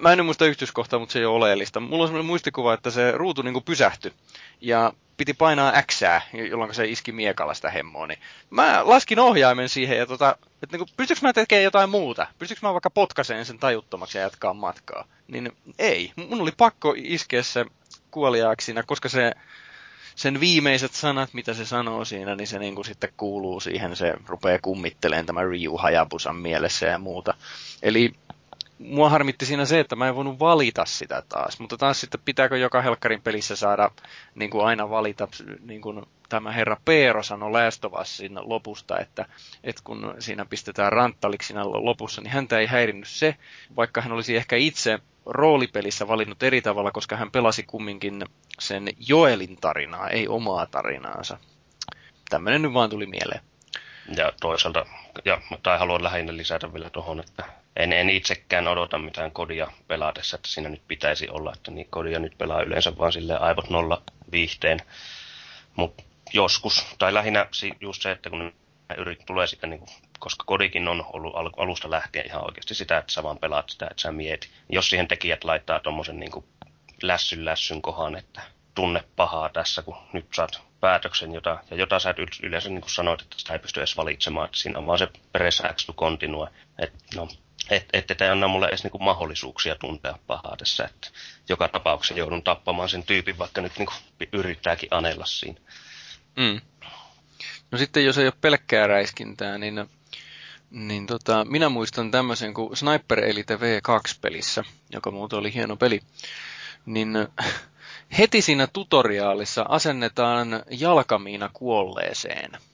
Mä 0.00 0.12
en 0.12 0.24
muista 0.24 0.46
yksityiskohtaa, 0.46 0.98
mutta 0.98 1.12
se 1.12 1.18
ei 1.18 1.24
ole 1.24 1.36
oleellista. 1.36 1.80
Mulla 1.80 2.02
on 2.02 2.08
sellainen 2.08 2.26
muistikuva, 2.26 2.74
että 2.74 2.90
se 2.90 3.12
ruutu 3.12 3.42
niin 3.42 3.52
kuin 3.52 3.64
pysähtyi. 3.64 4.12
Ja 4.60 4.92
piti 5.16 5.34
painaa 5.34 5.82
Xää, 5.82 6.22
jolloin 6.50 6.74
se 6.74 6.86
iski 6.86 7.12
miekalla 7.12 7.54
sitä 7.54 7.70
hemmoa. 7.70 8.06
Niin 8.06 8.18
mä 8.50 8.82
laskin 8.84 9.18
ohjaimen 9.18 9.68
siihen 9.68 9.98
ja 9.98 10.06
tota, 10.06 10.36
että 10.62 10.76
niin 10.76 10.88
pystyykö 10.96 11.20
mä 11.22 11.32
tekemään 11.32 11.64
jotain 11.64 11.90
muuta? 11.90 12.26
Pystyykö 12.38 12.66
mä 12.66 12.72
vaikka 12.72 12.90
potkaseen 12.90 13.44
sen 13.44 13.58
tajuttomaksi 13.58 14.18
ja 14.18 14.22
jatkaa 14.22 14.54
matkaa? 14.54 15.04
Niin 15.28 15.52
ei. 15.78 16.12
Mun 16.16 16.40
oli 16.40 16.52
pakko 16.56 16.94
iskeä 16.96 17.42
se 17.42 17.64
kuoliaaksi 18.10 18.64
siinä, 18.64 18.82
koska 18.82 19.08
se 19.08 19.32
sen 20.14 20.40
viimeiset 20.40 20.92
sanat, 20.92 21.34
mitä 21.34 21.54
se 21.54 21.66
sanoo 21.66 22.04
siinä, 22.04 22.34
niin 22.34 22.46
se 22.46 22.58
niin 22.58 22.74
kuin 22.74 22.84
sitten 22.84 23.12
kuuluu 23.16 23.60
siihen, 23.60 23.96
se 23.96 24.14
rupeaa 24.26 24.58
kummitteleen 24.62 25.26
tämä 25.26 25.42
Ryu 25.42 25.76
Hayabusan 25.76 26.36
mielessä 26.36 26.86
ja 26.86 26.98
muuta. 26.98 27.34
Eli 27.82 28.14
mua 28.78 29.08
harmitti 29.08 29.46
siinä 29.46 29.64
se, 29.64 29.80
että 29.80 29.96
mä 29.96 30.08
en 30.08 30.16
voinut 30.16 30.38
valita 30.38 30.84
sitä 30.84 31.22
taas, 31.28 31.60
mutta 31.60 31.76
taas 31.76 32.00
sitten 32.00 32.20
pitääkö 32.24 32.56
joka 32.56 32.82
helkkarin 32.82 33.22
pelissä 33.22 33.56
saada 33.56 33.90
niin 34.34 34.50
kuin 34.50 34.66
aina 34.66 34.90
valita, 34.90 35.28
niin 35.64 35.80
kuin 35.80 36.02
tämä 36.28 36.52
herra 36.52 36.76
Peero 36.84 37.22
sanoi 37.22 37.52
siinä 38.04 38.40
lopusta, 38.44 38.98
että, 38.98 39.26
että 39.64 39.82
kun 39.84 40.14
siinä 40.18 40.44
pistetään 40.44 40.92
ranttaliksi 40.92 41.46
siinä 41.46 41.64
lopussa, 41.64 42.20
niin 42.20 42.32
häntä 42.32 42.58
ei 42.58 42.66
häirinnyt 42.66 43.08
se, 43.08 43.36
vaikka 43.76 44.00
hän 44.00 44.12
olisi 44.12 44.36
ehkä 44.36 44.56
itse 44.56 44.98
roolipelissä 45.26 46.08
valinnut 46.08 46.42
eri 46.42 46.62
tavalla, 46.62 46.90
koska 46.90 47.16
hän 47.16 47.30
pelasi 47.30 47.62
kumminkin 47.62 48.24
sen 48.58 48.88
Joelin 49.08 49.56
tarinaa, 49.60 50.08
ei 50.08 50.28
omaa 50.28 50.66
tarinaansa. 50.66 51.38
Tämmöinen 52.28 52.62
nyt 52.62 52.74
vaan 52.74 52.90
tuli 52.90 53.06
mieleen. 53.06 53.40
Ja 54.16 54.32
toisaalta, 54.40 54.86
ja, 55.24 55.40
tai 55.62 55.78
haluan 55.78 56.04
lähinnä 56.04 56.36
lisätä 56.36 56.72
vielä 56.72 56.90
tuohon, 56.90 57.20
että 57.20 57.44
en, 57.76 57.92
en 57.92 58.10
itsekään 58.10 58.68
odota 58.68 58.98
mitään 58.98 59.30
kodia 59.30 59.72
pelaatessa, 59.88 60.36
että 60.36 60.48
siinä 60.48 60.68
nyt 60.68 60.82
pitäisi 60.88 61.28
olla, 61.28 61.52
että 61.52 61.70
niin 61.70 61.86
kodia 61.90 62.18
nyt 62.18 62.38
pelaa 62.38 62.62
yleensä 62.62 62.98
vaan 62.98 63.12
sille 63.12 63.38
aivot 63.38 63.70
nolla 63.70 64.02
viihteen. 64.32 64.80
Mutta 65.76 66.02
joskus, 66.32 66.86
tai 66.98 67.14
lähinnä 67.14 67.46
just 67.80 68.02
se, 68.02 68.10
että 68.10 68.30
kun 68.30 68.52
yrit 68.98 69.26
tulee 69.26 69.46
sitten, 69.46 69.70
niin 69.70 69.80
kuin, 69.80 69.90
koska 70.18 70.44
kodikin 70.46 70.88
on 70.88 71.04
ollut 71.12 71.34
alusta 71.56 71.90
lähtien 71.90 72.26
ihan 72.26 72.44
oikeasti 72.44 72.74
sitä, 72.74 72.98
että 72.98 73.12
sä 73.12 73.22
vaan 73.22 73.38
pelaat 73.38 73.70
sitä, 73.70 73.86
että 73.90 74.00
sä 74.00 74.12
mieti. 74.12 74.48
Jos 74.68 74.90
siihen 74.90 75.08
tekijät 75.08 75.44
laittaa 75.44 75.80
tuommoisen 75.80 76.20
niin 76.20 76.44
lässyn 77.02 77.44
lässyn 77.44 77.82
kohan, 77.82 78.16
että 78.16 78.42
tunne 78.74 79.04
pahaa 79.16 79.48
tässä, 79.48 79.82
kun 79.82 79.96
nyt 80.12 80.26
saat 80.34 80.62
päätöksen, 80.80 81.34
jota, 81.34 81.58
ja 81.70 81.76
jota 81.76 81.98
sä 81.98 82.14
yleensä 82.42 82.68
niin 82.68 82.80
kuin 82.80 82.90
sanoit, 82.90 83.20
että 83.20 83.38
sitä 83.38 83.52
ei 83.52 83.58
pysty 83.58 83.80
edes 83.80 83.96
valitsemaan, 83.96 84.46
että 84.46 84.58
siinä 84.58 84.78
on 84.78 84.86
vaan 84.86 84.98
se 84.98 85.08
press 85.32 85.62
X 85.74 85.86
to 85.86 85.92
continue. 85.92 86.48
Et, 86.78 86.92
no, 87.16 87.28
et, 87.70 88.06
te 88.18 88.28
anna 88.28 88.48
mulle 88.48 88.68
edes 88.68 88.82
niinku 88.82 88.98
mahdollisuuksia 88.98 89.74
tuntea 89.74 90.18
pahaa 90.26 90.56
tässä, 90.58 90.84
että 90.84 91.08
joka 91.48 91.68
tapauksessa 91.68 92.18
joudun 92.18 92.42
tappamaan 92.42 92.88
sen 92.88 93.02
tyypin, 93.02 93.38
vaikka 93.38 93.60
nyt 93.60 93.72
niinku 93.78 93.92
yrittääkin 94.32 94.88
anella 94.90 95.26
siinä. 95.26 95.60
Mm. 96.36 96.60
No 97.70 97.78
sitten 97.78 98.04
jos 98.04 98.18
ei 98.18 98.26
ole 98.26 98.32
pelkkää 98.40 98.86
räiskintää, 98.86 99.58
niin, 99.58 99.90
niin 100.70 101.06
tota, 101.06 101.44
minä 101.44 101.68
muistan 101.68 102.10
tämmöisen 102.10 102.54
kuin 102.54 102.76
Sniper 102.76 103.24
Elite 103.24 103.54
V2-pelissä, 103.56 104.64
joka 104.92 105.10
muuten 105.10 105.38
oli 105.38 105.54
hieno 105.54 105.76
peli, 105.76 106.00
niin 106.86 107.12
heti 108.18 108.42
siinä 108.42 108.66
tutoriaalissa 108.66 109.66
asennetaan 109.68 110.62
jalkamiina 110.70 111.50
kuolleeseen– 111.52 112.50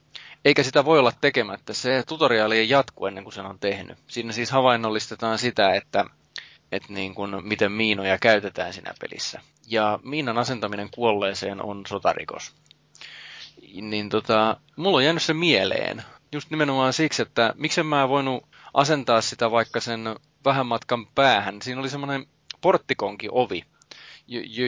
eikä 0.44 0.62
sitä 0.62 0.84
voi 0.84 0.98
olla 0.98 1.12
tekemättä. 1.20 1.72
Se 1.72 2.02
tutoriaali 2.08 2.58
ei 2.58 2.68
jatku 2.68 3.06
ennen 3.06 3.24
kuin 3.24 3.34
sen 3.34 3.46
on 3.46 3.58
tehnyt. 3.58 3.98
Siinä 4.06 4.32
siis 4.32 4.50
havainnollistetaan 4.50 5.38
sitä, 5.38 5.74
että, 5.74 6.04
että 6.72 6.92
niin 6.92 7.14
kuin, 7.14 7.48
miten 7.48 7.72
miinoja 7.72 8.18
käytetään 8.18 8.72
siinä 8.72 8.94
pelissä. 9.00 9.40
Ja 9.66 9.98
miinan 10.02 10.38
asentaminen 10.38 10.88
kuolleeseen 10.94 11.64
on 11.64 11.82
sotarikos. 11.88 12.54
Niin 13.80 14.08
tota, 14.08 14.56
mulla 14.76 14.96
on 14.96 15.04
jäänyt 15.04 15.22
se 15.22 15.34
mieleen. 15.34 16.02
Just 16.32 16.50
nimenomaan 16.50 16.92
siksi, 16.92 17.22
että 17.22 17.54
miksen 17.56 17.86
mä 17.86 18.08
voinut 18.08 18.46
asentaa 18.74 19.20
sitä 19.20 19.50
vaikka 19.50 19.80
sen 19.80 20.16
vähän 20.44 20.66
matkan 20.66 21.06
päähän. 21.06 21.62
Siinä 21.62 21.80
oli 21.80 21.90
semmoinen 21.90 22.26
porttikonki 22.60 23.28
ovi, 23.30 23.64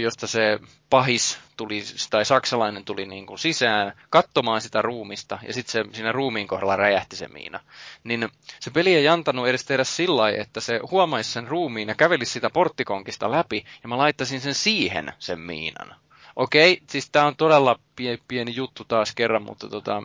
josta 0.03 0.27
se 0.27 0.59
pahis 0.91 1.39
tuli, 1.57 1.83
tai 2.11 2.25
saksalainen 2.25 2.85
tuli 2.85 3.07
niin 3.07 3.27
kuin 3.27 3.39
sisään 3.39 3.93
katsomaan 4.11 4.61
sitä 4.61 4.83
ruumista, 4.83 5.39
ja 5.47 5.53
sitten 5.53 5.95
siinä 5.95 6.13
ruumiin 6.13 6.49
kohdalla 6.49 6.77
räjähti 6.77 7.17
se 7.17 7.29
miina. 7.29 7.61
Niin 8.05 8.29
se 8.61 8.71
peli 8.71 8.95
ei 8.95 9.09
antanut 9.09 9.49
edes 9.49 9.65
tehdä 9.65 9.85
sillä 9.85 10.31
että 10.31 10.61
se 10.61 10.81
huomaisi 10.91 11.33
sen 11.33 11.49
ruumiin 11.49 11.89
ja 11.89 11.95
kävelisi 11.95 12.33
sitä 12.33 12.51
porttikonkista 12.51 13.31
läpi, 13.31 13.65
ja 13.83 13.89
mä 13.89 13.99
laittaisin 13.99 14.41
sen 14.41 14.55
siihen, 14.55 15.13
sen 15.19 15.41
miinan. 15.41 16.02
Okei, 16.37 16.83
siis 16.91 17.11
tämä 17.11 17.27
on 17.27 17.37
todella 17.37 17.79
pieni, 17.97 18.23
pieni 18.29 18.55
juttu 18.55 18.85
taas 18.85 19.15
kerran, 19.15 19.43
mutta 19.43 19.69
tota, 19.69 20.03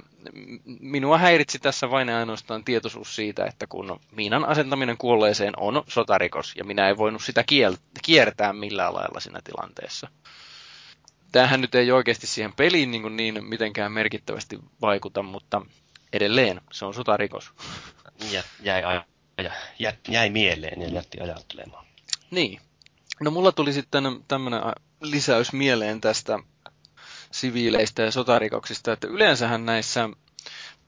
minua 0.79 1.17
häiritsi 1.17 1.59
tässä 1.59 1.91
vain 1.91 2.09
ainoastaan 2.09 2.63
tietoisuus 2.63 3.15
siitä, 3.15 3.45
että 3.45 3.67
kun 3.67 3.99
miinan 4.11 4.45
asentaminen 4.45 4.97
kuolleeseen 4.97 5.53
on 5.59 5.83
sotarikos, 5.87 6.53
ja 6.55 6.63
minä 6.63 6.89
en 6.89 6.97
voinut 6.97 7.23
sitä 7.23 7.43
kiel- 7.51 7.77
kiertää 8.03 8.53
millään 8.53 8.93
lailla 8.93 9.19
siinä 9.19 9.39
tilanteessa. 9.43 10.07
Tämähän 11.31 11.61
nyt 11.61 11.75
ei 11.75 11.91
oikeasti 11.91 12.27
siihen 12.27 12.53
peliin 12.53 12.91
niin, 12.91 13.17
niin 13.17 13.45
mitenkään 13.45 13.91
merkittävästi 13.91 14.59
vaikuta, 14.81 15.23
mutta 15.23 15.61
edelleen 16.13 16.61
se 16.71 16.85
on 16.85 16.93
sotarikos. 16.93 17.51
Jä, 18.31 18.43
jäi, 18.61 18.81
jäi, 19.79 19.93
jäi 20.07 20.29
mieleen 20.29 20.81
ja 20.81 20.87
jätti 20.87 21.19
ajattelemaan. 21.19 21.85
Niin. 22.31 22.61
No 23.19 23.31
mulla 23.31 23.51
tuli 23.51 23.73
sitten 23.73 24.03
tämmöinen 24.27 24.61
lisäys 25.01 25.53
mieleen 25.53 26.01
tästä 26.01 26.39
siviileistä 27.31 28.01
ja 28.01 28.11
sotarikoksista, 28.11 28.93
että 28.93 29.07
yleensähän 29.07 29.65
näissä 29.65 30.09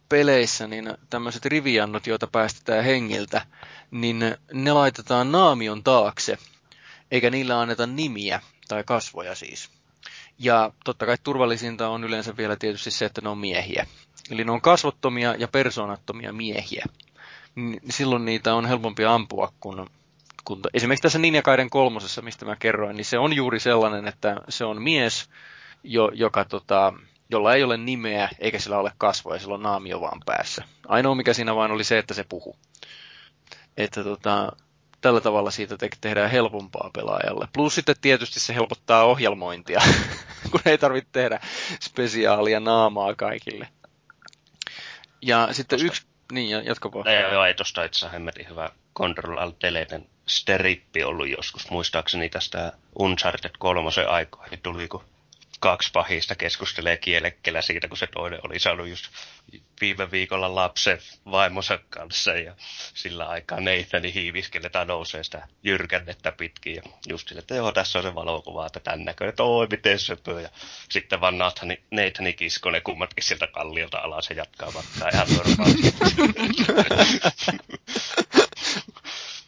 peleissä 0.10 0.68
niin 0.68 0.94
tämmöiset 1.10 1.45
riviannot, 1.45 2.07
joita 2.07 2.27
päästetään 2.27 2.84
hengiltä, 2.84 3.45
niin 3.91 4.19
ne 4.53 4.73
laitetaan 4.73 5.31
naamion 5.31 5.84
taakse, 5.84 6.38
eikä 7.11 7.30
niillä 7.30 7.60
anneta 7.61 7.88
nimiä 7.88 8.41
tai 8.68 8.84
kasvoja 8.84 9.36
siis. 9.36 9.69
Ja 10.40 10.72
totta 10.84 11.06
kai 11.06 11.15
turvallisinta 11.23 11.90
on 11.90 12.03
yleensä 12.03 12.38
vielä 12.38 12.56
tietysti 12.56 12.91
se, 12.91 13.06
että 13.06 13.22
ne 13.22 13.30
on 13.30 13.38
miehiä. 13.38 13.88
Eli 14.31 14.44
ne 14.44 14.52
on 14.52 14.61
kasvottomia 14.61 15.36
ja 15.38 15.48
persoonattomia 15.48 16.34
miehiä. 16.34 16.86
Silloin 17.90 18.26
niitä 18.26 18.56
on 18.56 18.65
helpompi 18.65 19.06
ampua, 19.06 19.53
kun 19.60 19.90
kun 20.45 20.61
esimerkiksi 20.74 21.02
tässä 21.02 21.20
Ninjakaiden 21.20 21.70
kolmosessa, 21.70 22.22
mistä 22.22 22.45
mä 22.45 22.56
kerroin, 22.56 22.95
niin 22.95 23.06
se 23.06 23.20
on 23.20 23.34
juuri 23.34 23.60
sellainen, 23.60 24.07
että 24.07 24.36
se 24.49 24.66
on 24.66 24.82
mies, 24.82 25.30
jo, 25.84 26.11
joka, 26.14 26.45
tota, 26.45 26.94
jolla 27.30 27.53
ei 27.53 27.64
ole 27.64 27.78
nimeä 27.78 28.30
eikä 28.40 28.60
sillä 28.60 28.78
ole 28.78 28.91
kasvoja, 28.98 29.40
sillä 29.40 29.53
on 29.53 29.64
naamio 29.64 30.02
vaan 30.02 30.22
päässä. 30.26 30.64
Ainoa 30.88 31.16
mikä 31.16 31.34
siinä 31.34 31.56
vain 31.56 31.72
oli 31.72 31.84
se, 31.84 31.98
että 31.98 32.14
se 32.14 32.26
puhu. 32.30 32.56
Että 33.78 34.03
tota, 34.03 34.52
tällä 35.02 35.22
tavalla 35.22 35.52
siitä 35.52 35.78
te- 35.78 35.90
tehdään 36.02 36.32
helpompaa 36.32 36.90
pelaajalle. 36.94 37.48
Plus 37.53 37.76
sitten 37.76 37.95
tietysti 38.02 38.40
se 38.40 38.56
helpottaa 38.56 39.03
ohjelmointia, 39.03 39.82
kun 40.52 40.61
ei 40.66 40.78
tarvitse 40.78 41.10
tehdä 41.11 41.40
spesiaalia 41.82 42.60
naamaa 42.60 43.16
kaikille. 43.16 43.68
Ja 45.22 45.48
sitten 45.52 45.80
Tosta- 45.80 45.88
yksi, 45.88 46.06
niin 46.32 46.49
ja 46.49 46.61
jatka 46.61 46.91
vaan. 46.94 47.07
Ei, 47.07 47.22
joo, 47.22 47.45
ei 47.45 47.53
tosta 47.53 47.84
itse 47.84 47.98
asiassa 47.98 48.10
hemmetin 48.10 48.49
hyvä 48.49 48.70
Control 48.98 49.38
Alt 49.38 49.61
Deleten 49.61 50.10
sterippi 50.30 51.03
ollut 51.03 51.30
joskus. 51.30 51.69
Muistaakseni 51.69 52.30
tästä 52.30 52.73
Uncharted 52.99 53.51
3 53.60 53.89
aikoihin 54.07 54.60
tuli, 54.61 54.88
kun 54.88 55.03
kaksi 55.60 55.89
pahista 55.93 56.35
keskustelee 56.35 56.97
kielekkelä 56.97 57.61
siitä, 57.61 57.88
kun 57.88 57.97
se 57.97 58.07
toinen 58.07 58.39
oli 58.43 58.60
saanut 58.60 58.88
just 58.88 59.06
viime 59.81 60.11
viikolla 60.11 60.56
lapsen 60.56 60.97
vaimonsa 61.31 61.80
kanssa 61.89 62.34
ja 62.34 62.56
sillä 62.93 63.27
aikaa 63.27 63.60
Nathani 63.60 64.14
hiiviskeletään 64.14 64.88
nousee 64.88 65.23
sitä 65.23 65.47
jyrkännettä 65.64 66.31
pitkin 66.31 66.76
ja 66.76 66.81
just 67.07 67.27
sille, 67.27 67.39
että 67.39 67.56
joo, 67.56 67.72
tässä 67.72 67.99
on 67.99 68.06
se 68.06 68.15
valokuva, 68.15 68.65
että 68.65 68.80
tämän 68.80 69.06
näköinen, 69.06 69.30
että 69.30 69.43
oi, 69.43 69.68
miten 69.72 69.99
söpö 69.99 70.41
ja 70.41 70.49
sitten 70.89 71.22
vaan 71.22 71.38
Nathani, 71.38 71.84
Nathani 71.91 72.34
kiskoo 72.34 72.72
ne 72.72 72.81
kummatkin 72.81 73.23
sieltä 73.23 73.47
kalliolta 73.47 73.97
alas 73.97 74.30
ja 74.30 74.35
jatkaa 74.35 74.73
vaikka 74.73 75.10
ihan 75.14 75.27
normaalisti. 75.38 75.93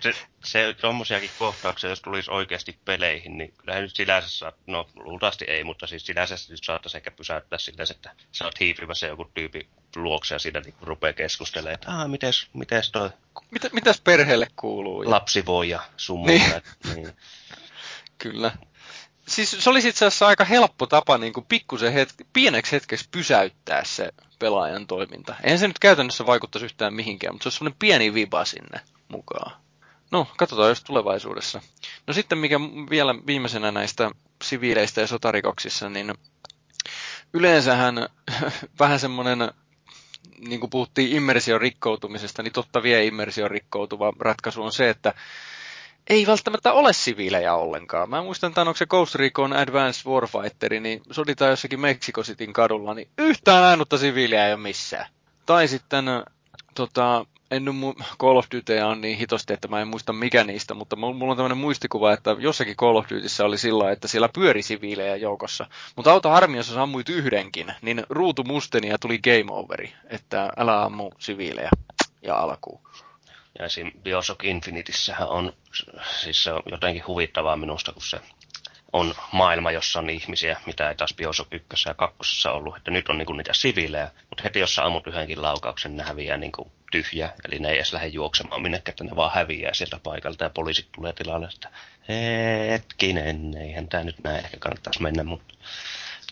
Se, 0.00 0.14
se 0.44 0.74
tommosiakin 0.80 1.30
kohtauksia, 1.38 1.90
jos 1.90 2.00
tulisi 2.00 2.30
oikeasti 2.30 2.78
peleihin, 2.84 3.38
niin 3.38 3.54
kyllähän 3.58 3.82
nyt 3.82 3.96
sinänsä 3.96 4.28
saat, 4.28 4.54
no 4.66 4.88
luultavasti 4.94 5.44
ei, 5.48 5.64
mutta 5.64 5.86
siis 5.86 6.06
sinänsä 6.06 6.34
nyt 6.48 6.64
saattaisi 6.64 6.96
ehkä 6.96 7.10
pysäyttää 7.10 7.58
silleen, 7.58 7.90
että 7.90 8.10
sä 8.32 8.44
oot 8.44 8.60
hiipimässä 8.60 9.06
joku 9.06 9.30
tyyppi 9.34 9.68
luokse 9.96 10.34
ja 10.34 10.38
siinä 10.38 10.60
niin 10.60 10.74
rupeaa 10.80 11.12
keskustelemaan, 11.12 11.74
että 11.74 11.90
aah, 11.90 12.08
mites, 12.08 12.46
mites 12.52 12.90
toi 12.90 13.10
Mitä, 13.50 13.68
mitäs 13.72 14.00
perheelle 14.00 14.46
kuuluu? 14.56 15.02
Ja, 15.02 15.10
lapsi 15.10 15.46
voi 15.46 15.68
ja 15.68 15.82
sun 15.96 16.26
Niin. 16.26 16.52
Niin. 16.94 17.12
Kyllä. 18.18 18.52
Siis 19.28 19.50
se 19.58 19.70
olisi 19.70 19.88
itse 19.88 20.06
asiassa 20.06 20.26
aika 20.26 20.44
helppo 20.44 20.86
tapa 20.86 21.18
niin 21.18 21.32
kuin 21.32 21.46
pikkusen 21.46 21.92
hetki, 21.92 22.24
pieneksi 22.32 22.72
hetkeksi 22.72 23.08
pysäyttää 23.10 23.84
se 23.84 24.12
pelaajan 24.42 24.86
toiminta. 24.86 25.34
Eihän 25.42 25.58
se 25.58 25.68
nyt 25.68 25.78
käytännössä 25.78 26.26
vaikuttaisi 26.26 26.64
yhtään 26.64 26.94
mihinkään, 26.94 27.34
mutta 27.34 27.42
se 27.42 27.46
olisi 27.46 27.58
semmoinen 27.58 27.78
pieni 27.78 28.14
viba 28.14 28.44
sinne 28.44 28.80
mukaan. 29.08 29.52
No, 30.10 30.26
katsotaan 30.36 30.68
jos 30.68 30.84
tulevaisuudessa. 30.84 31.60
No 32.06 32.14
sitten 32.14 32.38
mikä 32.38 32.60
vielä 32.90 33.14
viimeisenä 33.26 33.70
näistä 33.70 34.10
siviileistä 34.44 35.00
ja 35.00 35.06
sotarikoksissa, 35.06 35.88
niin 35.88 36.14
yleensähän 37.32 38.08
vähän 38.80 39.00
semmoinen, 39.00 39.52
niin 40.48 40.60
kuin 40.60 40.70
puhuttiin 40.70 41.16
immersion 41.16 41.60
rikkoutumisesta, 41.60 42.42
niin 42.42 42.52
totta 42.52 42.82
vie 42.82 43.04
immersion 43.04 43.50
rikkoutuva 43.50 44.12
ratkaisu 44.20 44.62
on 44.62 44.72
se, 44.72 44.90
että 44.90 45.14
ei 46.10 46.26
välttämättä 46.26 46.72
ole 46.72 46.92
siviilejä 46.92 47.54
ollenkaan. 47.54 48.10
Mä 48.10 48.22
muistan, 48.22 48.48
että 48.48 48.60
onko 48.60 48.74
se 48.74 48.86
Ghost 48.86 49.14
Recon 49.14 49.52
Advanced 49.52 50.10
Warfighteri, 50.10 50.80
niin 50.80 51.02
soditaan 51.10 51.50
jossakin 51.50 51.80
Mexico 51.80 52.22
Cityn 52.22 52.52
kadulla, 52.52 52.94
niin 52.94 53.08
yhtään 53.18 53.64
ainutta 53.64 53.98
siviiliä 53.98 54.46
ei 54.46 54.52
ole 54.52 54.60
missään. 54.60 55.06
Tai 55.46 55.68
sitten, 55.68 56.04
tota, 56.74 57.26
en 57.50 57.64
nyt 57.64 57.74
mu- 57.74 58.04
Call 58.18 58.36
of 58.36 58.46
Dutyä 58.54 58.86
on 58.86 59.00
niin 59.00 59.18
hitosti, 59.18 59.52
että 59.52 59.68
mä 59.68 59.80
en 59.80 59.88
muista 59.88 60.12
mikä 60.12 60.44
niistä, 60.44 60.74
mutta 60.74 60.96
mul- 60.96 61.14
mulla 61.14 61.30
on 61.30 61.36
tämmöinen 61.36 61.58
muistikuva, 61.58 62.12
että 62.12 62.36
jossakin 62.38 62.76
Call 62.76 62.96
of 62.96 63.06
Dutyssä 63.10 63.44
oli 63.44 63.58
sillä, 63.58 63.90
että 63.90 64.08
siellä 64.08 64.28
pyöri 64.34 64.62
siviilejä 64.62 65.16
joukossa. 65.16 65.66
Mutta 65.96 66.12
auta 66.12 66.30
harmi, 66.30 66.56
jos 66.56 66.68
sä 66.68 66.74
sammuit 66.74 67.08
yhdenkin, 67.08 67.72
niin 67.82 68.04
ruutu 68.08 68.44
musteni 68.44 68.88
ja 68.88 68.98
tuli 68.98 69.18
game 69.18 69.44
overi, 69.48 69.92
että 70.06 70.52
älä 70.56 70.82
ammu 70.82 71.10
siviilejä 71.18 71.70
ja 72.22 72.36
alkuun. 72.36 72.80
Ja 73.62 73.66
esim. 73.66 73.92
Bioshock 74.02 74.44
Infinitissähän 74.44 75.28
on, 75.28 75.52
siis 76.20 76.44
se 76.44 76.52
on 76.52 76.62
jotenkin 76.70 77.06
huvittavaa 77.06 77.56
minusta, 77.56 77.92
kun 77.92 78.02
se 78.02 78.20
on 78.92 79.14
maailma, 79.32 79.70
jossa 79.70 79.98
on 79.98 80.10
ihmisiä, 80.10 80.60
mitä 80.66 80.88
ei 80.88 80.94
taas 80.94 81.14
Bioshock 81.14 81.54
1 81.54 81.88
ja 81.88 81.94
2 81.94 82.48
ollut. 82.48 82.76
Että 82.76 82.90
nyt 82.90 83.08
on 83.08 83.18
niinku 83.18 83.32
niitä 83.32 83.54
siviilejä, 83.54 84.10
mutta 84.30 84.42
heti 84.42 84.58
jos 84.58 84.74
sä 84.74 84.84
ammut 84.84 85.06
yhdenkin 85.06 85.42
laukauksen, 85.42 85.96
ne 85.96 86.02
häviää 86.02 86.36
niinku 86.36 86.72
tyhjä. 86.92 87.32
Eli 87.48 87.58
ne 87.58 87.68
ei 87.68 87.76
edes 87.76 87.92
lähde 87.92 88.06
juoksemaan 88.06 88.62
minnekään, 88.62 88.92
että 88.92 89.04
ne 89.04 89.16
vaan 89.16 89.32
häviää 89.34 89.74
sieltä 89.74 89.98
paikalta 90.02 90.44
ja 90.44 90.50
poliisit 90.50 90.88
tulee 90.92 91.12
tilalle. 91.12 91.48
Että 91.54 91.68
hetkinen, 92.70 93.56
eihän 93.56 93.88
tämä 93.88 94.04
nyt 94.04 94.16
näin 94.24 94.44
ehkä 94.44 94.56
kannattaisi 94.60 95.02
mennä, 95.02 95.24
mutta 95.24 95.54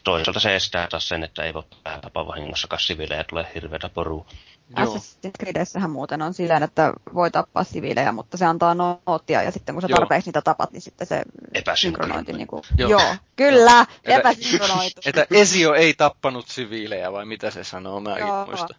toisaalta 0.04 0.40
se 0.40 0.56
estää 0.56 0.88
taas 0.88 1.08
sen, 1.08 1.24
että 1.24 1.42
ei 1.42 1.54
voi 1.54 1.62
tapa 2.02 2.26
vahingossakaan 2.26 2.80
siviilejä 2.80 3.24
tulee 3.24 3.50
hirveätä 3.54 3.88
porua. 3.88 4.26
Joo. 4.76 4.86
Assassin's 4.86 5.30
Creedessähän 5.40 5.90
muuten 5.90 6.22
on 6.22 6.34
silleen, 6.34 6.62
että 6.62 6.92
voi 7.14 7.30
tappaa 7.30 7.64
siviilejä, 7.64 8.12
mutta 8.12 8.36
se 8.36 8.44
antaa 8.44 8.74
noottia 8.74 9.42
ja 9.42 9.50
sitten 9.50 9.74
kun 9.74 9.82
sä 9.82 9.88
Joo. 9.90 9.98
tarpeeksi 9.98 10.28
niitä 10.28 10.42
tapat, 10.42 10.72
niin 10.72 10.80
sitten 10.80 11.06
se 11.06 11.22
Epäsynkronointi. 11.54 12.32
synkronointi 12.32 12.32
niinku, 12.32 12.62
Joo. 12.78 12.90
joo. 12.90 13.00
joo, 13.00 13.16
kyllä, 13.36 13.86
epäsynkronoitu. 14.04 15.00
Että 15.06 15.26
Esio 15.30 15.74
ei 15.74 15.94
tappanut 15.94 16.48
siviilejä, 16.48 17.12
vai 17.12 17.24
mitä 17.24 17.50
se 17.50 17.64
sanoo, 17.64 18.00
mä 18.00 18.14
en 18.14 18.20
Joo. 18.20 18.46
muista. 18.46 18.74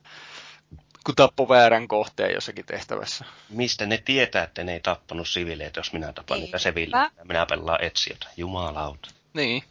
Kun 1.06 1.16
tappoi 1.16 1.50
väärän 1.50 1.88
kohteen 1.88 2.34
jossakin 2.34 2.66
tehtävässä. 2.66 3.26
Mistä 3.50 3.86
ne 3.86 3.98
tietää, 3.98 4.44
että 4.44 4.64
ne 4.64 4.74
ei 4.74 4.80
tappanut 4.80 5.28
siviileitä, 5.28 5.80
jos 5.80 5.94
minä 5.94 6.14
tapan 6.14 6.40
niitä 6.40 6.58
siviileitä? 6.60 7.12
Minä 7.24 7.46
pelaan 7.46 7.84
etsijötä. 7.84 8.28
Jumalauta. 8.38 9.10
Niin. 9.34 9.64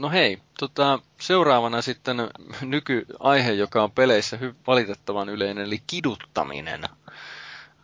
No 0.00 0.10
hei, 0.10 0.38
tota, 0.58 0.98
seuraavana 1.20 1.82
sitten 1.82 2.16
nykyaihe, 2.60 3.52
joka 3.52 3.82
on 3.82 3.92
peleissä 3.92 4.36
hy- 4.36 4.54
valitettavan 4.66 5.28
yleinen, 5.28 5.64
eli 5.64 5.82
kiduttaminen. 5.86 6.82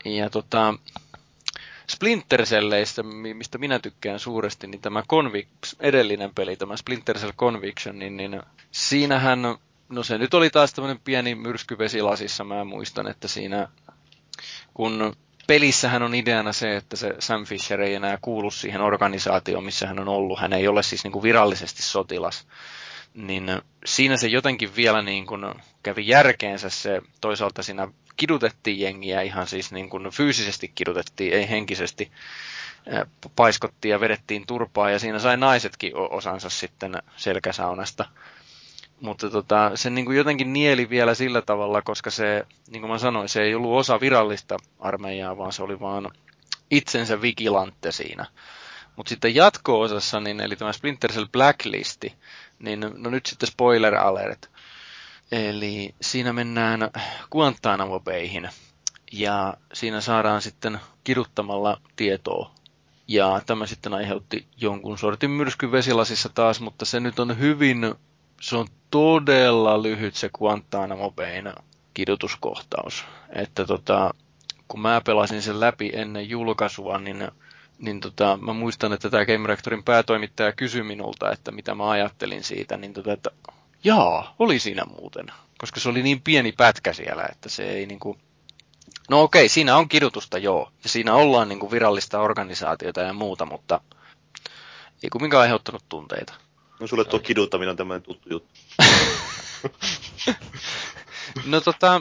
Ja 0.04 0.30
tota, 0.30 0.74
Splinter 1.90 2.44
Celleistä, 2.44 3.02
mi- 3.02 3.34
mistä 3.34 3.58
minä 3.58 3.78
tykkään 3.78 4.20
suuresti, 4.20 4.66
niin 4.66 4.80
tämä 4.80 5.00
Convic- 5.00 5.76
edellinen 5.80 6.34
peli, 6.34 6.56
tämä 6.56 6.76
Splinter 6.76 7.18
Cell 7.18 7.32
Conviction, 7.32 7.98
niin, 7.98 8.16
niin 8.16 8.42
siinähän, 8.70 9.42
no 9.88 10.02
se 10.02 10.18
nyt 10.18 10.34
oli 10.34 10.50
taas 10.50 10.72
tämmöinen 10.72 11.00
pieni 11.04 11.34
myrsky 11.34 11.78
vesilasissa, 11.78 12.44
mä 12.44 12.64
muistan, 12.64 13.08
että 13.08 13.28
siinä 13.28 13.68
kun 14.74 15.16
pelissähän 15.46 16.02
on 16.02 16.14
ideana 16.14 16.52
se, 16.52 16.76
että 16.76 16.96
se 16.96 17.14
Sam 17.18 17.44
Fisher 17.44 17.80
ei 17.80 17.94
enää 17.94 18.18
kuulu 18.22 18.50
siihen 18.50 18.80
organisaatioon, 18.80 19.64
missä 19.64 19.86
hän 19.86 19.98
on 19.98 20.08
ollut. 20.08 20.40
Hän 20.40 20.52
ei 20.52 20.68
ole 20.68 20.82
siis 20.82 21.04
niin 21.04 21.12
kuin 21.12 21.22
virallisesti 21.22 21.82
sotilas. 21.82 22.46
Niin 23.14 23.62
siinä 23.84 24.16
se 24.16 24.26
jotenkin 24.26 24.76
vielä 24.76 25.02
niin 25.02 25.26
kuin 25.26 25.54
kävi 25.82 26.08
järkeensä 26.08 26.70
se, 26.70 27.02
toisaalta 27.20 27.62
siinä 27.62 27.88
kidutettiin 28.16 28.80
jengiä 28.80 29.22
ihan 29.22 29.46
siis 29.46 29.72
niin 29.72 29.90
kuin 29.90 30.10
fyysisesti 30.10 30.72
kidutettiin, 30.74 31.32
ei 31.32 31.50
henkisesti 31.50 32.10
paiskottiin 33.36 33.92
ja 33.92 34.00
vedettiin 34.00 34.46
turpaa 34.46 34.90
ja 34.90 34.98
siinä 34.98 35.18
sai 35.18 35.36
naisetkin 35.36 35.96
osansa 35.96 36.50
sitten 36.50 37.02
selkäsaunasta. 37.16 38.04
Mutta 39.00 39.30
tota, 39.30 39.70
se 39.74 39.90
niin 39.90 40.04
kuin 40.04 40.18
jotenkin 40.18 40.52
nieli 40.52 40.90
vielä 40.90 41.14
sillä 41.14 41.42
tavalla, 41.42 41.82
koska 41.82 42.10
se, 42.10 42.46
niin 42.70 42.80
kuin 42.80 42.90
mä 42.90 42.98
sanoin, 42.98 43.28
se 43.28 43.42
ei 43.42 43.54
ollut 43.54 43.78
osa 43.78 44.00
virallista 44.00 44.56
armeijaa, 44.78 45.38
vaan 45.38 45.52
se 45.52 45.62
oli 45.62 45.80
vaan 45.80 46.10
itsensä 46.70 47.22
vigilantte 47.22 47.92
siinä. 47.92 48.26
Mutta 48.96 49.10
sitten 49.10 49.34
jatko-osassa, 49.34 50.20
niin, 50.20 50.40
eli 50.40 50.56
tämä 50.56 50.72
Splinter 50.72 51.12
Cell 51.12 51.26
Blacklisti, 51.32 52.14
niin 52.58 52.80
no 52.80 53.10
nyt 53.10 53.26
sitten 53.26 53.46
spoiler 53.48 53.94
alert. 53.94 54.50
Eli 55.32 55.94
siinä 56.00 56.32
mennään 56.32 56.90
Guantanamo 57.32 58.00
Bayhin 58.00 58.48
ja 59.12 59.54
siinä 59.72 60.00
saadaan 60.00 60.42
sitten 60.42 60.80
kiduttamalla 61.04 61.80
tietoa. 61.96 62.50
Ja 63.08 63.42
tämä 63.46 63.66
sitten 63.66 63.94
aiheutti 63.94 64.46
jonkun 64.56 64.98
sortin 64.98 65.30
myrskyn 65.30 65.72
vesilasissa 65.72 66.28
taas, 66.28 66.60
mutta 66.60 66.84
se 66.84 67.00
nyt 67.00 67.18
on 67.18 67.38
hyvin, 67.38 67.94
se 68.40 68.56
on 68.56 68.66
todella 68.90 69.82
lyhyt 69.82 70.14
se 70.14 70.30
Guantanamo 70.34 71.10
Bayn 71.10 71.52
kidutuskohtaus. 71.94 73.04
Että 73.30 73.64
tota, 73.64 74.14
kun 74.68 74.80
mä 74.80 75.00
pelasin 75.04 75.42
sen 75.42 75.60
läpi 75.60 75.90
ennen 75.94 76.28
julkaisua, 76.28 76.98
niin, 76.98 77.28
niin 77.78 78.00
tota, 78.00 78.38
mä 78.42 78.52
muistan, 78.52 78.92
että 78.92 79.10
tämä 79.10 79.26
Game 79.26 79.48
Reactorin 79.48 79.84
päätoimittaja 79.84 80.52
kysyi 80.52 80.82
minulta, 80.82 81.32
että 81.32 81.50
mitä 81.50 81.74
mä 81.74 81.90
ajattelin 81.90 82.44
siitä, 82.44 82.76
niin 82.76 82.92
tota, 82.92 83.12
että 83.12 83.30
jaa, 83.84 84.34
oli 84.38 84.58
siinä 84.58 84.84
muuten. 84.84 85.26
Koska 85.58 85.80
se 85.80 85.88
oli 85.88 86.02
niin 86.02 86.22
pieni 86.22 86.52
pätkä 86.52 86.92
siellä, 86.92 87.26
että 87.32 87.48
se 87.48 87.68
ei 87.68 87.86
niinku... 87.86 88.18
No 89.10 89.22
okei, 89.22 89.48
siinä 89.48 89.76
on 89.76 89.88
kidutusta, 89.88 90.38
joo. 90.38 90.70
Ja 90.82 90.88
siinä 90.88 91.14
ollaan 91.14 91.48
niinku 91.48 91.70
virallista 91.70 92.20
organisaatiota 92.20 93.00
ja 93.00 93.12
muuta, 93.12 93.46
mutta 93.46 93.80
ei 95.02 95.10
kumminkaan 95.10 95.42
aiheuttanut 95.42 95.84
tunteita. 95.88 96.34
No 96.80 96.86
sulle 96.86 97.04
tuo 97.04 97.18
kiduttaminen 97.18 97.70
on 97.70 97.76
tämmöinen 97.76 98.02
tuttu 98.02 98.28
juttu. 98.30 98.50
No 101.46 101.60
tota, 101.60 102.00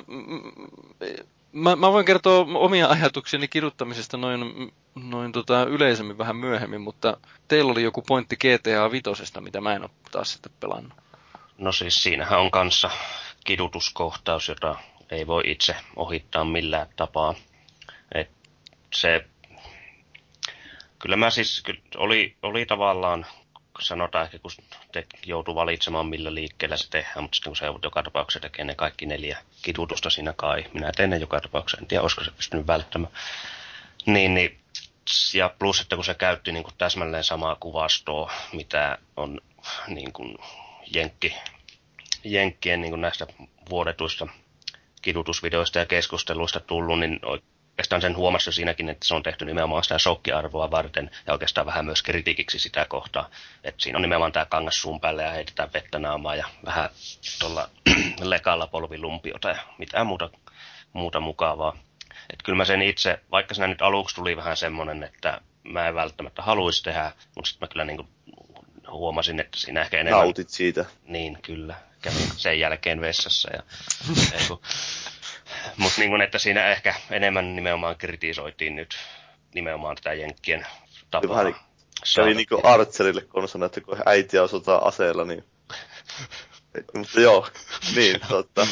mä, 1.51 1.75
mä 1.75 1.91
voin 1.91 2.05
kertoa 2.05 2.45
omia 2.53 2.87
ajatuksiani 2.87 3.47
kiduttamisesta 3.47 4.17
noin, 4.17 4.73
noin 4.95 5.31
tota 5.31 5.63
yleisemmin 5.63 6.17
vähän 6.17 6.35
myöhemmin, 6.35 6.81
mutta 6.81 7.17
teillä 7.47 7.71
oli 7.71 7.83
joku 7.83 8.01
pointti 8.01 8.35
GTA 8.35 8.91
Vitosesta, 8.91 9.41
mitä 9.41 9.61
mä 9.61 9.73
en 9.73 9.81
ole 9.81 9.89
taas 10.11 10.33
sitten 10.33 10.51
pelannut. 10.59 10.93
No 11.57 11.71
siis 11.71 12.03
siinähän 12.03 12.39
on 12.39 12.51
kanssa 12.51 12.89
kidutuskohtaus, 13.43 14.47
jota 14.47 14.75
ei 15.11 15.27
voi 15.27 15.43
itse 15.45 15.75
ohittaa 15.95 16.45
millään 16.45 16.87
tapaa. 16.95 17.35
Et 18.15 18.29
se, 18.93 19.25
kyllä 20.99 21.15
mä 21.15 21.29
siis, 21.29 21.61
kyllä 21.61 21.81
oli, 21.97 22.35
oli 22.41 22.65
tavallaan, 22.65 23.25
sanotaan 23.79 24.25
ehkä 24.25 24.39
kun 24.39 24.51
te 24.91 25.07
joutuu 25.25 25.55
valitsemaan 25.55 26.05
millä 26.05 26.33
liikkeellä 26.33 26.77
se 26.77 26.89
tehdään, 26.89 27.23
mutta 27.23 27.35
sitten 27.35 27.49
kun 27.49 27.57
se 27.57 27.65
joka 27.83 28.03
tapauksessa 28.03 28.39
tekee 28.39 28.65
ne 28.65 28.75
kaikki 28.75 29.05
neljä 29.05 29.37
kitutusta 29.61 30.09
siinä 30.09 30.33
kai, 30.33 30.65
minä 30.73 30.91
teen 30.91 31.09
ne 31.09 31.17
joka 31.17 31.41
tapauksessa, 31.41 31.81
en 31.81 31.87
tiedä 31.87 32.01
olisiko 32.01 32.23
se 32.23 32.31
pystynyt 32.31 32.67
välttämään, 32.67 33.13
niin, 34.05 34.33
niin 34.33 34.59
ja 35.33 35.55
plus, 35.59 35.81
että 35.81 35.95
kun 35.95 36.05
se 36.05 36.13
käytti 36.13 36.51
niin 36.51 36.63
kuin 36.63 36.73
täsmälleen 36.77 37.23
samaa 37.23 37.55
kuvastoa, 37.55 38.31
mitä 38.53 38.97
on 39.17 39.41
niin 39.87 40.13
kuin 40.13 40.37
Jenkki, 40.93 41.35
Jenkkien 42.23 42.81
niin 42.81 42.91
kuin 42.91 43.01
näistä 43.01 43.27
vuodetuista 43.69 44.27
kidutusvideoista 45.01 45.79
ja 45.79 45.85
keskusteluista 45.85 46.59
tullut, 46.59 46.99
niin 46.99 47.19
oikeastaan 47.75 48.01
sen 48.01 48.15
huomasi 48.15 48.51
siinäkin, 48.51 48.89
että 48.89 49.07
se 49.07 49.15
on 49.15 49.23
tehty 49.23 49.45
nimenomaan 49.45 49.83
sitä 49.83 49.97
shokkiarvoa 49.97 50.71
varten 50.71 51.11
ja 51.27 51.33
oikeastaan 51.33 51.67
vähän 51.67 51.85
myös 51.85 52.03
kritiikiksi 52.03 52.59
sitä 52.59 52.85
kohtaa. 52.89 53.29
Että 53.63 53.83
siinä 53.83 53.97
on 53.97 54.01
nimenomaan 54.01 54.31
tämä 54.31 54.45
kangas 54.45 54.81
suun 54.81 54.99
päälle 54.99 55.23
ja 55.23 55.31
heitetään 55.31 55.73
vettä 55.73 55.99
naamaa 55.99 56.35
ja 56.35 56.47
vähän 56.65 56.89
tuolla 57.39 57.69
lekalla 58.21 58.67
polvilumpiota 58.67 59.49
ja 59.49 59.57
mitään 59.77 60.07
muuta, 60.07 60.29
muuta 60.93 61.19
mukavaa. 61.19 61.77
Et 62.33 62.43
kyllä 62.43 62.57
mä 62.57 62.65
sen 62.65 62.81
itse, 62.81 63.19
vaikka 63.31 63.53
siinä 63.53 63.67
nyt 63.67 63.81
aluksi 63.81 64.15
tuli 64.15 64.37
vähän 64.37 64.57
semmoinen, 64.57 65.03
että 65.03 65.41
mä 65.63 65.87
en 65.87 65.95
välttämättä 65.95 66.41
haluaisi 66.41 66.83
tehdä, 66.83 67.11
mutta 67.35 67.49
sitten 67.49 67.67
mä 67.67 67.71
kyllä 67.71 67.85
niin 67.85 68.07
huomasin, 68.91 69.39
että 69.39 69.59
siinä 69.59 69.81
ehkä 69.81 69.99
enemmän... 69.99 70.21
Nautit 70.21 70.49
siitä. 70.49 70.85
Niin, 71.03 71.37
kyllä. 71.41 71.75
Kävin 72.01 72.31
sen 72.37 72.59
jälkeen 72.59 73.01
vessassa 73.01 73.49
ja... 73.53 73.63
Mutta 75.77 76.01
niin 76.01 76.21
että 76.21 76.39
siinä 76.39 76.67
ehkä 76.67 76.95
enemmän 77.11 77.55
nimenomaan 77.55 77.97
kritisoitiin 77.97 78.75
nyt 78.75 78.95
nimenomaan 79.53 79.95
tätä 79.95 80.13
Jenkkien 80.13 80.67
tapaa. 81.11 81.29
Vähän 81.29 81.55
kävi 82.15 82.33
niin 82.33 82.47
kuin 82.49 82.65
Archerille, 82.65 83.21
kun 83.21 83.47
sanonut, 83.47 83.77
että 83.77 83.91
kun 83.91 83.97
äitiä 84.05 84.43
osutaan 84.43 84.83
aseella, 84.83 85.25
niin... 85.25 85.43
Mutta 86.97 87.21
joo, 87.21 87.47
niin, 87.95 88.19
totta. 88.29 88.67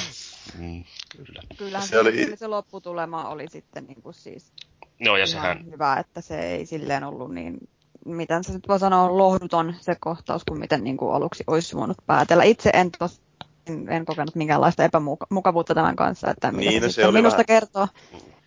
Mm, 0.57 0.83
kyllä. 1.09 1.41
Kyllähän 1.57 1.87
se, 1.87 1.99
oli... 1.99 2.37
se 2.37 2.47
lopputulema 2.47 3.29
oli 3.29 3.47
sitten 3.49 3.85
niin 3.85 4.01
kuin 4.01 4.13
siis 4.13 4.53
no, 4.99 5.17
ja 5.17 5.27
sehän... 5.27 5.65
hyvä, 5.71 5.97
että 5.99 6.21
se 6.21 6.39
ei 6.39 6.65
silleen 6.65 7.03
ollut 7.03 7.33
niin 7.33 7.57
miten 8.05 8.43
se 8.43 8.53
nyt 8.53 8.67
voi 8.67 8.79
sanoa, 8.79 9.17
lohduton 9.17 9.75
se 9.81 9.95
kohtaus, 9.99 10.43
kuin 10.43 10.59
miten 10.59 10.83
niin 10.83 10.97
kuin 10.97 11.15
aluksi 11.15 11.43
olisi 11.47 11.75
voinut 11.75 11.97
päätellä. 12.05 12.43
Itse 12.43 12.69
en 12.73 12.91
tos, 12.91 13.21
en, 13.67 13.89
en 13.89 14.05
kokenut 14.05 14.35
minkäänlaista 14.35 14.83
epämukavuutta 14.83 15.75
tämän 15.75 15.95
kanssa, 15.95 16.31
että 16.31 16.51
mitä 16.51 16.69
niin, 16.69 16.81
se, 16.81 16.91
se 16.91 17.05
oli 17.05 17.13
minusta 17.13 17.37
vähän, 17.37 17.45
kertoo. 17.45 17.87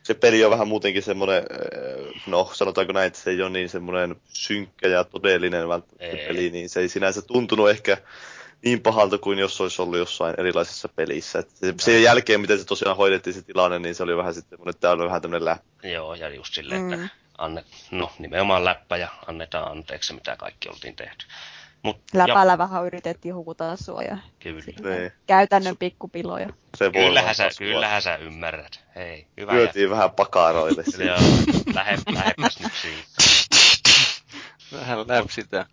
Se 0.03 0.15
peli 0.15 0.45
on 0.45 0.51
vähän 0.51 0.69
muutenkin 0.69 1.03
semmoinen, 1.03 1.37
äh, 1.37 2.23
no 2.27 2.51
sanotaanko 2.53 2.93
näin, 2.93 3.07
että 3.07 3.19
se 3.19 3.31
ei 3.31 3.43
ole 3.43 3.51
niin 3.51 3.69
semmoinen 3.69 4.17
synkkä 4.29 4.89
ja 4.89 5.05
todellinen 5.05 5.69
välttämättä 5.69 6.27
peli, 6.27 6.51
niin 6.51 6.69
se 6.69 6.81
ei 6.81 6.89
sinänsä 6.89 7.23
tuntunut 7.23 7.71
ehkä 7.71 7.97
niin 8.65 8.81
pahalta 8.81 9.19
kuin 9.19 9.39
jos 9.39 9.61
olisi 9.61 9.83
ollut 9.83 9.99
jossain 9.99 10.35
erilaisessa 10.39 10.89
pelissä. 10.89 11.39
Et 11.39 11.51
se, 11.51 11.75
sen 11.79 12.03
jälkeen, 12.03 12.41
miten 12.41 12.59
se 12.59 12.65
tosiaan 12.65 12.97
hoidettiin 12.97 13.35
se 13.35 13.43
tilanne, 13.43 13.79
niin 13.79 13.95
se 13.95 14.03
oli 14.03 14.17
vähän 14.17 14.35
sitten 14.35 14.51
semmoinen, 14.51 14.71
että 14.71 14.81
tämä 14.81 14.93
oli 14.93 15.07
vähän 15.07 15.23
tämmöinen 15.23 15.45
läppä. 15.45 15.89
Joo, 15.89 16.15
ja 16.15 16.29
just 16.29 16.55
silleen, 16.55 16.83
mm. 16.83 16.93
että 16.93 17.09
anne, 17.39 17.65
no, 17.91 18.13
nimenomaan 18.19 18.65
läppä 18.65 18.97
ja 18.97 19.09
annetaan 19.27 19.71
anteeksi, 19.71 20.15
mitä 20.15 20.37
kaikki 20.37 20.69
oltiin 20.69 20.97
tehty. 20.97 21.27
Mut, 21.83 22.01
Läpällä 22.15 22.53
ja, 22.53 22.59
vähän 22.59 22.87
yritettiin 22.87 23.35
hukuttaa 23.35 23.77
sua 23.77 24.03
ja 24.03 24.19
kyllä. 24.39 24.63
Niin. 24.67 25.13
käytännön 25.27 25.77
pikkupiloja. 25.77 26.49
Se 26.79 26.91
kyllähän, 26.91 27.35
sä, 27.35 27.49
kyllähän 27.59 28.03
sä 28.03 28.17
ymmärrät. 28.17 28.85
Hei, 28.95 29.27
hyvä. 29.37 29.53
Lyötiin 29.53 29.85
ja... 29.85 29.91
vähän 29.91 30.11
pakaroille. 30.11 30.85
Joo, 31.07 31.17
lähe, 31.75 31.99
lähepäs 32.13 32.61
nyt 32.61 32.73
siitä. 32.83 33.37
Vähän 34.73 35.09
läpsitään. 35.09 35.67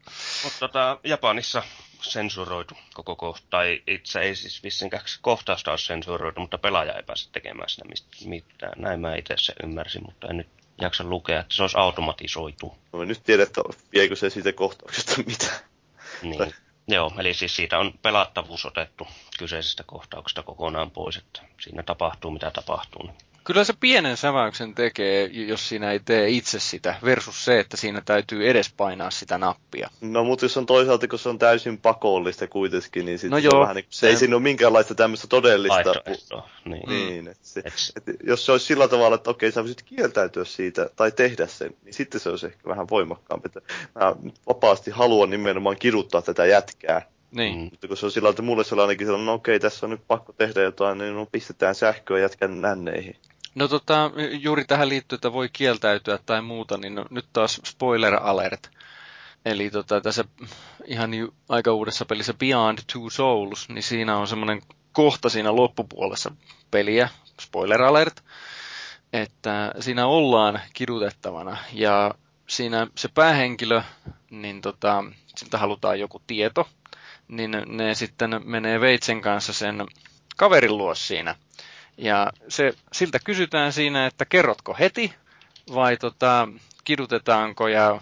Mutta 0.44 0.60
tota, 0.60 1.00
Japanissa 1.04 1.64
sensuroitu 2.02 2.76
koko 2.94 3.16
kohta, 3.16 3.48
tai 3.50 3.82
itse 3.88 4.20
ei 4.20 4.36
siis 4.36 4.64
vissinkään 4.64 5.04
kohtausta 5.22 5.72
ole 5.72 5.78
sensuroitu, 5.78 6.40
mutta 6.40 6.58
pelaaja 6.58 6.94
ei 6.94 7.04
pääse 7.04 7.32
tekemään 7.32 7.70
sitä 7.70 7.86
mitään. 8.26 8.74
Näin 8.82 9.00
mä 9.00 9.16
itse 9.16 9.34
se 9.38 9.54
ymmärsin, 9.64 10.04
mutta 10.06 10.28
en 10.28 10.38
nyt 10.38 10.48
jaksa 10.82 11.04
lukea, 11.04 11.40
että 11.40 11.56
se 11.56 11.64
olisi 11.64 11.78
automatisoitu. 11.78 12.78
No 12.94 13.00
mä 13.00 13.06
nyt 13.06 13.24
tiedän, 13.24 13.48
että 13.48 13.62
viekö 13.94 14.16
se 14.16 14.30
siitä 14.30 14.54
kohtauksesta 14.54 15.16
mitään. 15.28 15.60
Niin. 16.24 16.54
Joo, 16.88 17.12
eli 17.18 17.34
siis 17.34 17.56
siitä 17.56 17.80
on 17.80 17.94
pelattavuus 18.02 18.66
otettu 18.66 19.08
kyseisestä 19.40 19.84
kohtauksesta 19.84 20.44
kokonaan 20.44 20.92
pois, 20.92 21.18
että 21.18 21.42
siinä 21.62 21.84
tapahtuu 21.84 22.32
mitä 22.32 22.52
tapahtuu. 22.52 23.04
Niin 23.04 23.18
Kyllä 23.44 23.64
se 23.64 23.74
pienen 23.80 24.18
säväyksen 24.18 24.76
tekee, 24.76 25.26
jos 25.26 25.70
siinä 25.70 25.92
ei 25.92 26.00
tee 26.00 26.30
itse 26.30 26.60
sitä, 26.60 26.96
versus 27.04 27.46
se, 27.46 27.60
että 27.60 27.78
siinä 27.78 28.02
täytyy 28.06 28.50
edes 28.50 28.74
painaa 28.78 29.12
sitä 29.12 29.38
nappia. 29.38 29.90
No 30.02 30.24
mutta 30.24 30.46
jos 30.46 30.58
on 30.58 30.66
toisaalta, 30.66 31.08
kun 31.08 31.20
se 31.20 31.30
on 31.30 31.40
täysin 31.40 31.78
pakollista 31.78 32.48
kuitenkin, 32.48 33.06
niin 33.06 33.20
sitten 33.20 33.32
no 33.32 33.42
se 33.42 33.46
joo, 33.46 33.56
on 33.56 33.62
vähän 33.62 33.76
niin, 33.76 33.86
se, 33.90 34.08
ei 34.08 34.16
siinä 34.16 34.36
ole 34.36 34.44
minkäänlaista 34.44 34.96
tämmöistä 34.96 35.28
todellista... 35.28 35.94
Niin. 36.66 36.90
niin 36.90 37.28
että 37.28 37.48
se, 37.48 37.60
et... 37.60 37.74
Että 37.96 38.12
jos 38.24 38.46
se 38.46 38.52
olisi 38.52 38.66
sillä 38.66 38.88
tavalla, 38.88 39.16
että 39.16 39.30
okei, 39.30 39.52
sä 39.52 39.62
voisit 39.62 39.84
kieltäytyä 39.84 40.46
siitä 40.46 40.90
tai 40.96 41.12
tehdä 41.12 41.48
sen, 41.48 41.76
niin 41.84 41.94
sitten 41.94 42.22
se 42.22 42.30
olisi 42.30 42.46
ehkä 42.46 42.70
vähän 42.70 42.88
voimakkaampi. 42.90 43.50
Mä 43.96 44.16
vapaasti 44.48 44.92
haluan 44.92 45.30
nimenomaan 45.30 45.78
kiduttaa 45.80 46.22
tätä 46.22 46.46
jätkää, 46.46 47.02
niin. 47.32 47.58
Mm. 47.58 47.64
Mutta 47.64 47.88
kun 47.88 47.98
se 47.98 48.06
on 48.06 48.12
sillä 48.12 48.30
että 48.30 48.42
mulle 48.42 48.64
se 48.64 48.76
on 48.76 48.82
ainakin 48.82 49.08
sellainen, 49.08 49.26
no 49.26 49.34
okei, 49.34 49.60
tässä 49.60 49.86
on 49.86 49.90
nyt 49.90 50.02
pakko 50.08 50.34
tehdä 50.34 50.62
jotain, 50.62 50.98
niin 50.98 51.16
no 51.16 51.28
pistetään 51.32 51.76
sähköä 51.76 52.20
jätkän 52.20 52.62
nänneihin. 52.62 53.16
No 53.56 53.68
tota, 53.68 54.12
juuri 54.32 54.66
tähän 54.66 54.90
liittyy, 54.90 55.16
että 55.16 55.34
voi 55.34 55.50
kieltäytyä 55.54 56.20
tai 56.26 56.42
muuta, 56.42 56.78
niin 56.78 56.96
no, 56.96 57.06
nyt 57.10 57.26
taas 57.34 57.62
spoiler 57.66 58.16
alert. 58.22 58.72
Eli 59.46 59.70
tota, 59.70 60.02
tässä 60.02 60.26
ihan 60.86 61.14
ju, 61.14 61.34
aika 61.50 61.74
uudessa 61.74 62.06
pelissä 62.06 62.34
Beyond 62.34 62.80
Two 62.94 63.10
Souls, 63.10 63.70
niin 63.70 63.84
siinä 63.84 64.18
on 64.18 64.28
semmoinen 64.28 64.62
kohta 64.92 65.30
siinä 65.30 65.56
loppupuolessa 65.56 66.32
peliä, 66.72 67.10
spoiler 67.42 67.82
alert, 67.82 68.24
että 69.14 69.72
siinä 69.80 70.08
ollaan 70.08 70.62
kidutettavana 70.74 71.58
ja 71.74 72.14
siinä 72.48 72.88
se 72.96 73.10
päähenkilö, 73.14 73.82
niin 74.30 74.62
tota, 74.62 75.04
siltä 75.38 75.58
halutaan 75.58 76.00
joku 76.00 76.22
tieto, 76.28 76.70
niin 77.28 77.52
ne 77.66 77.96
sitten 77.96 78.42
menee 78.44 78.80
veitsen 78.80 79.22
kanssa 79.22 79.54
sen 79.54 79.86
kaverin 80.38 80.78
luo 80.78 80.96
siinä. 80.96 81.36
Ja 81.98 82.32
se, 82.48 82.74
siltä 82.94 83.20
kysytään 83.20 83.74
siinä, 83.74 84.06
että 84.06 84.26
kerrotko 84.26 84.76
heti 84.80 85.14
vai 85.74 85.98
tota, 85.98 86.48
kidutetaanko 86.84 87.68
ja 87.68 88.02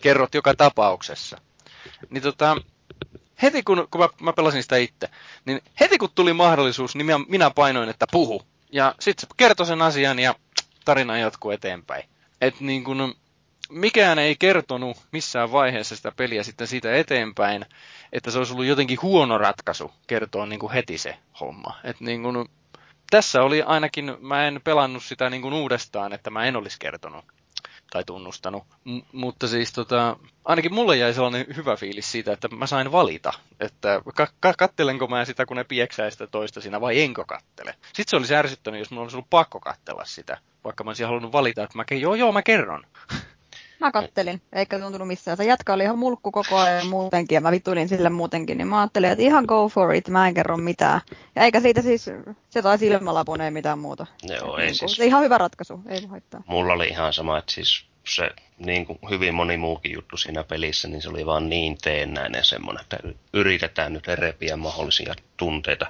kerrot 0.00 0.34
joka 0.34 0.54
tapauksessa. 0.54 1.40
Niin 2.10 2.22
tota, 2.22 2.56
heti 3.42 3.62
kun, 3.62 3.88
kun 3.90 4.00
mä, 4.00 4.08
mä 4.20 4.32
pelasin 4.32 4.62
sitä 4.62 4.76
itse, 4.76 5.08
niin 5.44 5.60
heti 5.80 5.98
kun 5.98 6.10
tuli 6.14 6.32
mahdollisuus, 6.32 6.94
niin 6.94 7.06
minä, 7.06 7.18
minä 7.28 7.50
painoin, 7.50 7.88
että 7.88 8.06
puhu. 8.12 8.42
Ja 8.72 8.94
sitten 9.00 9.28
se 9.28 9.34
kertoi 9.36 9.66
sen 9.66 9.82
asian 9.82 10.18
ja 10.18 10.34
tarina 10.84 11.18
jatkuu 11.18 11.50
eteenpäin. 11.50 12.04
Et 12.40 12.60
niin 12.60 12.84
kun, 12.84 13.14
mikään 13.68 14.18
ei 14.18 14.36
kertonut 14.36 14.96
missään 15.12 15.52
vaiheessa 15.52 15.96
sitä 15.96 16.12
peliä 16.12 16.42
sitten 16.42 16.66
siitä 16.66 16.94
eteenpäin, 16.96 17.66
että 18.12 18.30
se 18.30 18.38
olisi 18.38 18.52
ollut 18.52 18.66
jotenkin 18.66 19.02
huono 19.02 19.38
ratkaisu 19.38 19.92
kertoa 20.06 20.46
niin 20.46 20.60
kuin 20.60 20.72
heti 20.72 20.98
se 20.98 21.18
homma. 21.40 21.78
Et 21.84 22.00
niin 22.00 22.22
kuin, 22.22 22.48
tässä 23.10 23.42
oli 23.42 23.62
ainakin, 23.62 24.16
mä 24.20 24.46
en 24.46 24.60
pelannut 24.64 25.04
sitä 25.04 25.30
niin 25.30 25.42
kuin 25.42 25.54
uudestaan, 25.54 26.12
että 26.12 26.30
mä 26.30 26.44
en 26.44 26.56
olisi 26.56 26.76
kertonut 26.80 27.24
tai 27.90 28.04
tunnustanut. 28.04 28.64
M- 28.84 28.98
mutta 29.12 29.48
siis 29.48 29.72
tota, 29.72 30.16
ainakin 30.44 30.74
mulle 30.74 30.96
jäi 30.96 31.14
sellainen 31.14 31.46
hyvä 31.56 31.76
fiilis 31.76 32.12
siitä, 32.12 32.32
että 32.32 32.48
mä 32.48 32.66
sain 32.66 32.92
valita, 32.92 33.32
että 33.60 34.02
ka- 34.14 34.28
ka- 34.40 34.54
kattelenko 34.58 35.06
mä 35.06 35.24
sitä, 35.24 35.46
kun 35.46 35.56
ne 35.56 35.64
pieksää 35.64 36.10
sitä 36.10 36.26
toista 36.26 36.60
siinä, 36.60 36.80
vai 36.80 37.00
enkö 37.00 37.24
kattele. 37.24 37.74
Sitten 37.86 38.10
se 38.10 38.16
olisi 38.16 38.34
ärsyttänyt, 38.34 38.78
jos 38.78 38.90
mulla 38.90 39.02
olisi 39.02 39.16
ollut 39.16 39.30
pakko 39.30 39.60
kattella 39.60 40.04
sitä, 40.04 40.38
vaikka 40.64 40.84
mä 40.84 40.90
olisin 40.90 41.06
halunnut 41.06 41.32
valita, 41.32 41.62
että 41.62 41.78
mä, 41.78 41.84
joo 41.90 42.14
joo, 42.14 42.32
mä 42.32 42.42
kerron. 42.42 42.86
Mä 43.80 43.92
kattelin, 43.92 44.42
eikä 44.52 44.78
tuntunut 44.78 45.08
missään. 45.08 45.36
Se 45.36 45.44
jatka 45.44 45.72
oli 45.72 45.82
ihan 45.82 45.98
mulkku 45.98 46.32
koko 46.32 46.56
ajan 46.56 46.86
muutenkin, 46.86 47.36
ja 47.36 47.40
mä 47.40 47.50
vitulin 47.50 47.88
sille 47.88 48.10
muutenkin, 48.10 48.58
niin 48.58 48.68
mä 48.68 48.80
ajattelin, 48.80 49.10
että 49.10 49.24
ihan 49.24 49.44
go 49.44 49.68
for 49.68 49.94
it, 49.94 50.08
mä 50.08 50.28
en 50.28 50.34
kerro 50.34 50.56
mitään. 50.56 51.00
Ja 51.36 51.42
eikä 51.42 51.60
siitä 51.60 51.82
siis, 51.82 52.10
se 52.50 52.62
taisi 52.62 52.86
ilmalapun, 52.86 53.40
ei 53.40 53.50
mitään 53.50 53.78
muuta. 53.78 54.06
Joo, 54.22 54.56
ei 54.56 54.64
niin 54.64 54.74
siis... 54.74 54.96
Se 54.96 55.04
ihan 55.04 55.22
hyvä 55.22 55.38
ratkaisu, 55.38 55.80
ei 55.88 56.06
haittaa. 56.06 56.42
Mulla 56.46 56.72
oli 56.72 56.88
ihan 56.88 57.12
sama, 57.12 57.38
että 57.38 57.52
siis 57.52 57.84
se 58.08 58.30
niin 58.58 58.86
kuin 58.86 58.98
hyvin 59.10 59.34
moni 59.34 59.56
muukin 59.56 59.92
juttu 59.92 60.16
siinä 60.16 60.44
pelissä, 60.44 60.88
niin 60.88 61.02
se 61.02 61.08
oli 61.08 61.26
vaan 61.26 61.48
niin 61.48 61.78
teennäinen 61.82 62.44
semmoinen, 62.44 62.82
että 62.82 62.98
yritetään 63.32 63.92
nyt 63.92 64.08
repiä 64.08 64.56
mahdollisia 64.56 65.14
tunteita 65.36 65.86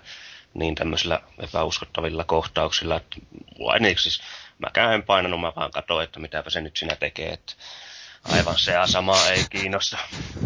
niin 0.55 0.75
tämmöisillä 0.75 1.21
epäuskottavilla 1.39 2.25
kohtauksilla, 2.25 2.97
että 2.97 3.17
mulla 3.59 3.77
ei 3.77 3.99
siis 3.99 4.21
mäkään 4.59 4.95
en 4.95 5.03
painanut, 5.03 5.41
mä 5.41 5.53
vaan 5.57 5.71
katsoin, 5.71 6.05
että 6.05 6.21
mitäpä 6.21 6.51
se 6.51 6.61
nyt 6.61 6.77
sinä 6.77 6.97
tekee. 6.97 7.33
Että 7.33 7.53
aivan 8.25 8.59
se 8.59 8.73
sama 8.87 9.27
ei 9.27 9.45
kiinnosta. 9.51 9.99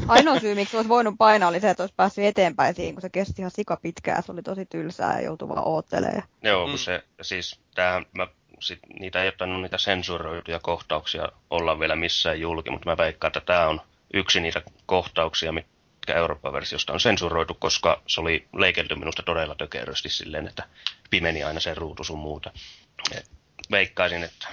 Ainoa 0.08 0.40
syy, 0.40 0.54
miksi 0.54 0.76
olisi 0.76 0.88
voinut 0.88 1.14
painaa, 1.18 1.48
oli 1.48 1.60
se, 1.60 1.70
että 1.70 1.82
olisi 1.82 1.94
päässyt 1.96 2.24
eteenpäin 2.24 2.74
siihen, 2.74 2.94
kun 2.94 3.02
se 3.02 3.10
kesti 3.10 3.42
ihan 3.42 3.50
sika 3.50 3.76
pitkään. 3.76 4.22
Se 4.22 4.32
oli 4.32 4.42
tosi 4.42 4.66
tylsää 4.66 5.18
ja 5.18 5.24
joutui 5.24 5.48
vaan 5.48 5.66
oottelemaan. 5.68 6.22
Joo, 6.42 6.64
kun 6.64 6.74
mm. 6.74 6.78
se, 6.78 7.04
siis 7.22 7.60
tämähän, 7.74 8.06
mä, 8.12 8.26
sit, 8.60 8.78
niitä 9.00 9.22
ei 9.22 9.28
ottanut 9.28 9.62
niitä 9.62 9.78
sensuroituja 9.78 10.60
kohtauksia 10.60 11.28
olla 11.50 11.80
vielä 11.80 11.96
missään 11.96 12.40
julki, 12.40 12.70
mutta 12.70 12.90
mä 12.90 12.96
veikkaan, 12.96 13.28
että 13.28 13.40
tämä 13.40 13.68
on 13.68 13.80
yksi 14.14 14.40
niitä 14.40 14.62
kohtauksia, 14.86 15.52
mitkä 15.52 16.14
Euroopan 16.14 16.52
versiosta 16.52 16.92
on 16.92 17.00
sensuroitu, 17.00 17.54
koska 17.54 18.02
se 18.06 18.20
oli 18.20 18.48
leikelty 18.56 18.94
minusta 18.94 19.22
todella 19.22 19.54
tökerösti 19.54 20.08
silleen, 20.08 20.48
että 20.48 20.64
pimeni 21.10 21.44
aina 21.44 21.60
sen 21.60 21.76
ruutu 21.76 22.04
sun 22.04 22.18
muuta. 22.18 22.50
Et 23.16 23.30
veikkaisin, 23.70 24.24
että 24.24 24.48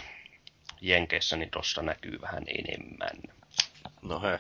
Jenkeissä 0.82 1.38
niin 1.38 1.50
tossa 1.50 1.82
näkyy 1.82 2.22
vähän 2.22 2.44
enemmän. 2.48 3.36
No 4.02 4.22
he. 4.22 4.40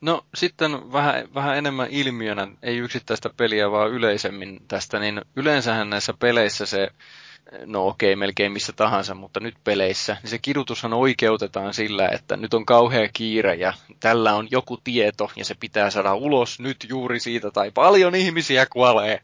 No 0.00 0.26
sitten 0.34 0.92
vähän, 0.92 1.34
vähän 1.34 1.58
enemmän 1.58 1.88
ilmiönä, 1.90 2.48
ei 2.62 2.76
yksittäistä 2.76 3.30
peliä, 3.36 3.70
vaan 3.70 3.90
yleisemmin 3.90 4.60
tästä, 4.68 4.98
niin 4.98 5.20
yleensähän 5.36 5.90
näissä 5.90 6.14
peleissä 6.18 6.66
se, 6.66 6.88
no 7.66 7.86
okei, 7.86 8.16
melkein 8.16 8.52
missä 8.52 8.72
tahansa, 8.72 9.14
mutta 9.14 9.40
nyt 9.40 9.54
peleissä, 9.64 10.16
niin 10.22 10.30
se 10.30 10.38
kidutushan 10.38 10.92
oikeutetaan 10.92 11.74
sillä, 11.74 12.08
että 12.08 12.36
nyt 12.36 12.54
on 12.54 12.66
kauhea 12.66 13.08
kiire 13.12 13.54
ja 13.54 13.74
tällä 14.00 14.34
on 14.34 14.48
joku 14.50 14.78
tieto 14.84 15.30
ja 15.36 15.44
se 15.44 15.54
pitää 15.54 15.90
saada 15.90 16.14
ulos 16.14 16.60
nyt 16.60 16.86
juuri 16.88 17.20
siitä 17.20 17.50
tai 17.50 17.70
paljon 17.70 18.14
ihmisiä 18.14 18.66
kuolee 18.66 19.20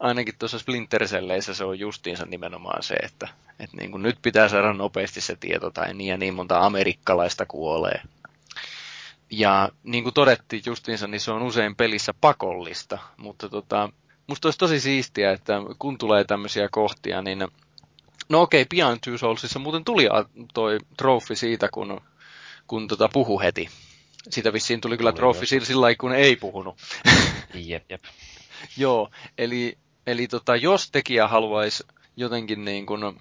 ainakin 0.00 0.34
tuossa 0.38 0.58
Splinter 0.58 1.08
se 1.08 1.64
on 1.64 1.78
justiinsa 1.78 2.26
nimenomaan 2.26 2.82
se, 2.82 2.94
että, 2.94 3.28
että 3.60 3.76
niin 3.76 3.90
kuin 3.90 4.02
nyt 4.02 4.18
pitää 4.22 4.48
saada 4.48 4.72
nopeasti 4.72 5.20
se 5.20 5.36
tieto 5.36 5.70
tai 5.70 5.94
niin 5.94 6.08
ja 6.08 6.16
niin 6.16 6.34
monta 6.34 6.58
amerikkalaista 6.58 7.46
kuolee. 7.46 8.02
Ja 9.30 9.68
niin 9.82 10.04
kuin 10.04 10.14
todettiin 10.14 10.62
justiinsa, 10.66 11.06
niin 11.06 11.20
se 11.20 11.30
on 11.30 11.42
usein 11.42 11.76
pelissä 11.76 12.14
pakollista, 12.20 12.98
mutta 13.16 13.48
tota, 13.48 13.90
musta 14.26 14.48
olisi 14.48 14.58
tosi 14.58 14.80
siistiä, 14.80 15.32
että 15.32 15.54
kun 15.78 15.98
tulee 15.98 16.24
tämmöisiä 16.24 16.68
kohtia, 16.70 17.22
niin 17.22 17.38
no 18.28 18.42
okei, 18.42 18.62
okay, 18.62 18.76
Beyond 18.76 18.98
Two 19.04 19.18
Soulsissa 19.18 19.58
muuten 19.58 19.84
tuli 19.84 20.08
toi 20.54 20.78
trofi 20.96 21.36
siitä, 21.36 21.68
kun, 21.72 22.00
kun 22.66 22.88
tota 22.88 23.08
puhu 23.12 23.40
heti. 23.40 23.68
Siitä 24.30 24.52
vissiin 24.52 24.80
tuli 24.80 24.96
kyllä 24.96 25.12
trofi 25.12 25.46
sillä, 25.46 25.66
sillä 25.66 25.94
kun 25.94 26.12
ei 26.12 26.36
puhunut. 26.36 26.78
Jep, 27.54 27.90
jep. 27.90 28.04
Joo, 28.76 29.10
eli 29.38 29.78
Eli 30.06 30.28
tota, 30.28 30.56
jos 30.56 30.90
tekijä 30.90 31.28
haluaisi 31.28 31.84
jotenkin 32.16 32.64
niin 32.64 32.86
kuin, 32.86 33.04
ö, 33.04 33.12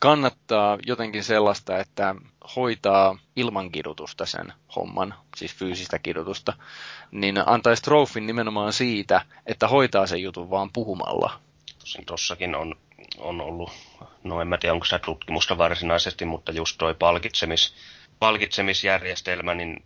kannattaa 0.00 0.78
jotenkin 0.86 1.24
sellaista, 1.24 1.78
että 1.78 2.14
hoitaa 2.56 3.18
ilman 3.36 3.72
kidutusta 3.72 4.26
sen 4.26 4.52
homman, 4.76 5.14
siis 5.36 5.54
fyysistä 5.54 5.98
kidutusta, 5.98 6.52
niin 7.10 7.48
antaisi 7.48 7.82
trofin 7.82 8.26
nimenomaan 8.26 8.72
siitä, 8.72 9.20
että 9.46 9.68
hoitaa 9.68 10.06
sen 10.06 10.22
jutun 10.22 10.50
vaan 10.50 10.70
puhumalla. 10.72 11.40
Tossakin 12.06 12.54
on, 12.54 12.74
on 13.18 13.40
ollut, 13.40 13.70
no 14.24 14.40
en 14.40 14.48
mä 14.48 14.58
tiedä 14.58 14.72
onko 14.72 14.84
se 14.84 14.98
tutkimusta 14.98 15.58
varsinaisesti, 15.58 16.24
mutta 16.24 16.52
just 16.52 16.78
toi 16.78 16.94
palkitsemis, 16.94 17.74
palkitsemisjärjestelmä, 18.18 19.54
niin, 19.54 19.84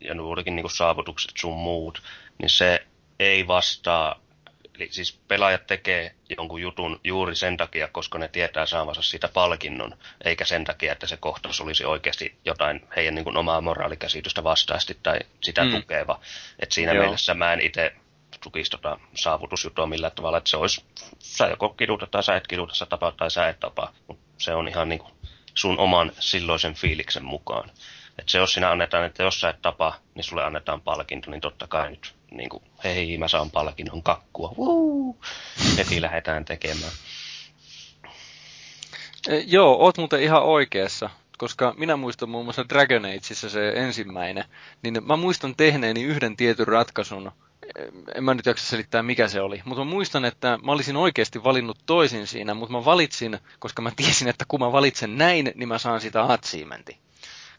ja 0.00 0.14
juurikin 0.14 0.56
niin 0.56 0.70
saavutukset 0.70 1.32
sun 1.36 1.58
muut, 1.58 2.02
niin 2.38 2.50
se 2.50 2.86
ei 3.18 3.46
vastaa, 3.46 4.20
eli 4.74 4.88
siis 4.90 5.18
pelaajat 5.28 5.66
tekee 5.66 6.14
jonkun 6.38 6.60
jutun 6.60 7.00
juuri 7.04 7.36
sen 7.36 7.56
takia, 7.56 7.88
koska 7.88 8.18
ne 8.18 8.28
tietää 8.28 8.66
saavansa 8.66 9.02
siitä 9.02 9.28
palkinnon, 9.28 9.96
eikä 10.24 10.44
sen 10.44 10.64
takia, 10.64 10.92
että 10.92 11.06
se 11.06 11.16
kohtaus 11.16 11.60
olisi 11.60 11.84
oikeasti 11.84 12.38
jotain 12.44 12.88
heidän 12.96 13.14
niin 13.14 13.24
kuin 13.24 13.36
omaa 13.36 13.60
moraalikäsitystä 13.60 14.44
vastaasti 14.44 14.98
tai 15.02 15.18
sitä 15.42 15.64
mm. 15.64 15.70
tukeva. 15.70 16.20
Et 16.58 16.72
siinä 16.72 16.92
Joo. 16.92 17.04
mielessä 17.04 17.34
mä 17.34 17.52
en 17.52 17.60
itse 17.60 17.92
tukisi 18.40 18.70
tota 18.70 18.98
saavutusjutua 19.14 19.86
millään 19.86 20.12
tavalla, 20.12 20.38
että 20.38 20.50
se 20.50 20.56
olisi, 20.56 20.84
sä 21.18 21.46
joko 21.46 21.68
kiduta 21.68 22.06
tai 22.06 22.22
sä 22.22 22.36
et 22.36 22.46
kiduta, 22.46 22.74
sä 22.74 22.86
tapaa 22.86 23.12
tai 23.12 23.30
sä 23.30 23.48
et 23.48 23.60
tapaa, 23.60 23.92
mutta 24.08 24.24
se 24.38 24.54
on 24.54 24.68
ihan 24.68 24.88
niin 24.88 24.98
kuin 24.98 25.14
sun 25.54 25.78
oman 25.78 26.12
silloisen 26.18 26.74
fiiliksen 26.74 27.24
mukaan. 27.24 27.70
Että 28.18 28.32
se, 28.32 28.38
jos 28.38 28.52
sinä 28.52 28.70
annetaan, 28.70 29.04
että 29.04 29.22
jos 29.22 29.40
sä 29.40 29.48
et 29.48 29.62
tapa, 29.62 29.94
niin 30.14 30.24
sulle 30.24 30.44
annetaan 30.44 30.80
palkinto, 30.80 31.30
niin 31.30 31.40
totta 31.40 31.66
kai 31.66 31.90
nyt 31.90 32.14
niin 32.30 32.48
kuin, 32.48 32.62
hei, 32.84 33.18
mä 33.18 33.28
saan 33.28 33.50
palkinnon 33.50 34.02
kakkua, 34.02 34.54
Woo! 34.58 35.16
heti 35.76 36.02
lähdetään 36.02 36.44
tekemään. 36.44 36.92
E, 39.28 39.38
joo, 39.38 39.76
oot 39.78 39.98
muuten 39.98 40.22
ihan 40.22 40.42
oikeassa, 40.42 41.10
koska 41.38 41.74
minä 41.76 41.96
muistan 41.96 42.28
muun 42.28 42.44
muassa 42.44 42.68
Dragon 42.68 43.04
Ageissa 43.04 43.48
se 43.48 43.68
ensimmäinen, 43.68 44.44
niin 44.82 45.06
mä 45.06 45.16
muistan 45.16 45.56
tehneeni 45.56 46.02
yhden 46.02 46.36
tietyn 46.36 46.68
ratkaisun, 46.68 47.32
e, 47.76 47.82
en 48.14 48.24
mä 48.24 48.34
nyt 48.34 48.46
jaksa 48.46 48.66
selittää 48.66 49.02
mikä 49.02 49.28
se 49.28 49.40
oli, 49.40 49.62
mutta 49.64 49.84
mä 49.84 49.90
muistan, 49.90 50.24
että 50.24 50.58
mä 50.62 50.72
olisin 50.72 50.96
oikeasti 50.96 51.44
valinnut 51.44 51.78
toisin 51.86 52.26
siinä, 52.26 52.54
mutta 52.54 52.72
mä 52.72 52.84
valitsin, 52.84 53.38
koska 53.58 53.82
mä 53.82 53.90
tiesin, 53.96 54.28
että 54.28 54.44
kun 54.48 54.60
mä 54.60 54.72
valitsen 54.72 55.18
näin, 55.18 55.52
niin 55.54 55.68
mä 55.68 55.78
saan 55.78 56.00
sitä 56.00 56.24
achievementin. 56.24 57.03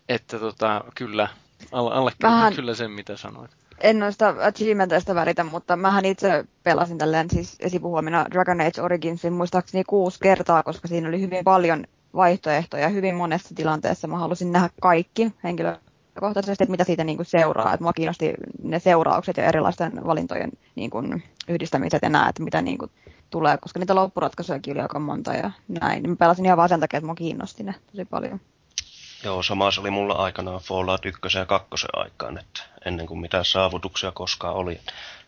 Että 0.09 0.39
tota, 0.39 0.83
kyllä, 0.95 1.27
alle 1.71 2.11
Vähän... 2.23 2.53
kyllä 2.53 2.75
sen 2.75 2.91
mitä 2.91 3.17
sanoit 3.17 3.51
en 3.81 3.99
noista 3.99 4.35
achievementeista 4.41 5.15
välitä, 5.15 5.43
mutta 5.43 5.75
mähän 5.75 6.05
itse 6.05 6.45
pelasin 6.63 6.97
tälleen 6.97 7.29
siis 7.29 7.55
esipuhuomina 7.59 8.25
Dragon 8.31 8.61
Age 8.61 8.81
Originsin 8.81 9.33
muistaakseni 9.33 9.83
kuusi 9.83 10.19
kertaa, 10.19 10.63
koska 10.63 10.87
siinä 10.87 11.07
oli 11.07 11.21
hyvin 11.21 11.43
paljon 11.43 11.85
vaihtoehtoja. 12.15 12.89
Hyvin 12.89 13.15
monessa 13.15 13.55
tilanteessa 13.55 14.07
mä 14.07 14.17
halusin 14.17 14.51
nähdä 14.51 14.69
kaikki 14.81 15.31
henkilökohtaisesti, 15.43 16.63
että 16.63 16.71
mitä 16.71 16.83
siitä 16.83 17.03
niin 17.03 17.17
kuin 17.17 17.25
seuraa. 17.25 17.73
Että 17.73 17.83
mua 17.83 17.93
kiinnosti 17.93 18.33
ne 18.63 18.79
seuraukset 18.79 19.37
ja 19.37 19.45
erilaisten 19.45 20.05
valintojen 20.05 20.51
niin 20.75 20.89
kuin 20.89 21.23
yhdistämiset 21.47 22.01
ja 22.01 22.09
nämä, 22.09 22.29
että 22.29 22.43
mitä 22.43 22.61
niin 22.61 22.77
kuin 22.77 22.91
tulee, 23.29 23.57
koska 23.57 23.79
niitä 23.79 23.95
loppuratkaisuja 23.95 24.59
oli 24.71 24.79
aika 24.79 24.99
monta 24.99 25.33
ja 25.33 25.51
näin. 25.67 26.09
Mä 26.09 26.15
pelasin 26.15 26.45
ihan 26.45 26.57
vaan 26.57 26.69
sen 26.69 26.79
takia, 26.79 26.97
että 26.97 27.05
mua 27.05 27.15
kiinnosti 27.15 27.63
ne 27.63 27.75
tosi 27.91 28.05
paljon. 28.05 28.39
Joo, 29.23 29.43
sama 29.43 29.71
se 29.71 29.81
oli 29.81 29.89
mulla 29.89 30.13
aikanaan 30.13 30.61
Fallout 30.61 31.05
1 31.05 31.37
ja 31.37 31.45
2 31.45 31.69
aikaan, 31.93 32.37
että 32.37 32.63
ennen 32.85 33.07
kuin 33.07 33.19
mitään 33.19 33.45
saavutuksia 33.45 34.11
koskaan 34.11 34.55
oli. 34.55 34.79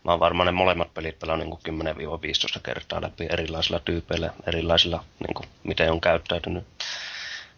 Mä 0.04 0.10
oon 0.10 0.20
varmaan 0.20 0.46
ne 0.46 0.52
molemmat 0.52 0.94
pelit 0.94 1.18
pelannut 1.18 1.60
niin 1.66 1.80
10-15 2.56 2.60
kertaa 2.62 3.02
läpi 3.02 3.26
erilaisilla 3.30 3.80
tyypeillä, 3.80 4.32
erilaisilla, 4.46 5.04
niin 5.20 5.34
kuin, 5.34 5.48
miten 5.64 5.92
on 5.92 6.00
käyttäytynyt. 6.00 6.64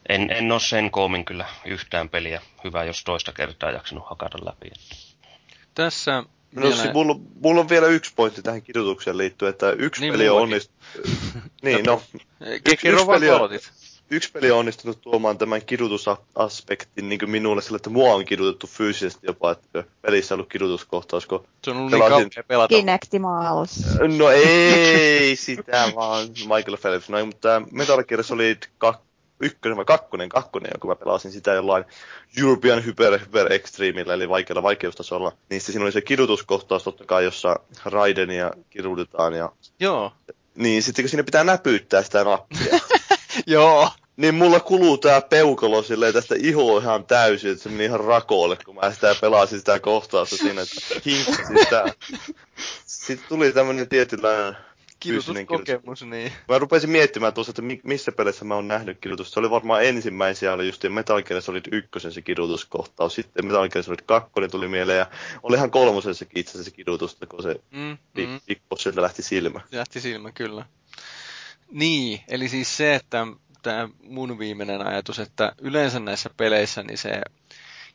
En, 0.08 0.30
en 0.30 0.52
ole 0.52 0.60
sen 0.60 0.90
koomin 0.90 1.24
kyllä 1.24 1.46
yhtään 1.64 2.08
peliä. 2.08 2.42
Hyvä, 2.64 2.84
jos 2.84 3.04
toista 3.04 3.32
kertaa 3.32 3.70
jaksanut 3.70 4.08
hakata 4.08 4.38
läpi. 4.44 4.70
Tässä 5.74 6.24
No, 6.52 6.62
vielä... 6.62 6.76
siis 6.76 6.94
mulla, 6.94 7.16
mulla 7.40 7.60
on 7.60 7.68
vielä 7.68 7.86
yksi 7.86 8.12
pointti 8.16 8.42
tähän 8.42 8.62
kidutukseen 8.62 9.18
liittyen, 9.18 9.50
että 9.50 9.70
yksi 9.70 10.00
niin, 10.00 10.12
peli 10.12 10.28
on 10.28 10.42
onnistunut... 10.42 10.82
niin, 11.62 11.84
no... 11.84 12.02
Peli 13.12 13.30
on, 13.30 13.50
yksi 14.10 14.32
peli 14.32 14.50
on 14.50 14.58
onnistunut 14.58 15.00
tuomaan 15.00 15.38
tämän 15.38 15.62
kidutusaspektin 15.66 17.08
niin 17.08 17.18
kuin 17.18 17.30
minulle 17.30 17.62
sillä, 17.62 17.76
että 17.76 17.90
mua 17.90 18.14
on 18.14 18.24
kidutettu 18.24 18.66
fyysisesti 18.66 19.26
jopa, 19.26 19.50
että 19.50 19.84
pelissä 20.02 20.34
on 20.34 20.38
ollut 20.38 20.52
kidutuskohtaus, 20.52 21.26
kun 21.26 21.46
Se 21.64 21.70
on 21.70 21.76
ollut 21.76 21.92
niin 21.92 22.02
pelasin... 22.02 22.30
niin 22.36 22.44
pelata. 22.48 22.68
Kinectimals. 22.68 23.84
No 24.18 24.30
ei 24.30 25.36
sitä 25.36 25.92
vaan, 25.94 26.28
Michael 26.28 26.76
Phelps. 26.80 27.08
No, 27.08 27.26
mutta 27.26 27.62
Metal 27.70 28.04
Gear 28.04 28.22
Solid 28.22 28.62
2 28.78 29.02
ykkönen 29.40 29.76
vai 29.76 29.84
kakkonen, 29.84 30.28
kakkonen, 30.28 30.80
kun 30.80 30.90
mä 30.90 30.96
pelasin 30.96 31.32
sitä 31.32 31.52
jollain 31.52 31.84
European 32.38 32.84
Hyper 32.84 33.18
Hyper 33.18 33.52
Extremeillä, 33.52 34.14
eli 34.14 34.28
vaikealla 34.28 34.62
vaikeustasolla. 34.62 35.32
Niin 35.50 35.60
siinä 35.60 35.84
oli 35.84 35.92
se 35.92 36.00
kidutuskohtaus 36.00 36.84
totta 36.84 37.04
kai, 37.04 37.24
jossa 37.24 37.56
Raidenia 37.84 38.50
kidutetaan 38.70 39.34
ja... 39.34 39.52
Joo. 39.80 40.12
Niin, 40.54 40.82
sitten 40.82 41.02
kun 41.04 41.10
siinä 41.10 41.24
pitää 41.24 41.44
näpyttää 41.44 42.02
sitä 42.02 42.24
nappia. 42.24 42.78
Joo 43.46 43.90
niin 44.20 44.34
mulla 44.34 44.60
kuluu 44.60 44.98
tää 44.98 45.20
peukalo 45.20 45.82
silleen 45.82 46.12
tästä 46.12 46.34
iho 46.38 46.78
ihan 46.78 47.04
täysin, 47.04 47.50
että 47.50 47.62
se 47.62 47.68
meni 47.68 47.84
ihan 47.84 48.00
rakoille, 48.00 48.56
kun 48.64 48.74
mä 48.74 48.92
sitä 48.92 49.14
pelasin 49.20 49.58
sitä 49.58 49.80
kohtausta 49.80 50.36
siinä, 50.36 50.62
että 50.62 51.00
hinkkasin 51.06 51.58
sitä. 51.58 51.84
Sitten 52.86 53.28
tuli 53.28 53.52
tämmönen 53.52 53.88
tietynlainen 53.88 54.56
Kidutuskokemus, 55.00 56.02
niin. 56.02 56.32
Mä 56.48 56.58
rupesin 56.58 56.90
miettimään 56.90 57.34
tuossa, 57.34 57.50
että 57.50 57.62
missä 57.84 58.12
peleissä 58.12 58.44
mä 58.44 58.54
oon 58.54 58.68
nähnyt 58.68 58.98
kidutusta. 59.00 59.34
Se 59.34 59.40
oli 59.40 59.50
varmaan 59.50 59.84
ensimmäisiä, 59.84 60.52
oli 60.52 60.66
just 60.66 60.84
Metal 60.88 61.22
Gear 61.22 61.42
Solid 61.42 61.64
1 61.72 61.90
se 62.10 62.22
kidutuskohtaus. 62.22 63.14
Sitten 63.14 63.46
Metal 63.46 63.68
Gear 63.68 63.82
Solid 63.82 64.02
2 64.06 64.30
tuli 64.50 64.68
mieleen 64.68 64.98
ja 64.98 65.06
olihan 65.42 65.70
kolmosessakin 65.70 66.38
itse 66.38 66.50
asiassa 66.50 66.70
kidutusta, 66.70 67.26
kun 67.26 67.42
se 67.42 67.60
mm, 67.70 67.98
mm. 68.14 68.40
sieltä 68.78 69.02
lähti 69.02 69.22
silmä. 69.22 69.60
Lähti 69.72 70.00
silmä, 70.00 70.32
kyllä. 70.32 70.66
Niin, 71.70 72.20
eli 72.28 72.48
siis 72.48 72.76
se, 72.76 72.94
että 72.94 73.26
tämä 73.62 73.88
mun 74.02 74.38
viimeinen 74.38 74.86
ajatus, 74.86 75.18
että 75.18 75.52
yleensä 75.58 76.00
näissä 76.00 76.30
peleissä 76.36 76.82
niin 76.82 76.98
se 76.98 77.20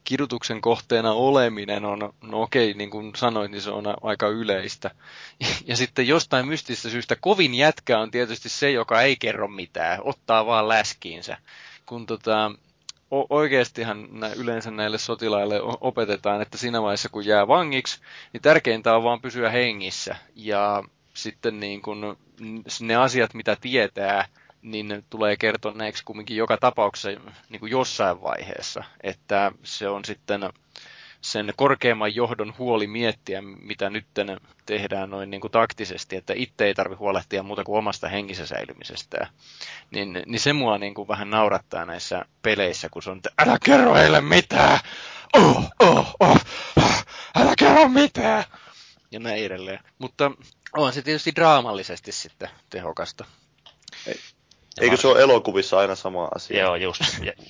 kidutuksen 0.04 0.62
kohteena 0.62 1.12
oleminen 1.12 1.86
on, 1.86 2.14
no 2.22 2.42
okei, 2.42 2.74
niin 2.74 2.90
kuin 2.90 3.12
sanoit, 3.16 3.52
niin 3.52 3.62
se 3.62 3.70
on 3.70 3.84
aika 4.02 4.28
yleistä. 4.28 4.92
Ja 5.68 5.76
sitten 5.76 6.08
jostain 6.08 6.48
mystistä 6.48 6.90
syystä 6.90 7.16
kovin 7.16 7.56
jätkä 7.56 8.00
on 8.00 8.12
tietysti 8.12 8.50
se, 8.50 8.72
joka 8.72 9.02
ei 9.02 9.16
kerro 9.16 9.48
mitään, 9.48 10.00
ottaa 10.04 10.46
vaan 10.46 10.68
läskiinsä. 10.68 11.38
Kun 11.86 12.06
tota, 12.06 12.52
oikeastihan 13.12 14.08
yleensä 14.36 14.72
näille 14.72 14.98
sotilaille 14.98 15.62
opetetaan, 15.82 16.42
että 16.42 16.58
siinä 16.58 16.82
vaiheessa 16.82 17.10
kun 17.10 17.26
jää 17.26 17.48
vangiksi, 17.48 18.00
niin 18.34 18.42
tärkeintä 18.42 18.96
on 18.96 19.04
vaan 19.04 19.22
pysyä 19.22 19.50
hengissä. 19.50 20.16
Ja 20.36 20.84
sitten 21.14 21.60
niin 21.60 21.82
kun, 21.82 22.18
ne 22.80 22.96
asiat, 22.96 23.34
mitä 23.34 23.58
tietää, 23.62 24.28
niin 24.66 25.06
tulee 25.10 25.38
kertoneeksi 25.38 26.04
kumminkin 26.04 26.38
joka 26.38 26.58
tapauksessa 26.58 27.22
niin 27.50 27.60
kuin 27.60 27.72
jossain 27.72 28.22
vaiheessa. 28.22 28.84
Että 29.04 29.52
se 29.64 29.90
on 29.90 30.06
sitten 30.06 30.50
sen 31.22 31.54
korkeimman 31.56 32.16
johdon 32.16 32.54
huoli 32.58 32.88
miettiä, 32.88 33.42
mitä 33.42 33.90
nyt 33.90 34.06
tehdään 34.66 35.10
noin 35.10 35.30
niin 35.30 35.42
kuin 35.42 35.52
taktisesti, 35.52 36.16
että 36.16 36.34
itse 36.36 36.66
ei 36.66 36.74
tarvitse 36.74 37.00
huolehtia 37.00 37.44
muuta 37.44 37.64
kuin 37.64 37.78
omasta 37.78 38.10
henkisessä 38.10 38.56
säilymisestä. 38.56 39.28
Niin, 39.92 40.24
niin 40.26 40.40
se 40.40 40.54
mua 40.54 40.78
niin 40.78 40.94
kuin 40.94 41.08
vähän 41.08 41.30
naurattaa 41.30 41.86
näissä 41.86 42.26
peleissä, 42.42 42.90
kun 42.90 43.04
se 43.04 43.10
on, 43.10 43.18
että 43.18 43.30
älä 43.40 43.58
kerro 43.66 43.94
heille 43.94 44.22
mitään! 44.22 44.80
Oh, 45.34 45.64
oh, 45.80 46.16
oh, 46.20 46.42
älä 47.36 47.54
kerro 47.60 47.88
mitään! 47.88 48.44
Ja 49.12 49.20
näin 49.20 49.46
edelleen. 49.46 49.80
Mutta 50.00 50.32
on 50.74 50.94
se 50.94 51.02
tietysti 51.02 51.36
draamallisesti 51.36 52.12
sitten 52.12 52.50
tehokasta. 52.70 53.26
Eikö 54.82 54.98
se 54.98 55.08
ole 55.08 55.22
elokuvissa 55.22 55.80
aina 55.80 55.96
sama 55.96 56.30
asia? 56.36 56.60
Joo, 56.60 56.76
just. 56.76 57.02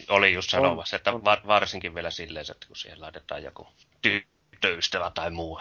Oli 0.09 0.33
just 0.33 0.49
sanomassa, 0.49 0.95
että 0.95 1.13
var, 1.13 1.39
varsinkin 1.47 1.95
vielä 1.95 2.11
silleen, 2.11 2.45
että 2.51 2.67
kun 2.67 2.75
siihen 2.75 3.01
laitetaan 3.01 3.43
joku 3.43 3.67
tyttöystävä 4.01 5.11
tai 5.15 5.31
muu. 5.31 5.59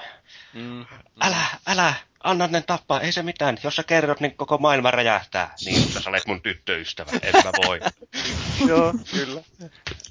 Mm, 0.55 0.63
mm. 0.63 0.87
Älä, 1.21 1.47
älä, 1.67 1.95
anna 2.25 2.47
ne 2.47 2.63
tappaa, 2.63 3.01
ei 3.01 3.13
se 3.13 3.23
mitään. 3.23 3.59
Jos 3.63 3.77
sä 3.77 3.83
kerrot, 3.83 4.21
niin 4.21 4.37
koko 4.37 4.59
maailma 4.59 4.91
räjähtää. 4.91 5.55
Niin, 5.65 6.03
sä 6.03 6.11
olet 6.11 6.27
mun 6.27 6.43
tyttöystävä, 6.43 7.11
en 7.23 7.35
mä 7.45 7.53
voi. 7.67 7.81
Joo, 8.69 8.95
kyllä. 9.11 9.43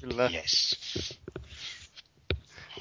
kyllä. 0.00 0.30
Yes. 0.34 0.78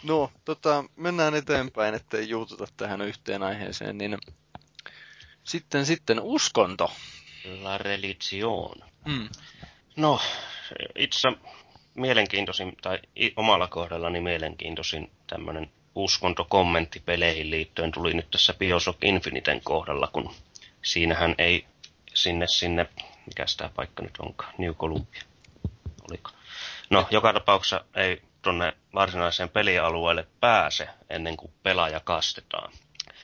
No, 0.03 0.31
tota, 0.45 0.83
mennään 0.95 1.35
eteenpäin, 1.35 1.95
ettei 1.95 2.29
juututa 2.29 2.67
tähän 2.77 3.01
yhteen 3.01 3.43
aiheeseen, 3.43 3.97
niin 3.97 4.17
sitten, 5.43 5.85
sitten 5.85 6.19
uskonto. 6.21 6.91
La 7.61 7.77
religion. 7.77 8.75
Mm. 9.05 9.29
No, 9.95 10.19
itse 10.95 11.27
mielenkiintoisin, 11.95 12.77
tai 12.81 12.99
omalla 13.35 13.67
kohdallani 13.67 14.21
mielenkiintoisin 14.21 15.11
tämmöinen 15.27 15.71
uskontokommentti 15.95 16.99
peleihin 16.99 17.51
liittyen 17.51 17.91
tuli 17.91 18.13
nyt 18.13 18.31
tässä 18.31 18.53
Bioshock 18.53 19.03
Infiniten 19.03 19.61
kohdalla, 19.63 20.07
kun 20.13 20.33
siinähän 20.81 21.35
ei 21.37 21.65
sinne, 22.13 22.47
sinne, 22.47 22.85
mikä 23.27 23.45
tämä 23.57 23.69
paikka 23.75 24.03
nyt 24.03 24.17
onkaan, 24.19 24.53
New 24.57 24.73
Columbia, 24.73 25.21
oliko? 26.09 26.31
No, 26.89 27.07
joka 27.11 27.33
tapauksessa 27.33 27.85
ei 27.95 28.21
tuonne 28.41 28.73
varsinaiseen 28.93 29.49
pelialueelle 29.49 30.27
pääse 30.39 30.89
ennen 31.09 31.37
kuin 31.37 31.51
pelaaja 31.63 31.99
kastetaan 31.99 32.71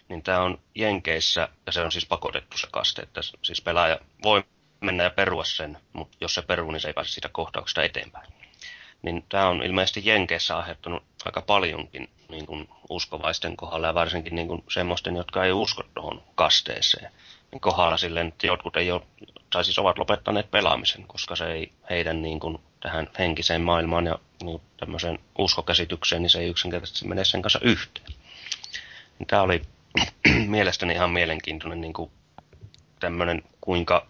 niin 0.10 0.24
tämä 0.24 0.42
on 0.42 0.60
Jenkeissä, 0.76 1.50
ja 1.66 1.72
se 1.72 1.82
on 1.82 1.92
siis 1.92 2.06
pakotettu 2.06 2.58
se 2.58 2.68
kaste, 2.72 3.02
että 3.02 3.22
siis 3.42 3.62
pelaaja 3.62 4.00
voi 4.24 4.44
mennä 4.82 5.04
ja 5.04 5.10
perua 5.10 5.44
sen, 5.44 5.78
mutta 5.94 6.18
jos 6.22 6.34
se 6.34 6.42
peruu, 6.42 6.72
niin 6.72 6.82
se 6.82 6.88
ei 6.88 6.94
pääse 6.94 7.12
siitä 7.12 7.30
kohtauksesta 7.30 7.84
eteenpäin. 7.84 8.34
Niin 9.02 9.26
tämä 9.30 9.48
on 9.48 9.64
ilmeisesti 9.64 10.02
Jenkeissä 10.06 10.58
aiheuttanut 10.58 11.04
aika 11.26 11.42
paljonkin 11.42 12.10
niin 12.30 12.46
kuin 12.46 12.70
uskovaisten 12.90 13.58
kohdalla 13.58 13.88
ja 13.88 13.94
varsinkin 13.94 14.36
niin 14.36 14.48
kuin 14.48 14.64
semmoisten, 14.74 15.16
jotka 15.16 15.46
ei 15.46 15.52
usko 15.52 15.84
tuohon 15.94 16.24
kasteeseen. 16.36 17.12
Niin 17.52 17.62
kohdalla 17.62 17.98
silleen, 17.98 18.28
että 18.28 18.48
jotkut 18.48 18.78
ei 18.78 18.92
ole, 18.92 19.02
tai 19.50 19.66
siis 19.66 19.80
ovat 19.80 19.98
lopettaneet 19.98 20.52
pelaamisen, 20.52 21.08
koska 21.08 21.36
se 21.36 21.52
ei 21.52 21.72
heidän 21.90 22.22
niin 22.22 22.40
kuin, 22.40 22.58
tähän 22.80 23.10
henkiseen 23.20 23.62
maailmaan 23.62 24.06
ja 24.06 24.20
niin 24.44 24.62
tämmöiseen 24.78 25.20
uskokäsitykseen, 25.38 26.22
niin 26.22 26.30
se 26.30 26.40
ei 26.40 26.50
yksinkertaisesti 26.50 27.08
mene 27.08 27.26
sen 27.26 27.42
kanssa 27.42 27.60
yhteen. 27.62 28.14
Niin 29.20 29.28
tämä 29.28 29.42
oli 29.42 29.62
mielestäni 30.48 30.94
ihan 30.94 31.12
mielenkiintoinen 31.12 31.82
niin 31.82 31.94
kuin 31.94 32.12
tämmöinen, 33.00 33.44
kuinka 33.62 34.08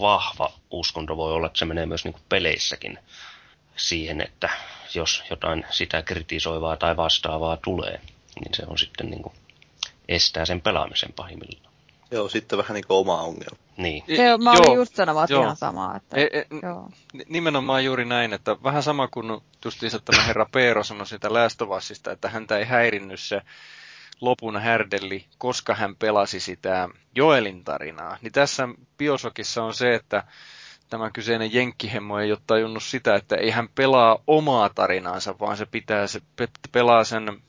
vahva 0.00 0.52
uskonto 0.70 1.16
voi 1.16 1.32
olla, 1.32 1.46
että 1.46 1.58
se 1.58 1.64
menee 1.64 1.86
myös 1.86 2.04
niin 2.04 2.12
kuin 2.12 2.22
peleissäkin 2.28 2.98
siihen, 3.76 4.20
että 4.20 4.50
jos 4.94 5.22
jotain 5.30 5.64
sitä 5.70 6.02
kritisoivaa 6.02 6.76
tai 6.76 6.96
vastaavaa 6.96 7.56
tulee, 7.56 8.00
niin 8.40 8.54
se 8.54 8.62
on 8.66 8.78
sitten 8.78 9.10
niin 9.10 9.22
kuin 9.22 9.34
estää 10.08 10.44
sen 10.44 10.60
pelaamisen 10.60 11.12
pahimmillaan. 11.12 11.72
Joo, 12.10 12.28
sitten 12.28 12.58
vähän 12.58 12.74
niin 12.74 12.86
kuin 12.86 12.98
oma 12.98 13.22
ongelma. 13.22 13.56
Niin. 13.76 14.04
Se, 14.16 14.36
mä 14.38 14.52
olin 14.52 14.76
just 14.76 14.94
sanomaan 14.94 15.28
ihan 15.30 15.56
samaa. 15.56 15.96
Että, 15.96 16.16
e, 16.16 16.22
e, 16.22 16.46
joo. 16.62 16.90
Nimenomaan 17.28 17.84
juuri 17.84 18.04
näin, 18.04 18.32
että 18.32 18.56
vähän 18.62 18.82
sama 18.82 19.08
kuin 19.08 19.40
justiinsa 19.64 19.98
tämä 19.98 20.22
herra 20.22 20.46
Peero 20.52 20.84
sanoi 20.84 21.06
sitä 21.06 21.32
Last 21.32 21.62
että 22.12 22.28
häntä 22.28 22.58
ei 22.58 22.64
häirinnyt 22.64 23.20
se 23.20 23.42
lopun 24.22 24.60
härdelli, 24.60 25.24
koska 25.38 25.74
hän 25.74 25.96
pelasi 25.96 26.40
sitä 26.40 26.88
Joelin 27.14 27.64
tarinaa. 27.64 28.18
Niin 28.22 28.32
tässä 28.32 28.68
Biosokissa 28.98 29.64
on 29.64 29.74
se, 29.74 29.94
että 29.94 30.24
tämä 30.90 31.10
kyseinen 31.10 31.52
jenkkihemmo 31.52 32.18
ei 32.18 32.32
ole 32.32 32.38
tajunnut 32.46 32.82
sitä, 32.82 33.14
että 33.14 33.36
ei 33.36 33.50
hän 33.50 33.68
pelaa 33.74 34.18
omaa 34.26 34.68
tarinaansa, 34.68 35.38
vaan 35.40 35.56
se 35.56 35.66
pitää, 35.66 36.06
se 36.06 36.20
pelaa 36.72 37.04
sen, 37.04 37.42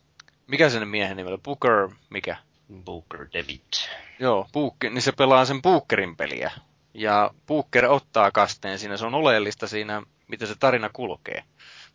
mikä 0.47 0.69
sen 0.69 0.87
miehen 0.87 1.17
nimellä, 1.17 1.37
Booker, 1.37 1.89
mikä? 2.09 2.37
Booker 2.85 3.27
David. 3.33 3.87
Joo, 4.19 4.47
Booker, 4.53 4.91
niin 4.91 5.01
se 5.01 5.11
pelaa 5.11 5.45
sen 5.45 5.61
Bookerin 5.61 6.15
peliä. 6.15 6.51
Ja 6.93 7.31
Booker 7.47 7.85
ottaa 7.85 8.31
kasteen 8.31 8.79
siinä, 8.79 8.97
se 8.97 9.05
on 9.05 9.15
oleellista 9.15 9.67
siinä, 9.67 10.03
miten 10.27 10.47
se 10.47 10.55
tarina 10.59 10.89
kulkee. 10.93 11.43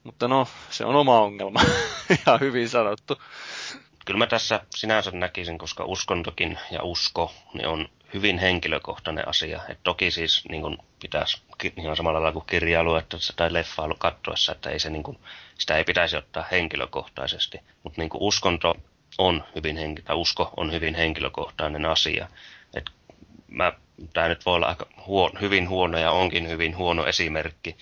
Mutta 0.04 0.28
no, 0.28 0.48
se 0.70 0.84
on 0.84 0.96
oma 0.96 1.20
ongelma. 1.20 1.60
Ihan 2.20 2.40
hyvin 2.40 2.68
sanottu 2.68 3.18
kyllä 4.08 4.18
mä 4.18 4.26
tässä 4.26 4.60
sinänsä 4.76 5.10
näkisin, 5.10 5.58
koska 5.58 5.84
uskontokin 5.84 6.58
ja 6.70 6.82
usko 6.82 7.34
niin 7.54 7.68
on 7.68 7.88
hyvin 8.14 8.38
henkilökohtainen 8.38 9.28
asia. 9.28 9.60
Et 9.68 9.78
toki 9.82 10.10
siis 10.10 10.44
niin 10.48 10.62
kun 10.62 10.78
pitäisi 11.02 11.42
ihan 11.76 11.96
samalla 11.96 12.22
lailla 12.22 12.32
kuin 12.32 12.46
kirjailu 12.46 12.90
tai 13.36 13.52
leffailu 13.52 13.94
katsoessa, 13.98 14.52
että 14.52 14.70
ei 14.70 14.78
se, 14.78 14.90
niin 14.90 15.02
kun, 15.02 15.18
sitä 15.58 15.76
ei 15.76 15.84
pitäisi 15.84 16.16
ottaa 16.16 16.44
henkilökohtaisesti. 16.50 17.60
Mutta 17.82 18.00
niin 18.00 18.10
uskonto 18.14 18.74
on 19.18 19.44
hyvin 19.54 19.76
henki, 19.76 20.02
tai 20.02 20.16
usko 20.16 20.52
on 20.56 20.72
hyvin 20.72 20.94
henkilökohtainen 20.94 21.84
asia. 21.84 22.28
Mä, 23.48 23.72
tämä 24.12 24.28
nyt 24.28 24.46
voi 24.46 24.54
olla 24.54 24.66
aika 24.66 24.86
huono, 25.06 25.40
hyvin 25.40 25.68
huono 25.68 25.98
ja 25.98 26.10
onkin 26.10 26.48
hyvin 26.48 26.76
huono 26.76 27.06
esimerkki, 27.06 27.76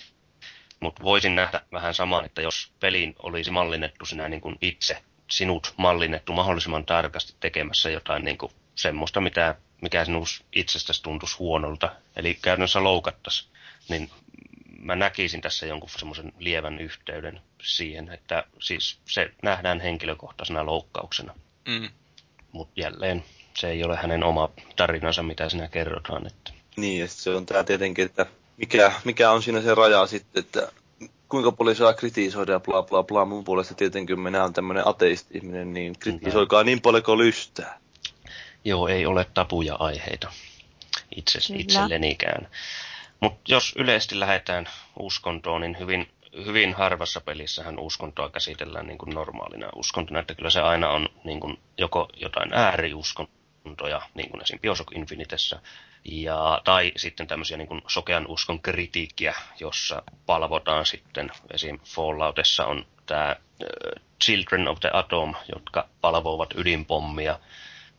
mutta 0.81 1.03
voisin 1.03 1.35
nähdä 1.35 1.61
vähän 1.73 1.95
saman, 1.95 2.25
että 2.25 2.43
jos 2.43 2.73
peliin 2.81 3.15
olisi 3.23 3.51
mallinnettu 3.51 4.07
sinä 4.07 4.29
niin 4.29 4.41
kuin 4.41 4.59
itse 4.61 5.03
sinut 5.31 5.75
mallinnettu 5.77 6.33
mahdollisimman 6.33 6.85
tarkasti 6.85 7.35
tekemässä 7.41 7.91
jotain 7.91 8.25
niin 8.25 8.39
kuin 8.39 8.53
semmoista, 8.75 9.21
mitä, 9.21 9.55
mikä 9.83 10.05
sinus 10.05 10.45
itsestäsi 10.53 11.03
tuntuisi 11.03 11.37
huonolta, 11.39 11.93
eli 12.17 12.39
käytännössä 12.43 12.85
loukattaisi, 12.85 13.49
niin 13.89 14.11
mä 14.79 14.97
näkisin 14.97 15.41
tässä 15.41 15.67
jonkun 15.67 15.91
semmoisen 15.91 16.33
lievän 16.39 16.79
yhteyden 16.79 17.41
siihen, 17.63 18.09
että 18.13 18.45
siis 18.61 18.99
se 19.05 19.31
nähdään 19.43 19.81
henkilökohtaisena 19.81 20.67
loukkauksena. 20.67 21.35
Mm. 21.69 21.89
Mutta 22.53 22.81
jälleen 22.81 23.25
se 23.55 23.71
ei 23.71 23.85
ole 23.85 23.97
hänen 23.97 24.25
oma 24.25 24.49
tarinansa, 24.77 25.23
mitä 25.23 25.49
sinä 25.49 25.69
kerrotaan. 25.69 26.27
Että... 26.27 26.53
Niin, 26.77 27.01
ja 27.01 27.09
se 27.09 27.31
on 27.31 27.47
tämä 27.47 27.65
tietenkin, 27.65 28.05
että 28.05 28.27
mikä, 28.57 28.93
mikä 29.05 29.31
on 29.31 29.43
siinä 29.43 29.63
se 29.63 29.75
raja 29.75 30.07
sitten, 30.07 30.45
että 30.45 30.73
kuinka 31.29 31.53
paljon 31.53 31.77
saa 31.77 31.93
kritisoida 31.93 32.53
ja 32.53 32.61
bla 32.61 32.83
bla 32.83 33.03
bla. 33.03 33.25
Mun 33.25 33.45
puolesta 33.45 33.75
tietenkin 33.75 34.21
minä 34.21 34.43
olen 34.43 34.53
tämmöinen 34.53 34.89
ateisti-ihminen, 34.89 35.73
niin 35.73 35.99
kritisoikaa 35.99 36.65
niin 36.65 36.81
paljon 36.81 37.03
kuin 37.03 37.19
lystää. 37.19 37.81
Joo, 38.65 38.89
ei 38.89 39.07
ole 39.07 39.27
tapuja 39.35 39.77
aiheita 39.79 40.33
itse, 41.17 41.39
itsellenikään. 41.55 42.49
Mutta 43.21 43.41
jos 43.49 43.75
yleisesti 43.77 44.21
lähdetään 44.21 44.69
uskontoon, 44.99 45.61
niin 45.61 45.79
hyvin, 45.79 46.09
hyvin 46.45 46.75
harvassa 46.75 47.21
pelissähän 47.21 47.79
uskontoa 47.79 48.31
käsitellään 48.31 48.87
niin 48.87 48.99
kuin 48.99 49.15
normaalina 49.15 49.69
uskontona, 49.75 50.21
että 50.21 50.35
kyllä 50.35 50.51
se 50.51 50.61
aina 50.61 50.89
on 50.89 51.09
niin 51.25 51.41
kuin 51.41 51.59
joko 51.79 52.09
jotain 52.17 52.55
ääriuskontoja, 52.55 54.03
niin 54.15 54.31
kuin 54.31 54.43
esim. 54.43 54.59
Bioshock 54.61 54.93
Infinitessä, 54.93 55.61
ja, 56.11 56.61
tai 56.65 56.93
sitten 56.97 57.27
tämmöisiä 57.27 57.57
niin 57.57 57.83
sokean 57.87 58.27
uskon 58.27 58.63
kritiikkiä, 58.63 59.35
jossa 59.61 60.03
palvotaan 60.27 60.87
sitten, 60.87 61.31
esim. 61.51 61.79
Falloutessa 61.85 62.67
on 62.67 62.87
tämä 63.07 63.37
Children 64.25 64.69
of 64.69 64.81
the 64.81 64.91
Atom, 64.93 65.35
jotka 65.55 65.89
palvovat 66.01 66.55
ydinpommia, 66.57 67.39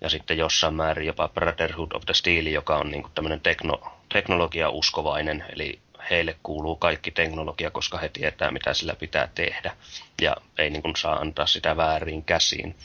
ja 0.01 0.09
sitten 0.09 0.37
jossain 0.37 0.73
määrin 0.73 1.07
jopa 1.07 1.27
Brotherhood 1.27 1.91
of 1.93 2.05
the 2.05 2.13
Steel, 2.13 2.45
joka 2.45 2.77
on 2.77 2.91
niin 2.91 3.05
tämmöinen 3.15 3.41
tekno, 3.41 3.93
teknologiauskovainen, 4.13 5.45
eli 5.49 5.79
heille 6.09 6.35
kuuluu 6.43 6.75
kaikki 6.75 7.11
teknologia, 7.11 7.71
koska 7.71 7.97
he 7.97 8.09
tietää, 8.09 8.51
mitä 8.51 8.73
sillä 8.73 8.95
pitää 8.95 9.29
tehdä, 9.35 9.75
ja 10.21 10.35
ei 10.57 10.69
niin 10.69 10.95
saa 10.97 11.15
antaa 11.15 11.45
sitä 11.45 11.77
väärin 11.77 12.23
käsiin. 12.23 12.75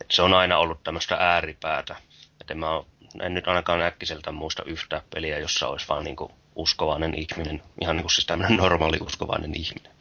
Et 0.00 0.10
se 0.10 0.22
on 0.22 0.34
aina 0.34 0.58
ollut 0.58 0.84
tämmöistä 0.84 1.16
ääripäätä. 1.20 1.96
Et 2.40 2.50
en 2.50 2.58
mä 2.58 2.82
en 3.22 3.34
nyt 3.34 3.48
ainakaan 3.48 3.82
äkkiseltä 3.82 4.32
muista 4.32 4.62
yhtä 4.66 5.02
peliä, 5.14 5.38
jossa 5.38 5.68
olisi 5.68 5.88
vaan 5.88 6.04
niin 6.04 6.16
uskovainen 6.56 7.14
ihminen, 7.14 7.62
ihan 7.80 7.96
niin 7.96 8.04
kuin 8.04 8.12
siis 8.12 8.26
tämmöinen 8.26 8.56
normaali 8.56 8.98
uskovainen 9.00 9.54
ihminen. 9.54 9.92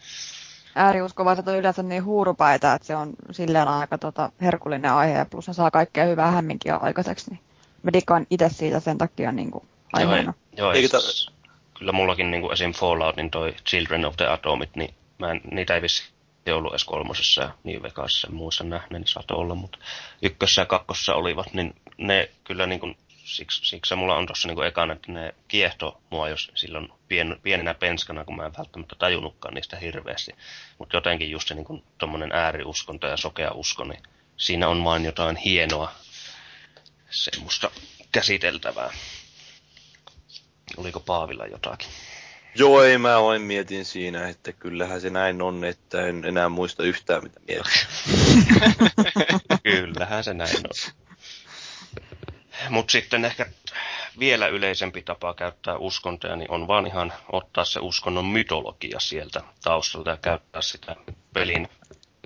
Ääriuskovaiset 0.76 1.48
on 1.48 1.58
yleensä 1.58 1.84
niin 1.84 2.04
huurupaita, 2.04 2.74
että 2.74 2.88
se 2.88 2.96
on 2.96 3.14
silleen 3.32 3.68
aika 3.68 3.98
tota, 3.98 4.32
herkullinen 4.42 4.92
aihe, 4.92 5.18
ja 5.18 5.26
plus 5.26 5.46
saa 5.52 5.72
kaikkea 5.72 6.06
hyvää 6.06 6.32
hämminkin 6.32 6.74
aikaiseksi, 6.82 7.30
niin 7.30 7.40
mä 7.84 7.94
dikkaan 7.94 8.28
itse 8.30 8.50
siitä 8.50 8.80
sen 8.80 8.98
takia 8.98 9.32
niin 9.32 9.52
kuin 9.52 9.68
aiheena. 9.94 10.34
Joo, 10.58 10.72
ei, 10.72 10.82
joo 10.82 10.90
ta- 10.90 11.34
kyllä 11.80 11.92
mullakin 11.92 12.32
niin 12.32 12.42
kuin 12.42 12.54
esim. 12.54 12.74
Falloutin 12.74 13.32
toi 13.32 13.56
Children 13.70 14.06
of 14.06 14.18
the 14.18 14.28
Atomit, 14.28 14.76
niin 14.76 14.94
mä 15.20 15.32
en, 15.32 15.42
niitä 15.52 15.76
ei 15.76 15.82
vissi 15.82 16.14
ollut 16.52 16.72
edes 16.72 16.84
kolmosessa 16.84 17.42
ja 17.42 17.52
niin 17.64 17.84
Vegasissa 17.84 18.32
muissa 18.32 18.64
nähneet, 18.64 18.92
niin 18.92 19.08
saattoi 19.08 19.38
olla, 19.38 19.56
mutta 19.56 19.78
ykkössä 20.22 20.62
ja 20.62 20.66
kakkossa 20.66 21.16
olivat, 21.16 21.54
niin 21.54 21.76
ne 21.98 22.30
kyllä 22.44 22.66
niin 22.66 22.80
kuin 22.80 22.98
siksi, 23.24 23.66
siksi 23.66 23.96
mulla 23.96 24.16
on 24.16 24.26
tuossa 24.26 24.48
niinku 24.48 24.62
ekan, 24.62 24.92
että 24.92 25.12
ne 25.12 25.36
kiehto 25.48 26.02
mua 26.10 26.30
jos 26.30 26.52
silloin 26.56 26.90
pien, 27.08 27.40
pienenä 27.44 27.74
penskana, 27.74 28.26
kun 28.26 28.36
mä 28.36 28.46
en 28.46 28.58
välttämättä 28.58 28.96
tajunnutkaan 29.00 29.54
niistä 29.54 29.78
hirveästi. 29.78 30.36
Mutta 30.78 30.98
jotenkin 30.98 31.32
just 31.32 31.48
se 31.48 31.56
niinku, 31.56 31.84
tommonen 31.98 32.32
ääriuskonto 32.32 33.08
ja 33.08 33.18
sokea 33.18 33.52
usko, 33.52 33.84
niin 33.84 34.04
siinä 34.38 34.68
on 34.68 34.84
vain 34.84 35.06
jotain 35.06 35.36
hienoa 35.36 35.94
semmoista 37.10 37.72
käsiteltävää. 38.12 38.94
Oliko 40.78 41.00
Paavilla 41.00 41.46
jotakin? 41.46 41.88
Joo, 42.56 42.84
ei 42.84 42.98
mä 42.98 43.22
vain 43.22 43.42
mietin 43.42 43.86
siinä, 43.86 44.28
että 44.28 44.52
kyllähän 44.52 45.02
se 45.02 45.10
näin 45.10 45.42
on, 45.42 45.64
että 45.64 46.08
en 46.08 46.26
enää 46.26 46.50
muista 46.50 46.84
yhtään 46.84 47.24
mitä 47.24 47.40
mietin. 47.48 47.74
kyllähän 49.64 50.24
se 50.24 50.34
näin 50.34 50.58
on. 50.58 50.94
Mutta 52.70 52.92
sitten 52.92 53.26
ehkä 53.26 53.46
vielä 54.20 54.48
yleisempi 54.48 55.02
tapa 55.02 55.34
käyttää 55.34 55.78
uskontoja, 55.78 56.36
niin 56.36 56.52
on 56.52 56.68
vaan 56.68 56.88
ihan 56.88 57.14
ottaa 57.32 57.66
se 57.66 57.80
uskonnon 57.80 58.26
mytologia 58.26 59.00
sieltä 59.00 59.42
taustalta 59.64 60.10
ja 60.10 60.18
käyttää 60.18 60.62
sitä 60.62 60.96
pelin 61.34 61.70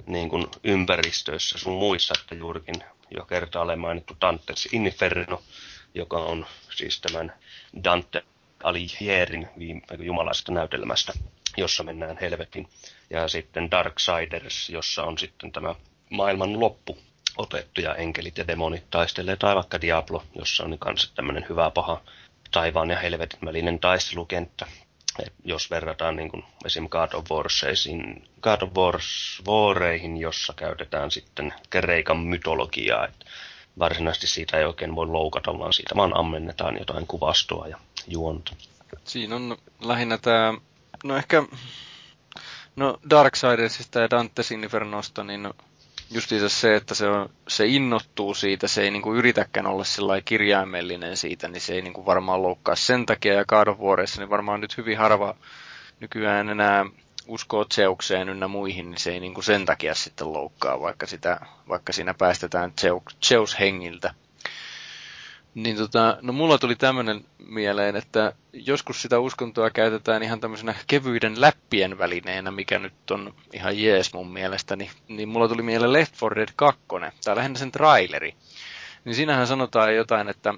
niin 0.05 0.29
kuin 0.29 0.47
ympäristöissä 0.63 1.57
sun 1.57 1.73
muissa, 1.73 2.13
että 2.21 2.35
juurikin 2.35 2.83
jo 3.17 3.25
kertaalleen 3.25 3.79
mainittu 3.79 4.17
Dantes 4.21 4.69
Inferno, 4.71 5.41
joka 5.93 6.17
on 6.17 6.45
siis 6.75 7.01
tämän 7.01 7.33
Dante 7.83 8.23
Alighierin 8.63 9.49
jumalaisesta 9.99 10.51
näytelmästä, 10.51 11.13
jossa 11.57 11.83
mennään 11.83 12.17
helvetin. 12.21 12.69
Ja 13.09 13.27
sitten 13.27 13.71
Darksiders, 13.71 14.69
jossa 14.69 15.03
on 15.03 15.17
sitten 15.17 15.51
tämä 15.51 15.75
maailman 16.09 16.59
loppu 16.59 16.97
otettu 17.37 17.81
ja 17.81 17.95
enkelit 17.95 18.37
ja 18.37 18.47
demonit 18.47 18.89
taistelee, 18.89 19.35
tai 19.35 19.55
vaikka 19.55 19.81
Diablo, 19.81 20.23
jossa 20.35 20.63
on 20.63 20.79
kanssa 20.79 21.15
tämmöinen 21.15 21.45
hyvä 21.49 21.71
paha 21.71 22.01
taivaan 22.51 22.89
ja 22.89 22.99
helvetin 22.99 23.39
välinen 23.45 23.79
taistelukenttä. 23.79 24.65
Et 25.19 25.33
jos 25.43 25.71
verrataan 25.71 26.15
niin 26.15 26.29
kuin 26.29 26.43
esim. 26.65 26.89
God 26.89 27.13
of 27.13 27.25
Warseisiin, 27.31 28.29
God 28.41 28.61
of 28.61 28.69
Wars 28.73 29.41
Wareihin, 29.47 30.17
jossa 30.17 30.53
käytetään 30.53 31.11
sitten 31.11 31.53
Kreikan 31.69 32.17
mytologiaa, 32.17 33.05
että 33.05 33.25
varsinaisesti 33.79 34.27
siitä 34.27 34.57
ei 34.57 34.65
oikein 34.65 34.95
voi 34.95 35.07
loukata, 35.07 35.59
vaan 35.59 35.73
siitä 35.73 35.95
vaan 35.95 36.17
ammennetaan 36.17 36.77
jotain 36.79 37.07
kuvastoa 37.07 37.67
ja 37.67 37.77
juonta. 38.07 38.55
Siinä 39.03 39.35
on 39.35 39.57
lähinnä 39.81 40.17
tämä, 40.17 40.53
no 41.03 41.17
ehkä, 41.17 41.43
no 42.75 42.99
Darksidersista 43.09 43.99
ja 43.99 44.07
Dante's 44.07 44.53
Infernosta, 44.53 45.23
niin 45.23 45.49
justiinsa 46.11 46.49
se, 46.49 46.75
että 46.75 46.95
se, 46.95 47.07
on, 47.07 47.29
se 47.47 47.65
innottuu 47.67 48.33
siitä, 48.33 48.67
se 48.67 48.81
ei 48.81 48.91
niinku 48.91 49.13
yritäkään 49.13 49.67
olla 49.67 49.83
sillä 49.83 50.21
kirjaimellinen 50.21 51.17
siitä, 51.17 51.47
niin 51.47 51.61
se 51.61 51.73
ei 51.73 51.81
niinku 51.81 52.05
varmaan 52.05 52.43
loukkaa 52.43 52.75
sen 52.75 53.05
takia. 53.05 53.33
Ja 53.33 53.45
Warissa, 53.81 54.21
niin 54.21 54.29
varmaan 54.29 54.61
nyt 54.61 54.77
hyvin 54.77 54.97
harva 54.97 55.35
nykyään 55.99 56.49
enää 56.49 56.85
uskoo 57.27 57.65
Zeukseen 57.73 58.29
ynnä 58.29 58.47
muihin, 58.47 58.89
niin 58.91 58.99
se 58.99 59.11
ei 59.11 59.19
niinku 59.19 59.41
sen 59.41 59.65
takia 59.65 59.95
sitten 59.95 60.33
loukkaa, 60.33 60.79
vaikka, 60.81 61.05
sitä, 61.07 61.39
vaikka 61.69 61.93
siinä 61.93 62.13
päästetään 62.13 62.73
Zeus 63.25 63.59
hengiltä. 63.59 64.13
Niin 65.57 65.77
tota, 65.77 66.17
no 66.21 66.33
mulla 66.33 66.57
tuli 66.57 66.75
tämmöinen 66.75 67.25
mieleen, 67.39 67.95
että 67.95 68.33
joskus 68.53 69.01
sitä 69.01 69.19
uskontoa 69.19 69.69
käytetään 69.69 70.23
ihan 70.23 70.39
tämmöisenä 70.39 70.75
kevyiden 70.87 71.41
läppien 71.41 71.97
välineenä, 71.97 72.51
mikä 72.51 72.79
nyt 72.79 73.11
on 73.11 73.33
ihan 73.53 73.79
jees 73.79 74.13
mun 74.13 74.33
mielestä, 74.33 74.75
niin, 74.75 74.91
niin 75.07 75.29
mulla 75.29 75.47
tuli 75.47 75.61
mieleen 75.61 75.93
Left 75.93 76.13
4 76.21 76.35
Dead 76.35 76.49
2, 76.55 76.81
tai 77.23 77.35
lähinnä 77.35 77.59
sen 77.59 77.71
traileri. 77.71 78.35
Niin 79.05 79.15
siinähän 79.15 79.47
sanotaan 79.47 79.95
jotain, 79.95 80.29
että 80.29 80.53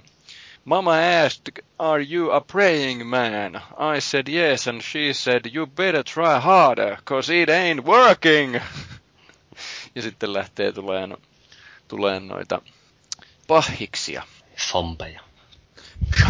Mama 0.65 0.91
asked, 1.25 1.65
are 1.77 2.05
you 2.11 2.31
a 2.31 2.41
praying 2.41 3.09
man? 3.09 3.55
I 3.97 4.01
said 4.01 4.27
yes, 4.27 4.67
and 4.67 4.81
she 4.81 5.13
said, 5.13 5.41
you 5.53 5.67
better 5.67 6.03
try 6.03 6.39
harder, 6.39 6.97
cause 7.05 7.41
it 7.41 7.49
ain't 7.49 7.85
working. 7.85 8.55
ja 9.95 10.01
sitten 10.01 10.33
lähtee 10.33 10.71
tuleen, 10.71 11.17
tuleen 11.87 12.27
noita 12.27 12.61
pahiksia. 13.47 14.23
Zombeja. 14.59 15.21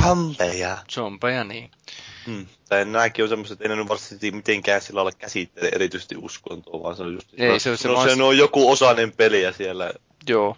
Zombeja. 0.01 0.77
Zombeja, 0.91 1.43
niin. 1.43 1.72
Hmm. 2.26 2.47
Tai 2.69 2.85
nämäkin 2.85 3.23
on 3.23 3.30
semmoiset, 3.30 3.61
että 3.61 3.73
ei 3.73 3.77
ne 3.77 3.88
varsinaisesti 3.88 4.31
mitenkään 4.31 4.81
sillä 4.81 5.01
olla 5.01 5.11
käsittele 5.11 5.69
erityisesti 5.73 6.15
uskontoa, 6.18 6.84
vaan 6.84 6.95
se 6.95 7.03
on 7.03 7.14
just... 7.14 7.27
Ei, 7.38 7.60
se, 7.60 7.69
on, 7.72 7.77
se, 7.77 7.88
no, 7.88 8.03
se 8.15 8.23
on 8.23 8.38
joku 8.38 8.72
osainen 8.72 9.11
peliä 9.11 9.51
siellä. 9.51 9.91
Joo. 10.27 10.57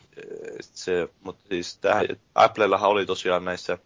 Se, 0.61 1.07
mutta 1.23 1.43
siis 1.49 1.77
tähän, 1.77 2.05
Applellahan 2.35 2.89
oli 2.89 3.05
tosiaan 3.05 3.45
näissä 3.45 3.77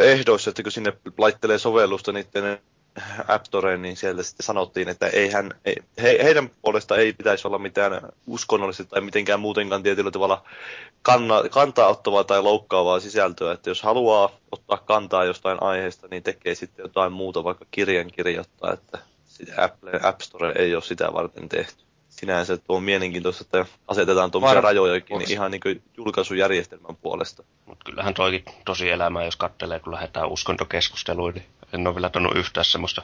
ehdoissa, 0.00 0.50
että 0.50 0.62
kun 0.62 0.72
sinne 0.72 0.92
laittelee 1.18 1.58
sovellusta 1.58 2.12
niiden 2.12 2.58
App 3.28 3.44
Storeen, 3.44 3.82
niin 3.82 3.96
sieltä 3.96 4.22
sitten 4.22 4.46
sanottiin, 4.46 4.88
että 4.88 5.06
eihän, 5.06 5.50
ei, 5.64 5.76
he, 6.02 6.18
heidän 6.22 6.50
puolesta 6.62 6.96
ei 6.96 7.12
pitäisi 7.12 7.48
olla 7.48 7.58
mitään 7.58 8.00
uskonnollista 8.26 8.84
tai 8.84 9.00
mitenkään 9.00 9.40
muutenkaan 9.40 9.82
tietyllä 9.82 10.10
tavalla 10.10 10.44
kanna, 11.02 11.42
kantaa 11.50 11.88
ottavaa 11.88 12.24
tai 12.24 12.42
loukkaavaa 12.42 13.00
sisältöä. 13.00 13.52
Että 13.52 13.70
jos 13.70 13.82
haluaa 13.82 14.30
ottaa 14.52 14.78
kantaa 14.78 15.24
jostain 15.24 15.62
aiheesta, 15.62 16.08
niin 16.10 16.22
tekee 16.22 16.54
sitten 16.54 16.82
jotain 16.82 17.12
muuta, 17.12 17.44
vaikka 17.44 17.64
kirjan 17.70 18.10
kirjoittaa, 18.10 18.72
että 18.72 18.98
Apple 19.56 20.00
App 20.02 20.20
Store 20.20 20.52
ei 20.56 20.74
ole 20.74 20.82
sitä 20.82 21.12
varten 21.12 21.48
tehty. 21.48 21.84
Sinänsä 22.08 22.56
tuo 22.56 22.76
on 22.76 22.82
mielenkiintoista, 22.82 23.44
että 23.44 23.72
asetetaan 23.88 24.30
tuommoisia 24.30 24.56
Var- 24.56 24.64
rajojakin 24.64 25.18
niin 25.18 25.32
ihan 25.32 25.50
niin 25.50 25.82
julkaisujärjestelmän 25.96 26.96
puolesta. 26.96 27.42
Mutta 27.66 27.84
kyllähän 27.84 28.14
toikin 28.14 28.44
tosi 28.64 28.90
elämää, 28.90 29.24
jos 29.24 29.36
katselee, 29.36 29.80
kun 29.80 29.92
lähdetään 29.92 30.28
uskontokeskusteluun, 30.28 31.34
niin 31.34 31.46
en 31.72 31.86
ole 31.86 31.94
vielä 31.94 32.10
tannut 32.10 32.36
yhtään 32.36 32.64
semmoista 32.64 33.02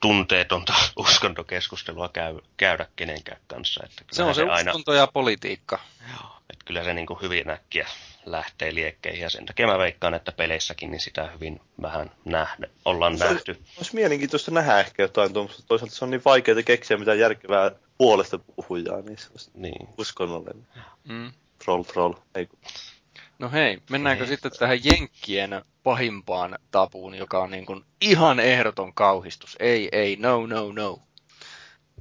tunteetonta 0.00 0.74
uskontokeskustelua 0.96 2.08
käy, 2.08 2.38
käydä 2.56 2.86
kenenkään 2.96 3.40
kanssa. 3.46 3.84
Että 3.84 4.02
se 4.12 4.22
on 4.22 4.34
se 4.34 4.42
aina, 4.42 4.70
uskonto 4.70 4.92
ja 4.92 5.06
politiikka. 5.06 5.78
Joo, 6.10 6.30
että 6.50 6.64
kyllä 6.64 6.84
se 6.84 6.94
niin 6.94 7.06
kuin 7.06 7.20
hyvin 7.20 7.50
äkkiä 7.50 7.88
lähtee 8.26 8.74
liekkeihin 8.74 9.22
ja 9.22 9.30
sen 9.30 9.46
takia 9.46 9.66
mä 9.66 9.78
veikkaan, 9.78 10.14
että 10.14 10.32
peleissäkin 10.32 10.90
niin 10.90 11.00
sitä 11.00 11.30
hyvin 11.30 11.60
vähän 11.82 12.10
nähdä, 12.24 12.66
ollaan 12.84 13.18
se 13.18 13.24
nähty. 13.24 13.62
Olisi 13.76 13.94
mielenkiintoista 13.94 14.50
nähdä 14.50 14.80
ehkä 14.80 15.02
jotain 15.02 15.32
tuommoista. 15.32 15.62
Toisaalta 15.68 15.94
se 15.94 16.04
on 16.04 16.10
niin 16.10 16.22
vaikeaa 16.24 16.62
keksiä 16.62 16.96
mitään 16.96 17.18
järkevää 17.18 17.70
puolesta 17.98 18.38
puhujaa, 18.38 19.00
niin 19.00 19.18
se 19.18 19.26
olisi 19.30 19.50
niin. 19.54 19.88
uskonnollinen. 19.98 20.66
Mm. 21.04 21.32
Troll, 21.64 21.82
troll. 21.82 22.14
Ei. 22.34 22.48
No 23.38 23.50
hei, 23.50 23.78
mennäänkö 23.90 24.24
hei. 24.24 24.34
sitten 24.34 24.52
tähän 24.58 24.84
Jenkkien 24.84 25.62
pahimpaan 25.82 26.58
tapuun, 26.70 27.14
joka 27.14 27.38
on 27.38 27.50
niin 27.50 27.66
kuin 27.66 27.84
ihan 28.00 28.40
ehdoton 28.40 28.94
kauhistus. 28.94 29.56
Ei, 29.60 29.88
ei, 29.92 30.16
no, 30.16 30.46
no, 30.46 30.72
no. 30.72 31.02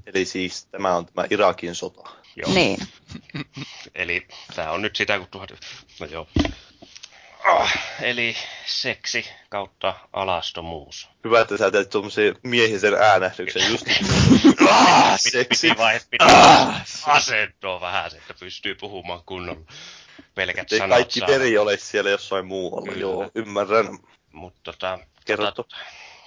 Eli 0.06 0.26
siis 0.26 0.66
tämä 0.66 0.96
on 0.96 1.06
tämä 1.06 1.28
Irakin 1.30 1.76
sota. 1.76 2.10
Joo. 2.36 2.54
Niin. 2.54 2.80
Eli 3.96 4.28
tämä 4.56 4.72
on 4.72 4.82
nyt 4.82 4.96
sitä, 4.96 5.20
kun 5.20 5.28
tuhat... 5.32 5.50
No 6.00 6.06
joo. 6.06 6.28
Oh, 7.48 7.70
eli 8.02 8.36
seksi 8.66 9.30
kautta 9.50 9.94
alastomuus. 10.14 11.10
Hyvä, 11.24 11.42
että 11.42 11.58
sä 11.58 11.72
teet 11.72 11.90
tuommoisen 11.90 12.36
miehisen 12.44 12.94
äänähdyksen 12.94 13.72
just. 13.72 13.86
ah, 14.70 15.20
seksi. 15.20 15.68
Piti, 15.68 15.80
vai, 15.80 16.00
piti 16.10 16.26
ah, 16.26 16.84
asentoa 17.06 17.82
vähän, 17.82 18.12
että 18.16 18.34
pystyy 18.40 18.76
puhumaan 18.76 19.22
kunnolla 19.26 19.62
pelkät 20.36 20.72
Ei 20.72 20.78
sanat 20.78 20.98
kaikki 20.98 21.20
saa. 21.20 21.28
veri 21.30 21.58
ole 21.58 21.78
siellä 21.78 22.10
jossain 22.10 22.46
muualla, 22.46 22.92
Kyllä. 22.92 23.02
joo, 23.02 23.32
ymmärrän. 23.36 23.98
Mutta 24.32 24.60
tota, 24.64 25.00
Kerrottu. 25.26 25.64
Tota, 25.64 25.78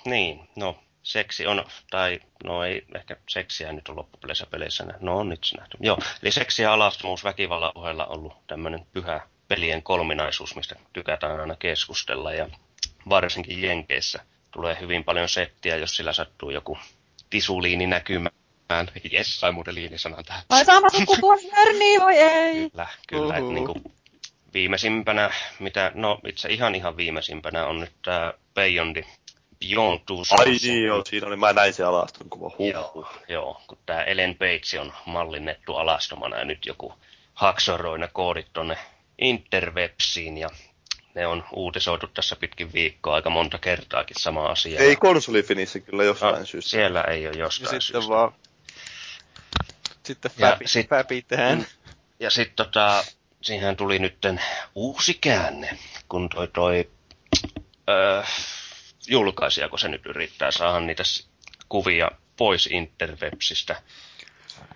niin, 0.04 0.48
no, 0.56 0.78
seksi 1.02 1.46
on, 1.46 1.64
tai 1.90 2.20
no 2.44 2.64
ei 2.64 2.82
ehkä 2.94 3.16
seksiä 3.28 3.72
nyt 3.72 3.88
on 3.88 3.96
loppupeleissä 3.96 4.46
peleissä, 4.46 4.84
no 5.00 5.18
on 5.18 5.28
nyt 5.28 5.40
nähty. 5.58 5.76
Joo, 5.80 5.98
eli 6.22 6.32
seksi 6.32 6.62
ja 6.62 6.72
alastomuus 6.72 7.24
väkivallan 7.24 7.72
ohella 7.74 8.06
ollut 8.06 8.46
tämmöinen 8.46 8.86
pyhä 8.92 9.20
pelien 9.50 9.82
kolminaisuus, 9.82 10.56
mistä 10.56 10.76
tykätään 10.92 11.40
aina 11.40 11.56
keskustella, 11.56 12.32
ja 12.32 12.48
varsinkin 13.08 13.62
Jenkeissä 13.62 14.24
tulee 14.50 14.76
hyvin 14.80 15.04
paljon 15.04 15.28
settiä, 15.28 15.76
jos 15.76 15.96
sillä 15.96 16.12
sattuu 16.12 16.50
joku 16.50 16.78
tisuliini 17.30 17.86
näkymään. 17.86 18.34
Jes, 19.12 19.40
sai 19.40 19.52
muuten 19.52 19.74
liinisanan 19.74 20.24
tähän. 20.24 20.42
Vai 20.50 20.64
sama 20.64 20.88
sukupuoli, 20.88 21.40
niin 21.78 22.00
voi 22.04 22.16
ei. 22.16 22.70
Kyllä, 22.70 22.86
kyllä. 23.08 23.36
Että 23.36 23.52
niin 23.52 23.66
kuin 23.66 23.82
viimeisimpänä, 24.54 25.30
mitä, 25.58 25.92
no 25.94 26.20
itse 26.26 26.48
ihan 26.48 26.74
ihan 26.74 26.96
viimeisimpänä 26.96 27.66
on 27.66 27.80
nyt 27.80 27.92
tämä 28.02 28.34
Beyondi 28.54 29.02
Beyond 29.60 30.00
Two 30.06 30.18
Ai 30.18 30.24
Souls. 30.24 30.62
niin 30.62 30.84
joo, 30.84 31.04
siinä 31.04 31.26
oli, 31.26 31.36
mä 31.36 31.52
näin 31.52 31.72
se 31.72 31.84
alaston 31.84 32.30
kuva. 32.30 32.50
Huh. 32.58 32.70
Joo, 32.70 33.12
joo, 33.28 33.60
kun 33.66 33.78
tämä 33.86 34.02
Ellen 34.02 34.34
Page 34.34 34.80
on 34.80 34.92
mallinnettu 35.06 35.76
alastomana 35.76 36.38
ja 36.38 36.44
nyt 36.44 36.66
joku 36.66 36.94
haksoroi 37.34 37.98
ne 37.98 38.08
koodit 38.12 38.46
tonne 38.52 38.78
interwebsiin 39.20 40.38
ja 40.38 40.48
ne 41.14 41.26
on 41.26 41.44
uutisoitu 41.52 42.06
tässä 42.06 42.36
pitkin 42.36 42.72
viikkoa 42.72 43.14
aika 43.14 43.30
monta 43.30 43.58
kertaakin 43.58 44.16
sama 44.20 44.46
asia. 44.46 44.80
Ei 44.80 44.96
konsolifinissä 44.96 45.80
kyllä 45.80 46.04
jostain 46.04 46.34
Ah, 46.34 46.44
syystä. 46.46 46.70
Siellä 46.70 47.02
ei 47.02 47.26
ole 47.26 47.34
Ja 47.36 47.40
jostain 47.40 47.66
sitten 47.68 47.80
syystä. 48.02 48.08
vaan... 48.08 48.32
Sitten 50.02 50.30
Ja 50.38 50.46
fäpi, 50.50 50.68
sit- 50.68 50.88
fäpitään. 50.88 51.66
Ja 52.20 52.30
sitten 52.30 52.56
tota, 52.56 53.04
siihen 53.42 53.76
tuli 53.76 53.98
nytten 53.98 54.40
uusi 54.74 55.14
käänne, 55.14 55.78
kun 56.08 56.28
toi 56.28 56.48
toi 56.48 56.90
öö, 57.88 58.22
julkaisija, 59.06 59.68
kun 59.68 59.78
se 59.78 59.88
nyt 59.88 60.06
yrittää 60.06 60.50
saada 60.50 60.80
niitä 60.80 61.02
kuvia 61.68 62.10
pois 62.36 62.66
interwebsistä 62.66 63.82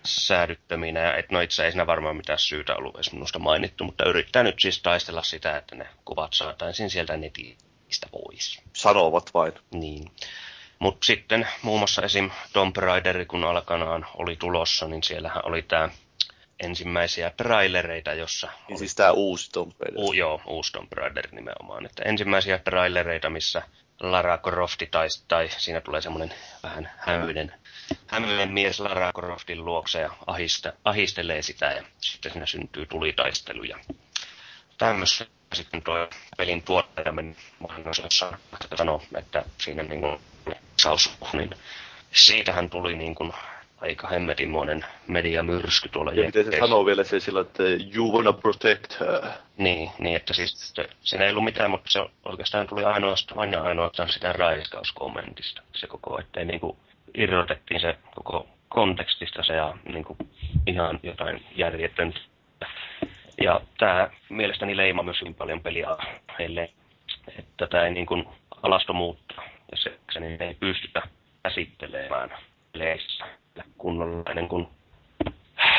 säädyttöminä. 0.04 1.00
Ja 1.00 1.16
et, 1.16 1.30
no 1.30 1.40
itse 1.40 1.64
ei 1.64 1.70
siinä 1.72 1.86
varmaan 1.86 2.16
mitään 2.16 2.38
syytä 2.38 2.76
ollut 2.76 2.94
edes 2.94 3.12
minusta 3.12 3.38
mainittu, 3.38 3.84
mutta 3.84 4.08
yrittää 4.08 4.42
nyt 4.42 4.60
siis 4.60 4.82
taistella 4.82 5.22
sitä, 5.22 5.56
että 5.56 5.76
ne 5.76 5.86
kuvat 6.04 6.32
saataisiin 6.32 6.90
sieltä 6.90 7.16
netistä 7.16 8.06
pois. 8.10 8.62
Sanovat 8.72 9.30
vain. 9.34 9.52
Niin. 9.70 10.10
Mutta 10.78 11.06
sitten 11.06 11.48
muun 11.62 11.80
muassa 11.80 12.02
esim. 12.02 12.30
Tomb 12.52 12.76
Raider, 12.76 13.24
kun 13.24 13.44
alkanaan 13.44 14.06
oli 14.14 14.36
tulossa, 14.36 14.88
niin 14.88 15.02
siellähän 15.02 15.46
oli 15.46 15.62
tämä 15.62 15.88
ensimmäisiä 16.60 17.30
trailereita, 17.36 18.14
jossa 18.14 18.46
Niin 18.46 18.56
oli, 18.70 18.78
siis 18.78 18.94
tää 18.94 19.12
uusi 19.12 19.50
Tomb 19.50 19.72
Raider. 19.80 20.00
u, 20.00 20.12
joo, 20.12 20.40
uusi 20.46 20.72
Tomb 20.72 20.92
Raider 20.92 21.28
nimenomaan. 21.32 21.86
Että 21.86 22.02
ensimmäisiä 22.04 22.58
trailereita, 22.58 23.30
missä 23.30 23.62
Lara 24.12 24.38
Crofti 24.38 24.86
tai, 24.86 25.08
tai 25.28 25.48
siinä 25.48 25.80
tulee 25.80 26.00
semmoinen 26.00 26.34
vähän 26.62 26.90
hämyinen, 26.96 27.54
hämyinen 28.06 28.52
mies 28.52 28.80
Lara 28.80 29.12
Croftin 29.12 29.64
luokse 29.64 30.00
ja 30.00 30.10
ahista, 30.26 30.72
ahistelee 30.84 31.42
sitä 31.42 31.66
ja 31.66 31.82
sitten 32.00 32.32
siinä 32.32 32.46
syntyy 32.46 32.86
tulitaisteluja. 32.86 33.78
Tämmöistä 34.78 35.26
sitten 35.52 35.82
tuo 35.82 36.08
pelin 36.36 36.62
tuottaja 36.62 37.12
meni 37.12 37.36
maailmassa 37.58 38.08
sanoa, 38.76 39.02
että 39.16 39.44
siinä 39.58 39.82
niin 39.82 40.00
kuin 40.00 40.20
niin 41.32 41.50
siitähän 42.12 42.70
tuli 42.70 42.96
niin 42.96 43.14
kuin 43.14 43.32
aika 43.84 44.08
hemmetimoinen 44.08 44.84
mediamyrsky 45.06 45.88
tuolla 45.88 46.12
Ja 46.12 46.26
miten 46.26 46.44
se 46.44 46.58
sanoo 46.58 46.86
vielä 46.86 47.04
se 47.04 47.20
sillä, 47.20 47.40
että 47.40 47.62
you 47.94 48.12
wanna 48.12 48.32
protect 48.32 49.00
her. 49.00 49.30
Niin, 49.56 49.90
niin, 49.98 50.16
että 50.16 50.34
siis 50.34 50.74
se, 50.74 50.88
siinä 51.00 51.24
ei 51.24 51.30
ollut 51.30 51.44
mitään, 51.44 51.70
mutta 51.70 51.90
se 51.90 52.06
oikeastaan 52.24 52.66
tuli 52.66 52.84
ainoastaan, 52.84 53.40
aina 53.40 53.62
ainoastaan 53.62 54.08
sitä 54.08 54.32
raiskauskommentista. 54.32 55.62
Se 55.74 55.86
koko, 55.86 56.20
ettei 56.20 56.44
niinku 56.44 56.78
irrotettiin 57.14 57.80
se 57.80 57.96
koko 58.14 58.48
kontekstista 58.68 59.42
se 59.42 59.52
ja 59.52 59.74
niinku 59.84 60.16
ihan 60.66 61.00
jotain 61.02 61.44
järjetöntä. 61.56 62.20
Ja 63.42 63.60
tämä 63.78 64.10
mielestäni 64.28 64.76
leima 64.76 65.02
myös 65.02 65.20
hyvin 65.20 65.34
paljon 65.34 65.60
peliä 65.60 65.88
heille, 66.38 66.70
että 67.38 67.66
tämä 67.66 67.84
ei 67.84 67.90
niinku 67.90 68.24
alastomuutta 68.62 69.34
ja 69.70 69.76
se, 69.76 69.98
se 70.12 70.20
niin 70.20 70.42
ei 70.42 70.54
pystytä 70.54 71.02
käsittelemään 71.42 72.30
peleissä 72.72 73.43
kunnolla 73.78 74.30
ennen 74.30 74.48
kuin 74.48 74.68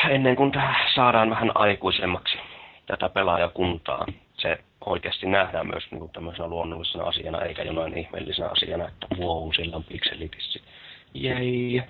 ennen 0.10 0.36
kuin 0.36 0.52
saadaan 0.96 1.30
vähän 1.30 1.52
aikuisemmaksi 1.56 2.38
tätä 2.86 3.10
pelaajakuntaa, 3.10 4.06
se 4.38 4.58
oikeasti 4.86 5.26
nähdään 5.26 5.68
myös 5.68 5.84
niin 5.92 6.00
kuin 6.00 6.12
tämmöisenä 6.12 6.48
luonnollisena 6.48 7.04
asiana, 7.04 7.42
eikä 7.42 7.64
jonain 7.64 7.98
ihmeellisenä 7.98 8.50
asiana, 8.50 8.88
että 8.88 9.08
wow, 9.20 9.50
sillä 9.56 9.76
on 9.76 9.84
pikselitissi. 9.84 10.62
Jei. 11.14 11.84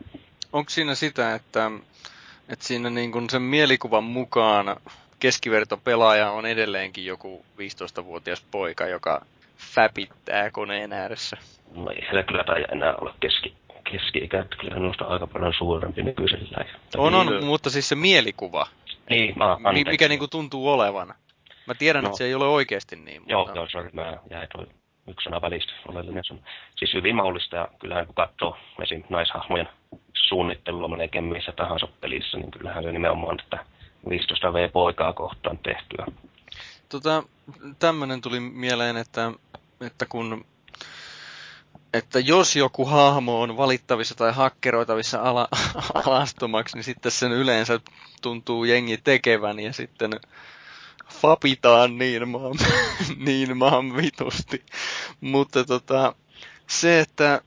Onko 0.53 0.70
siinä 0.70 0.95
sitä, 0.95 1.36
että, 1.36 1.72
että 2.49 2.66
siinä 2.66 2.90
niin 2.90 3.12
kuin 3.12 3.30
sen 3.30 3.41
mielikuvan 3.41 4.03
mukaan 4.03 4.76
keskivertopelaaja 5.20 6.32
on 6.32 6.45
edelleenkin 6.45 7.06
joku 7.06 7.45
15-vuotias 7.57 8.45
poika, 8.52 8.88
joka 8.88 9.26
fäpittää 9.57 10.52
koneen 10.52 10.94
ääressä? 10.94 11.38
No 11.76 11.91
ei 11.91 12.02
siellä 12.02 12.24
kyllä 12.24 12.44
taida 12.44 12.68
enää 12.72 12.95
olla 12.95 13.16
keski, 13.20 13.56
keski-ikä, 13.91 14.41
että 14.41 14.56
kyllä 14.56 14.76
minusta 14.80 15.06
aika 15.06 15.28
paljon 15.28 15.53
suurempi 15.57 16.03
nykyisellä. 16.03 16.66
On, 16.98 17.16
on, 17.16 17.26
Niin, 17.28 17.45
mutta 17.45 17.70
siis 17.70 17.90
se 17.90 17.95
mielikuva, 17.95 18.68
Niin, 19.10 19.36
mi- 19.38 19.44
anteeksi. 19.64 19.91
mikä 19.91 20.07
niinku 20.07 20.28
tuntuu 20.28 20.70
olevan. 20.72 21.14
Mä 21.66 21.74
tiedän, 21.74 22.03
No. 22.03 22.07
että 22.10 22.18
se 22.18 22.26
ei 22.26 22.36
ole 22.36 22.48
oikeasti 22.48 22.95
niin, 22.95 23.22
mutta... 23.22 23.32
Joo, 23.32 23.52
joo, 23.56 23.68
sorry, 23.72 23.90
mä 23.94 24.18
jäin 24.30 24.48
toi 24.56 24.68
yksi 25.07 25.24
sana 25.24 25.41
välistä, 25.41 25.74
oleellinen 25.88 26.24
sana. 26.24 26.40
Siis 26.76 26.94
hyvin 26.94 27.16
mahdollista, 27.16 27.56
ja 27.56 27.68
kyllähän 27.80 28.06
kun 28.06 28.16
katsoo 28.16 28.57
esim. 28.84 29.03
naishahmojen 29.10 29.70
suunnittelua 30.14 30.88
melkein 30.98 31.24
missä 31.24 31.52
tahansa 31.52 31.88
pelissä, 32.02 32.38
niin 32.38 32.52
kyllähän 32.52 32.84
se 32.84 32.91
nimenomaan 32.91 33.40
että 33.40 33.66
15V-poikaa 34.10 35.14
kohtaan 35.14 35.57
tehtyä. 35.57 36.06
Tota, 36.90 37.24
tämmönen 37.80 38.22
tuli 38.22 38.40
mieleen, 38.40 38.98
että, 38.98 39.32
että 39.82 40.06
kun 40.10 40.45
että 41.97 42.19
jos 42.19 42.55
joku 42.55 42.85
hahmo 42.85 43.41
on 43.41 43.57
valittavissa 43.57 44.15
tai 44.15 44.34
hakkeroitavissa 44.34 45.22
ala, 45.22 45.47
alastomaksi, 46.05 46.77
niin 46.77 46.84
sitten 46.84 47.11
sen 47.11 47.31
yleensä 47.31 47.80
tuntuu 48.22 48.63
jengi 48.63 48.97
tekevän 48.97 49.59
ja 49.59 49.73
sitten 49.73 50.19
fapitaan 51.13 51.97
niin 51.97 52.30
maan, 52.30 52.55
niin 53.26 53.57
maan 53.57 53.95
vitusti. 53.97 54.63
Mutta 55.22 55.63
tota, 55.63 56.15
se, 56.67 56.99
että 56.99 57.41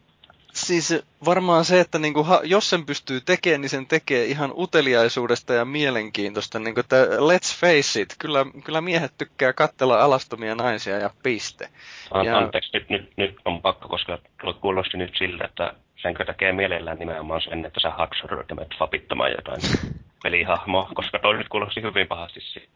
siis 0.66 0.94
varmaan 1.24 1.64
se, 1.64 1.80
että 1.80 1.98
niinku, 1.98 2.26
jos 2.44 2.70
sen 2.70 2.86
pystyy 2.86 3.20
tekemään, 3.20 3.60
niin 3.60 3.68
sen 3.70 3.86
tekee 3.86 4.24
ihan 4.24 4.52
uteliaisuudesta 4.56 5.52
ja 5.54 5.64
mielenkiintoista. 5.64 6.58
Niinku, 6.58 6.80
että 6.80 6.96
let's 7.06 7.60
face 7.60 8.00
it, 8.00 8.14
kyllä, 8.18 8.46
kyllä 8.64 8.80
miehet 8.80 9.12
tykkää 9.18 9.52
katsella 9.52 10.00
alastomia 10.00 10.54
naisia 10.54 10.98
ja 10.98 11.10
piste. 11.22 11.68
An- 12.10 12.26
Ja- 12.26 12.38
Anteeksi, 12.38 12.70
nyt, 12.74 12.88
nyt, 12.90 13.10
nyt 13.16 13.36
on 13.44 13.62
pakko, 13.62 13.88
koska 13.88 14.18
kuulosti 14.60 14.96
nyt 14.96 15.14
siltä, 15.18 15.44
että 15.44 15.72
senkö 16.02 16.24
tekee 16.24 16.52
mielellään 16.52 16.98
nimenomaan 16.98 17.40
sen, 17.40 17.64
että 17.64 17.80
sä 17.80 17.90
haksoroit 17.90 18.48
ja 18.48 18.54
menet 18.54 18.78
fapittamaan 18.78 19.30
jotain 19.30 19.60
pelihahmoa, 20.22 20.90
koska 20.94 21.18
toi 21.18 21.38
nyt 21.38 21.48
kuulosti 21.48 21.82
hyvin 21.82 22.06
pahasti 22.08 22.40
si- 22.40 22.68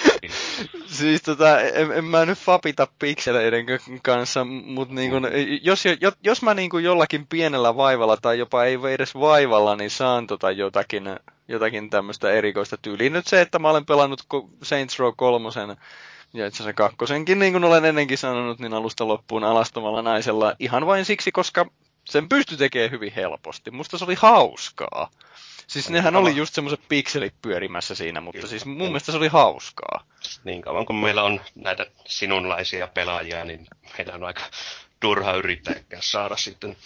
Siis 0.86 1.22
tota, 1.22 1.60
en, 1.60 1.92
en 1.92 2.04
mä 2.04 2.26
nyt 2.26 2.38
fapita 2.38 2.88
pikseleiden 2.98 3.66
kanssa, 4.02 4.44
mutta 4.44 4.94
niinku, 4.94 5.16
jos, 5.62 5.84
jo- 5.84 6.12
jos 6.22 6.42
mä 6.42 6.54
niinku 6.54 6.78
jollakin 6.78 7.26
pienellä 7.26 7.76
vaivalla 7.76 8.16
tai 8.16 8.38
jopa 8.38 8.64
ei 8.64 8.78
edes 8.94 9.14
vaivalla, 9.14 9.76
niin 9.76 9.90
saan 9.90 10.26
tota 10.26 10.50
jotakin, 10.50 11.04
jotakin 11.48 11.90
tämmöistä 11.90 12.30
erikoista 12.30 12.76
tyyliä. 12.76 13.10
Nyt 13.10 13.26
se, 13.26 13.40
että 13.40 13.58
mä 13.58 13.70
olen 13.70 13.86
pelannut 13.86 14.26
Saints 14.62 14.98
Row 14.98 15.12
3 15.16 15.48
ja 16.34 16.46
itse 16.46 16.56
asiassa 16.56 16.72
kakkosenkin, 16.72 17.38
niin 17.38 17.52
kuin 17.52 17.64
olen 17.64 17.84
ennenkin 17.84 18.18
sanonut, 18.18 18.58
niin 18.58 18.74
alusta 18.74 19.08
loppuun 19.08 19.44
alastomalla 19.44 20.02
naisella 20.02 20.54
ihan 20.58 20.86
vain 20.86 21.04
siksi, 21.04 21.32
koska 21.32 21.66
sen 22.04 22.28
pystyi 22.28 22.58
tekemään 22.58 22.90
hyvin 22.90 23.12
helposti. 23.12 23.70
Musta 23.70 23.98
se 23.98 24.04
oli 24.04 24.14
hauskaa. 24.14 25.10
Siis 25.66 25.90
nehän 25.90 26.16
oli 26.16 26.36
just 26.36 26.54
semmoiset 26.54 26.80
pikselit 26.88 27.34
pyörimässä 27.42 27.94
siinä, 27.94 28.20
mutta 28.20 28.46
siis 28.46 28.66
mun 28.66 28.76
mielestä 28.76 29.12
se 29.12 29.18
oli 29.18 29.28
hauskaa. 29.28 30.04
niin 30.44 30.62
kauan 30.62 30.86
kun 30.86 30.96
meillä 30.96 31.22
on 31.22 31.40
näitä 31.54 31.86
sinunlaisia 32.06 32.88
pelaajia, 32.88 33.44
niin 33.44 33.66
meidän 33.98 34.14
on 34.14 34.24
aika 34.24 34.42
turha 35.02 35.32
yrittääkään 35.32 36.02
saada 36.02 36.36
sitten, 36.36 36.76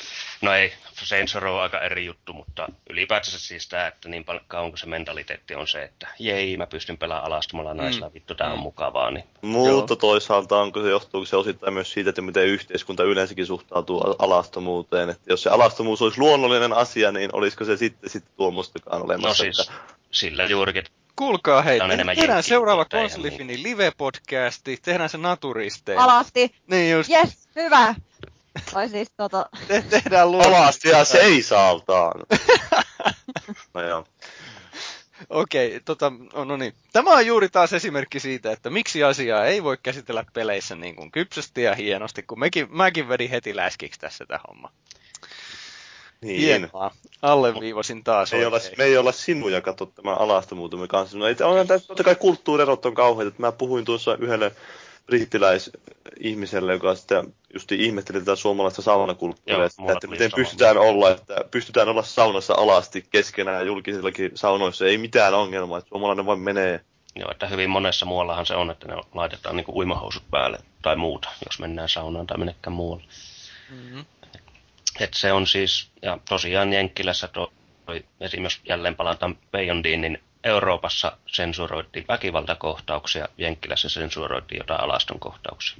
no 0.43 0.53
ei, 0.53 0.73
Saints 1.05 1.37
on 1.37 1.61
aika 1.63 1.81
eri 1.81 2.07
juttu, 2.07 2.33
mutta 2.33 2.69
ylipäätänsä 2.91 3.39
siis 3.39 3.69
tämä, 3.69 3.87
että 3.87 4.09
niin 4.09 4.25
paljon 4.25 4.45
kauan 4.49 4.71
kun 4.71 4.79
se 4.79 4.87
mentaliteetti 4.87 5.55
on 5.55 5.69
se, 5.69 5.83
että 5.83 6.09
jei, 6.19 6.57
mä 6.57 6.67
pystyn 6.67 6.99
pelaamaan 6.99 7.27
alastomalla 7.27 7.75
naisella, 7.75 8.13
vittu 8.15 8.35
tää 8.35 8.53
on 8.53 8.59
mukavaa, 8.59 9.11
niin 9.11 9.25
Mutta 9.43 9.97
toisaalta 9.97 10.59
onko 10.59 10.83
se 10.83 10.89
johtuuko 10.89 11.27
se 11.27 11.37
osittain 11.37 11.75
myös 11.75 11.93
siitä, 11.93 12.11
että 12.11 12.23
miten 12.23 12.47
yhteiskunta 12.47 13.03
yleensäkin 13.03 13.47
suhtautuu 13.47 14.01
al- 14.01 14.15
alastomuuteen. 14.19 15.11
Että 15.11 15.23
jos 15.27 15.43
se 15.43 15.51
alastomuus 15.51 16.03
olisi 16.03 16.19
luonnollinen 16.19 16.73
asia, 16.73 17.13
niin 17.13 17.31
olisiko 17.33 17.65
se 17.65 17.77
sitten, 17.77 18.11
sitten 18.11 18.33
tuommoistakaan 18.37 18.99
no 18.99 19.05
olemassa. 19.05 19.43
siis 19.43 19.61
että, 19.61 19.73
sillä 20.11 20.45
juurikin, 20.45 20.85
Kuulkaa 21.17 21.63
hei, 21.63 21.81
on 21.81 21.91
tehdään 21.91 22.17
jenkki- 22.17 22.43
seuraava 22.49 22.85
Konsolifini 22.85 23.63
live-podcasti, 23.63 24.79
tehdään 24.83 25.11
se 25.11 25.19
naturistein. 25.19 25.99
Alasti. 25.99 26.55
Niin 26.67 26.91
just, 26.93 27.11
Yes, 27.11 27.49
hyvä. 27.57 27.95
Tai 28.73 28.89
siis 28.89 29.09
tota, 29.17 29.49
te- 29.69 29.85
tehdään 29.91 30.29
alasti 30.29 30.89
ja 30.89 31.05
seisaltaan. 31.05 32.21
no 33.75 33.83
joo. 33.83 34.05
Okei, 35.29 35.81
tota, 35.85 36.13
no, 36.35 36.45
no 36.45 36.57
niin. 36.57 36.75
Tämä 36.93 37.11
on 37.11 37.27
juuri 37.27 37.49
taas 37.49 37.73
esimerkki 37.73 38.21
siitä, 38.21 38.53
että 38.53 38.71
miksi 38.71 39.05
asiaa 39.05 39.45
ei 39.45 39.63
voi 39.63 39.79
käsitellä 39.83 40.25
peleissä 40.33 40.75
niin 40.75 40.97
kuin 40.97 41.11
kypsästi 41.11 41.63
ja 41.63 41.75
hienosti, 41.75 42.23
kun 42.23 42.41
mekin, 42.41 42.67
mäkin 42.71 43.09
vedin 43.09 43.31
heti 43.31 43.57
läskiksi 43.57 44.01
tässä 44.01 44.27
tämä 44.27 44.41
homma. 44.49 44.73
Niin. 46.21 46.41
Hienoa. 46.41 46.91
Alleviivasin 47.23 48.05
taas 48.05 48.33
Me 48.33 48.39
ei, 48.39 48.45
olla, 48.45 48.61
me 48.79 48.85
ei 48.85 48.97
olla 48.97 49.13
sinuja 49.13 49.61
katso 49.61 49.87
tämän 49.87 50.19
alastomuutemme 50.19 50.89
kanssa. 50.89 51.19
No, 51.19 51.25
on 51.45 51.67
tässä 51.67 51.89
totta 51.89 52.05
kai 52.05 52.15
kulttuurierot 52.15 52.87
on 52.87 52.95
kauheita. 52.95 53.29
että 53.29 53.43
Mä 53.43 53.53
puhuin 53.53 53.85
tuossa 53.85 54.17
yhdelle 54.21 54.53
brittiläis 55.07 55.71
ihmiselle, 56.21 56.73
joka 56.73 56.95
sitten 56.95 57.35
just 57.55 57.73
ihmetteli 57.73 58.19
tätä 58.19 58.37
suomalaista 58.37 58.83
saunakulttuuria, 58.83 59.69
Joo, 59.79 59.93
että, 59.93 60.07
miten 60.07 60.31
pystytään 60.37 60.79
olla, 60.79 61.11
että 61.11 61.37
pystytään 61.51 61.89
olla 61.89 62.03
saunassa 62.03 62.55
alasti 62.55 63.07
keskenään 63.11 63.67
julkisillakin 63.67 64.31
saunoissa, 64.35 64.87
ei 64.87 64.99
mitään 64.99 65.35
ongelmaa, 65.35 65.79
että 65.79 65.89
suomalainen 65.89 66.27
vain 66.27 66.41
menee. 66.41 66.81
Joo, 67.17 67.31
että 67.31 67.47
hyvin 67.47 67.71
monessa 67.71 68.07
muuallahan 68.07 68.47
se 68.47 68.55
on, 68.55 68.71
että 68.71 68.89
ne 68.89 68.95
laitetaan 69.15 69.57
niin 69.57 69.67
uimahousut 69.73 70.23
päälle 70.31 70.59
tai 70.83 70.97
muuta, 70.97 71.29
jos 71.47 71.59
mennään 71.59 71.89
saunaan 71.89 72.27
tai 72.27 72.39
minnekään 72.39 72.75
muualle. 72.75 73.05
Mm-hmm. 73.71 74.05
Et 75.01 75.15
se 75.15 75.33
on 75.33 75.47
siis, 75.47 75.91
ja 76.03 76.19
tosiaan 76.29 76.73
Jenkkilässä 76.73 77.29
toi, 77.29 78.05
esimerkiksi 78.21 78.61
jälleen 78.69 78.95
palataan 78.97 79.39
Beyondiin, 79.53 80.01
niin 80.01 80.23
Euroopassa 80.45 81.17
sensuroitiin 81.27 82.05
väkivaltakohtauksia, 82.09 83.29
Jenkkilässä 83.39 83.89
sensuroitiin 83.89 84.59
jotain 84.59 84.81
alaston 84.81 85.21
kohtauksia. 85.21 85.77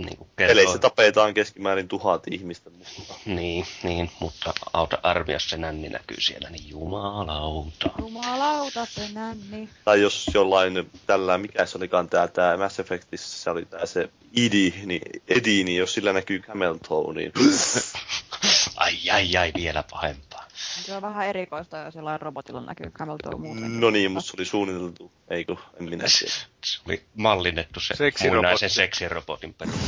Niin 0.00 0.16
kuin 0.16 0.30
Peleissä 0.36 0.78
tapetaan 0.78 1.34
keskimäärin 1.34 1.88
tuhat 1.88 2.22
ihmistä. 2.30 2.70
Mutta... 2.70 3.14
Niin, 3.40 3.66
niin, 3.82 4.10
mutta 4.20 4.52
auta 4.72 4.98
arvia 5.02 5.38
se 5.38 5.56
nänni 5.56 5.88
näkyy 5.88 6.20
siellä, 6.20 6.50
niin 6.50 6.68
jumalauta. 6.68 7.90
Jumalauta 7.98 8.86
se 8.86 9.08
nänni. 9.12 9.68
Tai 9.84 10.00
jos 10.00 10.30
jollain 10.34 10.90
tällä, 11.06 11.38
mikä 11.38 11.66
se 11.66 11.78
olikaan 11.78 12.08
tää, 12.08 12.28
tää 12.28 12.56
Mass 12.56 12.80
Effectissä, 12.80 13.42
se 13.42 13.50
oli 13.50 13.64
tää 13.64 13.86
se 13.86 14.10
Idi, 14.32 14.74
niin, 14.86 15.02
Edi, 15.28 15.64
niin 15.64 15.78
jos 15.78 15.94
sillä 15.94 16.12
näkyy 16.12 16.40
Camel 16.40 16.74
Toe, 16.88 17.14
niin 17.14 17.32
Ai, 18.76 19.10
ai, 19.10 19.36
ai, 19.36 19.52
vielä 19.56 19.84
pahempaa. 19.90 20.44
Se 20.54 20.96
on 20.96 21.02
vähän 21.02 21.26
erikoista, 21.26 21.76
jos 21.78 21.94
jollain 21.94 22.20
robotilla 22.20 22.60
näkyy 22.60 22.90
camel 22.90 23.16
toe 23.22 23.40
muuten. 23.40 23.80
no 23.80 23.90
niin, 23.90 24.12
mutta 24.12 24.26
se 24.30 24.36
oli 24.36 24.44
suunniteltu, 24.44 25.12
eikö, 25.30 25.56
en 25.80 25.84
minä 25.90 26.04
tiedä. 26.18 26.32
Se 26.64 26.80
oli 26.88 27.04
mallinnettu 27.14 27.80
se 27.80 27.94
muinaisen 28.30 28.70
seksirobotin 28.70 29.54
perus. 29.54 29.74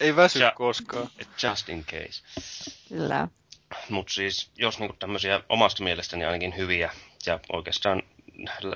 Ei 0.00 0.16
väsy 0.16 0.38
Ja- 0.38 0.52
koskaan. 0.56 1.10
Et 1.18 1.28
Just 1.42 1.68
in 1.68 1.84
case. 1.84 2.22
Kyllä. 2.88 3.28
Mutta 3.88 4.12
siis, 4.12 4.50
jos 4.56 4.78
niinku 4.78 4.96
tämmöisiä 4.98 5.40
omasta 5.48 5.84
mielestäni 5.84 6.24
ainakin 6.24 6.56
hyviä, 6.56 6.90
ja 7.26 7.40
oikeastaan 7.52 8.02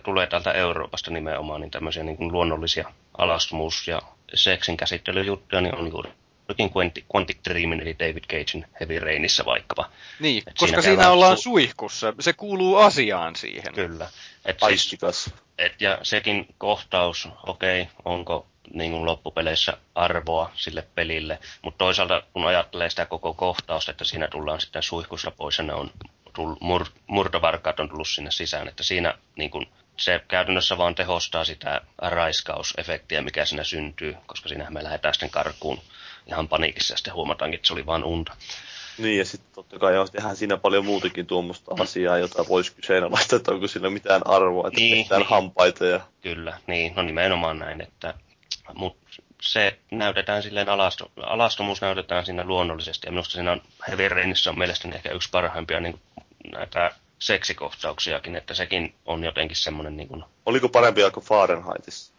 tulee 0.02 0.26
täältä 0.26 0.52
Euroopasta 0.52 1.10
nimenomaan, 1.10 1.60
niin 1.60 1.70
tämmöisiä 1.70 2.02
niinku 2.02 2.32
luonnollisia 2.32 2.92
alastomuus- 3.18 3.88
ja 3.88 4.02
seksin 4.34 4.76
käsittelyjuttuja, 4.76 5.60
niin 5.62 5.74
on 5.74 5.88
juurikin 5.90 6.18
Quantic, 6.76 7.04
Quantic 7.14 7.38
Dreamin, 7.48 7.80
eli 7.80 7.96
David 7.98 8.24
Cagein 8.24 8.66
Heavy 8.80 8.98
Rainissa 8.98 9.44
vaikkapa. 9.44 9.90
Niin, 10.20 10.42
Et 10.46 10.54
koska 10.58 10.82
siinä 10.82 10.82
siinä, 10.82 11.10
ollaan 11.10 11.36
su- 11.36 11.42
suihkussa. 11.42 12.14
Se 12.20 12.32
kuuluu 12.32 12.76
asiaan 12.76 13.36
siihen. 13.36 13.74
Kyllä. 13.74 14.08
Et 14.44 14.58
siis, 14.68 14.96
et, 15.58 15.80
ja 15.80 15.98
sekin 16.02 16.46
kohtaus, 16.58 17.28
okei, 17.46 17.88
onko 18.04 18.46
niin 18.74 18.92
kuin 18.92 19.04
loppupeleissä 19.04 19.76
arvoa 19.94 20.50
sille 20.54 20.86
pelille, 20.94 21.38
mutta 21.62 21.78
toisaalta 21.78 22.22
kun 22.32 22.46
ajattelee 22.46 22.90
sitä 22.90 23.06
koko 23.06 23.34
kohtausta, 23.34 23.90
että 23.90 24.04
siinä 24.04 24.28
tullaan 24.28 24.60
sitten 24.60 24.82
suihkussa 24.82 25.30
pois 25.30 25.58
ja 25.58 25.64
ne 25.64 25.74
on 25.74 25.90
tull, 26.32 26.54
mur, 26.60 26.86
murtovarkaat 27.06 27.80
on 27.80 27.88
tullut 27.88 28.08
sinne 28.08 28.30
sisään, 28.30 28.68
että 28.68 28.82
siinä 28.82 29.18
niin 29.36 29.50
kuin, 29.50 29.66
se 29.96 30.20
käytännössä 30.28 30.78
vaan 30.78 30.94
tehostaa 30.94 31.44
sitä 31.44 31.80
raiskausefektiä, 31.98 33.22
mikä 33.22 33.44
siinä 33.44 33.64
syntyy, 33.64 34.16
koska 34.26 34.48
siinähän 34.48 34.72
me 34.72 34.84
lähdetään 34.84 35.14
sitten 35.14 35.30
karkuun 35.30 35.80
ihan 36.30 36.48
paniikissa 36.48 36.92
ja 36.92 36.96
sitten 36.96 37.14
huomataankin, 37.14 37.58
että 37.58 37.66
se 37.66 37.72
oli 37.72 37.86
vain 37.86 38.04
unta. 38.04 38.32
Niin, 38.98 39.18
ja 39.18 39.24
sitten 39.24 39.54
totta 39.54 39.78
kai 39.78 39.98
on 39.98 40.08
tehdään 40.12 40.36
siinä 40.36 40.56
paljon 40.56 40.84
muutakin 40.84 41.26
tuommoista 41.26 41.74
asiaa, 41.80 42.18
jota 42.18 42.48
voisi 42.48 42.72
kyseenalaistaa, 42.74 43.36
että 43.36 43.52
onko 43.52 43.68
sillä 43.68 43.90
mitään 43.90 44.26
arvoa, 44.26 44.68
että 44.68 44.80
Niin, 44.80 45.06
niin, 45.10 45.26
hampaita 45.26 45.86
ja 45.86 46.00
Kyllä, 46.22 46.58
niin, 46.66 46.92
no 46.96 47.02
nimenomaan 47.02 47.58
näin, 47.58 47.80
että 47.80 48.14
mutta 48.74 49.22
se 49.42 49.78
näytetään 49.90 50.42
silleen, 50.42 50.68
alasto, 50.68 51.10
alastomuus 51.22 51.80
näytetään 51.80 52.26
siinä 52.26 52.44
luonnollisesti, 52.44 53.06
ja 53.06 53.12
minusta 53.12 53.32
siinä 53.32 53.52
on 53.52 53.62
Heavy 53.88 54.08
Rainissa 54.08 54.50
on 54.50 54.58
mielestäni 54.58 54.96
ehkä 54.96 55.10
yksi 55.10 55.28
parhaimpia 55.32 55.80
niin 55.80 56.00
näitä 56.52 56.90
seksikohtauksiakin, 57.18 58.36
että 58.36 58.54
sekin 58.54 58.94
on 59.06 59.24
jotenkin 59.24 59.56
semmoinen 59.56 59.96
niin 59.96 60.08
kuin, 60.08 60.24
oliko 60.46 60.68
parempi 60.68 61.00
kuin 61.14 61.26
Fahrenheitissa? 61.26 62.12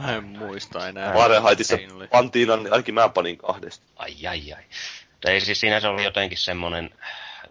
Mä 0.00 0.16
en 0.16 0.24
muista 0.24 0.88
enää. 0.88 1.12
Fahrenheitissa 1.12 1.76
pantiin, 2.10 2.50
ainakin 2.50 2.94
mä 2.94 3.08
panin 3.08 3.38
kahdesti. 3.38 3.86
ai 3.96 4.26
ai 4.26 4.52
ai. 4.52 4.62
Tai 5.20 5.32
ei 5.32 5.40
siis 5.40 5.60
siinä 5.60 5.80
se 5.80 5.88
oli 5.88 6.04
jotenkin 6.04 6.38
semmoinen, 6.38 6.90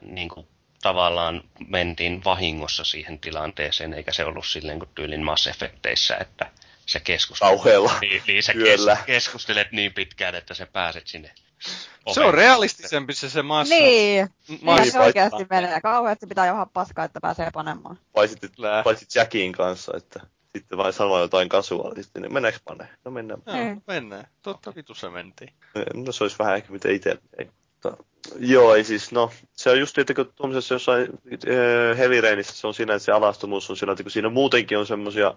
niin 0.02 0.30
kuin, 0.30 0.48
tavallaan 0.82 1.44
mentiin 1.68 2.24
vahingossa 2.24 2.84
siihen 2.84 3.20
tilanteeseen, 3.20 3.94
eikä 3.94 4.14
se 4.14 4.26
ollut 4.26 4.46
silleen 4.46 4.80
kuin 4.80 4.90
tyylin 4.96 5.24
Mass 5.24 5.48
Effecteissä, 5.48 6.18
että 6.18 6.52
se 6.86 7.00
keskustelu. 7.00 7.50
Kauheella 7.50 7.94
Niin, 8.02 8.24
niin 8.28 8.44
sä 8.44 8.54
yöllä. 8.54 8.98
keskustelet 9.06 9.72
niin 9.72 9.94
pitkään, 9.94 10.36
että 10.36 10.54
sä 10.54 10.66
pääset 10.66 11.08
sinne. 11.08 11.32
Se 11.60 12.20
oven 12.20 12.26
on 12.28 12.34
realistisempi 12.34 13.14
se, 13.14 13.30
se 13.30 13.42
massa. 13.42 13.76
Niin, 13.76 14.30
Ma- 14.62 14.76
niin 14.80 14.92
se 14.92 15.00
oikeasti 15.00 15.46
menee. 15.50 15.82
Kauheasti 15.82 16.28
pitää 16.28 16.48
johon 16.48 16.70
paskaa, 16.70 17.06
että 17.06 17.22
pääsee 17.22 17.52
panemaan. 17.54 18.00
Vai 18.16 18.28
sitten, 18.28 18.50
vai 18.86 18.96
sitten 18.96 19.20
Jackin 19.20 19.52
kanssa, 19.52 19.92
että 19.98 20.20
sitten 20.60 20.78
vain 20.78 20.94
sanoa 20.94 21.20
jotain 21.20 21.50
kasuaalisesti, 21.50 22.20
niin 22.20 22.34
mennäänkö 22.34 22.60
pane? 22.66 22.90
No 23.06 23.12
mennään. 23.12 23.42
Joo, 23.46 23.82
mennään. 23.88 24.28
Totta 24.42 24.76
vitussa 24.76 25.10
mentiin. 25.10 25.54
No 25.94 26.12
se 26.12 26.24
olisi 26.24 26.40
vähän 26.40 26.56
ehkä 26.56 26.72
mitä 26.72 26.90
itse 26.90 27.20
ei. 27.38 27.50
Mutta, 27.86 28.04
joo, 28.40 28.76
ei 28.76 28.84
siis, 28.84 29.12
no, 29.12 29.32
se 29.54 29.70
on 29.70 29.80
just, 29.80 29.98
että 29.98 30.14
kun 30.14 30.34
tuollaisessa 30.36 30.76
jossain 30.76 31.10
äh, 31.34 31.98
Heavy 31.98 32.22
Rainissa 32.22 32.54
se 32.54 32.68
on 32.68 32.74
siinä, 32.74 32.94
että 32.94 33.06
se 33.06 33.12
alastomuus 33.12 33.70
on 33.70 33.78
siinä, 33.78 33.92
että 33.92 34.04
kun 34.04 34.12
siinä 34.12 34.30
muutenkin 34.30 34.78
on 34.78 34.88
semmoisia, 34.88 35.28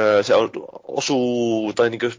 äh, 0.00 0.06
se 0.22 0.34
on, 0.34 0.50
osuu, 0.82 1.72
tai 1.72 1.90
niin 1.90 2.12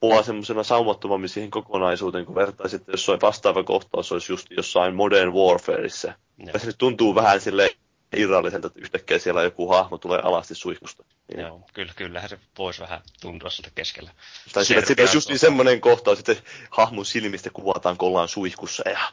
puhua 0.00 0.22
semmoisena 0.22 0.62
saumattomammin 0.62 1.28
siihen 1.28 1.50
kokonaisuuteen, 1.50 2.26
kun 2.26 2.34
vertaisit, 2.34 2.80
että 2.80 2.92
jos 2.92 3.08
vastaava 3.22 3.62
kohtaus 3.62 4.12
olisi 4.12 4.32
just 4.32 4.46
jossain 4.50 4.94
Modern 4.94 5.32
Warfareissa. 5.32 6.12
Ja 6.52 6.58
se 6.58 6.66
nyt 6.66 6.78
tuntuu 6.78 7.14
vähän 7.14 7.40
sille 7.40 7.70
irralliselta, 8.16 8.66
että 8.66 8.80
yhtäkkiä 8.80 9.18
siellä 9.18 9.42
joku 9.42 9.68
hahmo 9.68 9.98
tulee 9.98 10.20
alasti 10.22 10.54
suihkusta. 10.54 11.04
Niin. 11.28 11.40
Joo, 11.40 11.62
kyllä, 11.74 11.92
kyllähän 11.96 12.30
se 12.30 12.38
voisi 12.58 12.80
vähän 12.80 13.00
tuntua 13.20 13.50
siltä 13.50 13.70
keskellä. 13.74 14.10
Tai 14.52 14.64
sillä, 14.64 14.82
että 14.88 15.02
olisi 15.02 15.16
just 15.16 15.28
niin 15.28 15.38
semmoinen 15.38 15.80
kohtaus, 15.80 16.18
että 16.18 16.36
hahmon 16.70 17.06
silmistä 17.06 17.50
kuvataan, 17.50 17.96
kun 17.96 18.08
ollaan 18.08 18.28
suihkussa 18.28 18.88
ja 18.88 19.12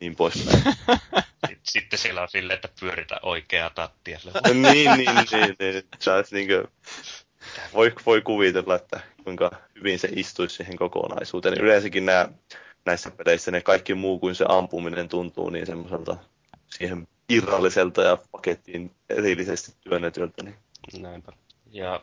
niin 0.00 0.16
poispäin. 0.16 0.62
Sit- 1.48 1.60
Sitten 1.62 1.98
siellä 1.98 2.22
on 2.22 2.28
silleen, 2.28 2.54
että 2.54 2.68
pyöritään 2.80 3.20
oikeaa 3.22 3.70
tattia. 3.70 4.20
No 4.24 4.52
niin, 4.52 4.90
niin, 4.96 5.14
niin, 5.32 5.56
niin. 5.58 5.84
Se 5.98 6.12
olisi 6.12 6.34
niinkö, 6.34 6.68
voi, 7.74 7.92
voi 8.06 8.22
kuvitella, 8.22 8.74
että 8.74 9.00
kuinka 9.24 9.50
hyvin 9.74 9.98
se 9.98 10.08
istuisi 10.16 10.56
siihen 10.56 10.76
kokonaisuuteen. 10.76 11.60
Yleensäkin 11.60 12.06
nämä, 12.06 12.28
näissä 12.84 13.10
peleissä 13.10 13.50
ne 13.50 13.60
kaikki 13.60 13.94
muu 13.94 14.18
kuin 14.18 14.34
se 14.34 14.44
ampuminen 14.48 15.08
tuntuu 15.08 15.50
niin 15.50 15.66
semmoiselta 15.66 16.16
siihen 16.66 17.08
irralliselta 17.30 18.02
ja 18.02 18.18
pakettiin 18.32 18.94
erillisesti 19.10 19.72
työnnetyltä. 19.80 20.42
Niin. 20.42 20.56
Näinpä. 20.98 21.32
Ja 21.72 22.00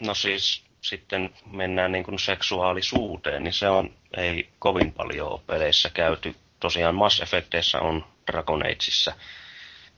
no 0.00 0.14
siis 0.14 0.62
sitten 0.80 1.30
mennään 1.50 1.92
niin 1.92 2.04
kuin 2.04 2.18
seksuaalisuuteen, 2.18 3.44
niin 3.44 3.54
se 3.54 3.68
on 3.68 3.94
ei 4.16 4.48
kovin 4.58 4.92
paljon 4.92 5.28
ole 5.28 5.40
peleissä 5.46 5.90
käyty. 5.90 6.34
Tosiaan 6.60 6.94
Mass 6.94 7.20
Effecteissä 7.20 7.80
on 7.80 8.04
Dragon 8.32 8.62
Ageissa. 8.66 9.12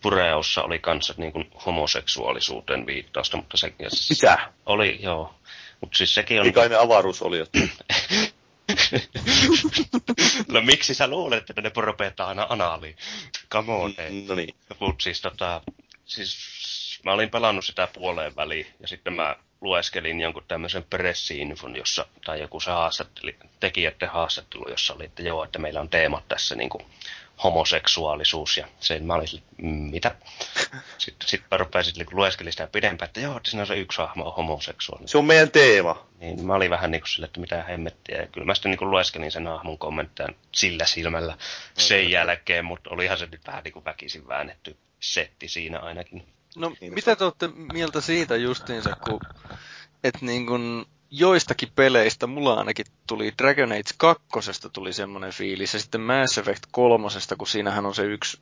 Pureossa 0.02 0.62
oli 0.62 0.78
kanssa 0.78 1.14
niin 1.16 1.32
kuin 1.32 1.50
homoseksuaalisuuteen 1.66 2.86
viittausta, 2.86 3.36
mutta 3.36 3.56
se 3.56 3.72
ja 3.78 3.90
s- 3.90 4.10
Mitä? 4.10 4.38
oli, 4.66 4.98
joo. 5.02 5.34
Mutta 5.80 5.96
siis 5.98 6.14
sekin 6.14 6.40
on... 6.40 6.46
Ei 6.46 6.52
kai 6.52 6.68
ne 6.68 6.76
avaruusoliot. 6.76 7.50
no 10.52 10.60
miksi 10.60 10.94
sä 10.94 11.06
luulet, 11.06 11.50
että 11.50 11.62
ne 11.62 11.70
propetaan 11.70 12.28
aina 12.28 12.46
anaaliin? 12.48 12.96
Come 13.50 13.72
on, 13.72 13.94
ei. 13.98 14.10
No 14.28 14.34
niin. 14.34 14.54
Mut 14.80 15.00
siis 15.00 15.20
tota, 15.20 15.60
siis 16.04 16.36
mä 17.04 17.12
olin 17.12 17.30
pelannut 17.30 17.64
sitä 17.64 17.88
puoleen 17.92 18.36
väliin 18.36 18.66
ja 18.80 18.88
sitten 18.88 19.12
mä 19.12 19.36
lueskelin 19.60 20.20
jonkun 20.20 20.44
tämmöisen 20.48 20.84
pressiinfon, 20.84 21.76
jossa, 21.76 22.06
tai 22.24 22.40
joku 22.40 22.60
se 22.60 22.70
haastatteli, 22.70 23.36
tekijöiden 23.60 24.08
haastattelu, 24.08 24.70
jossa 24.70 24.94
oli, 24.94 25.04
että 25.04 25.22
joo, 25.22 25.44
että 25.44 25.58
meillä 25.58 25.80
on 25.80 25.88
teemat 25.88 26.28
tässä 26.28 26.54
niin 26.54 26.70
kuin 26.70 26.84
homoseksuaalisuus 27.44 28.56
ja 28.56 28.68
sen 28.80 29.04
mä 29.04 29.14
olin 29.14 29.28
sille, 29.28 29.42
"Mm, 29.62 29.68
mitä? 29.68 30.14
Sitten, 30.98 31.28
sitten 31.28 31.48
mä 31.50 31.56
rupesin 31.56 31.94
niin 31.96 32.06
lueskelin 32.12 32.52
sitä 32.52 32.66
pidempään, 32.66 33.06
että 33.08 33.20
joo, 33.20 33.36
että 33.36 33.50
siinä 33.50 33.60
on 33.62 33.66
se 33.66 33.76
yksi 33.76 33.98
hahmo 33.98 34.24
on 34.28 34.34
homoseksuaalinen. 34.34 35.08
Se 35.08 35.18
on 35.18 35.24
meidän 35.24 35.50
teema. 35.50 36.06
Niin 36.20 36.46
mä 36.46 36.54
olin 36.54 36.70
vähän 36.70 36.90
niin 36.90 37.00
kuin 37.00 37.08
sille, 37.08 37.26
että 37.26 37.40
mitä 37.40 37.62
hemmettiä. 37.62 38.20
Ja 38.20 38.26
kyllä 38.26 38.44
mä 38.44 38.54
sitten 38.54 38.70
niin 38.70 38.78
kuin 38.78 38.90
lueskelin 38.90 39.32
sen 39.32 39.46
hahmon 39.46 39.78
kommentteja 39.78 40.28
sillä 40.52 40.86
silmällä 40.86 41.36
sen 41.78 42.10
jälkeen, 42.10 42.64
mutta 42.64 42.90
olihan 42.90 43.18
se 43.18 43.26
nyt 43.26 43.46
vähän 43.46 43.64
niin 43.64 43.72
kuin 43.72 43.84
väkisin 43.84 44.28
väännetty 44.28 44.76
setti 45.00 45.48
siinä 45.48 45.78
ainakin. 45.78 46.26
No, 46.56 46.72
mitä 46.90 47.16
te 47.16 47.24
olette 47.24 47.48
mieltä 47.72 48.00
siitä 48.00 48.36
justiinsa, 48.36 48.96
kun 49.04 49.20
et 50.04 50.22
niin 50.22 50.46
kun 50.46 50.86
joistakin 51.10 51.68
peleistä, 51.74 52.26
mulla 52.26 52.54
ainakin 52.54 52.86
tuli 53.06 53.34
Dragon 53.38 53.72
Age 53.72 53.90
2 53.96 54.22
tuli 54.72 54.92
semmoinen 54.92 55.32
fiilis, 55.32 55.74
ja 55.74 55.80
sitten 55.80 56.00
Mass 56.00 56.38
Effect 56.38 56.62
3, 56.70 57.08
kun 57.38 57.46
siinähän 57.46 57.86
on 57.86 57.94
se 57.94 58.02
yksi 58.02 58.40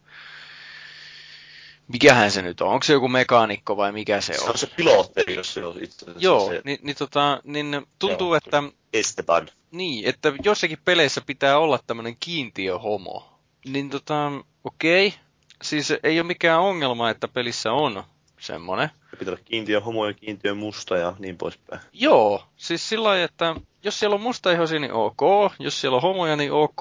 mikähän 1.88 2.30
se 2.30 2.42
nyt 2.42 2.60
on, 2.60 2.68
onko 2.68 2.84
se 2.84 2.92
joku 2.92 3.08
mekaanikko 3.08 3.76
vai 3.76 3.92
mikä 3.92 4.20
se 4.20 4.34
Se 4.34 4.44
on? 4.44 4.50
on 4.50 4.58
se 4.58 4.66
pilotteri, 4.66 5.34
jos 5.34 5.54
se 5.54 5.64
on 5.64 5.82
itse 5.82 6.04
asiassa 6.04 6.20
Joo, 6.24 6.48
se 6.48 6.62
niin, 6.64 6.78
niin, 6.82 6.96
tota, 6.96 7.40
niin 7.44 7.86
tuntuu, 7.98 8.28
Joo, 8.28 8.36
että, 8.36 8.62
Esteban. 8.92 9.48
niin, 9.70 10.08
että 10.08 10.32
jossakin 10.44 10.78
peleissä 10.84 11.20
pitää 11.20 11.58
olla 11.58 11.78
tämmöinen 11.86 12.16
kiintiöhomo. 12.20 13.38
Niin 13.66 13.90
tota, 13.90 14.32
okei, 14.64 15.14
siis 15.62 15.92
ei 16.02 16.20
ole 16.20 16.26
mikään 16.26 16.60
ongelma, 16.60 17.10
että 17.10 17.28
pelissä 17.28 17.72
on 17.72 18.04
semmonen. 18.40 18.90
Se 19.10 19.16
pitää 19.16 19.32
olla 19.32 19.42
kiintiö 19.44 19.80
homo 19.80 20.06
ja 20.06 20.12
kiintiö 20.12 20.54
musta 20.54 20.96
ja 20.96 21.12
niin 21.18 21.36
poispäin. 21.38 21.80
Joo, 21.92 22.44
siis 22.56 22.88
sillä 22.88 23.08
lailla, 23.08 23.24
että 23.24 23.56
jos 23.82 24.00
siellä 24.00 24.14
on 24.14 24.20
mustaihoisia, 24.20 24.80
niin 24.80 24.92
ok, 24.92 25.20
jos 25.58 25.80
siellä 25.80 25.96
on 25.96 26.02
homoja, 26.02 26.36
niin 26.36 26.52
ok, 26.52 26.80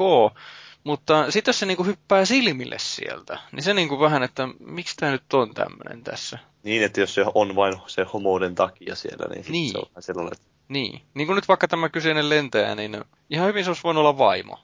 mutta 0.83 1.31
sitten 1.31 1.49
jos 1.49 1.59
se 1.59 1.65
niinku 1.65 1.83
hyppää 1.83 2.25
silmille 2.25 2.75
sieltä, 2.79 3.39
niin 3.51 3.63
se 3.63 3.73
niinku 3.73 3.99
vähän, 3.99 4.23
että 4.23 4.49
miksi 4.59 4.95
tämä 4.95 5.11
nyt 5.11 5.33
on 5.33 5.53
tämmöinen 5.53 6.03
tässä. 6.03 6.39
Niin, 6.63 6.83
että 6.83 6.99
jos 6.99 7.13
se 7.13 7.25
on 7.35 7.55
vain 7.55 7.73
se 7.87 8.05
homouden 8.13 8.55
takia 8.55 8.95
siellä, 8.95 9.25
niin, 9.35 9.45
Niin. 9.49 9.71
se 9.71 9.77
on 9.77 10.03
sellainen, 10.03 10.33
että 10.33 10.47
Niin, 10.67 11.01
niin 11.13 11.27
kuin 11.27 11.35
nyt 11.35 11.47
vaikka 11.47 11.67
tämä 11.67 11.89
kyseinen 11.89 12.29
lentäjä, 12.29 12.75
niin 12.75 13.03
ihan 13.29 13.47
hyvin 13.47 13.63
se 13.63 13.69
olisi 13.69 13.83
voinut 13.83 14.01
olla 14.01 14.17
vaimo. 14.17 14.59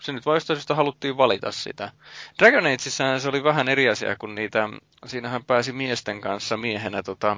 Se 0.00 0.12
nyt 0.12 0.26
vaan 0.26 0.36
jostain 0.36 0.56
syystä 0.56 0.74
haluttiin 0.74 1.16
valita 1.16 1.52
sitä. 1.52 1.92
Dragon 2.38 2.66
Ageissähän 2.66 3.20
se 3.20 3.28
oli 3.28 3.44
vähän 3.44 3.68
eri 3.68 3.88
asia, 3.88 4.16
kun 4.16 4.34
niitä, 4.34 4.68
siinähän 5.06 5.44
pääsi 5.44 5.72
miesten 5.72 6.20
kanssa 6.20 6.56
miehenä 6.56 7.02
tota, 7.02 7.36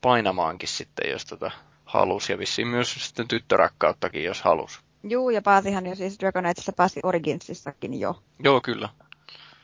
painamaankin 0.00 0.68
sitten, 0.68 1.10
jos 1.10 1.24
tota 1.24 1.50
halusi, 1.84 2.32
ja 2.32 2.38
vissiin 2.38 2.68
myös 2.68 2.94
sitten 3.06 3.28
tyttörakkauttakin, 3.28 4.24
jos 4.24 4.42
halusi. 4.42 4.80
Juu, 5.08 5.30
ja 5.30 5.42
pääsihän 5.42 5.86
jo 5.86 5.94
siis 5.94 6.18
Dragon 6.20 6.46
Ageissa 6.46 6.72
pääsi 6.72 7.00
Originsissakin 7.02 8.00
jo 8.00 8.22
Joo, 8.38 8.60
kyllä. 8.60 8.88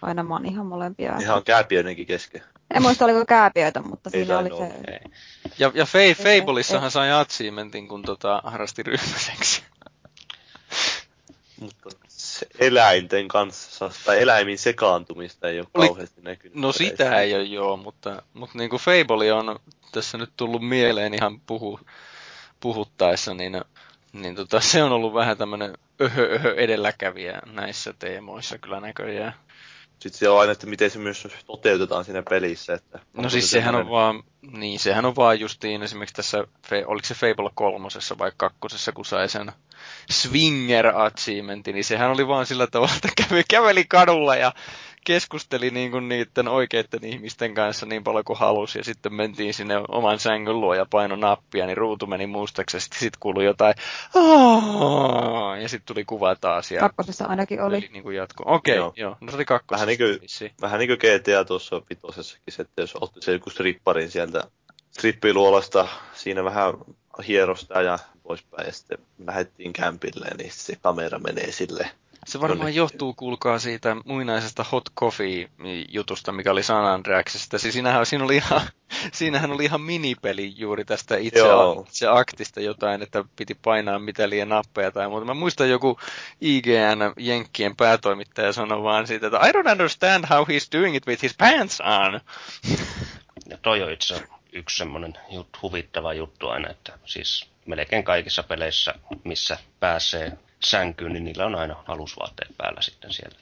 painamaan 0.01 0.47
ihan 0.47 0.67
molempia. 0.67 1.17
ihan 1.21 1.45
kääpiöinenkin 1.45 2.07
kesken. 2.07 2.43
En 2.75 2.83
muista 2.83 3.05
oliko 3.05 3.27
kääpiöitä, 3.27 3.83
mutta 3.83 4.11
Ei 4.13 4.21
siinä 4.21 4.39
oli 4.39 4.49
se... 4.49 4.65
Ei. 4.65 4.99
Ja, 5.59 5.73
ja 5.75 5.87
ei. 5.95 6.15
Fableissahan 6.15 6.91
sai 6.91 7.13
achievementin, 7.13 7.89
kun 7.89 8.03
tota, 8.03 8.43
harrasti 8.45 8.83
ryhmäseksi. 8.83 9.63
Mutta 11.61 11.91
eläinten 12.59 13.28
kanssa, 13.28 13.90
tai 14.05 14.23
eläimiin 14.23 14.59
sekaantumista 14.59 15.48
ei 15.48 15.60
ole 15.60 15.66
Oli- 15.74 15.86
kauheasti 15.86 16.20
näkynyt. 16.20 16.55
No 16.55 16.73
sitä 16.73 17.20
ei 17.20 17.35
ole 17.35 17.43
joo, 17.43 17.77
mutta, 17.77 18.23
mutta 18.35 18.59
niin 18.59 18.70
kuin 18.70 18.81
Fable 18.81 19.32
on 19.32 19.59
tässä 19.93 20.19
nyt 20.19 20.31
tullut 20.36 20.69
mieleen 20.69 21.15
ihan 21.15 21.40
puhu, 21.40 21.81
puhuttaessa, 22.60 23.35
niin, 23.35 23.60
niin 24.12 24.35
tota, 24.35 24.60
se 24.60 24.82
on 24.82 24.93
ollut 24.93 25.15
vähän 25.15 25.39
tämmöinen 25.39 25.74
öhö, 26.01 26.35
öhö 26.35 26.55
edelläkävijä 26.55 27.39
näissä 27.47 27.94
teemoissa 27.98 28.59
kyllä 28.59 28.81
näköjään. 28.81 29.35
Sitten 29.99 30.19
siellä 30.19 30.35
on 30.35 30.41
aina, 30.41 30.53
että 30.53 30.66
miten 30.66 30.91
se 30.91 30.99
myös 30.99 31.29
toteutetaan 31.47 32.05
siinä 32.05 32.23
pelissä. 32.23 32.75
Että 32.75 32.99
No 33.16 33.31
siis 33.31 33.51
sehän 33.51 33.75
on 33.75 33.91
vaan, 33.91 34.23
niin 34.53 34.79
sehän 34.79 35.05
on 35.05 35.16
vaan 35.16 35.41
justiin 35.41 35.83
esimerkiksi 35.83 36.15
tässä, 36.15 36.45
oliko 36.87 37.07
se 37.07 37.15
Fable 37.15 37.51
kolmosessa 37.55 38.19
vai 38.19 38.33
kakkosessa, 38.37 38.93
kun 38.93 39.05
sai 39.05 39.29
sen 39.29 39.53
Swinger 40.11 40.87
achievementin, 40.87 41.75
niin 41.75 41.85
sehän 41.85 42.11
oli 42.11 42.29
vaan 42.29 42.47
sillä 42.47 42.66
tavalla, 42.66 42.95
että 42.95 43.09
käveli, 43.23 43.45
käveli 43.49 43.85
kadulla 43.85 44.37
ja 44.37 44.53
keskusteli 45.05 45.70
niin 45.70 45.91
kuin 45.91 46.09
niiden 46.09 46.49
oikeiden 46.49 47.05
ihmisten 47.05 47.55
kanssa 47.55 47.87
niin 47.87 48.05
paljon 48.05 48.25
kuin 48.25 48.39
halusi, 48.39 48.79
ja 48.79 48.85
sitten 48.85 49.15
mentiin 49.15 49.55
sinne 49.55 49.75
oman 49.89 50.19
sängyn 50.19 50.61
luo 50.61 50.75
ja 50.75 50.87
paino 50.91 51.16
nappia, 51.16 51.66
niin 51.66 51.77
ruutu 51.77 52.07
meni 52.07 52.27
mustaksi, 52.27 52.77
ja 52.77 52.81
sitten 52.81 52.99
sit 53.01 53.16
kuului 53.16 53.45
jotain, 53.45 53.75
"Aa", 54.15 55.57
ja 55.57 55.69
sitten 55.69 55.95
tuli 55.95 56.05
kuva 56.05 56.37
taas, 56.37 56.70
ja 56.70 56.81
Kakkosessa 56.81 57.25
ainakin 57.25 57.62
oli. 57.62 57.89
niin 57.93 58.03
kuin 58.03 58.16
jatkuu. 58.16 58.47
Okei, 58.49 58.77
Joo. 58.77 58.93
joo. 58.97 59.09
joo, 59.11 59.16
no 59.20 59.31
se 59.31 59.37
oli 59.37 59.45
kakkosessa. 59.45 59.87
Vähän 59.87 59.99
niin 59.99 60.19
kuin-. 60.19 60.51
Vähän 60.61 60.79
niin 60.79 60.89
kuin 60.89 60.99
GTA 60.99 61.45
tuossa 61.45 61.83
vitosessakin, 61.91 62.55
se, 62.55 62.62
että 62.62 62.83
jos 62.83 62.95
otti 63.01 63.20
se 63.23 63.33
joku 63.33 63.51
stripparin 63.51 64.11
sieltä 64.11 64.43
strippiluolasta, 64.91 65.89
siinä 66.15 66.45
vähän 66.45 66.75
hierosta 67.29 67.83
ja 67.83 67.99
poispäin, 68.23 68.66
ja 68.66 68.73
sitten 68.73 68.99
lähdettiin 69.27 69.73
kämpille, 69.73 70.27
niin 70.39 70.51
se 70.53 70.77
kamera 70.83 71.19
menee 71.19 71.53
sille. 71.53 71.91
Se 72.29 72.41
varmaan 72.41 72.59
Jonnekin. 72.59 72.77
johtuu, 72.77 73.15
kuulkaa, 73.15 73.59
siitä 73.59 73.97
muinaisesta 74.05 74.65
hot 74.73 74.85
coffee-jutusta, 75.01 76.33
mikä 76.33 76.53
oli 76.53 76.63
San 76.63 76.85
Andreasista. 76.85 77.59
Siis 77.59 77.75
siinähän, 77.75 78.07
siinä 78.07 78.25
oli 78.25 78.37
ihan, 78.37 78.61
siinähän 79.13 79.51
oli 79.51 79.65
ihan 79.65 79.81
minipeli 79.81 80.53
juuri 80.57 80.85
tästä 80.85 81.17
itse, 81.17 81.39
Joo. 81.39 81.85
itse 81.89 82.07
aktista 82.07 82.61
jotain, 82.61 83.03
että 83.03 83.25
piti 83.37 83.55
painaa 83.55 83.99
mitä 83.99 84.29
liian 84.31 84.49
nappeja 84.49 84.91
tai 84.91 85.09
muuta. 85.09 85.27
Mä 85.27 85.35
muistan 85.35 85.71
joku 85.71 86.01
IGN 86.41 87.13
Jenkkien 87.17 87.77
päätoimittaja 87.77 88.53
sanoi 88.53 88.83
vaan 88.83 89.07
siitä, 89.07 89.27
että 89.27 89.47
I 89.47 89.51
don't 89.53 89.73
understand 89.73 90.25
how 90.31 90.45
he's 90.45 90.79
doing 90.81 90.97
it 90.97 91.07
with 91.07 91.23
his 91.23 91.35
pants 91.39 91.81
on. 91.81 92.21
Ja 93.51 93.59
toi 93.63 93.83
on 93.83 93.93
itse 93.93 94.23
yksi 94.53 94.77
semmoinen 94.77 95.19
jut, 95.31 95.63
huvittava 95.63 96.13
juttu 96.13 96.49
aina, 96.49 96.71
että 96.71 96.99
siis 97.05 97.51
melkein 97.67 98.05
kaikissa 98.05 98.43
peleissä, 98.43 98.95
missä 99.25 99.59
pääsee 99.81 100.39
sänkyyn, 100.65 101.13
niin 101.13 101.25
niillä 101.25 101.47
on 101.47 101.55
aina 101.55 101.77
alusvaatteet 101.89 102.57
päällä 102.59 102.83
sitten 102.83 103.13
siellä. 103.13 103.39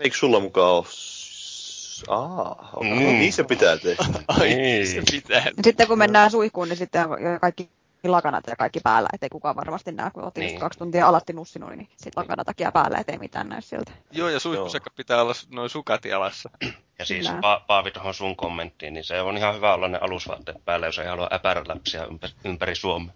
Eikö 0.00 0.16
sulla 0.16 0.40
mukaan 0.40 0.70
ole? 0.72 0.84
Aa, 2.08 2.70
mm. 2.80 2.86
Mm. 2.88 2.98
niin 2.98 3.32
se 3.32 3.44
pitää 3.44 3.76
tehdä. 3.76 4.04
Ai, 4.28 4.52
Ei. 4.52 4.86
se 4.86 5.02
pitää. 5.10 5.42
Sitten 5.64 5.88
kun 5.88 5.98
mennään 5.98 6.30
suihkuun, 6.30 6.68
niin 6.68 6.76
sitten 6.76 7.06
kaikki 7.40 7.70
lakanat 8.04 8.44
ja 8.46 8.56
kaikki 8.56 8.80
päällä, 8.80 9.08
ettei 9.12 9.28
kukaan 9.28 9.56
varmasti 9.56 9.92
näe, 9.92 10.10
kun 10.10 10.24
otin 10.24 10.40
Niin. 10.40 10.48
niin. 10.50 10.60
kaksi 10.60 10.78
tuntia 10.78 11.08
alasti 11.08 11.32
nussinut, 11.32 11.70
niin 11.70 11.88
sitten 11.90 12.12
lakana 12.16 12.44
takia 12.44 12.72
päällä, 12.72 12.98
ettei 12.98 13.18
mitään 13.18 13.48
näy 13.48 13.60
sieltä. 13.60 13.92
Joo, 14.12 14.28
ja 14.28 14.40
suihkusakka 14.40 14.90
pitää 14.96 15.22
olla 15.22 15.32
noin 15.50 15.70
sukat 15.70 16.04
jalassa. 16.04 16.50
Ja 16.98 17.06
siis 17.06 17.26
pa- 17.28 17.64
Paavi 17.66 17.90
tuohon 17.90 18.14
sun 18.14 18.36
kommenttiin, 18.36 18.94
niin 18.94 19.04
se 19.04 19.20
on 19.20 19.36
ihan 19.36 19.54
hyvä 19.54 19.74
olla 19.74 19.88
ne 19.88 19.98
alusvaatteet 20.00 20.64
päällä, 20.64 20.86
jos 20.86 20.98
ei 20.98 21.06
halua 21.06 21.28
äpäräläpsiä 21.32 22.04
ympäri, 22.04 22.32
ympäri 22.44 22.74
Suomea. 22.74 23.14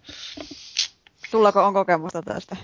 Sullako 1.29 1.63
on 1.63 1.73
kokemusta 1.73 2.21
tästä? 2.21 2.55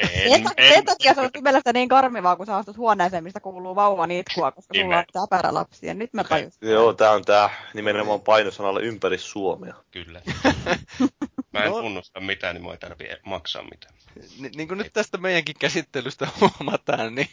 En, 0.00 0.08
Sen, 0.08 0.46
en, 0.56 0.74
sen 0.74 0.84
takia 0.84 1.14
se 1.14 1.20
on 1.20 1.30
mielestäni 1.40 1.78
niin 1.78 1.88
karmivaa, 1.88 2.36
kun 2.36 2.46
sä 2.46 2.56
astut 2.56 2.76
huoneeseen, 2.76 3.24
mistä 3.24 3.40
kuuluu 3.40 3.74
vauvan 3.74 4.10
itkua, 4.10 4.52
koska 4.52 4.72
Niin 4.72 4.86
sulla 4.86 4.98
on 4.98 5.04
täpärä 5.12 5.54
lapsia. 5.54 5.94
Nyt 5.94 6.12
mä 6.12 6.24
tajusin. 6.24 6.70
Joo, 6.70 6.92
tää 6.92 7.10
on 7.10 7.24
tää 7.24 7.50
nimenomaan 7.74 8.20
painosanalle 8.20 8.82
ympäri 8.82 9.18
Suomea. 9.18 9.74
Kyllä. 9.90 10.20
Mä 11.56 11.64
en 11.64 11.70
No. 11.70 11.80
tunnusta 11.80 12.20
mitään, 12.20 12.54
niin 12.54 12.62
mua 12.62 12.72
ei 12.72 12.78
tarvii 12.78 13.08
maksaa 13.24 13.62
mitään. 13.62 13.94
Ni, 14.38 14.50
niin 14.56 14.68
kuin 14.68 14.78
nyt 14.78 14.92
tästä 14.92 15.18
meidänkin 15.18 15.54
käsittelystä 15.58 16.28
huomataan, 16.40 17.14
niin 17.14 17.28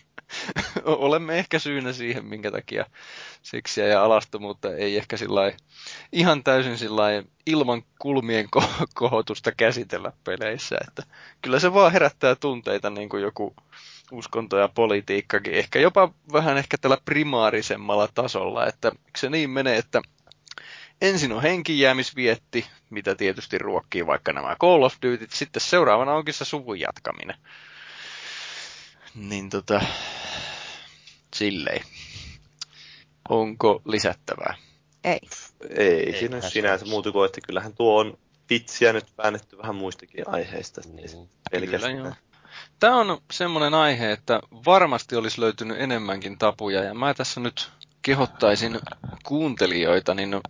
olemme 0.85 1.37
ehkä 1.39 1.59
syynä 1.59 1.93
siihen, 1.93 2.25
minkä 2.25 2.51
takia 2.51 2.85
seksiä 3.41 3.87
ja 3.87 4.03
alastomuutta 4.03 4.75
ei 4.75 4.97
ehkä 4.97 5.17
sillai, 5.17 5.53
ihan 6.11 6.43
täysin 6.43 6.77
sillai, 6.77 7.23
ilman 7.45 7.83
kulmien 7.99 8.45
ko- 8.57 8.85
kohotusta 8.95 9.51
käsitellä 9.51 10.11
peleissä. 10.23 10.77
Että 10.87 11.03
kyllä 11.41 11.59
se 11.59 11.73
vaan 11.73 11.91
herättää 11.91 12.35
tunteita 12.35 12.89
niin 12.89 13.09
kuin 13.09 13.23
joku 13.23 13.55
uskonto 14.11 14.57
ja 14.57 14.67
politiikkakin, 14.75 15.53
ehkä 15.53 15.79
jopa 15.79 16.13
vähän 16.33 16.57
ehkä 16.57 16.77
tällä 16.77 16.97
primaarisemmalla 17.05 18.07
tasolla, 18.13 18.67
että 18.67 18.91
se 19.17 19.29
niin 19.29 19.49
menee, 19.49 19.77
että 19.77 20.01
ensin 21.03 21.31
on 21.31 21.41
henkijäämisvietti, 21.41 22.65
mitä 22.89 23.15
tietysti 23.15 23.57
ruokkii 23.57 24.07
vaikka 24.07 24.33
nämä 24.33 24.55
Call 24.55 24.83
of 24.83 24.95
Dutyt, 25.01 25.31
sitten 25.31 25.61
seuraavana 25.61 26.13
onkin 26.13 26.33
se 26.33 26.45
suvun 26.45 26.79
jatkaminen. 26.79 27.37
Niin 29.15 29.49
tota, 29.49 29.81
silleen. 31.35 31.85
Onko 33.29 33.81
lisättävää? 33.85 34.55
Ei. 35.03 35.19
Ei, 35.69 35.87
Ei 35.87 36.19
siinä 36.19 36.41
sinänsä 36.41 36.85
muuta 36.85 37.11
kuin, 37.11 37.25
että 37.25 37.41
kyllähän 37.41 37.73
tuo 37.73 37.99
on 37.99 38.17
vitsiä 38.49 38.93
nyt 38.93 39.05
väännetty 39.17 39.57
vähän 39.57 39.75
muistakin 39.75 40.29
aiheista. 40.29 40.81
Niin. 40.93 41.29
Pelkästään. 41.51 41.95
Kyllä, 41.95 42.07
joo. 42.07 42.15
Tämä 42.79 42.97
on 42.97 43.21
semmoinen 43.31 43.73
aihe, 43.73 44.11
että 44.11 44.39
varmasti 44.65 45.15
olisi 45.15 45.41
löytynyt 45.41 45.79
enemmänkin 45.79 46.37
tapuja, 46.37 46.83
ja 46.83 46.93
mä 46.93 47.13
tässä 47.13 47.39
nyt 47.39 47.71
kehottaisin 48.03 48.79
kuuntelijoita 49.23 50.13
niin 50.13 50.41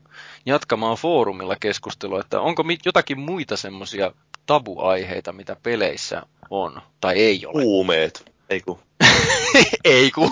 jatkamaan 0.45 0.97
foorumilla 0.97 1.55
keskustelua, 1.59 2.19
että 2.19 2.41
onko 2.41 2.63
jotakin 2.85 3.19
muita 3.19 3.57
semmoisia 3.57 4.11
tabuaiheita, 4.45 5.33
mitä 5.33 5.55
peleissä 5.63 6.21
on, 6.49 6.81
tai 7.01 7.15
ei 7.15 7.45
ole. 7.45 7.63
Huumeet. 7.63 8.31
Ei 8.49 8.61
kun. 8.61 8.79
ei 9.83 10.11
ku. 10.11 10.31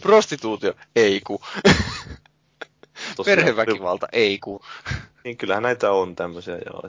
Prostituutio, 0.00 0.74
ei 0.96 1.20
ku. 1.20 1.40
Perheväkivalta, 3.24 4.08
ei 4.12 4.38
ku. 4.38 4.60
Niin 5.24 5.36
kyllähän 5.36 5.62
näitä 5.62 5.92
on 5.92 6.16
tämmöisiä 6.16 6.58
joo. 6.66 6.82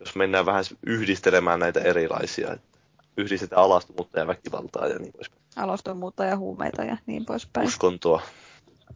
Jos 0.00 0.14
mennään 0.14 0.46
vähän 0.46 0.64
yhdistelemään 0.86 1.60
näitä 1.60 1.80
erilaisia, 1.80 2.52
että 2.52 2.78
yhdistetään 3.16 3.62
alastomuutta 3.62 4.20
ja 4.20 4.26
väkivaltaa 4.26 4.86
ja 4.86 4.98
niin 4.98 5.12
poispäin. 5.12 5.41
Alastomuutta 5.56 6.24
ja 6.24 6.36
huumeita 6.36 6.84
ja 6.84 6.96
niin 7.06 7.24
poispäin. 7.24 7.66
Uskontoa, 7.66 8.22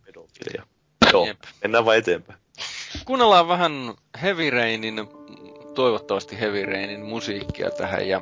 pedofilia. 0.07 0.67
Joo, 1.13 1.27
Jep. 1.27 1.39
mennään 1.63 1.85
vaan 1.85 1.97
eteenpäin. 1.97 2.39
Kuunnellaan 3.05 3.49
vähän 3.49 3.73
Heavy 4.23 4.51
Rainin, 4.51 5.09
toivottavasti 5.75 6.41
Heavy 6.41 6.65
Rainin 6.67 7.05
musiikkia 7.07 7.71
tähän 7.71 8.09
ja 8.09 8.21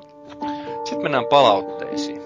sitten 0.85 1.03
mennään 1.03 1.27
palautteisiin. 1.31 2.24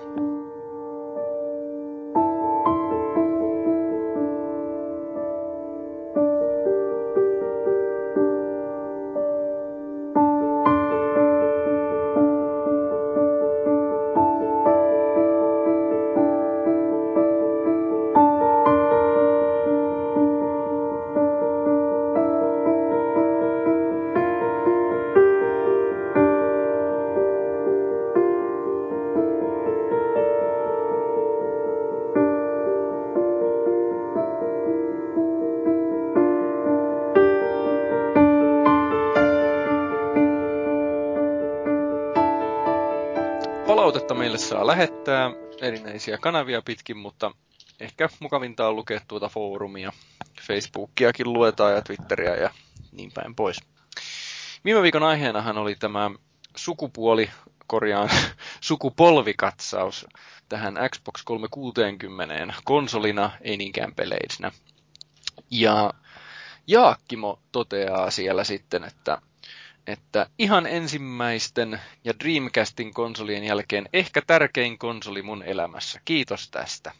Erinäisiä 45.98 46.18
kanavia 46.18 46.62
pitkin, 46.62 46.96
mutta 46.96 47.32
ehkä 47.80 48.08
mukavinta 48.20 48.68
on 48.68 48.76
lukea 48.76 49.00
tuota 49.08 49.28
foorumia. 49.28 49.92
Facebookiakin 50.42 51.32
luetaan 51.32 51.74
ja 51.74 51.82
Twitteriä 51.82 52.34
ja 52.36 52.50
niin 52.92 53.12
päin 53.14 53.34
pois. 53.34 53.60
Viime 54.64 54.82
viikon 54.82 55.02
aiheenahan 55.02 55.58
oli 55.58 55.74
tämä 55.74 56.10
sukupuoli, 56.56 57.30
korjaan 57.66 58.10
sukupolvikatsaus 58.60 60.06
tähän 60.48 60.74
Xbox 60.90 61.24
360 61.24 62.54
konsolina, 62.64 63.30
ei 63.40 63.56
niinkään 63.56 63.94
peleisnä. 63.94 64.52
Ja 65.50 65.94
Jaakkimo 66.66 67.38
toteaa 67.52 68.10
siellä 68.10 68.44
sitten, 68.44 68.84
että, 68.84 69.22
että 69.88 70.26
ihan 70.38 70.66
ensimmäisten 70.66 71.80
ja 72.04 72.12
Dreamcastin 72.24 72.94
konsolien 72.94 73.44
jälkeen 73.44 73.88
ehkä 73.92 74.22
tärkein 74.26 74.78
konsoli 74.78 75.22
mun 75.22 75.42
elämässä. 75.42 76.00
Kiitos 76.04 76.50
tästä. 76.50 76.92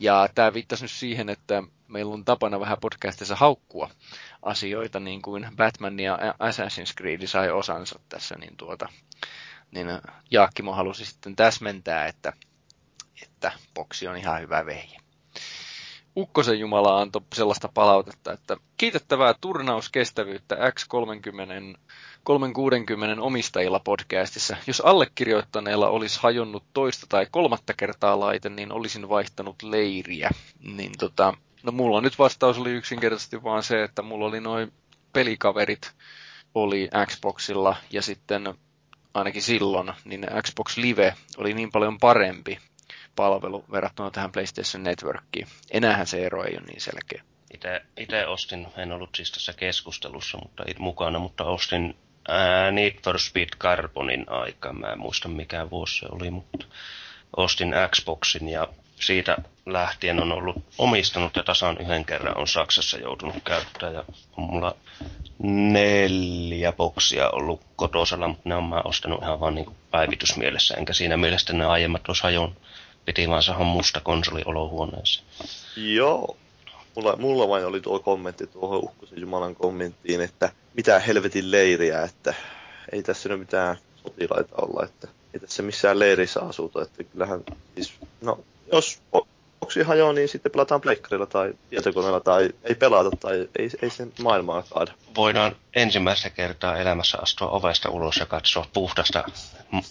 Ja 0.00 0.28
tämä 0.34 0.54
viittasi 0.54 0.84
nyt 0.84 0.90
siihen, 0.90 1.28
että 1.28 1.62
meillä 1.88 2.14
on 2.14 2.24
tapana 2.24 2.60
vähän 2.60 2.78
podcastissa 2.80 3.36
haukkua 3.36 3.90
asioita, 4.42 5.00
niin 5.00 5.22
kuin 5.22 5.48
Batman 5.56 6.00
ja 6.00 6.18
Assassin's 6.18 6.94
Creed 6.96 7.26
sai 7.26 7.50
osansa 7.50 8.00
tässä, 8.08 8.36
niin, 8.38 8.56
tuota, 8.56 8.88
niin 9.70 9.86
Jaakkimo 10.30 10.72
halusi 10.72 11.04
sitten 11.04 11.36
täsmentää, 11.36 12.06
että, 12.06 12.32
että 13.22 13.52
boksi 13.74 14.08
on 14.08 14.16
ihan 14.16 14.40
hyvä 14.40 14.66
vehje. 14.66 15.03
Ukkosen 16.16 16.60
Jumala 16.60 17.00
antoi 17.00 17.22
sellaista 17.34 17.68
palautetta, 17.74 18.32
että 18.32 18.56
kiitettävää 18.76 19.34
turnauskestävyyttä 19.40 20.56
X30 20.56 21.78
360 22.24 23.22
omistajilla 23.22 23.80
podcastissa. 23.80 24.56
Jos 24.66 24.80
allekirjoittaneella 24.80 25.88
olisi 25.88 26.20
hajonnut 26.22 26.64
toista 26.72 27.06
tai 27.08 27.26
kolmatta 27.30 27.74
kertaa 27.76 28.20
laite, 28.20 28.48
niin 28.48 28.72
olisin 28.72 29.08
vaihtanut 29.08 29.62
leiriä. 29.62 30.30
Niin 30.60 30.92
tota, 30.98 31.34
no 31.62 31.72
mulla 31.72 32.00
nyt 32.00 32.18
vastaus 32.18 32.58
oli 32.58 32.70
yksinkertaisesti 32.70 33.42
vaan 33.42 33.62
se, 33.62 33.82
että 33.82 34.02
mulla 34.02 34.26
oli 34.26 34.40
noin 34.40 34.72
pelikaverit 35.12 35.92
oli 36.54 36.88
Xboxilla 37.06 37.76
ja 37.90 38.02
sitten 38.02 38.54
ainakin 39.14 39.42
silloin, 39.42 39.92
niin 40.04 40.26
Xbox 40.42 40.76
Live 40.76 41.14
oli 41.36 41.54
niin 41.54 41.72
paljon 41.72 41.98
parempi 41.98 42.58
palvelu 43.16 43.64
verrattuna 43.72 44.10
tähän 44.10 44.32
PlayStation 44.32 44.82
Networkiin. 44.82 45.46
Enäähän 45.70 46.06
se 46.06 46.26
ero 46.26 46.44
ei 46.44 46.56
ole 46.56 46.66
niin 46.66 46.80
selkeä. 46.80 47.22
Itse 47.96 48.26
ostin, 48.26 48.66
en 48.76 48.92
ollut 48.92 49.10
siis 49.16 49.32
tässä 49.32 49.52
keskustelussa 49.52 50.38
mutta 50.38 50.64
mukana, 50.78 51.18
mutta 51.18 51.44
ostin 51.44 51.96
ää, 52.28 52.70
Need 52.70 52.94
for 53.04 53.18
Speed 53.18 53.48
Carbonin 53.58 54.24
aika. 54.28 54.72
Mä 54.72 54.86
en 54.86 54.98
muista 54.98 55.28
mikä 55.28 55.70
vuosi 55.70 55.98
se 55.98 56.06
oli, 56.10 56.30
mutta 56.30 56.66
ostin 57.36 57.74
Xboxin 57.90 58.48
ja 58.48 58.68
siitä 59.00 59.36
lähtien 59.66 60.22
on 60.22 60.32
ollut 60.32 60.56
omistanut 60.78 61.36
ja 61.36 61.42
tasan 61.42 61.76
yhden 61.80 62.04
kerran 62.04 62.38
on 62.38 62.48
Saksassa 62.48 62.98
joutunut 62.98 63.36
käyttää 63.44 63.90
ja 63.90 64.04
on 64.36 64.44
mulla 64.44 64.76
neljä 65.42 66.72
boksia 66.72 67.30
ollut 67.30 67.60
kotosalla, 67.76 68.28
mutta 68.28 68.48
ne 68.48 68.54
on 68.54 68.64
mä 68.64 68.82
ostanut 68.84 69.22
ihan 69.22 69.40
vaan 69.40 69.54
niin 69.54 69.76
päivitysmielessä, 69.90 70.74
enkä 70.74 70.92
siinä 70.92 71.16
mielessä 71.16 71.52
ne 71.52 71.64
aiemmat 71.64 72.08
olisi 72.08 72.22
hajonnut. 72.22 72.63
Piti 73.04 73.28
vaan 73.28 73.42
saada 73.42 73.64
musta 73.64 74.00
konsoli 74.00 74.42
olohuoneeseen. 74.44 75.26
Joo. 75.76 76.36
Mulla, 76.96 77.16
mulla 77.16 77.48
vain 77.48 77.66
oli 77.66 77.80
tuo 77.80 78.00
kommentti 78.00 78.46
tuohon 78.46 78.78
Ukkosen 78.84 79.20
Jumalan 79.20 79.54
kommenttiin, 79.54 80.20
että 80.20 80.52
mitä 80.74 80.98
helvetin 80.98 81.50
leiriä, 81.50 82.02
että 82.02 82.34
ei 82.92 83.02
tässä 83.02 83.28
nyt 83.28 83.38
mitään 83.38 83.76
sotilaita 84.02 84.56
olla, 84.56 84.84
että 84.84 85.08
ei 85.34 85.40
tässä 85.40 85.62
missään 85.62 85.98
leirissä 85.98 86.40
asuta, 86.40 86.82
että 86.82 87.04
kyllähän 87.04 87.44
siis, 87.74 87.92
no 88.20 88.38
jos 88.72 89.02
boksi 89.64 89.82
hajoaa, 89.82 90.12
niin 90.12 90.28
sitten 90.28 90.52
pelataan 90.52 90.80
pleikkarilla 90.80 91.26
tai 91.26 91.52
tietokoneella 91.70 92.20
tai 92.20 92.50
ei 92.64 92.74
pelata 92.74 93.10
tai 93.20 93.48
ei, 93.58 93.70
ei 93.82 93.90
sen 93.90 94.12
maailmaa 94.22 94.62
kaada. 94.62 94.92
Voidaan 95.16 95.56
ensimmäistä 95.76 96.30
kertaa 96.30 96.78
elämässä 96.78 97.18
astua 97.22 97.48
ovesta 97.48 97.90
ulos 97.90 98.16
ja 98.16 98.26
katsoa 98.26 98.66
puhdasta 98.72 99.24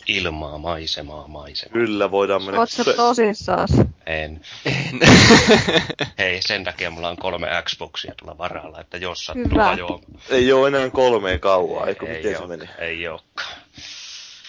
ilmaa, 0.07 0.57
maisemaa, 0.57 1.27
maisemaa. 1.27 1.73
Kyllä, 1.73 2.11
voidaan 2.11 2.43
mennä. 2.43 2.59
Oletko 2.59 2.93
tosissaan? 2.93 3.67
En. 4.05 4.41
En. 4.65 4.99
Hei, 6.17 6.41
sen 6.41 6.63
takia 6.63 6.91
mulla 6.91 7.09
on 7.09 7.17
kolme 7.17 7.47
Xboxia 7.65 8.13
tuolla 8.17 8.37
varalla, 8.37 8.81
että 8.81 8.97
jos 8.97 9.25
sattuu 9.25 9.51
Hyvä. 9.51 9.63
hajoa. 9.63 9.99
Ei 10.29 10.53
ole 10.53 10.67
enää 10.67 10.89
kolmeen 10.89 11.39
kauaa, 11.39 11.87
eikö 11.87 12.07
ei 12.07 12.17
miten 12.17 12.35
se 12.35 12.41
oo, 12.41 12.47
meni? 12.47 12.69
Ei 12.77 13.07
olekaan. 13.07 13.55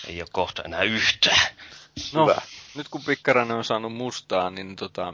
Ei 0.08 0.20
ole 0.22 0.28
kohta 0.32 0.62
enää 0.62 0.82
yhtään. 0.82 1.54
No, 2.14 2.22
Hyvä. 2.22 2.40
Nyt 2.74 2.88
kun 2.88 3.04
Pikkarainen 3.06 3.56
on 3.56 3.64
saanut 3.64 3.92
mustaa, 3.92 4.50
niin 4.50 4.76
tota, 4.76 5.12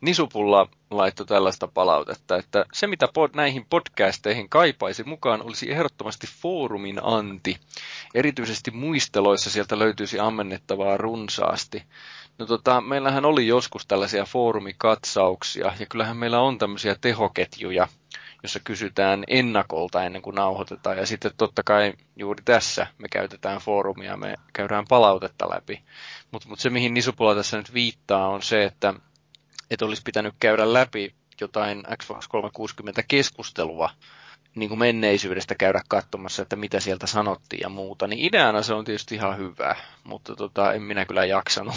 Nisupulla 0.00 0.68
laittoi 0.90 1.26
tällaista 1.26 1.68
palautetta, 1.68 2.36
että 2.36 2.64
se 2.72 2.86
mitä 2.86 3.08
pod, 3.14 3.30
näihin 3.34 3.66
podcasteihin 3.70 4.48
kaipaisi 4.48 5.04
mukaan 5.04 5.42
olisi 5.42 5.72
ehdottomasti 5.72 6.26
foorumin 6.42 7.00
anti. 7.02 7.60
Erityisesti 8.14 8.70
muisteloissa 8.70 9.50
sieltä 9.50 9.78
löytyisi 9.78 10.20
ammennettavaa 10.20 10.96
runsaasti. 10.96 11.82
No 12.38 12.46
tota, 12.46 12.80
meillähän 12.80 13.24
oli 13.24 13.46
joskus 13.46 13.86
tällaisia 13.86 14.24
foorumikatsauksia, 14.24 15.72
ja 15.80 15.86
kyllähän 15.86 16.16
meillä 16.16 16.40
on 16.40 16.58
tämmöisiä 16.58 16.96
tehoketjuja, 17.00 17.88
jossa 18.42 18.60
kysytään 18.64 19.24
ennakolta 19.26 20.04
ennen 20.04 20.22
kuin 20.22 20.34
nauhoitetaan. 20.34 20.98
Ja 20.98 21.06
sitten 21.06 21.30
totta 21.36 21.62
kai 21.62 21.92
juuri 22.16 22.42
tässä 22.44 22.86
me 22.98 23.08
käytetään 23.08 23.60
foorumia, 23.60 24.16
me 24.16 24.34
käydään 24.52 24.84
palautetta 24.88 25.50
läpi. 25.50 25.82
Mutta 26.30 26.48
mut 26.48 26.58
se, 26.58 26.70
mihin 26.70 26.94
Nisupula 26.94 27.34
tässä 27.34 27.56
nyt 27.56 27.74
viittaa, 27.74 28.28
on 28.28 28.42
se, 28.42 28.64
että, 28.64 28.94
että 29.70 29.84
olisi 29.84 30.02
pitänyt 30.04 30.34
käydä 30.40 30.72
läpi 30.72 31.14
jotain 31.40 31.82
Xbox 32.02 32.28
360 32.28 33.02
keskustelua, 33.08 33.90
niin 34.54 34.68
kuin 34.68 34.78
menneisyydestä 34.78 35.54
käydä 35.54 35.82
katsomassa, 35.88 36.42
että 36.42 36.56
mitä 36.56 36.80
sieltä 36.80 37.06
sanottiin 37.06 37.60
ja 37.60 37.68
muuta. 37.68 38.06
Niin 38.06 38.24
ideana 38.24 38.62
se 38.62 38.74
on 38.74 38.84
tietysti 38.84 39.14
ihan 39.14 39.38
hyvä, 39.38 39.76
mutta 40.04 40.36
tota, 40.36 40.72
en 40.72 40.82
minä 40.82 41.04
kyllä 41.04 41.24
jaksanut. 41.24 41.74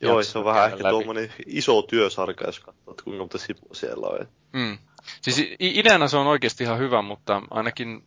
Joo, 0.00 0.18
jaksanut 0.18 0.26
se 0.26 0.38
on 0.38 0.44
vähän 0.44 0.64
ehkä 0.64 0.82
läpi. 0.82 0.90
tuommoinen 0.90 1.32
iso 1.46 1.82
työsarka, 1.82 2.44
jos 2.44 2.60
katsot 2.60 3.02
kuinka 3.02 3.22
monta 3.22 3.38
sivua 3.38 3.74
siellä 3.74 4.06
on. 4.06 4.28
Mm. 4.52 4.78
Siis 5.20 5.42
ideana 5.60 6.08
se 6.08 6.16
on 6.16 6.26
oikeasti 6.26 6.64
ihan 6.64 6.78
hyvä, 6.78 7.02
mutta 7.02 7.42
ainakin 7.50 8.04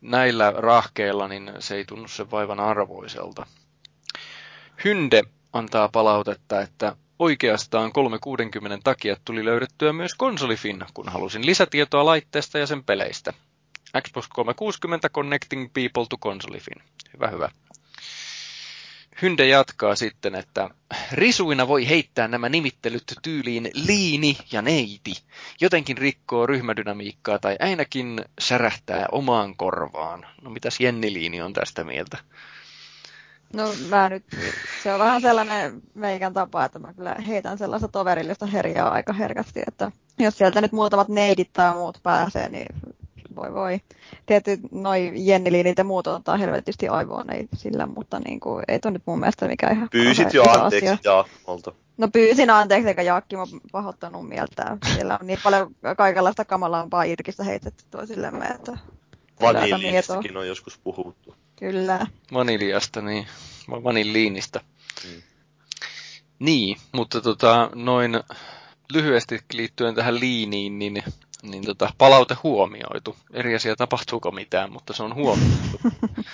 näillä 0.00 0.52
rahkeilla 0.56 1.28
niin 1.28 1.52
se 1.58 1.74
ei 1.74 1.84
tunnu 1.84 2.08
sen 2.08 2.30
vaivan 2.30 2.60
arvoiselta. 2.60 3.46
Hynde 4.84 5.22
antaa 5.52 5.88
palautetta, 5.88 6.60
että 6.60 6.96
oikeastaan 7.18 7.92
360 7.92 8.78
takia 8.84 9.16
tuli 9.24 9.44
löydettyä 9.44 9.92
myös 9.92 10.14
konsolifin, 10.14 10.84
kun 10.94 11.08
halusin 11.08 11.46
lisätietoa 11.46 12.04
laitteesta 12.04 12.58
ja 12.58 12.66
sen 12.66 12.84
peleistä. 12.84 13.32
Xbox 14.02 14.28
360 14.28 15.08
Connecting 15.08 15.70
People 15.74 16.06
to 16.10 16.16
Consolifin. 16.18 16.82
Hyvä, 17.14 17.28
hyvä. 17.28 17.48
Hynde 19.22 19.46
jatkaa 19.46 19.94
sitten, 19.94 20.34
että 20.34 20.70
risuina 21.12 21.68
voi 21.68 21.88
heittää 21.88 22.28
nämä 22.28 22.48
nimittelyt 22.48 23.14
tyyliin 23.22 23.70
liini 23.74 24.38
ja 24.52 24.62
neiti. 24.62 25.12
Jotenkin 25.60 25.98
rikkoo 25.98 26.46
ryhmädynamiikkaa 26.46 27.38
tai 27.38 27.56
ainakin 27.60 28.24
särähtää 28.40 29.06
omaan 29.12 29.56
korvaan. 29.56 30.26
No 30.42 30.50
mitäs 30.50 30.80
Jenni 30.80 31.12
Liini 31.12 31.42
on 31.42 31.52
tästä 31.52 31.84
mieltä? 31.84 32.18
No 33.52 33.74
mä 33.88 34.08
nyt, 34.08 34.24
se 34.82 34.92
on 34.92 35.00
vähän 35.00 35.20
sellainen 35.20 35.82
meikän 35.94 36.34
tapa, 36.34 36.64
että 36.64 36.78
mä 36.78 36.94
kyllä 36.94 37.14
heitän 37.26 37.58
sellaista 37.58 37.88
toverillista 37.88 38.46
herjaa 38.46 38.90
aika 38.90 39.12
herkästi, 39.12 39.60
että 39.66 39.92
jos 40.18 40.38
sieltä 40.38 40.60
nyt 40.60 40.72
muutamat 40.72 41.08
neidit 41.08 41.52
tai 41.52 41.74
muut 41.74 42.00
pääsee, 42.02 42.48
niin 42.48 42.66
voi 43.36 43.54
voi. 43.54 43.80
Tietysti 44.26 44.68
noi 44.72 45.12
Jenniliinit 45.14 45.78
ja 45.78 45.84
muut 45.84 46.06
ottaa 46.06 46.36
helvetisti 46.36 46.88
aivoon, 46.88 47.32
ei 47.32 47.48
sillä, 47.54 47.86
mutta 47.86 48.20
niin 48.20 48.40
kuin, 48.40 48.64
ei 48.68 48.78
tuo 48.78 48.90
nyt 48.90 49.02
mun 49.06 49.20
mielestä 49.20 49.48
mikään 49.48 49.76
ihan 49.76 49.88
Pyysit 49.88 50.34
jo 50.34 50.42
anteeksi 50.42 50.88
asia. 50.88 51.24
No 51.96 52.08
pyysin 52.08 52.50
anteeksi, 52.50 52.88
eikä 52.88 53.02
Jaakki 53.02 53.36
mä 53.36 53.42
pahoittanut 53.72 54.28
mieltään. 54.28 54.78
Siellä 54.94 55.18
on 55.20 55.26
niin 55.26 55.38
paljon 55.44 55.74
kaikenlaista 55.96 56.44
kamalampaa 56.44 57.02
irkistä 57.02 57.44
heitetty 57.44 57.84
toisillemme, 57.90 58.46
että. 58.46 58.78
Vaniljistakin 59.40 60.36
on 60.36 60.48
joskus 60.48 60.78
puhuttu. 60.78 61.34
Kyllä. 61.56 62.06
Vaniliasta, 62.32 63.02
niin. 63.02 63.26
Va- 63.70 63.84
Vanilliinista. 63.84 64.60
Mm. 65.04 65.22
Niin, 66.38 66.76
mutta 66.92 67.20
tota, 67.20 67.70
noin 67.74 68.20
lyhyesti 68.92 69.40
liittyen 69.52 69.94
tähän 69.94 70.20
liiniin, 70.20 70.78
niin, 70.78 71.02
niin 71.42 71.66
tota, 71.66 71.92
palaute 71.98 72.36
huomioitu. 72.42 73.16
Eri 73.32 73.54
asia 73.54 73.76
tapahtuuko 73.76 74.30
mitään, 74.30 74.72
mutta 74.72 74.92
se 74.92 75.02
on 75.02 75.14
huomioitu. 75.14 75.80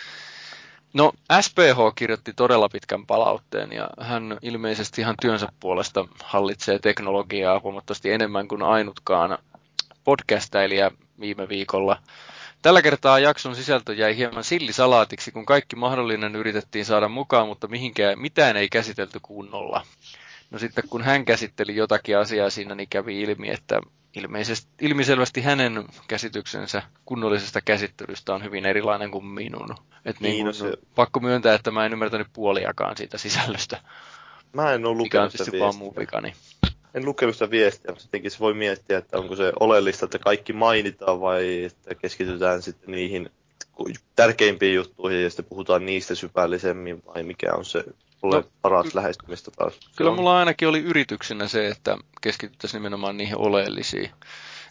No, 0.94 1.12
SPH 1.40 1.94
kirjoitti 1.94 2.32
todella 2.32 2.68
pitkän 2.68 3.06
palautteen 3.06 3.72
ja 3.72 3.90
hän 4.00 4.38
ilmeisesti 4.42 5.00
ihan 5.00 5.14
työnsä 5.22 5.48
puolesta 5.60 6.08
hallitsee 6.24 6.78
teknologiaa 6.78 7.60
huomattavasti 7.60 8.10
enemmän 8.10 8.48
kuin 8.48 8.62
ainutkaan 8.62 9.38
podcastailija 10.04 10.90
viime 11.20 11.48
viikolla 11.48 11.96
Tällä 12.62 12.82
kertaa 12.82 13.18
jakson 13.18 13.56
sisältö 13.56 13.94
jäi 13.94 14.16
hieman 14.16 14.44
sillisalaatiksi, 14.44 15.32
kun 15.32 15.46
kaikki 15.46 15.76
mahdollinen 15.76 16.36
yritettiin 16.36 16.84
saada 16.84 17.08
mukaan, 17.08 17.48
mutta 17.48 17.68
mihinkään 17.68 18.18
mitään 18.18 18.56
ei 18.56 18.68
käsitelty 18.68 19.18
kunnolla. 19.22 19.86
No 20.50 20.58
sitten 20.58 20.84
kun 20.88 21.02
hän 21.02 21.24
käsitteli 21.24 21.76
jotakin 21.76 22.18
asiaa 22.18 22.50
siinä, 22.50 22.74
niin 22.74 22.88
kävi 22.88 23.22
ilmi, 23.22 23.50
että 23.50 23.80
ilmeisesti, 24.14 24.68
ilmiselvästi 24.80 25.40
hänen 25.40 25.84
käsityksensä 26.08 26.82
kunnollisesta 27.04 27.60
käsittelystä 27.60 28.34
on 28.34 28.44
hyvin 28.44 28.66
erilainen 28.66 29.10
kuin 29.10 29.24
minun. 29.24 29.74
Et 30.04 30.20
niin, 30.20 30.32
niin 30.32 30.46
no 30.46 30.52
se... 30.52 30.76
Pakko 30.94 31.20
myöntää, 31.20 31.54
että 31.54 31.70
mä 31.70 31.86
en 31.86 31.92
ymmärtänyt 31.92 32.26
puoliakaan 32.32 32.96
siitä 32.96 33.18
sisällöstä. 33.18 33.80
Mä 34.52 34.72
en 34.72 34.86
ole 34.86 34.96
lukenut 34.96 35.32
sitä 35.32 35.58
vaan 35.60 35.76
muu 35.76 35.94
vikani. 35.98 36.32
En 36.94 37.04
lukenut 37.04 37.34
sitä 37.34 37.50
viestiä, 37.50 37.90
mutta 37.90 38.02
sittenkin 38.02 38.30
se 38.30 38.38
voi 38.38 38.54
miettiä, 38.54 38.98
että 38.98 39.18
onko 39.18 39.36
se 39.36 39.52
oleellista, 39.60 40.04
että 40.04 40.18
kaikki 40.18 40.52
mainitaan 40.52 41.20
vai 41.20 41.64
että 41.64 41.94
keskitytään 41.94 42.62
sitten 42.62 42.90
niihin 42.90 43.30
tärkeimpiin 44.16 44.74
juttuihin 44.74 45.22
ja 45.22 45.30
sitten 45.30 45.44
puhutaan 45.44 45.86
niistä 45.86 46.14
syvällisemmin 46.14 47.02
vai 47.06 47.22
mikä 47.22 47.54
on 47.54 47.64
se 47.64 47.84
ole 48.22 48.36
no, 48.36 48.44
paras 48.62 48.86
ky- 48.86 48.90
lähestymistä 48.94 49.50
taas. 49.50 49.80
Kyllä 49.96 50.10
on. 50.10 50.16
mulla 50.16 50.38
ainakin 50.38 50.68
oli 50.68 50.80
yrityksenä 50.80 51.48
se, 51.48 51.68
että 51.68 51.96
keskityttäisiin 52.20 52.78
nimenomaan 52.78 53.16
niihin 53.16 53.36
oleellisiin. 53.36 54.10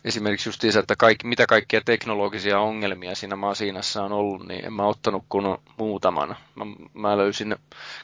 Esimerkiksi 0.06 0.50
just 0.50 0.62
se, 0.62 0.80
että 0.80 0.96
kaikki, 0.96 1.28
mitä 1.28 1.46
kaikkia 1.46 1.82
teknologisia 1.82 2.60
ongelmia 2.60 3.16
siinä 3.16 3.36
Masinassa 3.36 4.04
on 4.04 4.12
ollut, 4.12 4.48
niin 4.48 4.66
en 4.66 4.74
mä 4.74 4.88
ottanut 4.88 5.24
kun 5.30 5.58
muutaman. 5.78 6.36
Mä, 6.56 6.66
mä 6.94 7.18
löysin, 7.18 7.56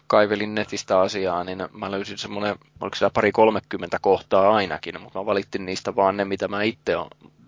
kaivelin 0.07 0.55
netistä 0.55 0.99
asiaa, 0.99 1.43
niin 1.43 1.57
mä 1.71 1.91
löysin 1.91 2.17
semmoinen, 2.17 2.55
oliko 2.81 2.95
siellä 2.95 3.13
pari 3.13 3.31
kolmekymmentä 3.31 3.99
kohtaa 4.01 4.55
ainakin, 4.55 5.01
mutta 5.01 5.19
mä 5.19 5.25
valittin 5.25 5.65
niistä 5.65 5.95
vaan 5.95 6.17
ne, 6.17 6.25
mitä 6.25 6.47
mä 6.47 6.63
itse 6.63 6.93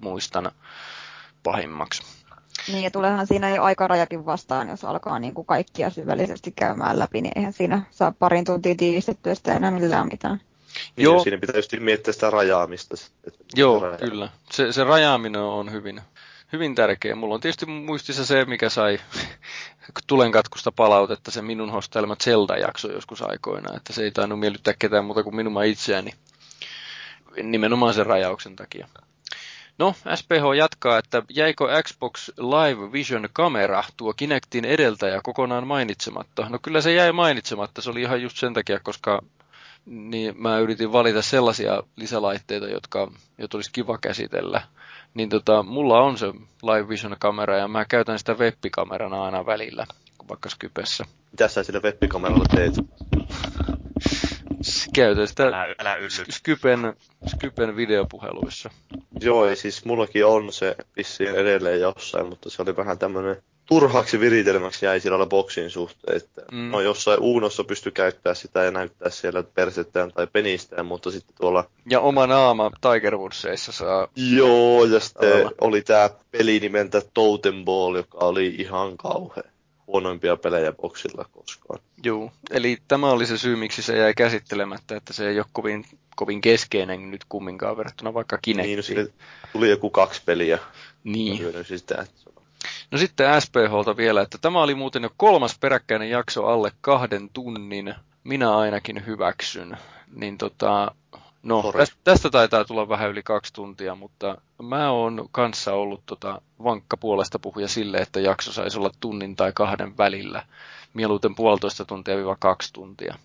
muistan 0.02 0.52
pahimmaksi. 1.44 2.19
Niin, 2.72 2.84
ja 2.84 2.92
tuleehan 2.92 3.28
siinä 3.28 3.50
jo 3.50 3.64
aikarajakin 3.64 4.26
vastaan, 4.26 4.70
jos 4.70 4.86
alkaa 4.86 5.20
niin 5.20 5.34
kuin 5.34 5.46
kaikkia 5.46 5.90
syvällisesti 5.90 6.52
käymään 6.52 7.00
läpi, 7.00 7.22
niin 7.22 7.32
eihän 7.36 7.54
siinä 7.54 7.82
saa 7.92 8.14
parin 8.20 8.46
tuntia 8.46 8.76
tiivistettyä 8.76 9.36
sitä 9.36 9.54
enää 9.54 9.72
millään 9.72 10.08
mitään. 10.12 10.42
Niin, 10.96 11.04
Joo. 11.04 11.24
Siinä 11.24 11.38
pitää 11.38 11.56
just 11.56 11.74
miettiä 11.80 12.14
sitä 12.14 12.30
rajaamista. 12.30 12.96
Että 13.28 13.40
Joo, 13.56 13.80
rajaa. 13.80 13.98
kyllä. 13.98 14.30
Se, 14.52 14.72
se 14.72 14.84
rajaaminen 14.84 15.42
on 15.42 15.72
hyvin, 15.72 16.02
hyvin 16.54 16.76
tärkeä. 16.76 17.16
Mulla 17.16 17.36
on 17.36 17.42
tietysti 17.42 17.66
muistissa 17.66 18.26
se, 18.26 18.46
mikä 18.46 18.70
sai 18.70 19.00
tulenkatkusta 20.08 20.72
palautetta, 20.72 21.32
se 21.32 21.42
minun 21.42 21.72
hostelma 21.72 22.16
Zelda-jakso 22.24 22.92
joskus 22.92 23.22
aikoina, 23.22 23.78
että 23.78 23.94
se 23.94 24.04
ei 24.04 24.12
tainnut 24.12 24.40
miellyttää 24.40 24.74
ketään 24.80 25.06
muuta 25.06 25.24
kuin 25.24 25.36
minua 25.36 25.64
itseäni 25.64 26.12
nimenomaan 27.44 27.94
sen 27.94 28.06
rajauksen 28.06 28.56
takia. 28.56 28.88
No, 29.80 29.96
SPH 30.16 30.56
jatkaa, 30.58 30.98
että 30.98 31.24
jäikö 31.30 31.68
Xbox 31.84 32.30
Live 32.38 32.92
Vision 32.92 33.30
kamera 33.34 33.84
tuo 33.98 34.14
Kinectin 34.14 34.66
edeltäjä 34.66 35.20
kokonaan 35.24 35.68
mainitsematta? 35.68 36.50
No 36.50 36.60
kyllä 36.62 36.82
se 36.82 36.94
jäi 36.94 37.12
mainitsematta, 37.12 37.82
se 37.82 37.90
oli 37.90 38.02
ihan 38.02 38.22
just 38.22 38.38
sen 38.38 38.54
takia, 38.54 38.80
koska 38.84 39.22
niin 39.86 40.42
mä 40.42 40.60
yritin 40.60 40.92
valita 40.92 41.22
sellaisia 41.22 41.84
lisälaitteita, 41.96 42.68
jotka, 42.68 43.12
jotka 43.38 43.58
olisi 43.58 43.72
kiva 43.72 43.98
käsitellä. 43.98 44.62
Niin 45.14 45.30
tota, 45.30 45.64
mulla 45.64 46.02
on 46.02 46.18
se 46.18 46.28
Live 46.64 46.90
Vision 46.90 47.16
kamera 47.20 47.58
ja 47.58 47.68
mä 47.68 47.86
käytän 47.86 48.20
sitä 48.20 48.34
web-kamerana 48.34 49.24
aina 49.24 49.46
välillä, 49.46 49.86
vaikka 50.30 50.50
Skypessä. 50.50 51.06
Mitä 51.32 51.48
sä 51.48 51.64
sillä 51.64 51.80
web-kameralla 51.80 52.46
teet? 52.56 52.74
Käytän 54.94 55.28
sitä 55.28 55.44
älä, 55.44 55.76
älä 55.80 55.98
Skypen, 56.30 56.94
Skypen 57.28 57.76
videopuheluissa. 57.76 58.70
Joo, 59.22 59.46
ja 59.46 59.56
siis 59.56 59.86
mullakin 59.86 60.26
on 60.26 60.54
se 60.54 60.76
vissiin 60.98 61.36
edelleen 61.36 61.82
jossain, 61.82 62.28
mutta 62.28 62.50
se 62.50 62.62
oli 62.62 62.78
vähän 62.78 63.00
tämmönen 63.00 63.44
turhaksi 63.70 64.20
viritelmäksi 64.20 64.86
jäi 64.86 65.00
sillä 65.00 65.26
boksin 65.26 65.70
suhteen, 65.70 66.18
että 66.18 66.42
mm. 66.52 66.72
no 66.72 66.82
jossain 66.82 67.20
uunossa 67.20 67.64
pystyi 67.64 67.92
käyttää 67.92 68.34
sitä 68.34 68.64
ja 68.64 68.72
näyttää 68.72 69.10
siellä 69.10 69.44
persettään 69.44 70.12
tai 70.12 70.28
penistään, 70.34 70.86
mutta 70.86 71.12
sitten 71.12 71.36
tuolla... 71.40 71.70
Ja 71.90 72.00
oma 72.00 72.28
naama 72.28 72.72
Tiger 72.82 73.18
Woodsissa 73.18 73.72
saa... 73.72 74.08
Joo, 74.16 74.86
ja 74.86 75.00
sitten 75.00 75.34
olla. 75.34 75.52
oli 75.62 75.82
tää 75.82 76.10
peli 76.32 76.60
nimeltä 76.60 77.02
Totem 77.14 77.66
Ball, 77.66 77.96
joka 77.96 78.18
oli 78.18 78.48
ihan 78.48 78.98
kauhea 78.98 79.44
huonoimpia 79.90 80.38
pelejä 80.38 80.72
boksilla 80.72 81.26
koskaan. 81.32 81.80
Joo, 82.04 82.32
eli 82.52 82.78
tämä 82.88 83.10
oli 83.10 83.26
se 83.26 83.38
syy, 83.38 83.56
miksi 83.56 83.82
se 83.82 83.98
jäi 83.98 84.14
käsittelemättä, 84.14 84.96
että 84.96 85.14
se 85.14 85.30
ei 85.30 85.40
ole 85.40 85.46
kovin, 85.54 85.86
kovin 86.16 86.42
keskeinen 86.42 87.12
nyt 87.12 87.26
kumminkaan 87.30 87.78
verrattuna 87.78 88.14
vaikka 88.14 88.38
Kinectiin. 88.42 88.98
Niin, 88.98 89.06
no 89.06 89.50
tuli 89.54 89.70
joku 89.70 89.90
kaksi 89.90 90.22
peliä. 90.26 90.60
Niin. 91.04 91.54
Sitä, 91.64 92.06
No 92.92 92.98
sitten 92.98 93.42
SPHlta 93.42 93.98
vielä, 93.98 94.22
että 94.22 94.38
tämä 94.38 94.62
oli 94.62 94.76
muuten 94.76 95.04
jo 95.04 95.10
kolmas 95.18 95.58
peräkkäinen 95.60 96.10
jakso 96.10 96.46
alle 96.46 96.72
kahden 96.82 97.30
tunnin. 97.34 97.96
Minä 98.24 98.58
ainakin 98.58 99.06
hyväksyn. 99.06 99.78
Niin 100.16 100.38
tota, 100.38 100.96
No, 101.44 101.74
tästä, 101.78 101.96
tästä 102.04 102.30
taitaa 102.30 102.66
tulla 102.66 102.90
vähän 102.90 103.10
yli 103.10 103.24
kaksi 103.24 103.54
tuntia, 103.54 103.96
mutta 103.96 104.42
mä 104.62 104.92
oon 104.92 105.30
kanssa 105.32 105.74
ollut 105.74 106.04
tota 106.06 106.42
vankka 106.64 106.98
puolesta 106.98 107.40
puhuja 107.40 107.68
sille, 107.68 107.98
että 107.98 108.20
jakso 108.20 108.52
saisi 108.52 108.78
olla 108.78 108.92
tunnin 109.00 109.36
tai 109.36 109.52
kahden 109.56 109.98
välillä. 109.98 110.44
Mieluiten 110.94 111.36
puolitoista 111.36 111.86
tuntia 111.86 112.16
viiva 112.16 112.36
kaksi 112.40 112.74
tuntia. 112.74 113.16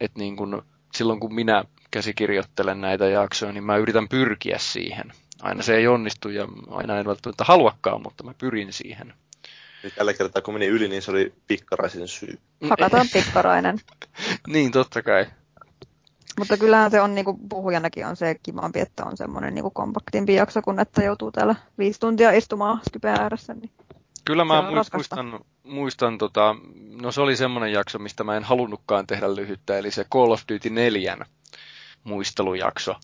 Et 0.00 0.14
niin 0.14 0.36
kun, 0.36 0.62
silloin 0.94 1.20
kun 1.20 1.34
minä 1.34 1.64
käsikirjoittelen 1.90 2.80
näitä 2.80 3.06
jaksoja, 3.06 3.52
niin 3.52 3.64
mä 3.64 3.76
yritän 3.76 4.08
pyrkiä 4.08 4.58
siihen. 4.58 5.12
Aina 5.42 5.62
se 5.62 5.76
ei 5.76 5.86
onnistu 5.86 6.28
ja 6.28 6.48
aina 6.70 6.98
en 6.98 7.06
välttämättä 7.06 7.44
haluakaan, 7.44 8.02
mutta 8.02 8.24
mä 8.24 8.34
pyrin 8.38 8.72
siihen. 8.72 9.14
Nyt 9.82 9.94
tällä 9.94 10.14
kertaa 10.14 10.42
kun 10.42 10.54
meni 10.54 10.66
yli, 10.66 10.88
niin 10.88 11.02
se 11.02 11.10
oli 11.10 11.32
pikkaraisen 11.46 12.08
syy. 12.08 12.38
Hakataan 12.70 13.06
pikkarainen. 13.12 13.78
niin, 14.46 14.72
totta 14.72 15.02
kai. 15.02 15.26
Mutta 16.38 16.56
kyllähän 16.56 16.90
se 16.90 17.00
on 17.00 17.14
niin 17.14 17.24
kuin 17.24 17.36
puhujanakin 17.48 18.06
on 18.06 18.16
se 18.16 18.36
kivampi, 18.42 18.80
että 18.80 19.04
on 19.04 19.16
semmoinen 19.16 19.54
niin 19.54 19.62
kuin 19.62 19.74
kompaktimpi 19.74 20.34
jakso, 20.34 20.62
kun 20.62 20.80
että 20.80 21.02
joutuu 21.02 21.32
täällä 21.32 21.54
viisi 21.78 22.00
tuntia 22.00 22.30
istumaan 22.30 22.80
Skype 22.88 23.08
ääressä. 23.08 23.54
Niin 23.54 23.70
Kyllä 24.24 24.44
mä 24.44 24.64
muistan, 24.92 25.40
muistan 25.62 26.18
tota, 26.18 26.56
no 27.02 27.12
se 27.12 27.20
oli 27.20 27.36
semmoinen 27.36 27.72
jakso, 27.72 27.98
mistä 27.98 28.24
mä 28.24 28.36
en 28.36 28.44
halunnutkaan 28.44 29.06
tehdä 29.06 29.36
lyhyttä, 29.36 29.78
eli 29.78 29.90
se 29.90 30.04
Call 30.04 30.30
of 30.30 30.42
Duty 30.52 30.70
4 30.70 31.16
muistelujakso. 32.04 32.94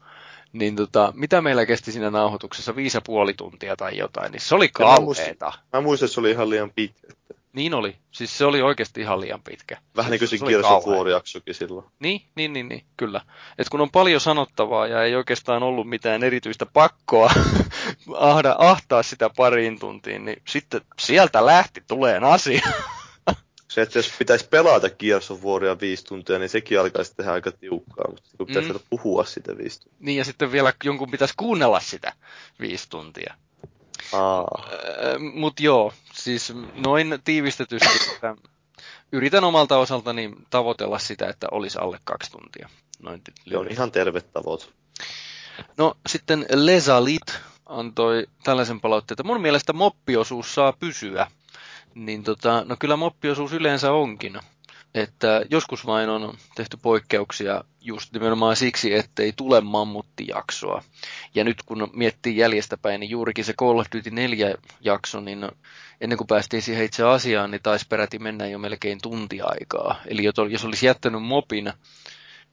Niin 0.52 0.76
tota, 0.76 1.12
mitä 1.16 1.40
meillä 1.40 1.66
kesti 1.66 1.92
siinä 1.92 2.10
nauhoituksessa, 2.10 2.76
viisi 2.76 2.96
ja 2.96 3.00
puoli 3.00 3.34
tuntia 3.34 3.76
tai 3.76 3.98
jotain, 3.98 4.32
niin 4.32 4.40
se 4.40 4.54
oli 4.54 4.68
kauheeta. 4.68 5.52
Mä 5.72 5.80
muistan, 5.80 6.06
että 6.06 6.14
se 6.14 6.20
oli 6.20 6.30
ihan 6.30 6.50
liian 6.50 6.70
pitkä. 6.74 7.08
Niin 7.54 7.74
oli. 7.74 7.96
Siis 8.10 8.38
se 8.38 8.44
oli 8.44 8.62
oikeasti 8.62 9.00
ihan 9.00 9.20
liian 9.20 9.42
pitkä. 9.42 9.78
Vähän 9.96 10.10
niin 10.10 10.18
kuin 10.18 10.28
se 10.28 10.38
Gears 10.38 10.66
of 10.66 10.86
War-jaksokin 10.86 11.54
silloin. 11.54 11.86
Niin, 11.98 12.22
niin, 12.34 12.52
niin, 12.52 12.68
niin, 12.68 12.84
kyllä. 12.96 13.20
Et 13.58 13.68
kun 13.68 13.80
on 13.80 13.90
paljon 13.90 14.20
sanottavaa 14.20 14.86
ja 14.86 15.04
ei 15.04 15.14
oikeastaan 15.14 15.62
ollut 15.62 15.88
mitään 15.88 16.22
erityistä 16.22 16.66
pakkoa 16.66 17.30
ahda, 18.14 18.56
ahtaa 18.58 19.02
sitä 19.02 19.30
pariin 19.36 19.78
tuntiin, 19.78 20.24
niin 20.24 20.42
sitten 20.48 20.80
sieltä 20.98 21.46
lähti 21.46 21.82
tuleen 21.88 22.24
asia. 22.24 22.68
se, 23.68 23.82
että 23.82 23.98
jos 23.98 24.12
pitäisi 24.18 24.48
pelata 24.48 24.90
Gears 24.90 25.30
of 25.30 25.44
Waria 25.44 25.80
viisi 25.80 26.04
tuntia, 26.04 26.38
niin 26.38 26.48
sekin 26.48 26.80
alkaisi 26.80 27.14
tehdä 27.16 27.32
aika 27.32 27.52
tiukkaa, 27.52 28.08
mutta 28.08 28.30
kun 28.38 28.46
pitäisi 28.46 28.72
mm. 28.72 28.78
puhua 28.90 29.24
sitä 29.24 29.58
viisi 29.58 29.80
tuntia. 29.80 29.98
Niin, 30.00 30.18
ja 30.18 30.24
sitten 30.24 30.52
vielä 30.52 30.72
jonkun 30.84 31.10
pitäisi 31.10 31.34
kuunnella 31.36 31.80
sitä 31.80 32.12
viisi 32.60 32.90
tuntia. 32.90 33.34
Mutta 35.34 35.62
joo, 35.62 35.92
siis 36.14 36.52
noin 36.74 37.18
tiivistetysti, 37.24 37.88
että 38.14 38.36
yritän 39.12 39.44
omalta 39.44 39.78
osaltani 39.78 40.32
tavoitella 40.50 40.98
sitä, 40.98 41.28
että 41.28 41.46
olisi 41.50 41.78
alle 41.78 42.00
kaksi 42.04 42.30
tuntia. 42.30 42.68
Noin 43.02 43.22
Se 43.48 43.58
on 43.58 43.70
ihan 43.70 43.92
terve 43.92 44.20
tavoite. 44.20 44.66
No 45.76 45.96
sitten 46.06 46.46
Lesalit 46.50 47.38
antoi 47.66 48.26
tällaisen 48.44 48.80
palautteen, 48.80 49.14
että 49.14 49.22
mun 49.22 49.40
mielestä 49.40 49.72
moppiosuus 49.72 50.54
saa 50.54 50.72
pysyä. 50.72 51.26
Niin 51.94 52.24
tota, 52.24 52.64
no 52.64 52.76
kyllä 52.78 52.96
moppiosuus 52.96 53.52
yleensä 53.52 53.92
onkin 53.92 54.40
että 54.94 55.42
joskus 55.50 55.86
vain 55.86 56.08
on 56.08 56.34
tehty 56.54 56.76
poikkeuksia 56.76 57.64
just 57.80 58.12
nimenomaan 58.12 58.56
siksi, 58.56 58.94
ettei 58.94 59.32
tule 59.36 59.60
mammuttijaksoa. 59.60 60.82
Ja 61.34 61.44
nyt 61.44 61.62
kun 61.62 61.90
miettii 61.92 62.36
jäljestäpäin, 62.36 63.00
niin 63.00 63.10
juurikin 63.10 63.44
se 63.44 63.52
Call 63.52 63.78
of 63.78 63.86
Duty 63.96 64.10
4 64.10 64.54
jakso, 64.80 65.20
niin 65.20 65.48
ennen 66.00 66.18
kuin 66.18 66.28
päästiin 66.28 66.62
siihen 66.62 66.84
itse 66.84 67.02
asiaan, 67.02 67.50
niin 67.50 67.62
taisi 67.62 67.86
peräti 67.88 68.18
mennä 68.18 68.46
jo 68.46 68.58
melkein 68.58 68.98
tuntiaikaa. 69.02 70.00
Eli 70.06 70.24
jos 70.50 70.64
olisi 70.64 70.86
jättänyt 70.86 71.22
mopin 71.22 71.72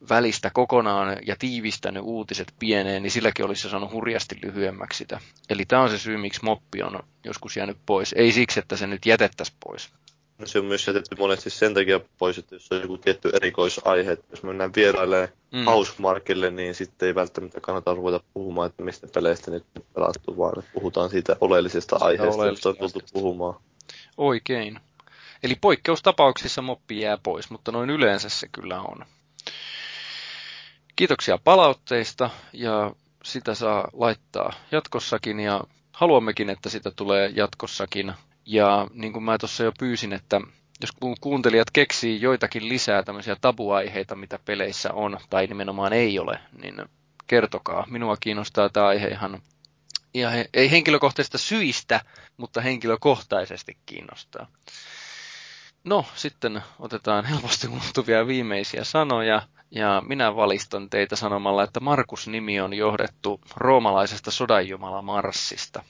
välistä 0.10 0.50
kokonaan 0.50 1.18
ja 1.26 1.36
tiivistänyt 1.40 2.04
uutiset 2.06 2.54
pieneen, 2.60 3.04
niin 3.04 3.12
silläkin 3.12 3.46
olisi 3.46 3.70
saanut 3.70 3.92
hurjasti 3.92 4.36
lyhyemmäksi 4.44 4.98
sitä. 4.98 5.20
Eli 5.50 5.66
tämä 5.66 5.82
on 5.82 5.90
se 5.90 5.98
syy, 5.98 6.18
miksi 6.18 6.44
moppi 6.44 6.84
on 6.84 7.00
joskus 7.24 7.58
jäänyt 7.58 7.78
pois. 7.86 8.14
Ei 8.14 8.32
siksi, 8.32 8.60
että 8.60 8.78
se 8.78 8.88
nyt 8.88 9.06
jätettäisiin 9.06 9.58
pois. 9.66 9.90
Se 10.46 10.60
on 10.60 10.66
myös 10.66 10.88
jätetty 10.88 11.16
monesti 11.20 11.50
sen 11.50 11.74
takia 11.74 12.00
pois, 12.18 12.38
että 12.38 12.56
jos 12.56 12.72
on 12.72 12.82
joku 12.82 12.98
tietty 12.98 13.30
erikoisaihe, 13.34 14.12
että 14.12 14.26
jos 14.30 14.44
mennään 14.44 14.72
vierailemaan 14.76 15.30
mm. 15.52 15.66
Housemarkille, 15.66 16.52
niin 16.52 16.76
sitten 16.76 17.08
ei 17.08 17.16
välttämättä 17.16 17.62
kannata 17.62 17.94
ruveta 17.94 18.24
puhumaan, 18.34 18.70
että 18.70 18.84
mistä 18.84 19.08
peleistä 19.14 19.52
nyt 19.52 19.66
pelattu, 19.94 20.38
vaan 20.38 20.60
että 20.60 20.72
puhutaan 20.74 21.10
siitä 21.10 21.36
oleellisesta 21.42 21.98
aiheesta, 22.00 22.46
josta 22.46 22.70
on 22.70 22.78
tultu 22.78 23.00
puhumaan. 23.14 23.60
Oikein. 24.18 24.80
Eli 25.44 25.56
poikkeustapauksissa 25.62 26.62
moppi 26.62 27.02
jää 27.02 27.18
pois, 27.24 27.50
mutta 27.50 27.72
noin 27.72 27.90
yleensä 27.90 28.30
se 28.30 28.48
kyllä 28.52 28.82
on. 28.82 29.06
Kiitoksia 30.96 31.38
palautteista 31.44 32.30
ja 32.54 32.92
sitä 33.24 33.56
saa 33.56 33.88
laittaa 33.94 34.54
jatkossakin 34.72 35.40
ja 35.40 35.64
haluammekin, 35.92 36.50
että 36.50 36.70
sitä 36.70 36.92
tulee 36.92 37.32
jatkossakin. 37.36 38.14
Ja 38.46 38.88
niin 38.94 39.14
kuin 39.14 39.24
mä 39.24 39.38
tuossa 39.38 39.64
jo 39.64 39.72
pyysin, 39.80 40.14
että 40.14 40.42
jos 40.82 40.90
kuuntelijat 41.22 41.72
keksii 41.72 42.22
joitakin 42.22 42.70
lisää 42.70 43.04
tämmöisiä 43.04 43.36
tabuaiheita, 43.42 44.16
mitä 44.16 44.40
peleissä 44.46 44.94
on 44.94 45.18
tai 45.30 45.48
nimenomaan 45.48 45.94
ei 45.94 46.20
ole, 46.20 46.40
niin 46.62 46.86
kertokaa. 47.28 47.86
Minua 47.90 48.18
kiinnostaa 48.18 48.70
tämä 48.70 48.88
aihe 48.88 49.08
ihan, 49.08 49.42
ihan 50.14 50.34
ei 50.54 50.72
henkilökohtaisista 50.72 51.38
syistä, 51.38 52.02
mutta 52.38 52.62
henkilökohtaisesti 52.62 53.78
kiinnostaa. 53.86 54.48
No, 55.84 56.06
sitten 56.16 56.62
otetaan 56.80 57.26
helposti 57.26 57.68
unohtuvia 57.68 58.28
viimeisiä 58.28 58.84
sanoja, 58.84 59.42
ja 59.72 60.04
minä 60.08 60.36
valistan 60.36 60.90
teitä 60.90 61.16
sanomalla, 61.16 61.64
että 61.64 61.80
Markus-nimi 61.80 62.62
on 62.62 62.74
johdettu 62.74 63.42
roomalaisesta 63.56 64.32
sodanjumala 64.32 65.02
Marssista. 65.02 65.84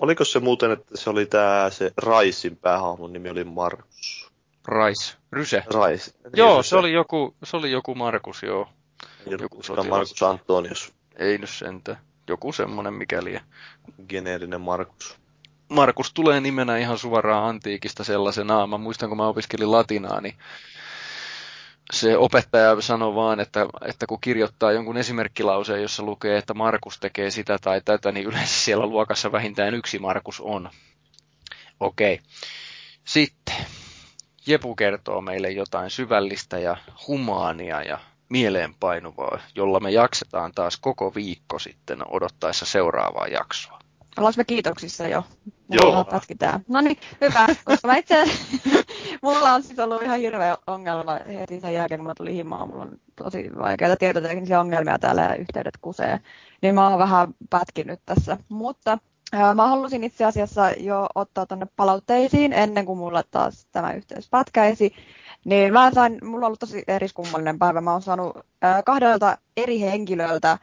Oliko 0.00 0.24
se 0.24 0.40
muuten, 0.40 0.70
että 0.70 0.96
se 0.96 1.10
oli 1.10 1.26
tämä 1.26 1.70
se 1.70 1.92
Raisin 1.96 2.56
päähahmon 2.56 3.12
nimi 3.12 3.30
oli 3.30 3.44
Markus? 3.44 4.30
Rais, 4.64 5.16
Ryse. 5.32 5.62
Rais. 5.74 6.14
Niin, 6.24 6.32
joo, 6.34 6.56
Ryse. 6.56 6.68
se 6.68 6.76
oli 6.76 6.92
joku, 6.92 7.34
se 7.44 7.56
oli 7.56 7.70
joku 7.70 7.94
Markus, 7.94 8.42
joo. 8.42 8.68
Joku, 9.26 9.62
joku 9.68 9.84
Markus 9.84 10.22
Antonius. 10.22 10.92
Ei 11.16 11.38
nyt 11.38 11.50
sentä. 11.50 11.96
Joku 12.28 12.52
semmonen 12.52 12.94
mikäli. 12.94 13.40
Geneerinen 14.08 14.60
Markus. 14.60 15.16
Markus 15.68 16.12
tulee 16.12 16.40
nimenä 16.40 16.76
ihan 16.76 16.98
suoraan 16.98 17.48
antiikista 17.48 18.04
sellaisena. 18.04 18.66
Mä 18.66 18.78
muistan, 18.78 19.08
kun 19.08 19.18
mä 19.18 19.26
opiskelin 19.26 19.72
latinaa, 19.72 20.20
niin 20.20 20.34
se 21.92 22.16
opettaja 22.16 22.80
sanoi 22.80 23.14
vaan, 23.14 23.40
että, 23.40 23.66
että 23.84 24.06
kun 24.06 24.20
kirjoittaa 24.20 24.72
jonkun 24.72 24.96
esimerkkilauseen, 24.96 25.82
jossa 25.82 26.02
lukee, 26.02 26.38
että 26.38 26.54
Markus 26.54 26.98
tekee 26.98 27.30
sitä 27.30 27.58
tai 27.58 27.80
tätä, 27.84 28.12
niin 28.12 28.26
yleensä 28.26 28.54
siellä 28.64 28.86
luokassa 28.86 29.32
vähintään 29.32 29.74
yksi 29.74 29.98
Markus 29.98 30.40
on. 30.40 30.70
Okei. 31.80 32.14
Okay. 32.14 32.26
Sitten 33.04 33.56
Jepu 34.46 34.74
kertoo 34.74 35.20
meille 35.20 35.50
jotain 35.50 35.90
syvällistä 35.90 36.58
ja 36.58 36.76
humaania 37.08 37.82
ja 37.82 37.98
mieleenpainuvaa, 38.28 39.38
jolla 39.54 39.80
me 39.80 39.90
jaksetaan 39.90 40.52
taas 40.54 40.76
koko 40.76 41.14
viikko 41.14 41.58
sitten 41.58 42.02
odottaessa 42.08 42.66
seuraavaa 42.66 43.26
jaksoa. 43.26 43.79
Ollaanko 44.20 44.36
me 44.36 44.44
kiitoksissa 44.44 45.08
jo? 45.08 45.24
Joo. 45.70 46.04
No 46.68 46.80
niin, 46.80 46.96
hyvä, 47.20 47.46
koska 47.64 47.88
mä 47.88 47.96
itse 47.96 48.24
mulla 49.22 49.52
on 49.52 49.62
siis 49.62 49.78
ollut 49.78 50.02
ihan 50.02 50.18
hirveä 50.18 50.56
ongelma 50.66 51.18
heti 51.28 51.60
sen 51.60 51.74
jälkeen, 51.74 51.98
kun 51.98 52.06
mä 52.06 52.14
tulin 52.14 52.34
himaan. 52.34 52.68
Mulla 52.68 52.82
on 52.82 52.98
tosi 53.16 53.50
vaikeita 53.58 53.96
tietoteknisiä 53.96 54.60
ongelmia 54.60 54.98
täällä 54.98 55.22
ja 55.22 55.34
yhteydet 55.34 55.78
kusee. 55.80 56.20
Niin 56.62 56.74
mä 56.74 56.88
oon 56.88 56.98
vähän 56.98 57.34
pätkinyt 57.50 58.00
tässä. 58.06 58.36
Mutta 58.48 58.98
Mä 59.54 59.66
halusin 59.68 60.04
itse 60.04 60.24
asiassa 60.24 60.70
jo 60.70 61.06
ottaa 61.14 61.46
tuonne 61.46 61.66
palautteisiin 61.76 62.52
ennen 62.52 62.86
kuin 62.86 62.98
mulla 62.98 63.22
taas 63.30 63.66
tämä 63.72 63.92
yhteys 63.92 64.28
pätkäisi. 64.30 64.94
Niin 65.44 65.72
mä 65.72 65.90
sain, 65.94 66.18
mulla 66.22 66.38
on 66.38 66.44
ollut 66.46 66.60
tosi 66.60 66.82
eriskummallinen 66.88 67.58
päivä. 67.58 67.80
Mä 67.80 67.92
oon 67.92 68.02
saanut 68.02 68.38
kahdelta 68.84 69.38
eri 69.56 69.80
henkilöltä 69.80 70.58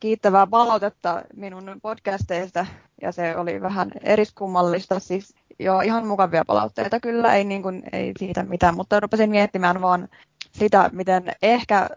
kiittävää 0.00 0.46
palautetta 0.46 1.22
minun 1.36 1.76
podcasteista 1.82 2.66
ja 3.02 3.12
se 3.12 3.36
oli 3.36 3.60
vähän 3.62 3.90
eriskummallista. 4.02 4.98
Siis 4.98 5.34
joo, 5.58 5.80
ihan 5.80 6.06
mukavia 6.06 6.44
palautteita 6.46 7.00
kyllä, 7.00 7.34
ei, 7.34 7.44
niin 7.44 7.62
kuin, 7.62 7.82
ei 7.92 8.12
siitä 8.18 8.42
mitään, 8.42 8.76
mutta 8.76 9.00
rupesin 9.00 9.30
miettimään 9.30 9.80
vaan 9.80 10.08
sitä, 10.52 10.90
miten 10.92 11.32
ehkä 11.42 11.78
äh, 11.78 11.88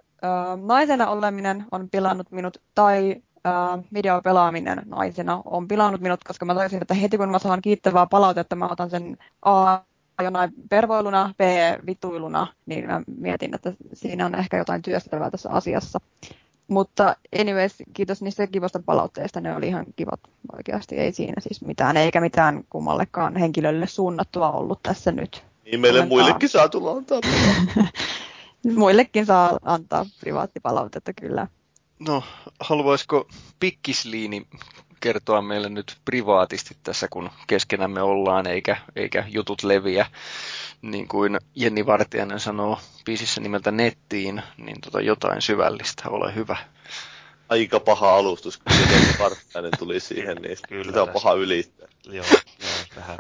naisena 0.65 1.09
oleminen 1.09 1.65
on 1.71 1.89
pilannut 1.89 2.31
minut 2.31 2.57
tai 2.75 3.15
äh, 3.47 3.79
videopelaaminen 3.93 4.81
naisena 4.85 5.41
on 5.45 5.67
pilannut 5.67 6.01
minut, 6.01 6.23
koska 6.23 6.45
mä 6.45 6.55
taisin, 6.55 6.81
että 6.81 6.93
heti 6.93 7.17
kun 7.17 7.29
mä 7.29 7.39
saan 7.39 7.61
kiittävää 7.61 8.05
palautetta, 8.05 8.55
mä 8.55 8.67
otan 8.71 8.89
sen 8.89 9.17
A 9.41 9.79
jonain 10.23 10.51
pervoiluna, 10.69 11.33
B 11.37 11.41
vituiluna, 11.85 12.47
niin 12.65 12.87
mä 12.87 13.01
mietin, 13.17 13.55
että 13.55 13.73
siinä 13.93 14.25
on 14.25 14.35
ehkä 14.35 14.57
jotain 14.57 14.81
työstävää 14.81 15.31
tässä 15.31 15.49
asiassa. 15.49 15.99
Mutta 16.69 17.15
anyways, 17.39 17.75
kiitos 17.93 18.21
niistä 18.21 18.47
kivasta 18.47 18.79
palautteista, 18.85 19.41
ne 19.41 19.55
oli 19.55 19.67
ihan 19.67 19.85
kivat 19.95 20.19
oikeasti, 20.57 20.97
ei 20.97 21.11
siinä 21.11 21.41
siis 21.41 21.61
mitään, 21.61 21.97
eikä 21.97 22.21
mitään 22.21 22.63
kummallekaan 22.69 23.35
henkilölle 23.35 23.87
suunnattua 23.87 24.51
ollut 24.51 24.83
tässä 24.83 25.11
nyt. 25.11 25.43
Niin 25.65 25.79
meille 25.79 25.99
Ollenkaan. 25.99 26.23
muillekin 26.23 26.49
saa 26.49 26.69
tulla 26.69 26.91
antaa 26.91 27.19
Muillekin 28.75 29.25
saa 29.25 29.59
antaa 29.63 30.05
privaattipalautetta 30.19 31.13
kyllä. 31.13 31.47
No, 31.99 32.23
haluaisiko 32.59 33.27
Pikkisliini 33.59 34.47
kertoa 34.99 35.41
meille 35.41 35.69
nyt 35.69 35.97
privaatisti 36.05 36.77
tässä, 36.83 37.07
kun 37.09 37.29
keskenämme 37.47 38.01
ollaan, 38.01 38.47
eikä, 38.47 38.77
eikä 38.95 39.23
jutut 39.27 39.63
leviä, 39.63 40.05
niin 40.81 41.07
kuin 41.07 41.37
Jenni 41.55 41.85
Vartiainen 41.85 42.39
sanoo 42.39 42.79
biisissä 43.05 43.41
nimeltä 43.41 43.71
Nettiin, 43.71 44.43
niin 44.57 44.81
tota 44.81 45.01
jotain 45.01 45.41
syvällistä, 45.41 46.09
ole 46.09 46.35
hyvä. 46.35 46.57
Aika 47.49 47.79
paha 47.79 48.15
alustus, 48.15 48.57
kun 48.57 48.77
Jenni 48.91 49.19
Vartiainen 49.19 49.71
tuli 49.79 49.99
siihen, 49.99 50.37
niin 50.37 50.57
Kyllä, 50.69 50.83
sitä 50.83 51.03
on 51.03 51.09
paha 51.09 51.33
ylittää. 51.33 51.87
Joo, 52.05 52.25
joo 52.59 52.71
vähän 52.95 53.17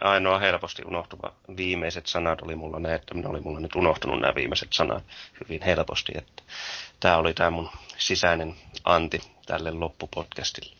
ainoa 0.00 0.38
helposti 0.38 0.82
unohtuva 0.86 1.32
viimeiset 1.56 2.06
sanat 2.06 2.42
oli 2.42 2.54
mulla 2.54 2.78
ne, 2.78 2.94
että 2.94 3.14
minä 3.14 3.28
oli 3.28 3.40
mulla 3.40 3.60
nyt 3.60 3.74
unohtunut 3.74 4.20
nämä 4.20 4.34
viimeiset 4.34 4.72
sanat 4.72 5.04
hyvin 5.40 5.62
helposti, 5.62 6.12
että 6.14 6.42
tämä 7.00 7.16
oli 7.16 7.34
tämä 7.34 7.50
mun 7.50 7.70
sisäinen 7.98 8.54
anti 8.84 9.20
tälle 9.46 9.70
loppupodcastille. 9.70 10.76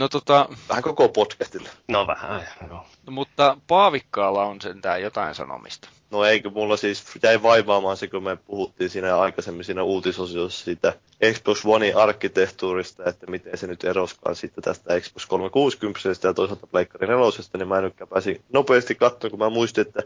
No 0.00 0.08
tota... 0.08 0.48
Vähän 0.68 0.82
koko 0.82 1.08
podcastille. 1.08 1.68
No 1.88 2.06
vähän, 2.06 2.48
joo. 2.68 2.86
No, 3.06 3.12
mutta 3.12 3.56
Paavikkaalla 3.66 4.44
on 4.44 4.60
sentään 4.60 5.02
jotain 5.02 5.34
sanomista. 5.34 5.88
No 6.10 6.24
eikö 6.24 6.50
mulla 6.50 6.76
siis 6.76 7.04
jäi 7.22 7.42
vaivaamaan 7.42 7.96
se, 7.96 8.06
kun 8.06 8.22
me 8.22 8.36
puhuttiin 8.36 8.90
siinä 8.90 9.18
aikaisemmin 9.18 9.64
siinä 9.64 9.82
uutisosiossa 9.82 10.64
siitä 10.64 10.92
Xbox 11.32 11.64
One 11.64 11.92
arkkitehtuurista, 11.92 13.04
että 13.04 13.30
miten 13.30 13.58
se 13.58 13.66
nyt 13.66 13.84
eroskaan 13.84 14.36
sitten 14.36 14.64
tästä 14.64 15.00
Xbox 15.00 15.26
360 15.26 16.28
ja 16.28 16.34
toisaalta 16.34 16.66
Pleikkari 16.66 17.06
4, 17.06 17.22
niin 17.56 17.68
mä 17.68 17.80
nyt 17.80 17.94
pääsin 18.10 18.40
nopeasti 18.52 18.94
katsomaan, 18.94 19.30
kun 19.30 19.38
mä 19.38 19.50
muistin, 19.50 19.86
että 19.86 20.02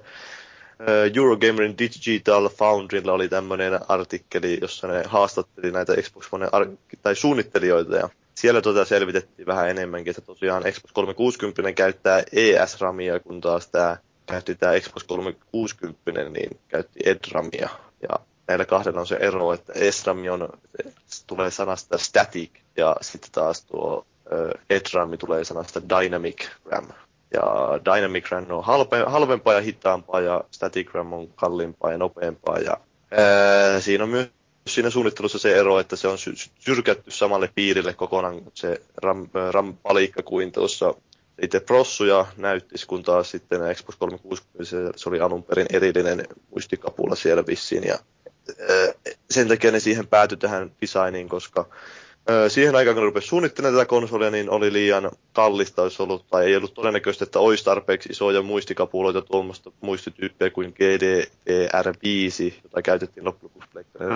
Eurogamerin 1.16 1.78
Digital 1.78 2.48
Foundrylla 2.48 3.12
oli 3.12 3.28
tämmöinen 3.28 3.80
artikkeli, 3.88 4.58
jossa 4.60 4.86
ne 4.86 5.02
haastatteli 5.06 5.70
näitä 5.70 5.94
Xbox 6.02 6.28
One 6.32 6.48
tai 7.02 7.16
suunnittelijoita 7.16 7.96
ja 7.96 8.08
siellä 8.35 8.62
tota 8.62 8.85
selvitettiin 8.85 9.47
vähän 9.47 9.70
enemmänkin, 9.70 10.11
että 10.11 10.23
tosiaan 10.23 10.62
Xbox 10.62 10.93
360 10.93 11.73
käyttää 11.73 12.23
ES-ramia, 12.32 13.20
kun 13.20 13.40
taas 13.40 13.66
tämä 13.69 13.97
käytti 14.27 14.55
tämä 14.55 14.81
Xbox 14.81 15.05
360, 15.05 16.24
niin 16.24 16.61
käytti 16.69 17.01
ED-ramia. 17.05 17.69
Ja 18.02 18.16
näillä 18.48 18.65
kahdella 18.65 19.01
on 19.01 19.07
se 19.07 19.16
ero, 19.16 19.52
että 19.52 19.73
ES-rami 19.77 20.28
on, 20.28 20.48
tulee 21.27 21.51
sanasta 21.51 21.98
static, 21.98 22.51
ja 22.77 22.97
sitten 23.01 23.31
taas 23.32 23.65
tuo 23.65 24.07
ED-rami 24.70 25.16
tulee 25.16 25.44
sanasta 25.44 25.82
dynamic 25.89 26.48
RAM. 26.65 26.89
Ja 27.35 27.43
Dynamic 27.85 28.31
RAM 28.31 28.47
on 28.51 28.65
halpe, 28.65 29.05
halvempaa 29.07 29.55
ja 29.55 29.61
hitaampaa, 29.61 30.20
ja 30.20 30.44
Static 30.51 30.94
RAM 30.94 31.12
on 31.12 31.28
kalliimpaa 31.28 31.93
ja 31.93 31.98
nopeampaa. 31.98 32.59
Ja, 32.59 32.77
ää, 33.11 33.81
siinä 33.81 34.05
on 34.05 34.11
myös 34.11 34.28
siinä 34.66 34.91
suunnittelussa 34.91 35.39
se 35.39 35.57
ero, 35.57 35.78
että 35.78 35.97
se 35.97 36.09
on 36.09 36.19
syrkätty 36.59 37.11
samalle 37.11 37.51
piirille 37.55 37.95
kokonaan 37.95 38.41
se 38.55 38.81
RAM, 38.97 39.28
RAM-palikka 39.51 40.23
kuin 40.23 40.53
tuossa 40.53 40.95
itse 41.43 41.61
prossuja 41.61 42.27
näyttisi, 42.37 42.87
kun 42.87 43.03
taas 43.03 43.31
sitten 43.31 43.61
Xbox 43.74 43.97
360 43.97 44.65
se, 44.65 44.77
se 44.97 45.09
oli 45.09 45.20
alun 45.20 45.43
perin 45.43 45.66
erillinen 45.73 46.27
muistikapula 46.51 47.15
siellä 47.15 47.47
vissiin. 47.47 47.85
Ja, 47.85 47.99
sen 49.31 49.49
takia 49.49 49.73
ne 49.73 49.81
siihen 49.81 50.07
päätyi 50.07 50.39
tähän 50.39 50.73
designiin, 50.81 51.28
koska 51.28 51.69
siihen 52.48 52.76
aikaan, 52.76 52.94
kun 52.94 53.05
rupesi 53.05 53.26
suunnittelemaan 53.26 53.74
tätä 53.74 53.88
konsolia, 53.88 54.30
niin 54.30 54.51
oli 54.51 54.72
liian 54.72 55.10
kallista. 55.32 55.82
Olisi 55.82 56.02
ollut, 56.02 56.26
tai 56.30 56.47
ei 56.47 56.56
ollut 56.56 56.74
todennäköistä, 56.74 57.24
että 57.24 57.38
olisi 57.40 57.64
tarpeeksi 57.64 58.09
isoja 58.09 58.42
muistikapuloita 58.42 59.22
tuommoista 59.22 59.72
muistityyppiä 59.80 60.51
kuin 60.51 60.74
GDDR5, 60.74 62.55
jota 62.64 62.82
käytettiin 62.82 63.24
loppujen 63.24 63.52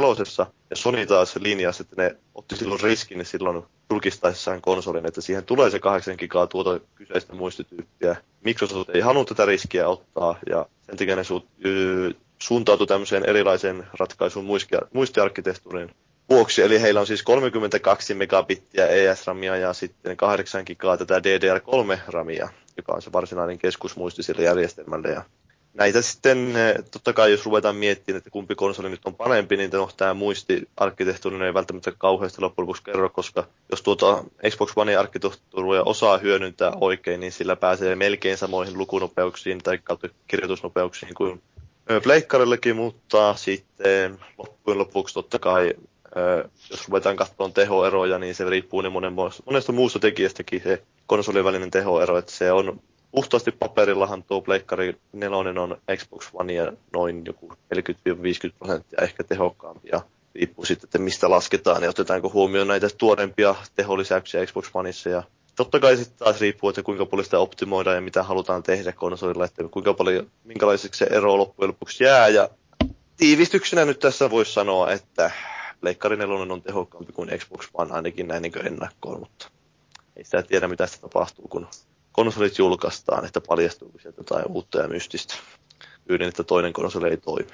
lopuksi. 0.02 0.42
Ja 0.70 0.76
Sony 0.76 1.06
taas 1.06 1.36
linjasi, 1.36 1.82
että 1.82 2.02
ne 2.02 2.16
otti 2.34 2.56
silloin 2.56 2.80
riskin 2.80 3.24
silloin 3.24 3.62
julkistaessaan 3.90 4.60
konsolin, 4.60 5.06
että 5.06 5.20
siihen 5.20 5.44
tulee 5.44 5.70
se 5.70 5.78
8 5.78 6.14
gigaa 6.18 6.46
tuota 6.46 6.80
kyseistä 6.94 7.34
muistityyppiä, 7.34 8.16
Microsoft 8.44 8.90
ei 8.90 9.00
halunnut 9.00 9.28
tätä 9.28 9.46
riskiä 9.46 9.88
ottaa 9.88 10.38
ja 10.50 10.66
sen 10.86 10.96
takia 10.96 11.16
ne 11.16 11.22
su- 11.22 12.14
suuntautui 12.38 12.86
tämmöiseen 12.86 13.28
erilaiseen 13.28 13.86
ratkaisuun 13.98 14.46
muistiarkkitehtuurin 14.92 15.90
vuoksi. 16.30 16.62
Eli 16.62 16.82
heillä 16.82 17.00
on 17.00 17.06
siis 17.06 17.22
32 17.22 18.14
megabittiä 18.14 18.86
ES-ramia 18.86 19.56
ja 19.56 19.72
sitten 19.72 20.16
8 20.16 20.62
gigaa 20.66 20.96
tätä 20.96 21.18
DDR3-ramia, 21.18 22.48
joka 22.76 22.92
on 22.92 23.02
se 23.02 23.12
varsinainen 23.12 23.58
keskusmuisti 23.58 24.22
sille 24.22 24.42
järjestelmälle. 24.42 25.08
Ja 25.08 25.22
näitä 25.74 26.02
sitten, 26.02 26.54
totta 26.90 27.12
kai 27.12 27.30
jos 27.30 27.46
ruvetaan 27.46 27.76
miettimään, 27.76 28.18
että 28.18 28.30
kumpi 28.30 28.54
konsoli 28.54 28.90
nyt 28.90 29.00
on 29.04 29.14
parempi, 29.14 29.56
niin 29.56 29.70
no, 29.72 29.90
tämä 29.96 30.14
muistiarkkitehtuuri 30.14 31.46
ei 31.46 31.54
välttämättä 31.54 31.92
kauheasti 31.98 32.40
loppujen 32.40 32.64
lopuksi 32.64 32.82
kerro, 32.82 33.10
koska 33.10 33.46
jos 33.70 33.82
tuota 33.82 34.24
Xbox 34.50 34.72
One 34.76 34.96
arkkitehtuuria 34.96 35.82
osaa 35.82 36.18
hyödyntää 36.18 36.72
oikein, 36.80 37.20
niin 37.20 37.32
sillä 37.32 37.56
pääsee 37.56 37.96
melkein 37.96 38.36
samoihin 38.36 38.78
lukunopeuksiin 38.78 39.58
tai 39.58 39.78
kirjoitusnopeuksiin 40.26 41.14
kuin 41.14 41.42
Pleikkarillekin, 42.02 42.76
mutta 42.76 43.34
sitten 43.34 44.18
loppujen 44.38 44.78
lopuksi 44.78 45.14
totta 45.14 45.38
kai, 45.38 45.72
jos 46.70 46.88
ruvetaan 46.88 47.16
katsomaan 47.16 47.52
tehoeroja, 47.52 48.18
niin 48.18 48.34
se 48.34 48.44
riippuu 48.44 48.80
niin 48.80 48.92
monen, 48.92 49.12
monesta 49.46 49.72
muusta 49.72 49.98
tekijästäkin 49.98 50.62
se 50.62 50.82
konsolin 51.06 51.44
välinen 51.44 51.70
tehoero, 51.70 52.18
että 52.18 52.32
se 52.32 52.52
on 52.52 52.80
puhtaasti 53.10 53.52
paperillahan 53.52 54.22
tuo 54.22 54.40
Pleikkari 54.40 54.96
4 55.12 55.38
on 55.38 55.76
Xbox 55.96 56.28
One 56.32 56.52
ja 56.52 56.72
noin 56.92 57.22
joku 57.26 57.52
40-50 57.74 58.52
prosenttia 58.58 58.98
ehkä 59.02 59.24
tehokkaampi 59.24 59.88
ja 59.92 60.00
riippuu 60.34 60.64
sitten, 60.64 60.86
että 60.86 60.98
mistä 60.98 61.30
lasketaan 61.30 61.82
ja 61.82 61.90
otetaanko 61.90 62.30
huomioon 62.30 62.68
näitä 62.68 62.88
tuorempia 62.98 63.54
teholisäyksiä 63.76 64.46
Xbox 64.46 64.70
Oneissa 64.74 65.08
ja 65.08 65.22
totta 65.56 65.80
kai 65.80 65.96
sitten 65.96 66.18
taas 66.18 66.40
riippuu, 66.40 66.70
että 66.70 66.82
kuinka 66.82 67.06
paljon 67.06 67.24
sitä 67.24 67.38
optimoidaan 67.38 67.96
ja 67.96 68.02
mitä 68.02 68.22
halutaan 68.22 68.62
tehdä 68.62 68.92
konsolilla, 68.92 69.44
että 69.44 69.64
kuinka 69.70 69.94
paljon, 69.94 70.30
minkälaiseksi 70.44 70.98
se 70.98 71.06
ero 71.10 71.38
loppujen 71.38 71.68
lopuksi 71.68 72.04
jää. 72.04 72.28
Ja 72.28 72.48
tiivistyksenä 73.16 73.84
nyt 73.84 73.98
tässä 73.98 74.30
voisi 74.30 74.52
sanoa, 74.52 74.92
että 74.92 75.30
Pleikkari 75.84 76.16
4 76.16 76.34
on 76.34 76.62
tehokkaampi 76.62 77.12
kuin 77.12 77.30
Xbox 77.38 77.68
One 77.74 77.94
ainakin 77.94 78.28
näin 78.28 78.42
niin 78.42 78.66
ennakkoon, 78.66 79.20
mutta 79.20 79.48
ei 80.16 80.24
sitä 80.24 80.42
tiedä 80.42 80.68
mitä 80.68 80.86
sitä 80.86 81.00
tapahtuu, 81.00 81.48
kun 81.48 81.66
konsolit 82.12 82.58
julkaistaan, 82.58 83.24
että 83.24 83.40
paljastuuko 83.40 83.98
sieltä 83.98 84.20
jotain 84.20 84.44
uutta 84.48 84.78
ja 84.78 84.88
mystistä. 84.88 85.34
Pyydän, 86.08 86.28
että 86.28 86.44
toinen 86.44 86.72
konsoli 86.72 87.08
ei 87.08 87.16
toimi. 87.16 87.50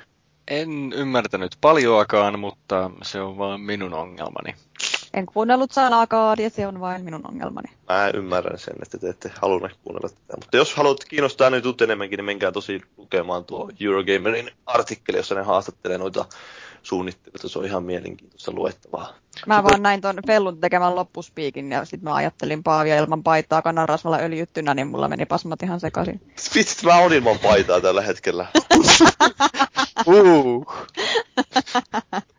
En 0.49 0.93
ymmärtänyt 0.93 1.57
paljoakaan, 1.61 2.39
mutta 2.39 2.91
se 3.03 3.21
on 3.21 3.39
vain 3.39 3.61
minun 3.61 3.95
ongelmani. 3.95 4.55
En 5.15 5.27
kuunnellut 5.27 5.73
sanaakaan 5.73 6.39
ja 6.41 6.51
se 6.51 6.67
on 6.67 6.81
vain 6.81 7.05
minun 7.05 7.29
ongelmani. 7.29 7.69
Mä 7.89 8.11
ymmärrän 8.15 8.59
sen, 8.59 8.75
että 8.83 8.99
te 8.99 9.09
ette 9.09 9.33
halunneet 9.41 9.79
kuunnella 9.85 10.09
tätä. 10.09 10.37
Mutta 10.37 10.57
jos 10.57 10.75
haluat 10.75 11.05
kiinnostaa 11.05 11.51
nyt 11.51 11.83
enemmänkin, 11.83 12.17
niin 12.17 12.25
menkää 12.25 12.53
tosi 12.53 12.83
lukemaan 12.97 13.45
tuo 13.45 13.71
Eurogamerin 13.81 14.51
artikkeli, 14.67 15.17
jossa 15.17 15.35
ne 15.35 15.43
haastattelee 15.43 15.99
noita 15.99 16.25
suunnitteluita. 16.83 17.49
Se 17.49 17.59
on 17.59 17.65
ihan 17.65 17.85
mielenkiintoista 17.85 18.53
luettavaa. 18.53 19.15
Mä 19.47 19.65
vaan 19.65 19.83
näin 19.83 20.01
ton 20.01 20.17
Fellun 20.27 20.61
tekemän 20.61 20.97
loppuspiikin 20.97 21.73
ja 21.73 21.85
sitten 21.85 22.05
mä 22.11 22.15
ajattelin 22.15 22.63
Paavia 22.63 22.97
ilman 22.97 23.23
paitaa 23.23 23.63
kananrasvalla 23.63 24.19
öljyttynä, 24.19 24.75
niin 24.75 24.87
mulla 24.87 25.09
meni 25.09 25.27
pasmat 25.27 25.63
ihan 25.63 25.81
sekaisin. 25.81 26.21
Vitsit, 26.55 26.83
mä 26.83 26.99
olin 26.99 27.19
ilman 27.19 27.39
paitaa 27.39 27.81
tällä 27.81 28.03
hetkellä. 28.03 28.47
uh. 30.07 30.67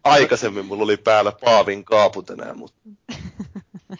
Aikaisemmin 0.03 0.65
mulla 0.65 0.83
oli 0.83 0.97
päällä 0.97 1.31
Paavin 1.45 1.83
kaaput 1.83 2.29
enää, 2.29 2.53
mutta... 2.53 2.79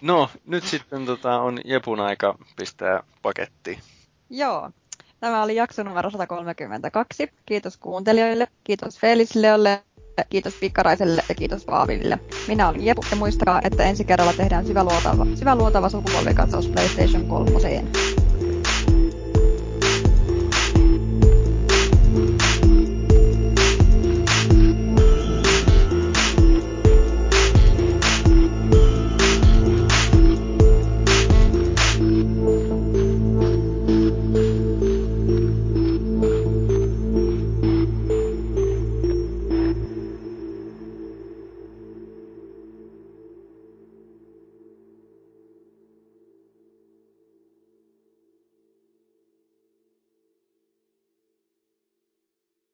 No, 0.01 0.29
nyt 0.45 0.63
sitten 0.63 1.05
tota, 1.05 1.41
on 1.41 1.59
Jepun 1.65 1.99
aika 1.99 2.37
pistää 2.55 3.03
paketti. 3.21 3.79
Joo. 4.29 4.71
Tämä 5.19 5.43
oli 5.43 5.55
jakso 5.55 5.83
numero 5.83 6.09
132. 6.09 7.29
Kiitos 7.45 7.77
kuuntelijoille, 7.77 8.47
kiitos 8.63 8.99
Felisleolle, 8.99 9.83
kiitos 10.29 10.53
Pikkaraiselle 10.59 11.23
ja 11.29 11.35
kiitos 11.35 11.65
Paaville. 11.65 12.19
Minä 12.47 12.69
olen 12.69 12.85
Jepu 12.85 13.01
ja 13.11 13.17
muistakaa, 13.17 13.61
että 13.63 13.83
ensi 13.83 14.03
kerralla 14.03 14.33
tehdään 14.33 14.65
syväluotava, 14.65 15.25
syväluotava 15.35 15.89
sukupolvikatsaus 15.89 16.67
PlayStation 16.67 17.25
3. 17.25 17.51